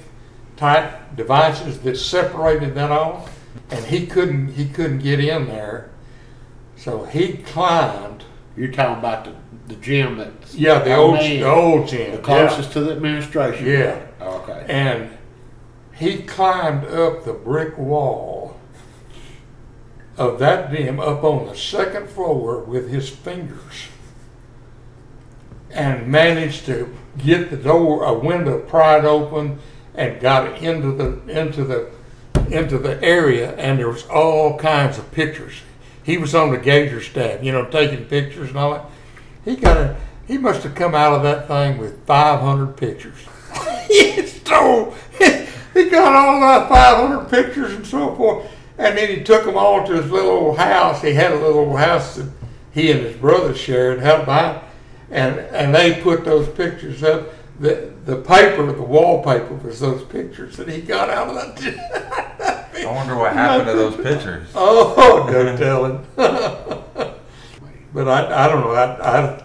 type 0.57 1.15
devices 1.15 1.79
that 1.81 1.97
separated 1.97 2.75
that 2.75 2.91
off, 2.91 3.37
and 3.69 3.85
he 3.85 4.05
couldn't, 4.07 4.53
he 4.53 4.67
couldn't 4.67 4.99
get 4.99 5.19
in 5.19 5.47
there, 5.47 5.89
so 6.75 7.05
he 7.05 7.37
climbed. 7.37 8.23
You're 8.55 8.71
talking 8.71 8.99
about 8.99 9.25
the, 9.25 9.33
the 9.67 9.75
gym 9.81 10.17
that's 10.17 10.53
Yeah, 10.53 10.79
the 10.79 10.93
Oh, 10.93 11.05
old, 11.05 11.13
man. 11.15 11.39
the 11.39 11.49
old 11.49 11.87
gym. 11.87 12.11
the 12.11 12.17
yeah. 12.17 12.23
closest 12.23 12.71
to 12.73 12.81
the 12.81 12.91
administration. 12.91 13.65
Yeah. 13.65 13.99
Okay. 14.21 14.65
And 14.69 15.09
he 15.95 16.19
climbed 16.21 16.85
up 16.85 17.25
the 17.25 17.33
brick 17.33 17.75
wall 17.77 18.59
of 20.17 20.37
that 20.37 20.71
gym 20.71 20.99
up 20.99 21.23
on 21.23 21.47
the 21.47 21.55
second 21.55 22.07
floor 22.09 22.59
with 22.59 22.89
his 22.91 23.09
fingers 23.09 23.87
and 25.71 26.07
managed 26.07 26.65
to 26.67 26.95
get 27.17 27.49
the 27.49 27.57
door, 27.57 28.03
a 28.03 28.13
window 28.13 28.59
pried 28.59 29.05
open 29.05 29.57
and 29.95 30.19
got 30.19 30.61
into 30.61 30.91
the, 30.91 31.39
into 31.39 31.63
the, 31.63 31.89
into 32.49 32.77
the 32.77 33.01
area 33.03 33.55
and 33.55 33.79
there 33.79 33.89
was 33.89 34.05
all 34.07 34.57
kinds 34.57 34.97
of 34.97 35.11
pictures. 35.11 35.61
He 36.03 36.17
was 36.17 36.35
on 36.35 36.51
the 36.51 36.57
Gator 36.57 37.01
staff, 37.01 37.43
you 37.43 37.51
know, 37.51 37.65
taking 37.65 38.05
pictures 38.05 38.49
and 38.49 38.57
all 38.57 38.73
that. 38.73 38.85
He 39.45 39.55
got 39.55 39.77
a, 39.77 39.95
he 40.27 40.37
must 40.37 40.63
have 40.63 40.75
come 40.75 40.95
out 40.95 41.13
of 41.13 41.23
that 41.23 41.47
thing 41.47 41.77
with 41.77 42.05
500 42.05 42.77
pictures. 42.77 43.17
he 43.87 44.25
stole, 44.25 44.93
he 45.73 45.89
got 45.89 46.13
all 46.13 46.39
that 46.41 46.69
500 46.69 47.29
pictures 47.29 47.73
and 47.73 47.85
so 47.85 48.15
forth. 48.15 48.49
And 48.77 48.97
then 48.97 49.09
he 49.09 49.23
took 49.23 49.45
them 49.45 49.57
all 49.57 49.85
to 49.85 50.01
his 50.01 50.11
little 50.11 50.31
old 50.31 50.57
house. 50.57 51.01
He 51.01 51.13
had 51.13 51.31
a 51.31 51.35
little 51.35 51.59
old 51.59 51.79
house 51.79 52.15
that 52.15 52.29
he 52.73 52.91
and 52.91 53.01
his 53.01 53.15
brother 53.15 53.53
shared, 53.53 53.99
held 53.99 54.25
by, 54.25 54.61
and 55.11 55.39
and 55.39 55.73
they 55.75 56.01
put 56.01 56.25
those 56.25 56.49
pictures 56.49 57.03
up. 57.03 57.29
The 57.59 57.92
the 58.05 58.17
paper, 58.17 58.65
the 58.71 58.81
wallpaper 58.81 59.55
was 59.55 59.79
those 59.79 60.03
pictures 60.03 60.57
that 60.57 60.67
he 60.67 60.81
got 60.81 61.09
out 61.09 61.29
of 61.29 61.35
that. 61.35 62.69
I 62.75 62.85
wonder 62.85 63.15
what 63.15 63.33
happened 63.33 63.67
to 63.67 63.73
those 63.73 63.95
pictures. 63.95 64.49
Oh, 64.55 65.25
no 65.31 65.57
telling. 65.57 66.05
but 67.93 68.07
I, 68.07 68.45
I 68.45 68.47
don't 68.47 68.61
know. 68.61 68.71
I, 68.71 69.19
I, 69.19 69.43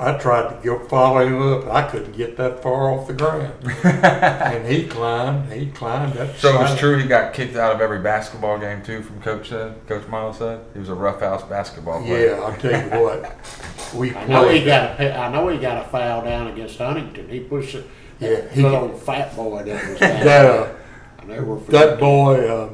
I 0.00 0.16
tried 0.18 0.48
to 0.48 0.64
go 0.66 0.78
follow 0.88 1.26
him 1.26 1.42
up. 1.42 1.66
I 1.68 1.82
couldn't 1.88 2.16
get 2.16 2.36
that 2.38 2.62
far 2.62 2.90
off 2.90 3.06
the 3.06 3.12
ground. 3.12 3.52
and 3.84 4.66
he 4.66 4.86
climbed. 4.86 5.52
He 5.52 5.66
climbed 5.66 6.16
up. 6.16 6.34
So 6.36 6.54
it 6.54 6.58
was 6.58 6.78
true 6.78 6.96
he 6.98 7.06
got 7.06 7.34
kicked 7.34 7.54
out 7.54 7.74
of 7.74 7.82
every 7.82 7.98
basketball 8.00 8.58
game 8.58 8.82
too, 8.82 9.02
from 9.02 9.20
Coach 9.20 9.50
said. 9.50 9.74
Coach 9.86 10.08
Miles 10.08 10.38
said 10.38 10.64
he 10.72 10.78
was 10.78 10.88
a 10.88 10.94
roughhouse 10.94 11.42
basketball 11.42 12.02
player. 12.02 12.30
Yeah, 12.34 12.40
I'll 12.40 12.56
tell 12.56 12.72
you 12.98 13.04
what. 13.04 13.36
We 13.94 14.14
I 14.14 14.24
know 14.28 14.42
he 14.48 14.60
played. 14.60 14.66
got 14.66 15.00
a 15.00 15.18
I 15.18 15.32
know 15.32 15.48
he 15.48 15.58
got 15.58 15.84
a 15.84 15.88
foul 15.88 16.22
down 16.24 16.46
against 16.46 16.78
Huntington. 16.78 17.28
He 17.28 17.40
pushed 17.40 17.74
a 17.74 17.82
Yeah, 18.20 18.48
he- 18.52 18.62
little 18.62 18.82
old 18.84 19.02
fat 19.02 19.34
boy 19.34 19.62
that 19.64 19.88
was 19.90 19.98
down. 19.98 20.24
That 20.24 20.46
uh, 20.46 20.72
I 21.20 21.24
never 21.24 21.56
that 21.56 21.98
boy 21.98 22.48
uh, 22.48 22.70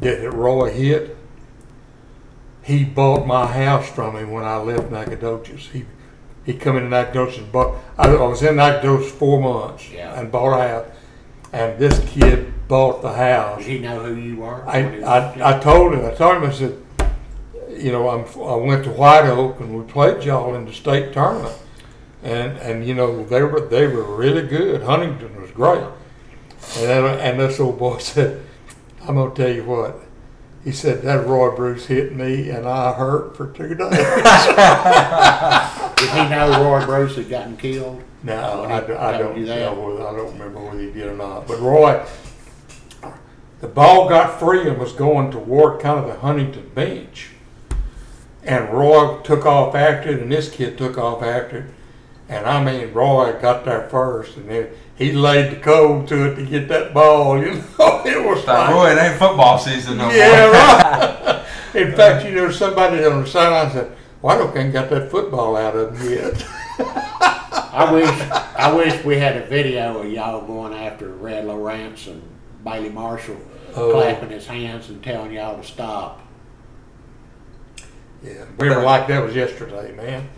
that 0.00 0.32
Roy 0.34 0.72
hit. 0.72 1.16
He 2.62 2.82
bought 2.84 3.26
my 3.28 3.46
house 3.46 3.88
from 3.88 4.16
him 4.16 4.32
when 4.32 4.42
I 4.44 4.56
left 4.56 4.90
Nacogdoches. 4.90 5.68
He 5.68 5.84
he 6.46 6.54
come 6.54 6.76
into 6.76 6.88
Nacogdoches 6.88 7.38
and 7.38 7.52
bought. 7.52 7.76
I, 7.98 8.08
I 8.08 8.22
was 8.26 8.42
in 8.42 8.56
Nacogdoches 8.56 9.10
four 9.12 9.40
months 9.40 9.90
Yeah. 9.90 10.18
and 10.18 10.30
bought 10.32 10.58
a 10.58 10.68
house. 10.68 10.86
And 11.52 11.78
this 11.78 11.98
kid 12.10 12.52
bought 12.68 13.02
the 13.02 13.12
house. 13.12 13.58
Did 13.58 13.66
he 13.66 13.78
know 13.80 14.00
who 14.04 14.14
you 14.14 14.36
were? 14.36 14.66
I, 14.68 14.82
When 14.82 14.92
he 14.94 15.00
was 15.00 15.08
a 15.08 15.32
kid? 15.34 15.42
I, 15.42 15.56
I 15.56 15.60
told 15.60 15.94
him, 15.94 16.04
I 16.06 16.10
told 16.14 16.36
him, 16.36 16.44
I 16.44 16.52
said, 16.52 16.78
you 17.76 17.92
know, 17.92 18.08
I'm, 18.08 18.24
I 18.42 18.54
went 18.56 18.84
to 18.84 18.90
White 18.90 19.26
Oak 19.26 19.60
and 19.60 19.76
we 19.76 19.84
played 19.90 20.22
y'all 20.24 20.54
in 20.54 20.64
the 20.66 20.72
state 20.72 21.12
tournament. 21.12 21.56
And, 22.22 22.56
and, 22.58 22.86
you 22.86 22.94
know, 22.94 23.24
they 23.24 23.42
were, 23.42 23.60
they 23.60 23.86
were 23.86 24.04
really 24.16 24.46
good. 24.46 24.82
Huntington 24.82 25.40
was 25.40 25.50
great. 25.50 25.82
And 25.82 26.84
then, 26.88 27.04
and 27.20 27.38
this 27.40 27.58
old 27.60 27.78
boy 27.78 27.98
said, 28.00 28.42
I'm 29.02 29.16
gonna 29.16 29.34
tell 29.34 29.50
you 29.50 29.64
what. 29.64 30.00
He 30.64 30.72
said, 30.72 31.02
that 31.02 31.26
Roy 31.26 31.54
Bruce 31.54 31.86
hit 31.86 32.14
me 32.16 32.50
and 32.50 32.66
I 32.66 32.92
hurt 32.94 33.36
for 33.36 33.52
two 33.52 33.74
days. 33.76 33.92
Did 35.96 36.10
he 36.10 36.28
know 36.28 36.62
Roy 36.62 36.84
Bruce 36.84 37.16
had 37.16 37.28
gotten 37.30 37.56
killed? 37.56 38.02
No, 38.22 38.62
When 38.62 38.72
I, 38.72 38.80
don't- 38.80 38.96
I 38.96 39.18
told 39.18 39.36
that? 39.36 39.46
know 39.46 39.74
whether, 39.74 40.06
I 40.08 40.16
don't 40.16 40.32
remember 40.32 40.60
whether 40.60 40.78
he 40.80 40.90
did 40.90 41.06
or 41.06 41.14
not. 41.16 41.46
But 41.46 41.60
Roy, 41.60 42.04
the 43.60 43.68
ball 43.68 44.08
got 44.08 44.38
free 44.38 44.68
and 44.68 44.78
was 44.78 44.92
going 44.92 45.30
toward 45.30 45.80
kind 45.80 45.98
of 46.00 46.06
the 46.06 46.18
Huntington 46.20 46.70
bench. 46.74 47.30
And 48.44 48.68
Roy 48.70 49.18
took 49.22 49.44
off 49.46 49.74
after 49.74 50.10
it, 50.10 50.20
and 50.20 50.30
this 50.30 50.50
kid 50.50 50.76
took 50.78 50.98
off 50.98 51.22
after 51.22 51.58
it. 51.58 51.64
And 52.28 52.46
I 52.46 52.62
mean, 52.62 52.92
Roy 52.92 53.32
got 53.40 53.64
there 53.64 53.88
first, 53.88 54.36
and 54.36 54.48
then 54.48 54.68
he 54.96 55.12
laid 55.12 55.52
the 55.52 55.56
code 55.60 56.08
to 56.08 56.30
it 56.30 56.34
to 56.36 56.44
get 56.44 56.68
that 56.68 56.92
ball. 56.92 57.38
You 57.40 57.52
know, 57.78 58.02
it 58.04 58.22
was 58.24 58.38
Like, 58.46 58.46
like, 58.46 58.70
Roy, 58.70 58.90
it 58.92 58.98
ain't 58.98 59.18
football 59.18 59.58
season 59.58 59.98
no 59.98 60.10
yeah, 60.10 60.28
more. 60.28 60.52
Yeah, 60.52 61.32
right. 61.32 61.46
In 61.74 61.92
fact, 61.94 62.24
you 62.26 62.32
know, 62.32 62.50
somebody 62.50 63.04
on 63.04 63.22
the 63.22 63.26
sideline 63.28 63.72
said, 63.72 63.95
"Why 64.26 64.36
don't 64.36 64.52
they 64.52 64.68
got 64.70 64.90
that 64.90 65.08
football 65.10 65.56
out 65.56 65.76
of 65.76 65.96
him 66.00 66.10
yet?" 66.10 66.44
I 66.80 67.88
wish 67.92 68.30
I 68.56 68.72
wish 68.74 69.04
we 69.04 69.18
had 69.18 69.36
a 69.36 69.46
video 69.46 69.98
of 70.00 70.10
y'all 70.10 70.44
going 70.44 70.74
after 70.74 71.08
Red 71.10 71.44
Lawrence 71.46 72.08
and 72.08 72.22
Bailey 72.64 72.88
Marshall 72.90 73.36
Oh. 73.76 73.92
clapping 73.92 74.30
his 74.30 74.46
hands 74.46 74.88
and 74.88 75.00
telling 75.02 75.32
y'all 75.32 75.56
to 75.58 75.62
stop. 75.62 76.22
Yeah, 78.24 78.44
we 78.58 78.68
were 78.68 78.82
like 78.82 79.06
that 79.08 79.22
was 79.22 79.34
yesterday, 79.36 79.94
man. 79.94 80.28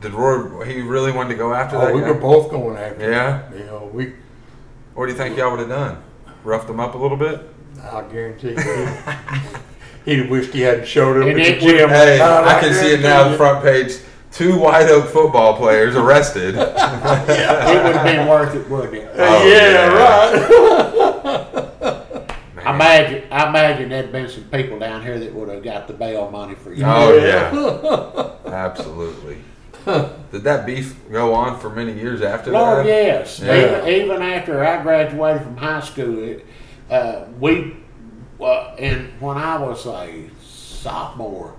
Did 0.00 0.12
Roy? 0.12 0.64
He 0.66 0.82
really 0.82 1.10
wanted 1.10 1.30
to 1.30 1.34
go 1.36 1.54
after 1.54 1.76
Oh, 1.76 1.86
that 1.86 1.94
we 1.94 2.02
guy? 2.02 2.08
were 2.12 2.20
both 2.20 2.50
going 2.50 2.76
after. 2.76 3.10
Yeah? 3.10 3.48
him. 3.48 3.58
You 3.58 3.64
know, 3.66 3.90
we. 3.92 4.12
What 4.94 5.06
do 5.06 5.12
you 5.12 5.18
think 5.18 5.36
y'all 5.36 5.50
would 5.50 5.60
have 5.60 5.68
done? 5.70 6.02
Roughed 6.44 6.68
them 6.68 6.78
up 6.78 6.94
a 6.94 6.98
little 6.98 7.16
bit? 7.16 7.40
I 7.82 8.02
guarantee 8.02 8.50
you, 8.50 8.56
he, 10.04 10.16
he'd 10.16 10.30
wished 10.30 10.52
he 10.52 10.60
hadn't 10.60 10.86
showed 10.86 11.16
up 11.20 11.26
And 11.28 11.40
at 11.40 11.46
it 11.46 11.60
the 11.60 11.66
gym. 11.66 11.88
Hey, 11.88 12.20
I 12.20 12.60
can 12.60 12.74
see 12.74 12.94
it 12.94 13.00
now. 13.00 13.28
The 13.28 13.36
front 13.36 13.62
page. 13.64 13.92
Two 14.30 14.58
White 14.58 14.88
Oak 14.88 15.10
football 15.10 15.56
players 15.56 15.94
arrested. 15.94 16.56
It 16.56 16.58
would 16.58 17.96
have 17.96 18.04
been 18.04 18.26
worth 18.28 18.54
it, 18.56 18.68
wouldn't 18.68 18.94
it? 18.94 19.10
Oh, 19.14 19.46
yeah, 19.46 19.70
yeah. 19.72 19.92
right. 19.92 21.74
I 22.66 22.74
imagine 22.74 23.22
I 23.30 23.48
imagine 23.48 23.88
there'd 23.90 24.10
been 24.10 24.28
some 24.28 24.44
people 24.44 24.78
down 24.78 25.02
here 25.02 25.18
that 25.18 25.34
would 25.34 25.50
have 25.50 25.62
got 25.62 25.86
the 25.86 25.92
bail 25.92 26.30
money 26.30 26.54
for 26.54 26.72
you. 26.72 26.82
Oh 26.86 27.14
yeah, 27.16 28.30
absolutely. 28.52 29.36
Did 29.84 30.44
that 30.44 30.64
beef 30.64 30.96
go 31.12 31.34
on 31.34 31.60
for 31.60 31.68
many 31.68 31.92
years 31.92 32.22
after 32.22 32.50
Lord, 32.52 32.86
that? 32.86 32.88
yes. 32.88 33.38
Yeah. 33.38 33.84
Even, 33.84 33.88
even 33.88 34.22
after 34.22 34.64
I 34.64 34.82
graduated 34.82 35.42
from 35.42 35.58
high 35.58 35.80
school, 35.80 36.22
it, 36.22 36.46
uh, 36.88 37.26
we, 37.38 37.76
uh, 38.40 38.74
and 38.78 39.20
when 39.20 39.36
I 39.36 39.58
was 39.58 39.86
a 39.86 40.28
sophomore, 40.42 41.56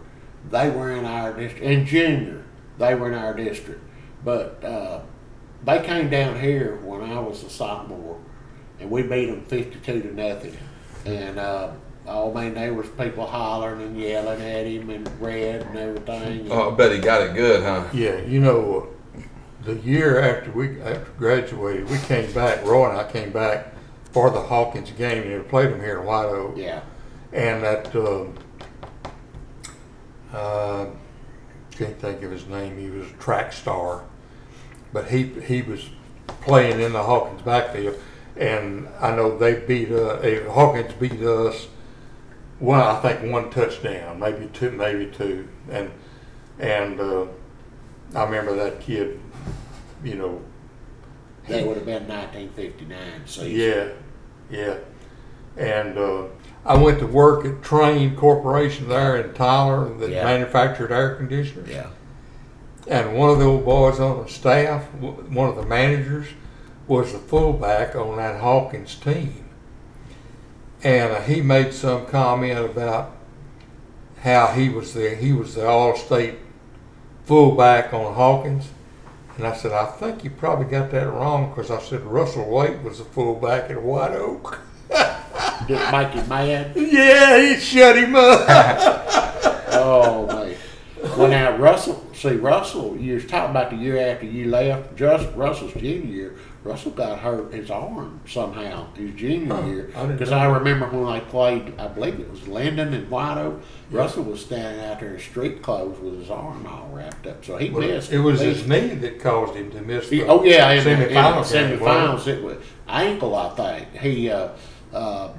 they 0.50 0.70
were 0.70 0.92
in 0.92 1.06
our 1.06 1.34
district, 1.34 1.66
and 1.66 1.88
junior, 1.88 2.44
they 2.78 2.96
were 2.96 3.12
in 3.12 3.18
our 3.18 3.34
district. 3.34 3.82
But 4.24 4.64
uh, 4.64 5.02
they 5.64 5.82
came 5.84 6.10
down 6.10 6.40
here 6.40 6.78
when 6.84 7.02
I 7.02 7.20
was 7.20 7.44
a 7.44 7.50
sophomore, 7.50 8.20
and 8.80 8.90
we 8.90 9.04
beat 9.04 9.28
them 9.28 9.42
fifty-two 9.46 10.02
to 10.02 10.14
nothing. 10.14 10.58
And 11.06 11.40
uh, 11.40 11.72
oh 12.08 12.34
man, 12.34 12.56
there 12.56 12.74
was 12.74 12.90
people 12.90 13.26
hollering 13.26 13.82
and 13.82 14.00
yelling 14.00 14.42
at 14.42 14.66
him 14.66 14.90
and 14.90 15.22
red 15.22 15.62
and 15.64 15.78
everything. 15.78 16.52
Oh, 16.52 16.72
I 16.72 16.76
bet 16.76 16.92
he 16.92 17.00
got 17.00 17.22
it 17.22 17.34
good, 17.36 17.64
huh? 17.64 17.86
Yeah, 17.94 18.22
you 18.22 18.40
know, 18.40 18.90
the 19.64 19.76
year 19.76 20.20
after 20.20 20.52
we 20.52 20.82
after 20.82 21.12
graduated, 21.18 21.90
we 21.90 21.98
came 22.00 22.32
back. 22.34 22.64
Roy 22.66 22.90
and 22.90 23.00
I 23.00 23.12
came 23.12 23.32
back 23.32 23.75
for 24.16 24.30
the 24.30 24.40
Hawkins 24.40 24.92
game, 24.92 25.30
we 25.30 25.44
played 25.44 25.72
them 25.72 25.82
here 25.82 26.00
in 26.00 26.06
White 26.06 26.28
Oak. 26.28 26.54
Yeah, 26.56 26.80
And 27.34 27.62
that 27.64 27.94
um, 27.94 28.34
uh, 30.32 30.86
can't 31.72 32.00
think 32.00 32.24
of 32.24 32.32
his 32.32 32.48
name. 32.48 32.78
He 32.78 32.90
was 32.90 33.12
a 33.12 33.14
track 33.16 33.52
star, 33.52 34.06
but 34.94 35.10
he 35.10 35.24
he 35.42 35.62
was 35.64 35.90
playing 36.28 36.80
in 36.80 36.94
the 36.94 37.04
Hawkins 37.04 37.42
backfield, 37.42 38.00
and 38.38 38.88
I 39.02 39.14
know 39.14 39.38
they 39.38 39.56
beat 39.56 39.92
uh, 39.92 40.50
Hawkins 40.50 40.94
beat 40.94 41.22
us. 41.22 41.68
One, 42.60 42.80
I 42.80 43.02
think 43.02 43.34
one 43.34 43.50
touchdown, 43.50 44.18
maybe 44.18 44.48
two, 44.54 44.72
maybe 44.72 45.08
two, 45.08 45.50
and 45.70 45.92
and 46.58 47.02
uh, 47.02 47.26
I 48.16 48.24
remember 48.24 48.56
that 48.56 48.80
kid. 48.80 49.20
You 50.06 50.16
know, 50.16 50.42
that 51.50 51.68
would 51.68 51.76
have 51.76 51.86
been 51.86 52.08
nineteen 52.08 52.50
fifty-nine 52.52 53.24
season. 53.26 53.52
yeah, 53.52 53.90
yeah. 54.50 54.78
And 55.58 55.98
uh, 55.98 56.24
I 56.66 56.78
went 56.78 57.00
to 57.00 57.08
work 57.08 57.46
at 57.46 57.62
Trane 57.62 58.16
Corporation 58.18 58.90
there 58.90 59.18
in 59.18 59.34
Tyler 59.34 59.94
that 59.98 60.10
Yeah. 60.10 60.24
manufactured 60.24 60.92
air 60.92 61.16
conditioners. 61.16 61.70
Yeah. 61.70 61.88
And 62.88 63.16
one 63.16 63.30
of 63.30 63.40
the 63.40 63.46
old 63.46 63.66
boys 63.66 64.00
on 64.00 64.24
the 64.24 64.30
staff, 64.30 64.84
one 65.00 65.50
of 65.50 65.56
the 65.56 65.66
managers, 65.66 66.28
was 66.88 67.14
the 67.14 67.20
fullback 67.20 67.96
on 67.96 68.18
that 68.18 68.42
Hawkins 68.42 68.96
team. 68.96 69.46
And 70.84 71.14
uh, 71.14 71.22
he 71.22 71.42
made 71.42 71.74
some 71.74 72.06
comment 72.06 72.60
about 72.60 73.12
how 74.22 74.48
he 74.48 74.70
was 74.70 74.94
the 74.94 75.16
he 75.16 75.32
was 75.34 75.56
the 75.56 75.68
all-state 75.68 76.36
fullback 77.26 77.94
on 77.94 78.14
Hawkins. 78.14 78.68
And 79.38 79.46
I 79.46 79.54
said, 79.56 79.74
I 79.74 79.86
think 79.86 80.24
you 80.24 80.30
probably 80.30 80.66
got 80.66 80.92
that 80.92 81.08
wrong 81.12 81.50
because 81.50 81.70
I 81.70 81.82
said 81.82 82.02
Russell 82.04 82.50
White 82.50 82.82
was 82.84 83.00
a 83.02 83.06
fullback 83.06 83.70
at 83.70 83.82
White 83.82 84.14
Oak. 84.14 84.60
Did 85.68 85.80
it 85.82 85.92
make 85.92 86.16
you 86.16 86.22
mad? 86.24 86.72
yeah, 86.76 87.40
he 87.40 87.60
shut 87.60 87.98
him 87.98 88.16
up. 88.16 89.12
Oh 89.78 90.26
man. 90.28 90.56
Well 91.18 91.28
now 91.28 91.58
Russell 91.58 92.02
see 92.14 92.36
Russell 92.38 92.96
you 92.98 93.16
was 93.16 93.26
talking 93.26 93.52
about 93.52 93.72
the 93.72 93.76
year 93.76 93.98
after 94.00 94.26
you 94.26 94.50
left, 94.50 94.96
just 94.96 95.28
Russell's 95.36 95.74
junior 95.74 95.90
year, 96.06 96.36
Russell 96.66 96.92
got 96.92 97.20
hurt 97.20 97.54
his 97.54 97.70
arm 97.70 98.20
somehow 98.28 98.88
his 98.96 99.14
junior 99.14 99.54
Huh, 99.54 99.66
year. 99.68 99.90
Because 100.08 100.32
know 100.32 100.38
I 100.38 100.46
remember 100.58 100.88
when 100.90 101.06
I 101.08 101.20
played 101.20 101.74
I 101.80 101.88
believe 101.88 102.20
it 102.20 102.30
was 102.30 102.48
Linden 102.48 102.92
and 102.96 103.08
White 103.10 103.38
Oak, 103.38 103.62
Russell 103.92 104.24
was 104.24 104.42
standing 104.44 104.84
out 104.84 105.00
there 105.00 105.14
in 105.14 105.20
street 105.20 105.62
clothes 105.62 106.00
with 106.00 106.20
his 106.20 106.32
arm 106.32 106.66
all 106.66 106.90
wrapped 106.92 107.28
up. 107.28 107.46
So 107.46 107.58
he 107.58 107.70
Well, 107.70 107.88
missed 107.88 108.12
it 108.12 108.18
was 108.20 108.42
his 108.42 108.68
knee 108.68 108.88
that 108.96 109.20
caused 109.20 109.54
him 109.54 109.70
to 109.72 109.82
miss 109.82 110.10
the 110.10 110.18
He- 110.18 110.24
oh 110.24 110.44
yeah, 110.44 110.72
in, 110.72 110.84
semifinal 110.84 111.48
the, 111.48 111.54
game, 111.54 111.72
in 111.74 111.80
semifinals, 111.80 112.28
it 112.28 112.44
was 112.44 112.58
ankle, 112.90 113.36
I 113.36 113.50
think. 113.50 113.96
He, 114.02 114.32
uh, 114.32 114.50
uh, 114.92 115.30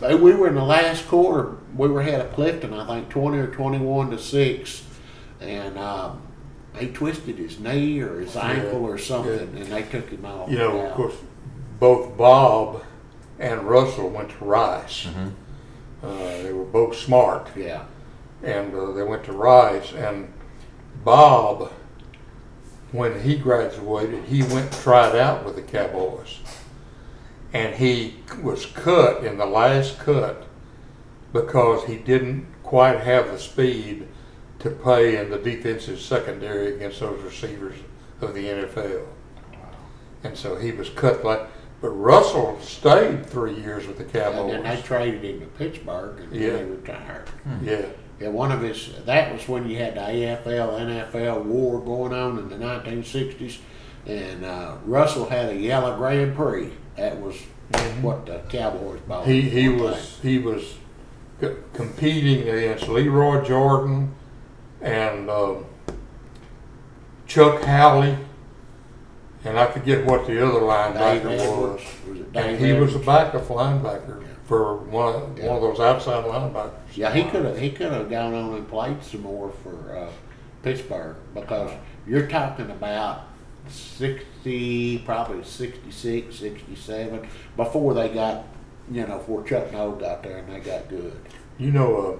we 0.00 0.32
were 0.34 0.48
in 0.48 0.54
the 0.54 0.64
last 0.64 1.06
quarter. 1.06 1.56
We 1.76 1.88
were 1.88 2.00
ahead 2.00 2.22
of 2.22 2.32
Clifton, 2.32 2.72
I 2.72 2.86
think, 2.86 3.10
twenty 3.10 3.36
or 3.38 3.48
twenty-one 3.48 4.10
to 4.10 4.18
six, 4.18 4.84
and 5.40 5.78
um, 5.78 6.22
he 6.78 6.88
twisted 6.88 7.36
his 7.38 7.58
knee 7.58 8.00
or 8.00 8.20
his 8.20 8.36
ankle 8.36 8.84
or 8.84 8.98
something, 8.98 9.38
and 9.56 9.66
they 9.66 9.82
took 9.82 10.08
him 10.10 10.24
off. 10.24 10.50
You 10.50 10.58
know, 10.58 10.76
Yeah. 10.76 10.88
of 10.88 10.94
course, 10.94 11.14
both 11.78 12.16
Bob 12.16 12.82
and 13.38 13.62
Russell 13.62 14.08
went 14.10 14.30
to 14.30 14.44
Rice. 14.44 15.06
Uh, 16.02 16.16
they 16.42 16.52
were 16.52 16.64
both 16.64 16.96
smart, 16.96 17.48
Yeah, 17.56 17.84
and 18.42 18.74
uh, 18.74 18.92
they 18.92 19.02
went 19.02 19.24
to 19.24 19.32
Rice. 19.32 19.92
And 19.92 20.32
Bob, 21.04 21.72
when 22.92 23.20
he 23.22 23.36
graduated, 23.36 24.24
he 24.24 24.42
went 24.42 24.72
and 24.72 24.72
tried 24.72 25.16
out 25.16 25.44
with 25.44 25.56
the 25.56 25.62
Cowboys, 25.62 26.38
and 27.52 27.74
he 27.76 28.16
was 28.42 28.66
cut 28.66 29.24
in 29.24 29.38
the 29.38 29.46
last 29.46 29.98
cut 29.98 30.44
because 31.32 31.84
he 31.84 31.96
didn't 31.96 32.46
quite 32.62 33.00
have 33.00 33.26
the 33.30 33.38
speed 33.38 34.06
to 34.60 34.70
play 34.70 35.16
in 35.16 35.30
the 35.30 35.38
defensive 35.38 36.00
secondary 36.00 36.74
against 36.76 37.00
those 37.00 37.20
receivers 37.22 37.76
of 38.20 38.34
the 38.34 38.44
NFL. 38.46 39.06
And 40.24 40.36
so 40.36 40.56
he 40.56 40.72
was 40.72 40.88
cut 40.90 41.24
like, 41.24 41.46
but 41.80 41.90
Russell 41.90 42.58
stayed 42.60 43.26
three 43.26 43.54
years 43.54 43.86
with 43.86 43.98
the 43.98 44.04
Cowboys. 44.04 44.54
and 44.54 44.64
then 44.64 44.76
they 44.76 44.82
traded 44.82 45.22
him 45.24 45.40
to 45.40 45.46
Pittsburgh, 45.46 46.18
and 46.20 46.32
Yeah. 46.34 46.50
then 46.50 46.66
he 46.66 46.72
retired. 46.72 47.24
Yeah, 47.62 47.86
Yeah, 48.18 48.28
one 48.28 48.50
of 48.50 48.62
his 48.62 48.92
that 49.04 49.32
was 49.32 49.46
when 49.46 49.68
you 49.68 49.76
had 49.76 49.94
the 49.94 50.00
AFL 50.00 50.78
NFL 50.80 51.42
war 51.44 51.78
going 51.80 52.14
on 52.14 52.38
in 52.38 52.48
the 52.48 52.56
1960s, 52.56 53.58
and 54.06 54.42
uh, 54.44 54.76
Russell 54.86 55.26
had 55.28 55.50
a 55.50 55.54
yellow 55.54 55.94
Grand 55.96 56.34
Prix. 56.34 56.70
That 56.96 57.20
was 57.20 57.36
what 58.00 58.24
the 58.24 58.40
Cowboys 58.48 59.00
bought. 59.06 59.26
he 59.26 59.42
he 59.42 59.68
one 59.68 59.80
was 59.82 60.18
he 60.22 60.38
was 60.38 60.76
c- 61.42 61.50
competing 61.74 62.48
against 62.48 62.88
Lee 62.88 63.08
Roy 63.08 63.42
Jordan 63.44 64.14
and 64.86 65.28
um, 65.28 65.66
Chuck 67.26 67.62
Howley, 67.62 68.16
and 69.44 69.58
I 69.58 69.66
forget 69.70 70.04
what 70.06 70.26
the 70.26 70.46
other. 70.46 70.60
Dave 70.60 71.22
linebacker 71.22 71.40
Edwards 71.40 71.82
was. 72.06 72.18
was 72.18 72.26
And 72.34 72.58
he 72.64 72.72
was 72.72 72.94
a 72.94 72.98
Edwards? 72.98 73.06
backup 73.06 73.42
linebacker 73.48 74.24
for 74.44 74.76
one 74.76 75.14
of, 75.14 75.38
one 75.40 75.56
of 75.56 75.62
those 75.62 75.80
outside 75.80 76.24
linebackers. 76.24 76.72
Yeah, 76.94 77.12
he 77.12 77.24
could 77.24 77.44
have 77.44 77.58
he 77.58 77.70
could 77.70 77.92
have 77.92 78.08
gone 78.08 78.32
on 78.32 78.54
and 78.54 78.68
played 78.68 79.02
some 79.02 79.22
more 79.22 79.52
for 79.62 79.96
uh, 79.96 80.10
Pittsburgh 80.62 81.16
because 81.34 81.72
you're 82.06 82.28
talking 82.28 82.70
about 82.70 83.24
60, 83.68 84.98
probably 85.04 85.42
66, 85.42 86.36
67 86.36 87.28
before 87.56 87.94
they 87.94 88.08
got, 88.10 88.44
you 88.90 89.04
know, 89.04 89.18
before 89.18 89.42
Chuck 89.42 89.72
Noll 89.72 89.92
got 89.92 90.22
there 90.22 90.38
and 90.38 90.48
they 90.48 90.60
got 90.60 90.88
good. 90.88 91.16
You 91.58 91.72
know, 91.72 91.96
uh, 91.96 92.18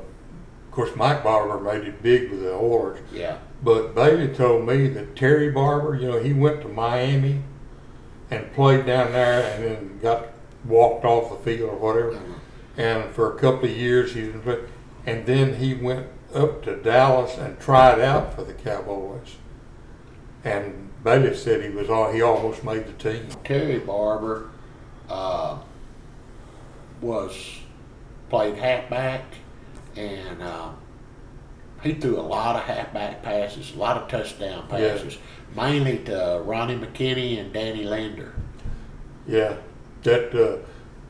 course, 0.77 0.95
Mike 0.95 1.25
Barber 1.25 1.59
made 1.59 1.87
it 1.89 2.03
big 2.03 2.31
with 2.31 2.41
the 2.43 2.53
Oilers, 2.53 3.01
Yeah. 3.13 3.39
but 3.65 3.95
Bailey 3.95 4.29
told 4.29 4.67
me 4.67 4.89
that 4.89 5.17
Terry 5.17 5.51
Barber, 5.51 5.95
you 5.95 6.07
know, 6.09 6.19
he 6.19 6.33
went 6.33 6.61
to 6.63 6.69
Miami 6.69 7.43
and 8.31 8.53
played 8.53 8.87
down 8.87 9.13
there 9.13 9.43
and 9.55 9.65
then 9.65 9.99
got 10.03 10.27
walked 10.67 11.05
off 11.05 11.31
the 11.31 11.37
field 11.37 11.71
or 11.71 11.77
whatever. 11.77 12.19
And 12.77 13.11
for 13.15 13.33
a 13.35 13.39
couple 13.39 13.65
of 13.65 13.77
years, 13.77 14.13
he 14.15 14.23
didn't 14.23 14.43
play. 14.43 14.59
And 15.07 15.25
then 15.25 15.55
he 15.55 15.73
went 15.75 16.09
up 16.35 16.63
to 16.65 16.77
Dallas 16.77 17.39
and 17.39 17.59
tried 17.59 18.01
out 18.01 18.35
for 18.35 18.45
the 18.45 18.53
Cowboys. 18.53 19.37
And 20.45 20.91
Bailey 21.03 21.35
said 21.35 21.63
he 21.63 21.71
was 21.71 21.89
all, 21.89 22.13
he 22.13 22.21
almost 22.21 22.63
made 22.65 22.87
the 22.87 22.93
team. 22.93 23.29
Terry 23.45 23.79
Barber 23.79 24.51
uh, 25.09 25.59
was 27.01 27.61
played 28.29 28.57
halfback, 28.57 29.23
and 29.97 30.43
uh, 30.43 30.71
he 31.83 31.95
threw 31.95 32.19
a 32.19 32.23
lot 32.23 32.57
of 32.57 32.63
halfback 32.63 33.23
passes, 33.23 33.75
a 33.75 33.79
lot 33.79 33.97
of 33.97 34.09
touchdown 34.09 34.65
Yeah. 34.71 34.93
passes, 34.93 35.19
mainly 35.55 35.99
to 36.05 36.41
Ronnie 36.45 36.77
McKinney 36.77 37.39
and 37.41 37.53
Danny 37.53 37.85
Lander. 37.85 38.33
Yeah, 39.27 39.55
that 40.03 40.35
uh, 40.35 40.59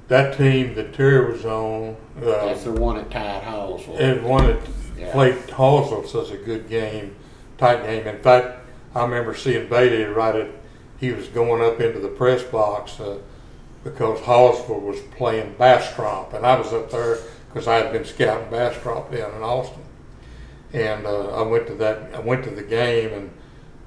that 0.09 0.37
team 0.39 0.75
that 0.77 0.93
Terry 0.95 1.31
was 1.33 1.45
on. 1.45 1.97
Uh, 2.19 2.47
That's 2.47 2.65
the 2.65 2.73
one 2.73 2.97
that 2.97 3.11
tied 3.11 3.43
Hallsville. 3.43 3.99
and 3.99 4.25
one 4.25 4.47
that 4.47 4.59
Yeah. 4.99 5.13
played 5.13 5.35
Hallsville 5.49 6.07
such 6.07 6.31
a 6.31 6.37
good 6.39 6.69
game, 6.69 7.15
tight 7.59 7.85
game. 7.85 8.07
In 8.07 8.19
fact, 8.21 8.61
I 8.95 9.03
remember 9.03 9.35
seeing 9.35 9.69
Bailey 9.69 10.05
right 10.05 10.35
at 10.35 10.49
he 10.99 11.13
was 11.13 11.27
going 11.29 11.63
up 11.63 11.79
into 11.81 11.99
the 11.99 12.09
press 12.09 12.43
box 12.43 12.99
uh, 13.01 13.19
because 13.85 14.19
Hallsville 14.21 14.81
was 14.81 14.99
playing 15.17 15.55
Bastrop, 15.59 16.33
and 16.33 16.47
I 16.47 16.59
was 16.59 16.73
up 16.73 16.91
there 16.91 17.19
because 17.57 17.69
I 17.69 17.77
had 17.77 17.91
been 17.91 18.05
scouting 18.05 18.51
Bastrop 18.51 19.11
down 19.11 19.35
in 19.35 19.43
Austin, 19.43 19.83
and 20.75 21.07
uh, 21.07 21.29
I 21.29 21.41
went 21.41 21.67
to 21.69 21.75
that. 21.77 22.15
I 22.15 22.21
went 22.21 22.45
to 22.45 22.51
the 22.51 22.63
game 22.63 23.15
and 23.15 23.31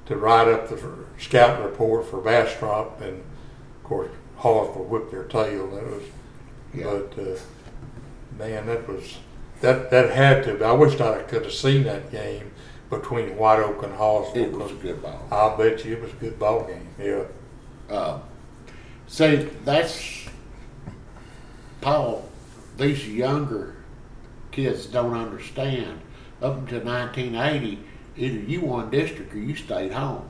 to 0.08 0.16
write 0.16 0.48
up 0.48 0.68
the 0.70 1.06
scouting 1.20 1.64
report 1.64 2.08
for 2.08 2.20
Bastrop, 2.20 3.00
and 3.00 3.20
of 3.20 3.84
course 3.84 4.10
Hallsville 4.40 4.88
whipped 4.88 5.12
their 5.12 5.26
tail. 5.26 5.66
And 5.78 5.78
it 5.78 5.86
was, 5.86 6.04
Yeah. 6.74 6.84
but 6.86 7.22
uh, 7.22 7.38
man, 8.40 8.66
that 8.66 8.88
was 8.88 9.20
that 9.62 9.92
that 9.92 10.10
had 10.16 10.44
to. 10.46 10.66
I 10.66 10.72
wish 10.72 11.00
I 11.00 11.22
could 11.22 11.44
have 11.44 11.54
seen 11.54 11.84
that 11.84 12.12
game 12.12 12.50
between 12.90 13.38
White 13.38 13.60
Oak 13.60 13.84
and 13.84 13.94
Hallsville. 13.94 14.36
It 14.36 14.52
was 14.52 14.72
a 14.72 14.76
good 14.76 15.04
ball. 15.04 15.28
I'll 15.30 15.56
bet 15.56 15.86
you 15.86 15.94
it 15.98 16.02
was 16.02 16.12
a 16.12 16.16
good 16.16 16.40
ball 16.40 16.64
game. 16.66 16.88
Yeah. 16.98 17.26
Uh, 17.88 18.20
see, 19.06 19.48
that's 19.64 20.26
Paul. 21.82 22.29
These 22.80 23.08
younger 23.10 23.76
kids 24.52 24.86
don't 24.86 25.14
understand. 25.14 26.02
Up 26.42 26.58
until 26.58 26.80
1980, 26.86 27.80
either 28.16 28.38
you 28.40 28.62
won 28.62 28.90
district 28.90 29.34
or 29.34 29.40
you 29.40 29.56
stayed 29.56 29.92
home. 29.92 30.28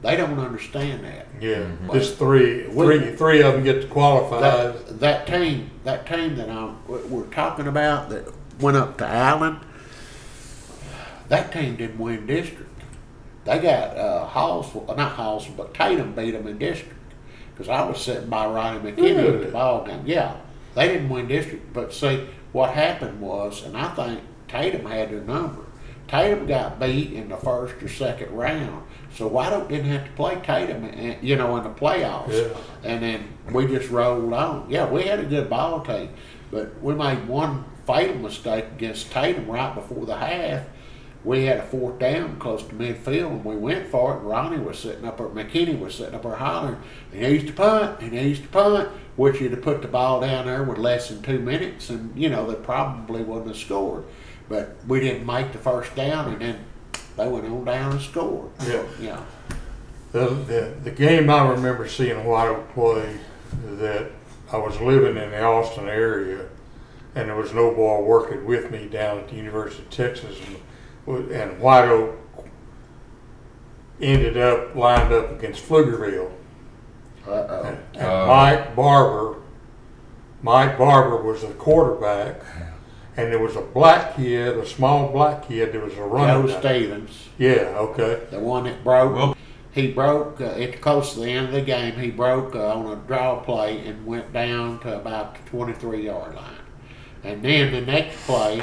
They 0.00 0.16
don't 0.16 0.38
understand 0.38 1.04
that. 1.04 1.26
Yeah, 1.40 1.68
just 1.92 2.16
three, 2.16 2.64
three, 2.70 3.14
three 3.14 3.42
of 3.42 3.52
them 3.54 3.62
get 3.62 3.82
to 3.82 3.86
qualify. 3.88 4.40
That, 4.40 4.98
that 5.00 5.26
team, 5.26 5.70
that 5.84 6.06
team 6.06 6.36
that 6.36 6.48
I'm, 6.48 6.78
we're 6.88 7.26
talking 7.26 7.66
about 7.68 8.08
that 8.08 8.32
went 8.60 8.76
up 8.78 8.96
to 8.98 9.06
Allen, 9.06 9.60
that 11.28 11.52
team 11.52 11.76
didn't 11.76 11.98
win 11.98 12.26
district. 12.26 12.70
They 13.44 13.58
got 13.58 13.96
uh, 13.96 14.24
Halls, 14.26 14.74
not 14.74 15.12
Halls, 15.12 15.46
but 15.48 15.74
Tatum 15.74 16.14
beat 16.14 16.32
them 16.32 16.46
in 16.48 16.58
district. 16.58 16.94
Because 17.52 17.68
I 17.68 17.84
was 17.86 18.00
sitting 18.02 18.28
by 18.28 18.46
Ronnie 18.46 18.80
McKinney 18.80 19.10
at 19.18 19.24
Really? 19.24 19.44
the 19.44 19.52
ball 19.52 19.84
game. 19.84 20.02
Yeah, 20.06 20.34
they 20.74 20.88
didn't 20.88 21.08
win 21.08 21.28
district. 21.28 21.72
But 21.72 21.92
see, 21.92 22.26
what 22.52 22.70
happened 22.70 23.20
was, 23.20 23.62
and 23.64 23.76
I 23.76 23.88
think 23.94 24.20
Tatum 24.48 24.86
had 24.86 25.10
their 25.10 25.20
number. 25.20 25.62
Tatum 26.08 26.46
got 26.46 26.78
beat 26.78 27.12
in 27.12 27.28
the 27.30 27.36
first 27.38 27.82
or 27.82 27.88
second 27.88 28.32
round. 28.32 28.84
So 29.14 29.26
White 29.28 29.68
didn't 29.68 29.86
have 29.90 30.04
to 30.04 30.10
play 30.12 30.36
Tatum, 30.42 30.84
in- 30.84 31.18
you 31.22 31.36
know, 31.36 31.56
in 31.56 31.62
the 31.64 31.70
playoffs. 31.70 32.32
Yeah. 32.32 32.56
And 32.84 33.02
then 33.02 33.28
we 33.52 33.66
just 33.66 33.90
rolled 33.90 34.32
on. 34.32 34.66
Yeah, 34.68 34.88
we 34.90 35.02
had 35.04 35.20
a 35.20 35.24
good 35.24 35.48
ball 35.48 35.80
team, 35.80 36.10
but 36.50 36.82
we 36.82 36.94
made 36.94 37.26
one 37.26 37.64
fatal 37.86 38.16
mistake 38.16 38.64
against 38.76 39.10
Tatum 39.10 39.46
right 39.48 39.74
before 39.74 40.04
the 40.06 40.16
half. 40.16 40.64
We 41.24 41.44
had 41.44 41.58
a 41.58 41.62
fourth 41.62 41.98
down 41.98 42.36
close 42.38 42.62
to 42.64 42.74
midfield, 42.74 43.30
and 43.30 43.44
we 43.44 43.54
went 43.54 43.88
for 43.88 44.14
it. 44.14 44.18
And 44.18 44.28
Ronnie 44.28 44.58
was 44.58 44.78
sitting 44.78 45.04
up, 45.04 45.20
or 45.20 45.28
McKinney 45.28 45.78
was 45.78 45.94
sitting 45.94 46.14
up 46.14 46.22
there 46.22 46.34
hollering, 46.34 46.78
and 47.12 47.24
"He 47.24 47.32
used 47.32 47.46
to 47.46 47.52
punt. 47.52 48.00
And 48.00 48.12
he 48.12 48.28
used 48.28 48.42
to 48.42 48.48
punt." 48.48 48.88
Which 49.14 49.40
you'd 49.40 49.52
have 49.52 49.62
put 49.62 49.82
the 49.82 49.88
ball 49.88 50.20
down 50.22 50.46
there 50.46 50.64
with 50.64 50.78
less 50.78 51.10
than 51.10 51.22
two 51.22 51.38
minutes, 51.38 51.90
and 51.90 52.16
you 52.18 52.28
know 52.28 52.50
they 52.50 52.56
probably 52.56 53.22
wouldn't 53.22 53.48
have 53.48 53.56
scored. 53.56 54.04
But 54.48 54.76
we 54.88 55.00
didn't 55.00 55.26
make 55.26 55.52
the 55.52 55.58
first 55.58 55.94
down, 55.94 56.32
and 56.32 56.40
then 56.40 56.64
they 57.16 57.28
went 57.28 57.44
on 57.46 57.64
down 57.64 57.92
and 57.92 58.00
scored. 58.00 58.50
Yeah. 58.66 58.82
Yeah. 59.00 59.20
The, 60.12 60.28
the, 60.28 60.74
the 60.84 60.90
game 60.90 61.30
I 61.30 61.48
remember 61.48 61.88
seeing 61.88 62.24
White 62.24 62.48
Oak 62.48 62.72
play 62.74 63.18
that 63.64 64.10
I 64.52 64.58
was 64.58 64.78
living 64.80 65.16
in 65.22 65.30
the 65.30 65.42
Austin 65.42 65.88
area 65.88 66.46
and 67.14 67.28
there 67.28 67.36
was 67.36 67.52
no 67.52 67.70
boy 67.72 68.00
working 68.02 68.44
with 68.44 68.70
me 68.70 68.86
down 68.88 69.18
at 69.18 69.28
the 69.28 69.36
University 69.36 69.82
of 69.82 69.90
Texas 69.90 70.38
and, 70.46 70.56
and 71.06 71.58
White 71.60 71.88
Oak 71.88 72.18
ended 74.00 74.36
up 74.36 74.74
lined 74.74 75.12
up 75.12 75.32
against 75.32 75.68
Pflugerville. 75.68 76.32
Uh 77.26 77.30
oh. 77.30 77.78
And. 77.94 78.28
Mike 78.28 78.74
Barber, 78.74 79.40
Mike 80.42 80.76
Barber 80.76 81.22
was 81.22 81.42
the 81.42 81.48
quarterback 81.54 82.42
and 83.16 83.30
there 83.30 83.38
was 83.38 83.56
a 83.56 83.60
black 83.60 84.16
kid, 84.16 84.56
a 84.56 84.66
small 84.66 85.10
black 85.12 85.46
kid 85.46 85.72
There 85.72 85.82
was 85.82 85.92
a 85.92 85.96
Joe 85.96 86.06
running 86.06 86.46
back. 86.46 86.60
Stevens. 86.60 87.28
Yeah, 87.38 87.74
okay. 87.76 88.22
the 88.30 88.40
one 88.40 88.64
that 88.64 88.82
broke. 88.82 89.14
Well- 89.14 89.36
he 89.72 89.90
broke 89.90 90.38
uh, 90.38 90.44
at 90.44 90.82
close 90.82 91.14
to 91.14 91.20
the 91.20 91.30
end 91.30 91.46
of 91.46 91.52
the 91.52 91.62
game. 91.62 91.94
He 91.98 92.10
broke 92.10 92.54
uh, 92.54 92.74
on 92.74 92.92
a 92.92 92.96
draw 93.06 93.40
play 93.40 93.86
and 93.86 94.04
went 94.04 94.30
down 94.30 94.80
to 94.80 94.96
about 94.96 95.34
the 95.34 95.50
23 95.50 96.04
yard 96.04 96.34
line. 96.34 96.56
And 97.24 97.42
then 97.42 97.72
the 97.72 97.80
next 97.80 98.18
play, 98.26 98.62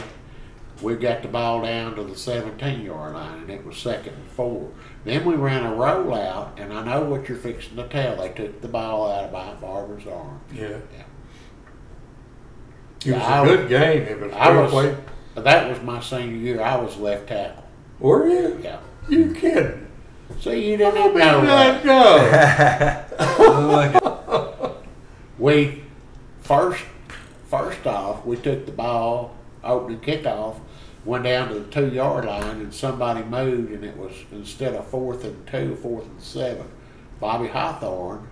we 0.82 0.96
got 0.96 1.22
the 1.22 1.28
ball 1.28 1.64
down 1.64 1.96
to 1.96 2.04
the 2.04 2.16
17 2.16 2.82
yard 2.82 3.14
line, 3.14 3.40
and 3.42 3.50
it 3.50 3.66
was 3.66 3.78
second 3.78 4.14
and 4.14 4.32
four. 4.32 4.72
Then 5.04 5.26
we 5.26 5.36
ran 5.36 5.66
a 5.66 5.72
rollout, 5.72 6.60
and 6.60 6.74
I 6.74 6.84
know 6.84 7.04
what 7.04 7.28
you're 7.28 7.38
fixing 7.38 7.76
to 7.78 7.88
tell. 7.88 8.18
They 8.18 8.30
took 8.30 8.62
the 8.62 8.68
ball 8.68 9.12
out 9.12 9.26
of 9.26 9.32
Mike 9.32 9.62
Barber's 9.62 10.08
arm. 10.08 10.40
Yeah. 10.54 10.68
Yeah. 10.68 11.04
It 13.06 13.14
was 13.14 13.22
Yeah, 13.22 13.26
I 13.26 13.44
a 13.44 13.46
good 13.46 13.70
game. 13.70 14.02
It 14.04 14.20
was 14.20 14.34
I 14.34 14.50
was-. 14.52 14.98
That 15.36 15.70
was 15.70 15.82
my 15.82 16.02
senior 16.02 16.36
year. 16.36 16.62
I 16.62 16.76
was 16.78 16.98
left 16.98 17.28
tackle. 17.28 17.64
Were 18.00 18.28
you? 18.28 18.60
Yeah. 18.62 18.80
You 19.08 19.34
kidding? 19.34 19.88
See, 20.40 20.72
you 20.72 20.78
didn't 20.78 20.98
even 20.98 21.18
know 21.18 21.46
that. 21.46 21.84
go? 23.10 24.76
we 25.40 25.84
first 26.42 26.84
first 27.50 27.86
off 27.88 28.26
we 28.26 28.36
took 28.38 28.66
the 28.66 28.72
ball 28.72 29.36
opening 29.64 30.00
kickoff 30.00 30.60
went 31.10 31.24
down 31.24 31.48
to 31.50 31.56
the 31.56 31.66
two 31.72 31.88
yard 31.90 32.26
line 32.26 32.62
and 32.62 32.74
somebody 32.74 33.24
moved 33.24 33.72
and 33.72 33.84
it 33.84 33.98
was 33.98 34.12
instead 34.32 34.76
of 34.76 34.88
fourth 34.88 35.24
and 35.24 35.48
two 35.48 35.76
fourth 35.78 36.06
and 36.06 36.22
seven 36.22 36.66
bobby 37.20 37.48
hawthorne 37.48 38.28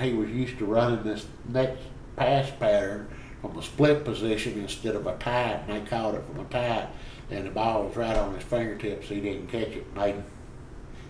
he 0.00 0.12
was 0.12 0.28
used 0.30 0.58
to 0.58 0.64
running 0.66 1.02
this 1.02 1.26
next 1.48 1.80
pass 2.16 2.50
pattern 2.60 3.08
from 3.40 3.56
a 3.58 3.62
split 3.62 4.04
position 4.04 4.58
instead 4.60 4.94
of 4.94 5.06
a 5.06 5.16
tight 5.18 5.60
and 5.66 5.76
they 5.84 5.88
called 5.88 6.14
it 6.14 6.22
from 6.26 6.40
a 6.40 6.44
tight 6.50 6.86
and 7.30 7.46
the 7.46 7.50
ball 7.50 7.84
was 7.84 7.96
right 7.96 8.16
on 8.16 8.34
his 8.34 8.44
fingertips 8.44 9.08
he 9.08 9.20
didn't 9.20 9.46
catch 9.48 9.68
it 9.68 9.86
and 9.94 10.02
they 10.02 10.14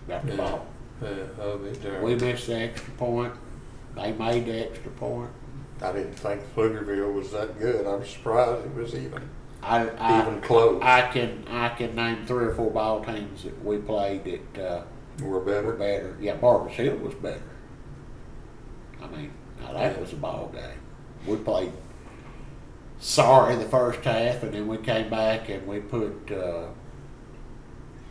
got 0.07 0.25
the 0.25 0.31
Yeah. 0.31 0.37
ball 0.37 0.65
Yeah, 1.01 1.09
I'll 1.41 1.57
be 1.57 1.69
there. 1.71 2.01
we 2.01 2.15
missed 2.15 2.47
the 2.47 2.55
extra 2.59 2.93
point 2.93 3.33
they 3.95 4.13
made 4.13 4.45
the 4.45 4.69
extra 4.69 4.91
point 4.91 5.29
I 5.81 5.91
didn't 5.93 6.13
think 6.13 6.41
Pflugerville 6.55 7.13
was 7.13 7.31
that 7.31 7.57
good. 7.57 7.87
I'm 7.87 8.05
surprised 8.05 8.65
it 8.65 8.75
was 8.75 8.93
even 8.95 9.29
I, 9.61 9.89
I, 9.89 10.21
even 10.21 10.41
close. 10.41 10.81
I 10.81 11.01
can 11.11 11.45
I 11.49 11.69
can 11.69 11.95
name 11.95 12.25
three 12.25 12.45
or 12.45 12.53
four 12.55 12.71
ball 12.71 13.03
teams 13.03 13.43
that 13.43 13.63
we 13.63 13.77
played 13.77 14.23
that 14.53 14.61
uh, 14.63 14.83
We're 15.21 15.27
were 15.27 15.39
better. 15.41 15.73
better. 15.73 16.17
Yeah, 16.19 16.35
Barbers 16.35 16.73
Hill 16.73 16.95
was 16.97 17.13
better. 17.15 17.41
I 19.01 19.07
mean, 19.07 19.31
now 19.61 19.73
that 19.73 19.99
was 19.99 20.13
a 20.13 20.17
ball 20.17 20.49
game. 20.53 20.79
We 21.25 21.35
played 21.37 21.73
sorry 22.99 23.55
the 23.55 23.65
first 23.65 23.99
half, 24.03 24.43
and 24.43 24.53
then 24.53 24.67
we 24.67 24.77
came 24.77 25.09
back 25.09 25.49
and 25.49 25.67
we 25.67 25.79
put 25.79 26.31
uh, 26.31 26.67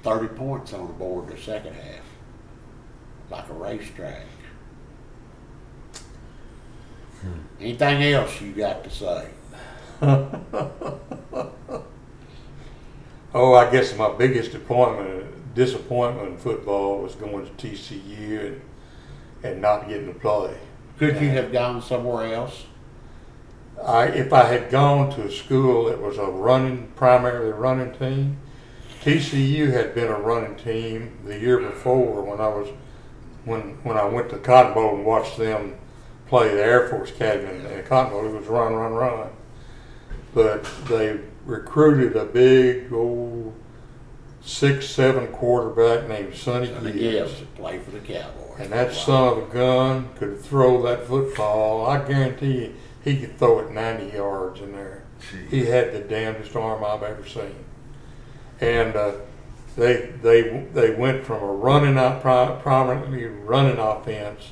thirty 0.03 0.29
points 0.29 0.73
on 0.75 0.87
the 0.87 0.93
board 0.93 1.29
the 1.29 1.39
second 1.39 1.75
half, 1.75 2.05
like 3.31 3.49
a 3.49 3.55
racetrack. 3.55 4.27
Anything 7.61 8.03
else 8.05 8.41
you 8.41 8.53
got 8.53 8.85
to 8.85 8.91
say? 8.91 9.29
Oh, 13.35 13.55
I 13.55 13.71
guess 13.71 13.97
my 13.97 14.11
biggest 14.11 14.53
disappointment 14.53 15.55
disappointment 15.55 16.29
in 16.29 16.39
football 16.39 17.03
was 17.03 17.15
going 17.15 17.45
to 17.47 17.53
TCU 17.53 18.47
and 18.47 18.61
and 19.43 19.63
not 19.63 19.89
getting 19.89 20.13
to 20.13 20.19
play. 20.19 20.57
Could 20.99 21.21
you 21.21 21.29
have 21.31 21.53
gone 21.53 21.83
somewhere 21.83 22.35
else? 22.35 22.65
I 23.85 24.07
if 24.07 24.33
I 24.33 24.45
had 24.45 24.71
gone 24.71 25.11
to 25.15 25.23
a 25.23 25.31
school 25.31 25.85
that 25.85 26.01
was 26.01 26.17
a 26.17 26.25
running 26.25 26.89
primarily 26.97 27.53
running 27.53 27.93
team, 27.93 28.39
TCU 29.03 29.73
had 29.73 29.95
been 29.95 30.09
a 30.09 30.19
running 30.19 30.57
team 30.57 31.19
the 31.25 31.39
year 31.39 31.59
before 31.59 32.23
when 32.23 32.41
I 32.41 32.49
was 32.49 32.69
when 33.45 33.79
when 33.85 33.97
I 33.99 34.05
went 34.05 34.31
to 34.31 34.39
Cotton 34.39 34.75
Bowl 34.75 34.97
and 34.97 35.05
watched 35.05 35.37
them 35.37 35.77
play 36.27 36.49
the 36.49 36.63
Air 36.63 36.89
Force 36.89 37.11
Academy 37.11 37.73
in 37.73 37.85
Cotton 37.85 38.13
Bowl. 38.13 38.27
It 38.27 38.33
was 38.33 38.47
run, 38.47 38.75
run, 38.75 38.93
run. 38.93 39.29
But 40.35 40.65
they 40.87 41.21
recruited 41.45 42.17
a 42.17 42.25
big 42.25 42.93
old 42.93 43.55
six, 44.43 44.89
seven 44.89 45.29
quarterback 45.29 46.09
named 46.09 46.35
Sonny 46.35 46.69
the 46.69 46.93
Gibbs. 46.93 47.43
Play 47.55 47.79
for 47.79 47.91
the 47.91 48.01
Cowboys. 48.01 48.61
And 48.61 48.73
that 48.73 48.93
son 48.95 49.29
of 49.29 49.39
a 49.39 49.53
gun 49.53 50.09
could 50.17 50.41
throw 50.41 50.83
that 50.83 51.07
football. 51.07 51.87
I 51.87 52.07
guarantee 52.07 52.63
you, 52.63 52.75
he 53.05 53.19
could 53.19 53.39
throw 53.39 53.61
it 53.61 53.71
90 53.73 54.17
yards 54.17 54.61
in 54.61 54.73
there. 54.73 55.05
He 55.51 55.67
had 55.67 55.93
the 55.93 56.01
damnedest 56.01 56.55
arm 56.57 56.85
I've 56.85 57.03
ever 57.03 57.27
seen. 57.27 57.55
And 58.61 58.97
uh, 58.97 59.13
they 59.77 60.13
they 60.23 60.67
they 60.73 60.91
went 60.91 61.25
from 61.25 61.43
a 61.43 61.53
running 61.53 61.97
out 61.99 62.21
prominently 62.23 63.27
running 63.27 63.79
offense 63.79 64.51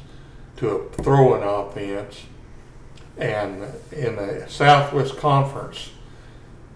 to 0.58 0.70
a 0.70 0.88
throwing 0.90 1.42
offense. 1.42 2.26
And 3.18 3.62
in 3.92 4.16
the 4.16 4.44
Southwest 4.48 5.16
Conference, 5.16 5.90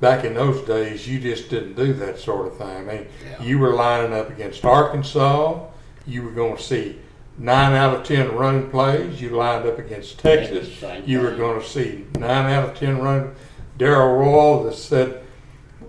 back 0.00 0.24
in 0.24 0.34
those 0.34 0.66
days, 0.66 1.06
you 1.06 1.20
just 1.20 1.50
didn't 1.50 1.74
do 1.74 1.92
that 1.94 2.18
sort 2.18 2.46
of 2.46 2.56
thing. 2.56 2.68
I 2.68 2.80
mean, 2.82 3.06
Yeah. 3.24 3.42
you 3.42 3.58
were 3.58 3.74
lining 3.74 4.14
up 4.14 4.30
against 4.30 4.64
Arkansas. 4.64 5.58
You 6.06 6.22
were 6.22 6.30
going 6.30 6.56
to 6.56 6.62
see 6.62 6.96
nine 7.38 7.74
out 7.74 7.94
of 7.94 8.04
ten 8.04 8.34
running 8.34 8.70
plays. 8.70 9.20
You 9.20 9.30
lined 9.30 9.66
up 9.66 9.78
against 9.78 10.18
Texas. 10.18 10.68
You 11.04 11.20
were 11.20 11.32
going 11.36 11.60
to 11.60 11.66
see 11.66 12.06
nine 12.18 12.50
out 12.50 12.70
of 12.70 12.78
ten 12.78 12.98
run. 13.00 13.34
Darrell 13.76 14.16
Royal 14.16 14.64
that 14.64 14.74
said, 14.74 15.22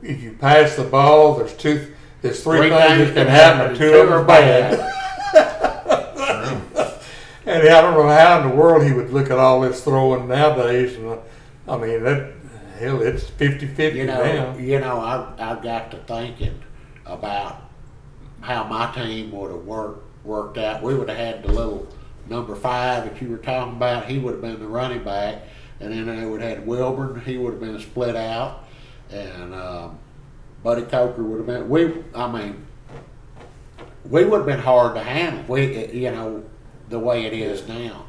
if 0.04 0.22
you 0.22 0.34
pass 0.34 0.76
the 0.76 0.84
ball, 0.84 1.36
there's 1.36 1.54
two, 1.54 1.94
there's 2.22 2.44
three, 2.44 2.70
things 2.70 2.72
that 2.74 3.14
can 3.14 3.28
happen, 3.28 3.68
and 3.72 3.78
two 3.78 3.94
of 3.94 4.08
them 4.10 4.14
are 4.14 4.24
bad. 4.24 4.94
And 7.52 7.68
I 7.68 7.82
don't 7.82 7.94
know 7.96 8.08
how 8.08 8.42
in 8.42 8.50
the 8.50 8.56
world 8.56 8.84
he 8.84 8.94
would 8.94 9.12
look 9.12 9.30
at 9.30 9.38
all 9.38 9.62
this 9.62 9.84
throwing 9.84 10.28
nowadays. 10.28 10.96
And 10.96 11.08
uh, 11.10 11.18
I 11.68 11.78
mean, 11.78 12.04
that 12.04 12.32
hell, 12.80 13.02
it's 13.02 13.26
50-50 13.26 13.94
You 13.96 14.06
know, 14.06 14.24
now. 14.24 14.58
you 14.58 14.80
know, 14.80 15.00
I 15.00 15.34
I 15.38 15.62
got 15.62 15.92
to 15.92 15.98
thinking 15.98 16.62
about 17.06 17.62
how 18.40 18.64
my 18.64 18.92
team 18.94 19.32
would 19.32 19.52
have 19.52 19.66
worked 19.66 20.04
worked 20.24 20.58
out. 20.58 20.82
We 20.82 20.96
would 20.96 21.10
have 21.10 21.18
had 21.18 21.44
the 21.44 21.52
little 21.52 21.88
number 22.30 22.56
five 22.56 23.04
that 23.04 23.22
you 23.22 23.30
were 23.30 23.38
talking 23.38 23.76
about. 23.76 24.06
He 24.06 24.18
would 24.18 24.34
have 24.34 24.42
been 24.42 24.60
the 24.60 24.68
running 24.68 25.04
back, 25.04 25.44
and 25.80 25.92
then 25.92 26.06
they 26.06 26.26
would 26.26 26.42
have 26.42 26.58
had 26.58 26.68
Wilburn. 26.68 27.22
He 27.22 27.38
would 27.38 27.52
have 27.54 27.60
been 27.60 27.80
split 27.80 28.16
out, 28.16 28.66
and 29.10 29.54
um, 29.54 29.98
Buddy 30.64 30.84
Coker 30.84 31.24
would 31.24 31.38
have 31.38 31.48
been. 31.48 31.70
We, 31.70 32.04
I 32.16 32.32
mean, 32.32 32.66
we 34.10 34.24
would 34.24 34.38
have 34.38 34.48
been 34.48 34.60
hard 34.60 34.96
to 34.96 35.04
handle. 35.04 35.44
We, 35.48 35.92
you 35.92 36.12
know, 36.12 36.44
the 36.92 37.00
way 37.00 37.26
it 37.26 37.34
is 37.34 37.68
now. 37.68 38.06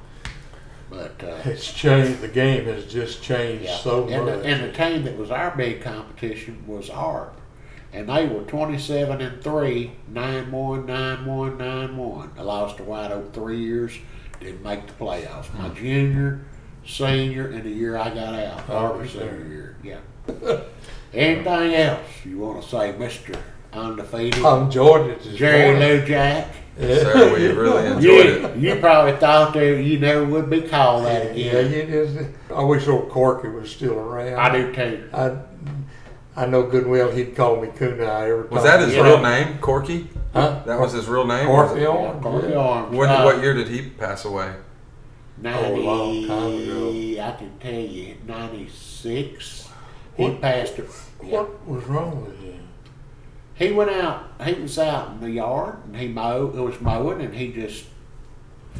But 0.90 1.22
uh, 1.24 1.38
It's 1.46 1.72
changed. 1.72 2.20
The 2.20 2.28
game 2.28 2.66
has 2.66 2.84
just 2.92 3.22
changed 3.22 3.64
yeah, 3.64 3.76
so 3.78 4.06
and 4.08 4.26
much. 4.26 4.42
the, 4.42 4.44
and 4.44 4.64
the 4.64 4.72
team 4.72 5.04
that 5.04 5.16
was 5.16 5.30
our 5.30 5.56
big 5.56 5.80
competition 5.80 6.62
was 6.66 6.90
ARP, 6.90 7.40
and 7.94 8.08
they 8.08 8.26
were 8.26 8.42
twenty-seven 8.42 9.20
and 9.22 9.42
three, 9.42 9.92
nine 10.08 10.52
one, 10.52 10.84
nine 10.84 11.24
one, 11.24 11.56
nine 11.56 11.96
one. 11.96 12.30
I 12.38 12.42
lost 12.42 12.76
to 12.76 12.84
White 12.84 13.10
Oak 13.10 13.32
three 13.32 13.60
years, 13.60 13.96
didn't 14.40 14.62
make 14.62 14.86
the 14.86 14.92
playoffs. 14.92 15.52
My 15.58 15.70
junior, 15.70 16.44
senior, 16.84 17.48
and 17.48 17.62
the 17.64 17.70
year 17.70 17.96
I 17.96 18.10
got 18.10 18.34
out, 18.34 18.62
Oh, 18.68 18.76
ARP 18.76 19.08
senior 19.08 19.46
year. 19.48 19.76
Yeah. 19.82 20.00
Anything 21.14 21.74
else 21.74 22.06
you 22.24 22.38
want 22.38 22.62
to 22.62 22.68
say, 22.68 22.92
Mister 22.96 23.34
Undefeated? 23.72 24.44
I'm. 24.44 24.70
Just 24.70 25.36
Jerry. 25.36 25.78
Lou 25.78 26.06
Jack. 26.06 26.48
Sir, 26.78 27.34
we 27.34 27.46
really 27.52 27.86
enjoyed 27.86 28.02
You, 28.02 28.46
it. 28.46 28.56
you 28.56 28.76
probably 28.80 29.12
thought 29.20 29.52
that 29.54 29.82
you 29.82 29.98
never 29.98 30.24
would 30.24 30.48
be 30.48 30.62
called 30.62 31.04
that 31.04 31.36
Yeah, 31.36 31.52
again. 31.52 31.72
it 31.72 31.90
is. 31.90 32.26
I 32.54 32.62
wish 32.64 32.88
old 32.88 33.10
Corky 33.10 33.48
was 33.48 33.70
still 33.70 33.98
around. 33.98 34.34
I 34.38 34.50
do 34.56 34.72
too. 34.74 35.08
I, 35.12 35.36
I 36.34 36.46
know 36.46 36.62
good 36.62 36.84
and 36.84 36.90
well 36.92 37.10
he'd 37.10 37.36
call 37.36 37.60
me 37.60 37.68
Kunai 37.68 38.30
every 38.30 38.44
time. 38.44 38.50
Was 38.50 38.64
that 38.64 38.80
his 38.80 38.94
Yeah. 38.94 39.02
real 39.02 39.20
name, 39.22 39.58
Corky? 39.58 40.08
Huh? 40.32 40.62
That 40.64 40.80
was 40.80 40.92
his 40.92 41.06
real 41.08 41.26
name. 41.26 41.46
Corky 41.46 41.82
Yeah, 41.82 41.88
on? 41.88 42.22
Corky 42.22 42.48
Yeah. 42.48 42.56
Arms. 42.56 42.96
When, 42.96 43.08
Uh, 43.10 43.22
what 43.24 43.42
year 43.42 43.52
did 43.52 43.68
he 43.68 43.82
pass 43.90 44.24
away? 44.24 44.50
90, 45.42 45.60
Oh, 45.62 45.74
a 45.74 45.76
long 45.76 46.26
time 46.26 46.62
ago. 46.62 47.22
I 47.22 47.32
can 47.36 47.52
tell 47.60 47.72
you, 47.72 48.14
96. 48.26 49.68
He 50.16 50.22
What- 50.24 50.40
passed 50.40 50.78
it. 50.78 50.88
Yeah. 51.22 51.40
What 51.40 51.66
was 51.68 51.84
wrong 51.84 52.24
with 52.24 52.38
him? 52.40 52.41
He 53.54 53.70
went 53.72 53.90
out, 53.90 54.24
he 54.44 54.54
was 54.54 54.78
out 54.78 55.10
in 55.12 55.20
the 55.20 55.30
yard 55.30 55.76
and 55.84 55.96
he 55.96 56.08
mowed, 56.08 56.56
it 56.56 56.60
was 56.60 56.80
mowing 56.80 57.20
and 57.20 57.34
he 57.34 57.52
just, 57.52 57.84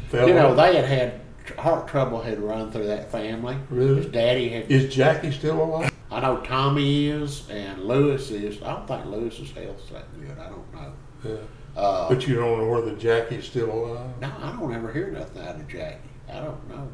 Fell 0.09 0.27
you 0.27 0.33
know, 0.33 0.55
they 0.55 0.75
had 0.75 0.85
had 0.85 1.21
tr- 1.45 1.59
heart 1.61 1.87
trouble 1.87 2.21
had 2.21 2.39
run 2.39 2.71
through 2.71 2.87
that 2.87 3.11
family. 3.11 3.57
Really? 3.69 3.97
His 3.97 4.05
daddy 4.07 4.49
had, 4.49 4.71
Is 4.71 4.93
Jackie 4.93 5.31
still 5.31 5.61
alive? 5.63 5.91
I 6.11 6.19
know 6.19 6.37
Tommy 6.41 7.07
is 7.07 7.49
and 7.49 7.83
Lewis 7.83 8.29
is. 8.31 8.61
I 8.61 8.73
don't 8.73 8.87
think 8.87 9.05
Lewis's 9.05 9.51
health's 9.51 9.89
that 9.91 10.05
good. 10.19 10.37
I 10.37 10.49
don't 10.49 10.73
know. 10.73 10.93
Yeah. 11.23 11.79
Uh, 11.81 12.09
But 12.09 12.27
you 12.27 12.35
don't 12.35 12.59
know 12.59 12.69
whether 12.69 12.95
Jackie's 12.95 13.45
still 13.45 13.71
alive? 13.71 14.09
no, 14.21 14.31
I 14.41 14.51
don't 14.59 14.73
ever 14.73 14.91
hear 14.91 15.07
nothing 15.11 15.41
out 15.43 15.55
of 15.55 15.67
Jackie. 15.67 15.97
I 16.29 16.35
don't 16.35 16.69
know. 16.69 16.89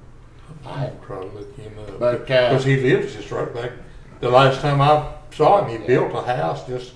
I, 0.66 0.86
I'm 0.88 1.00
trying 1.06 1.30
to 1.30 1.36
look 1.38 1.56
him 1.56 1.78
up. 1.80 2.00
But, 2.00 2.16
uh, 2.22 2.50
Because 2.50 2.66
he 2.66 2.78
lives 2.78 3.14
just 3.16 3.32
right 3.32 3.54
back. 3.54 3.72
The 4.20 4.30
last 4.30 4.62
time 4.62 4.82
I 4.82 5.14
saw 5.32 5.64
him, 5.66 5.80
he 5.82 5.86
built 5.88 6.14
a 6.14 6.22
house 6.22 6.66
just 6.68 6.94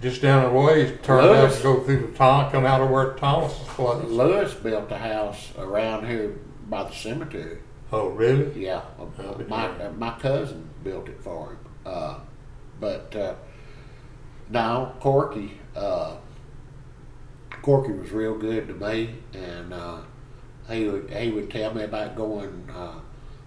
just 0.00 0.22
down 0.22 0.44
the 0.44 0.58
way. 0.58 0.96
Turned 1.02 1.28
out 1.28 1.52
to 1.52 1.62
go 1.62 1.82
through 1.82 2.08
the 2.08 2.16
Tom, 2.16 2.50
come 2.50 2.64
out 2.64 2.80
of 2.80 2.90
where 2.90 3.14
Thomas's 3.14 3.58
place. 3.68 4.04
Lewis 4.04 4.54
built 4.54 4.90
a 4.90 4.98
house 4.98 5.52
around 5.58 6.06
here 6.06 6.38
by 6.68 6.84
the 6.84 6.92
cemetery. 6.92 7.58
Oh, 7.90 8.08
really? 8.08 8.64
Yeah, 8.64 8.82
my 9.48 9.70
my 9.96 10.18
cousin 10.18 10.68
built 10.84 11.08
it 11.08 11.20
for 11.22 11.50
him. 11.50 11.58
Uh, 11.86 12.18
but 12.80 13.16
uh, 13.16 13.34
now 14.50 14.94
Corky, 15.00 15.58
uh, 15.74 16.16
Corky 17.62 17.92
was 17.92 18.10
real 18.10 18.36
good 18.36 18.68
to 18.68 18.74
me, 18.74 19.14
and 19.32 19.72
uh, 19.72 20.00
he 20.68 20.84
would 20.84 21.10
he 21.10 21.30
would 21.30 21.50
tell 21.50 21.72
me 21.72 21.84
about 21.84 22.14
going 22.14 22.68
uh, 22.74 23.00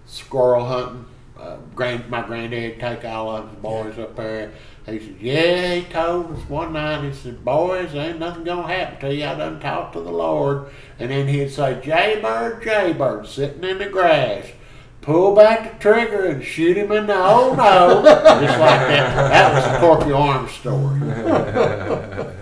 squirrel 0.06 0.65
hunting. 0.65 1.06
Uh, 1.40 1.57
grand, 1.76 2.07
my 2.10 2.22
granddad 2.22 2.80
take 2.80 3.06
all 3.06 3.36
of 3.36 3.49
his 3.49 3.60
boys 3.60 3.98
up 3.98 4.15
there. 4.15 4.52
He 4.86 4.99
said, 4.99 5.16
"Yeah," 5.20 5.76
he 5.76 5.84
told 5.84 6.32
us 6.32 6.49
one 6.49 6.74
night. 6.74 7.03
He 7.03 7.14
said, 7.14 7.45
"Boys, 7.45 7.94
ain't 7.94 8.20
nothing 8.20 8.44
gonna 8.44 8.68
happen 8.68 8.99
to 9.10 9.16
you. 9.16 9.26
I 9.26 9.36
done 9.36 9.60
talked 9.60 9.94
to 9.94 10.02
the 10.02 10.12
Lord." 10.12 10.66
And 10.99 11.12
then 11.12 11.28
he'd 11.28 11.52
say, 11.52 11.80
"Jaybird, 11.84 12.64
Jaybird, 12.64 13.28
sitting 13.28 13.64
in 13.64 13.78
the 13.78 13.88
grass." 13.88 14.45
Pull 15.02 15.36
back 15.36 15.80
the 15.80 15.80
trigger 15.80 16.26
and 16.26 16.44
shoot 16.44 16.78
him 16.78 16.91
in 16.91 17.08
the 17.08 17.16
oh 17.16 17.56
no, 17.58 18.03
just 18.03 18.60
like 18.60 18.80
that. 18.82 19.16
That 19.16 19.53
was 19.56 19.64
the 19.66 19.80
Corky 19.80 20.12
Arms 20.12 20.52
story. 20.52 22.36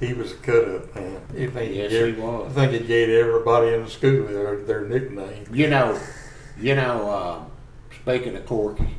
He 0.00 0.14
was 0.14 0.32
a 0.32 0.36
cut 0.36 0.66
up 0.66 0.94
man. 0.94 1.20
I 1.28 1.46
think 1.46 1.76
Yes, 1.76 1.90
gave, 1.90 2.16
he 2.16 2.20
was. 2.20 2.56
I 2.56 2.66
think 2.66 2.82
he 2.82 2.88
gave 2.88 3.10
everybody 3.10 3.74
in 3.74 3.84
the 3.84 3.90
school 3.90 4.26
their, 4.26 4.56
their 4.56 4.86
nickname. 4.86 5.44
You 5.52 5.68
know, 5.68 6.00
you 6.58 6.74
know. 6.74 7.10
Uh, 7.10 7.44
speaking 8.00 8.34
of 8.34 8.46
Corky, 8.46 8.96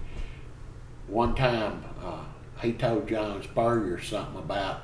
one 1.08 1.34
time 1.34 1.84
he 2.62 2.74
told 2.74 3.08
John 3.08 3.42
Spurrier 3.44 4.02
something 4.02 4.38
about 4.38 4.82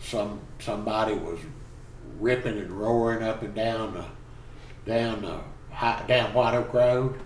some 0.00 0.40
somebody 0.58 1.14
was 1.14 1.38
ripping 2.18 2.58
and 2.58 2.70
roaring 2.70 3.22
up 3.22 3.42
and 3.42 3.54
down 3.54 3.94
the 3.94 4.04
down 4.90 5.22
the 5.22 5.40
high, 5.72 6.04
down 6.06 6.34
White 6.34 6.54
Oak 6.54 6.72
Road, 6.74 7.18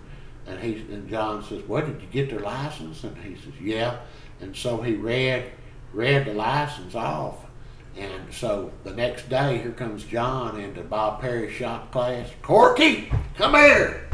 and 0.47 0.59
he 0.59 0.75
and 0.91 1.09
John 1.09 1.43
says, 1.43 1.61
"What 1.63 1.85
did 1.85 2.01
you 2.01 2.07
get 2.07 2.29
their 2.29 2.39
license?" 2.39 3.03
And 3.03 3.17
he 3.17 3.35
says, 3.35 3.59
"Yeah." 3.61 3.97
And 4.41 4.55
so 4.55 4.81
he 4.81 4.95
read 4.95 5.51
read 5.93 6.25
the 6.25 6.33
license 6.33 6.95
off. 6.95 7.45
And 7.97 8.33
so 8.33 8.71
the 8.83 8.93
next 8.93 9.29
day, 9.29 9.57
here 9.57 9.71
comes 9.71 10.05
John 10.05 10.59
into 10.59 10.81
Bob 10.81 11.19
Perry's 11.19 11.51
shop 11.51 11.91
class. 11.91 12.29
Corky, 12.41 13.11
come 13.35 13.55
here. 13.55 14.07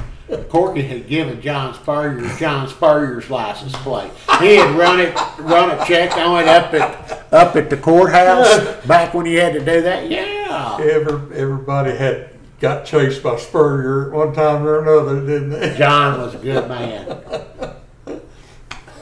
Corky 0.50 0.82
had 0.82 1.08
given 1.08 1.40
John 1.42 1.74
Spurrier 1.74 2.28
John 2.38 2.68
Spurrier's 2.68 3.30
license 3.30 3.76
plate. 3.78 4.12
He 4.40 4.56
had 4.56 4.76
run 4.76 5.00
it, 5.00 5.16
run 5.40 5.70
a 5.72 5.86
check 5.86 6.18
on 6.18 6.42
it 6.42 6.48
up 6.48 6.74
at 6.74 7.34
up 7.34 7.56
at 7.56 7.70
the 7.70 7.78
courthouse 7.78 8.84
back 8.86 9.14
when 9.14 9.26
he 9.26 9.36
had 9.36 9.54
to 9.54 9.60
do 9.60 9.82
that. 9.82 10.10
Yeah, 10.10 10.78
Every, 10.82 11.38
everybody 11.38 11.96
had 11.96 12.30
got 12.60 12.86
chased 12.86 13.22
by 13.22 13.38
Spurrier 13.38 14.08
at 14.08 14.14
one 14.14 14.34
time 14.34 14.66
or 14.66 14.82
another, 14.82 15.20
didn't 15.26 15.52
they? 15.52 15.78
John 15.78 16.20
was 16.20 16.36
a 16.36 16.40
good 16.40 16.68
man. 16.68 17.22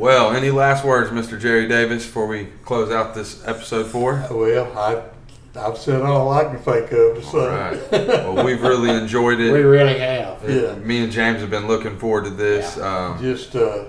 Well, 0.00 0.32
any 0.32 0.50
last 0.50 0.82
words, 0.82 1.10
Mr. 1.10 1.38
Jerry 1.38 1.68
Davis, 1.68 2.06
before 2.06 2.26
we 2.26 2.46
close 2.64 2.90
out 2.90 3.14
this 3.14 3.46
episode 3.46 3.86
four? 3.86 4.26
Well, 4.30 4.72
I, 4.78 5.02
I've 5.56 5.76
said 5.78 6.02
all 6.02 6.32
I 6.32 6.44
can 6.44 6.58
think 6.58 6.92
of 6.92 7.16
to 7.16 7.22
say. 7.22 7.38
All 7.38 7.48
right. 7.48 7.90
Well, 7.90 8.44
we've 8.44 8.62
really 8.62 8.90
enjoyed 8.90 9.40
it. 9.40 9.52
We 9.52 9.62
really 9.62 9.98
have. 9.98 10.48
Yeah. 10.48 10.74
Me 10.76 11.02
and 11.02 11.12
James 11.12 11.40
have 11.40 11.50
been 11.50 11.66
looking 11.66 11.98
forward 11.98 12.24
to 12.24 12.30
this. 12.30 12.78
Um, 12.78 13.20
Just, 13.20 13.56
uh, 13.56 13.86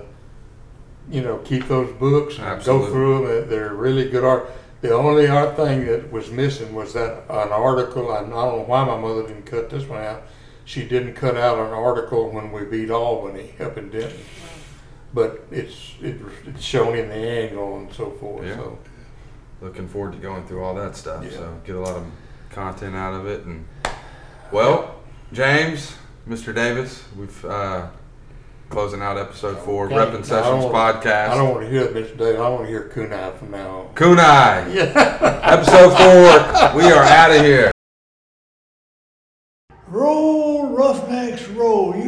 you 1.08 1.20
know, 1.22 1.38
keep 1.38 1.68
those 1.68 1.92
books 1.94 2.38
and 2.38 2.46
Absolutely. 2.46 2.86
go 2.86 2.92
through 2.92 3.40
them. 3.40 3.50
They're 3.50 3.74
really 3.74 4.10
good 4.10 4.24
art. 4.24 4.50
The 4.80 4.92
only 4.92 5.28
art 5.28 5.54
thing 5.54 5.86
that 5.86 6.10
was 6.10 6.30
missing 6.32 6.74
was 6.74 6.92
that 6.94 7.22
an 7.28 7.52
article. 7.52 8.10
I 8.10 8.20
don't 8.20 8.30
know 8.30 8.64
why 8.66 8.84
my 8.84 8.98
mother 8.98 9.22
didn't 9.22 9.44
cut 9.46 9.70
this 9.70 9.86
one 9.86 10.02
out. 10.02 10.22
She 10.64 10.86
didn't 10.88 11.14
cut 11.14 11.36
out 11.36 11.58
an 11.58 11.72
article 11.72 12.30
when 12.30 12.50
we 12.50 12.64
beat 12.64 12.90
Albany 12.90 13.54
up 13.60 13.78
in 13.78 13.90
Denton. 13.90 14.18
But 15.14 15.46
it's 15.52 15.92
it, 16.00 16.18
it's 16.46 16.64
shown 16.64 16.96
in 16.96 17.08
the 17.08 17.14
angle 17.14 17.76
and 17.76 17.92
so 17.92 18.10
forth. 18.10 18.44
Yeah. 18.46 18.56
So 18.56 18.78
looking 19.62 19.88
forward 19.88 20.12
to 20.12 20.18
going 20.18 20.44
through 20.46 20.62
all 20.64 20.74
that 20.74 20.96
stuff. 20.96 21.24
Yeah. 21.24 21.30
So 21.30 21.60
get 21.64 21.76
a 21.76 21.80
lot 21.80 21.96
of 21.96 22.04
content 22.50 22.94
out 22.96 23.14
of 23.14 23.26
it. 23.26 23.44
And 23.44 23.64
well, 24.50 24.96
James, 25.32 25.94
Mr. 26.28 26.54
Davis, 26.54 27.02
we've 27.16 27.44
uh, 27.44 27.88
closing 28.68 29.00
out 29.00 29.16
episode 29.18 29.58
four, 29.60 29.86
Okay. 29.86 29.94
Reppin' 29.94 30.24
Sessions 30.24 30.64
I 30.64 30.68
podcast. 30.68 31.28
I 31.30 31.36
don't 31.36 31.50
want 31.54 31.64
to 31.64 31.70
hear 31.70 31.86
Mr. 31.88 32.16
Davis. 32.18 32.40
I 32.40 32.48
want 32.48 32.62
to 32.64 32.68
hear 32.68 32.90
Kunai 32.92 33.38
from 33.38 33.50
now 33.52 33.80
on. 33.80 33.94
Kunai, 33.94 34.74
Yeah. 34.74 35.40
episode 35.42 35.90
four. 35.90 36.76
We 36.76 36.90
are 36.90 37.02
out 37.04 37.30
of 37.30 37.42
here. 37.42 37.70
Roll, 39.88 40.68
Roughnecks, 40.74 41.46
roll. 41.48 41.94
You 41.94 42.00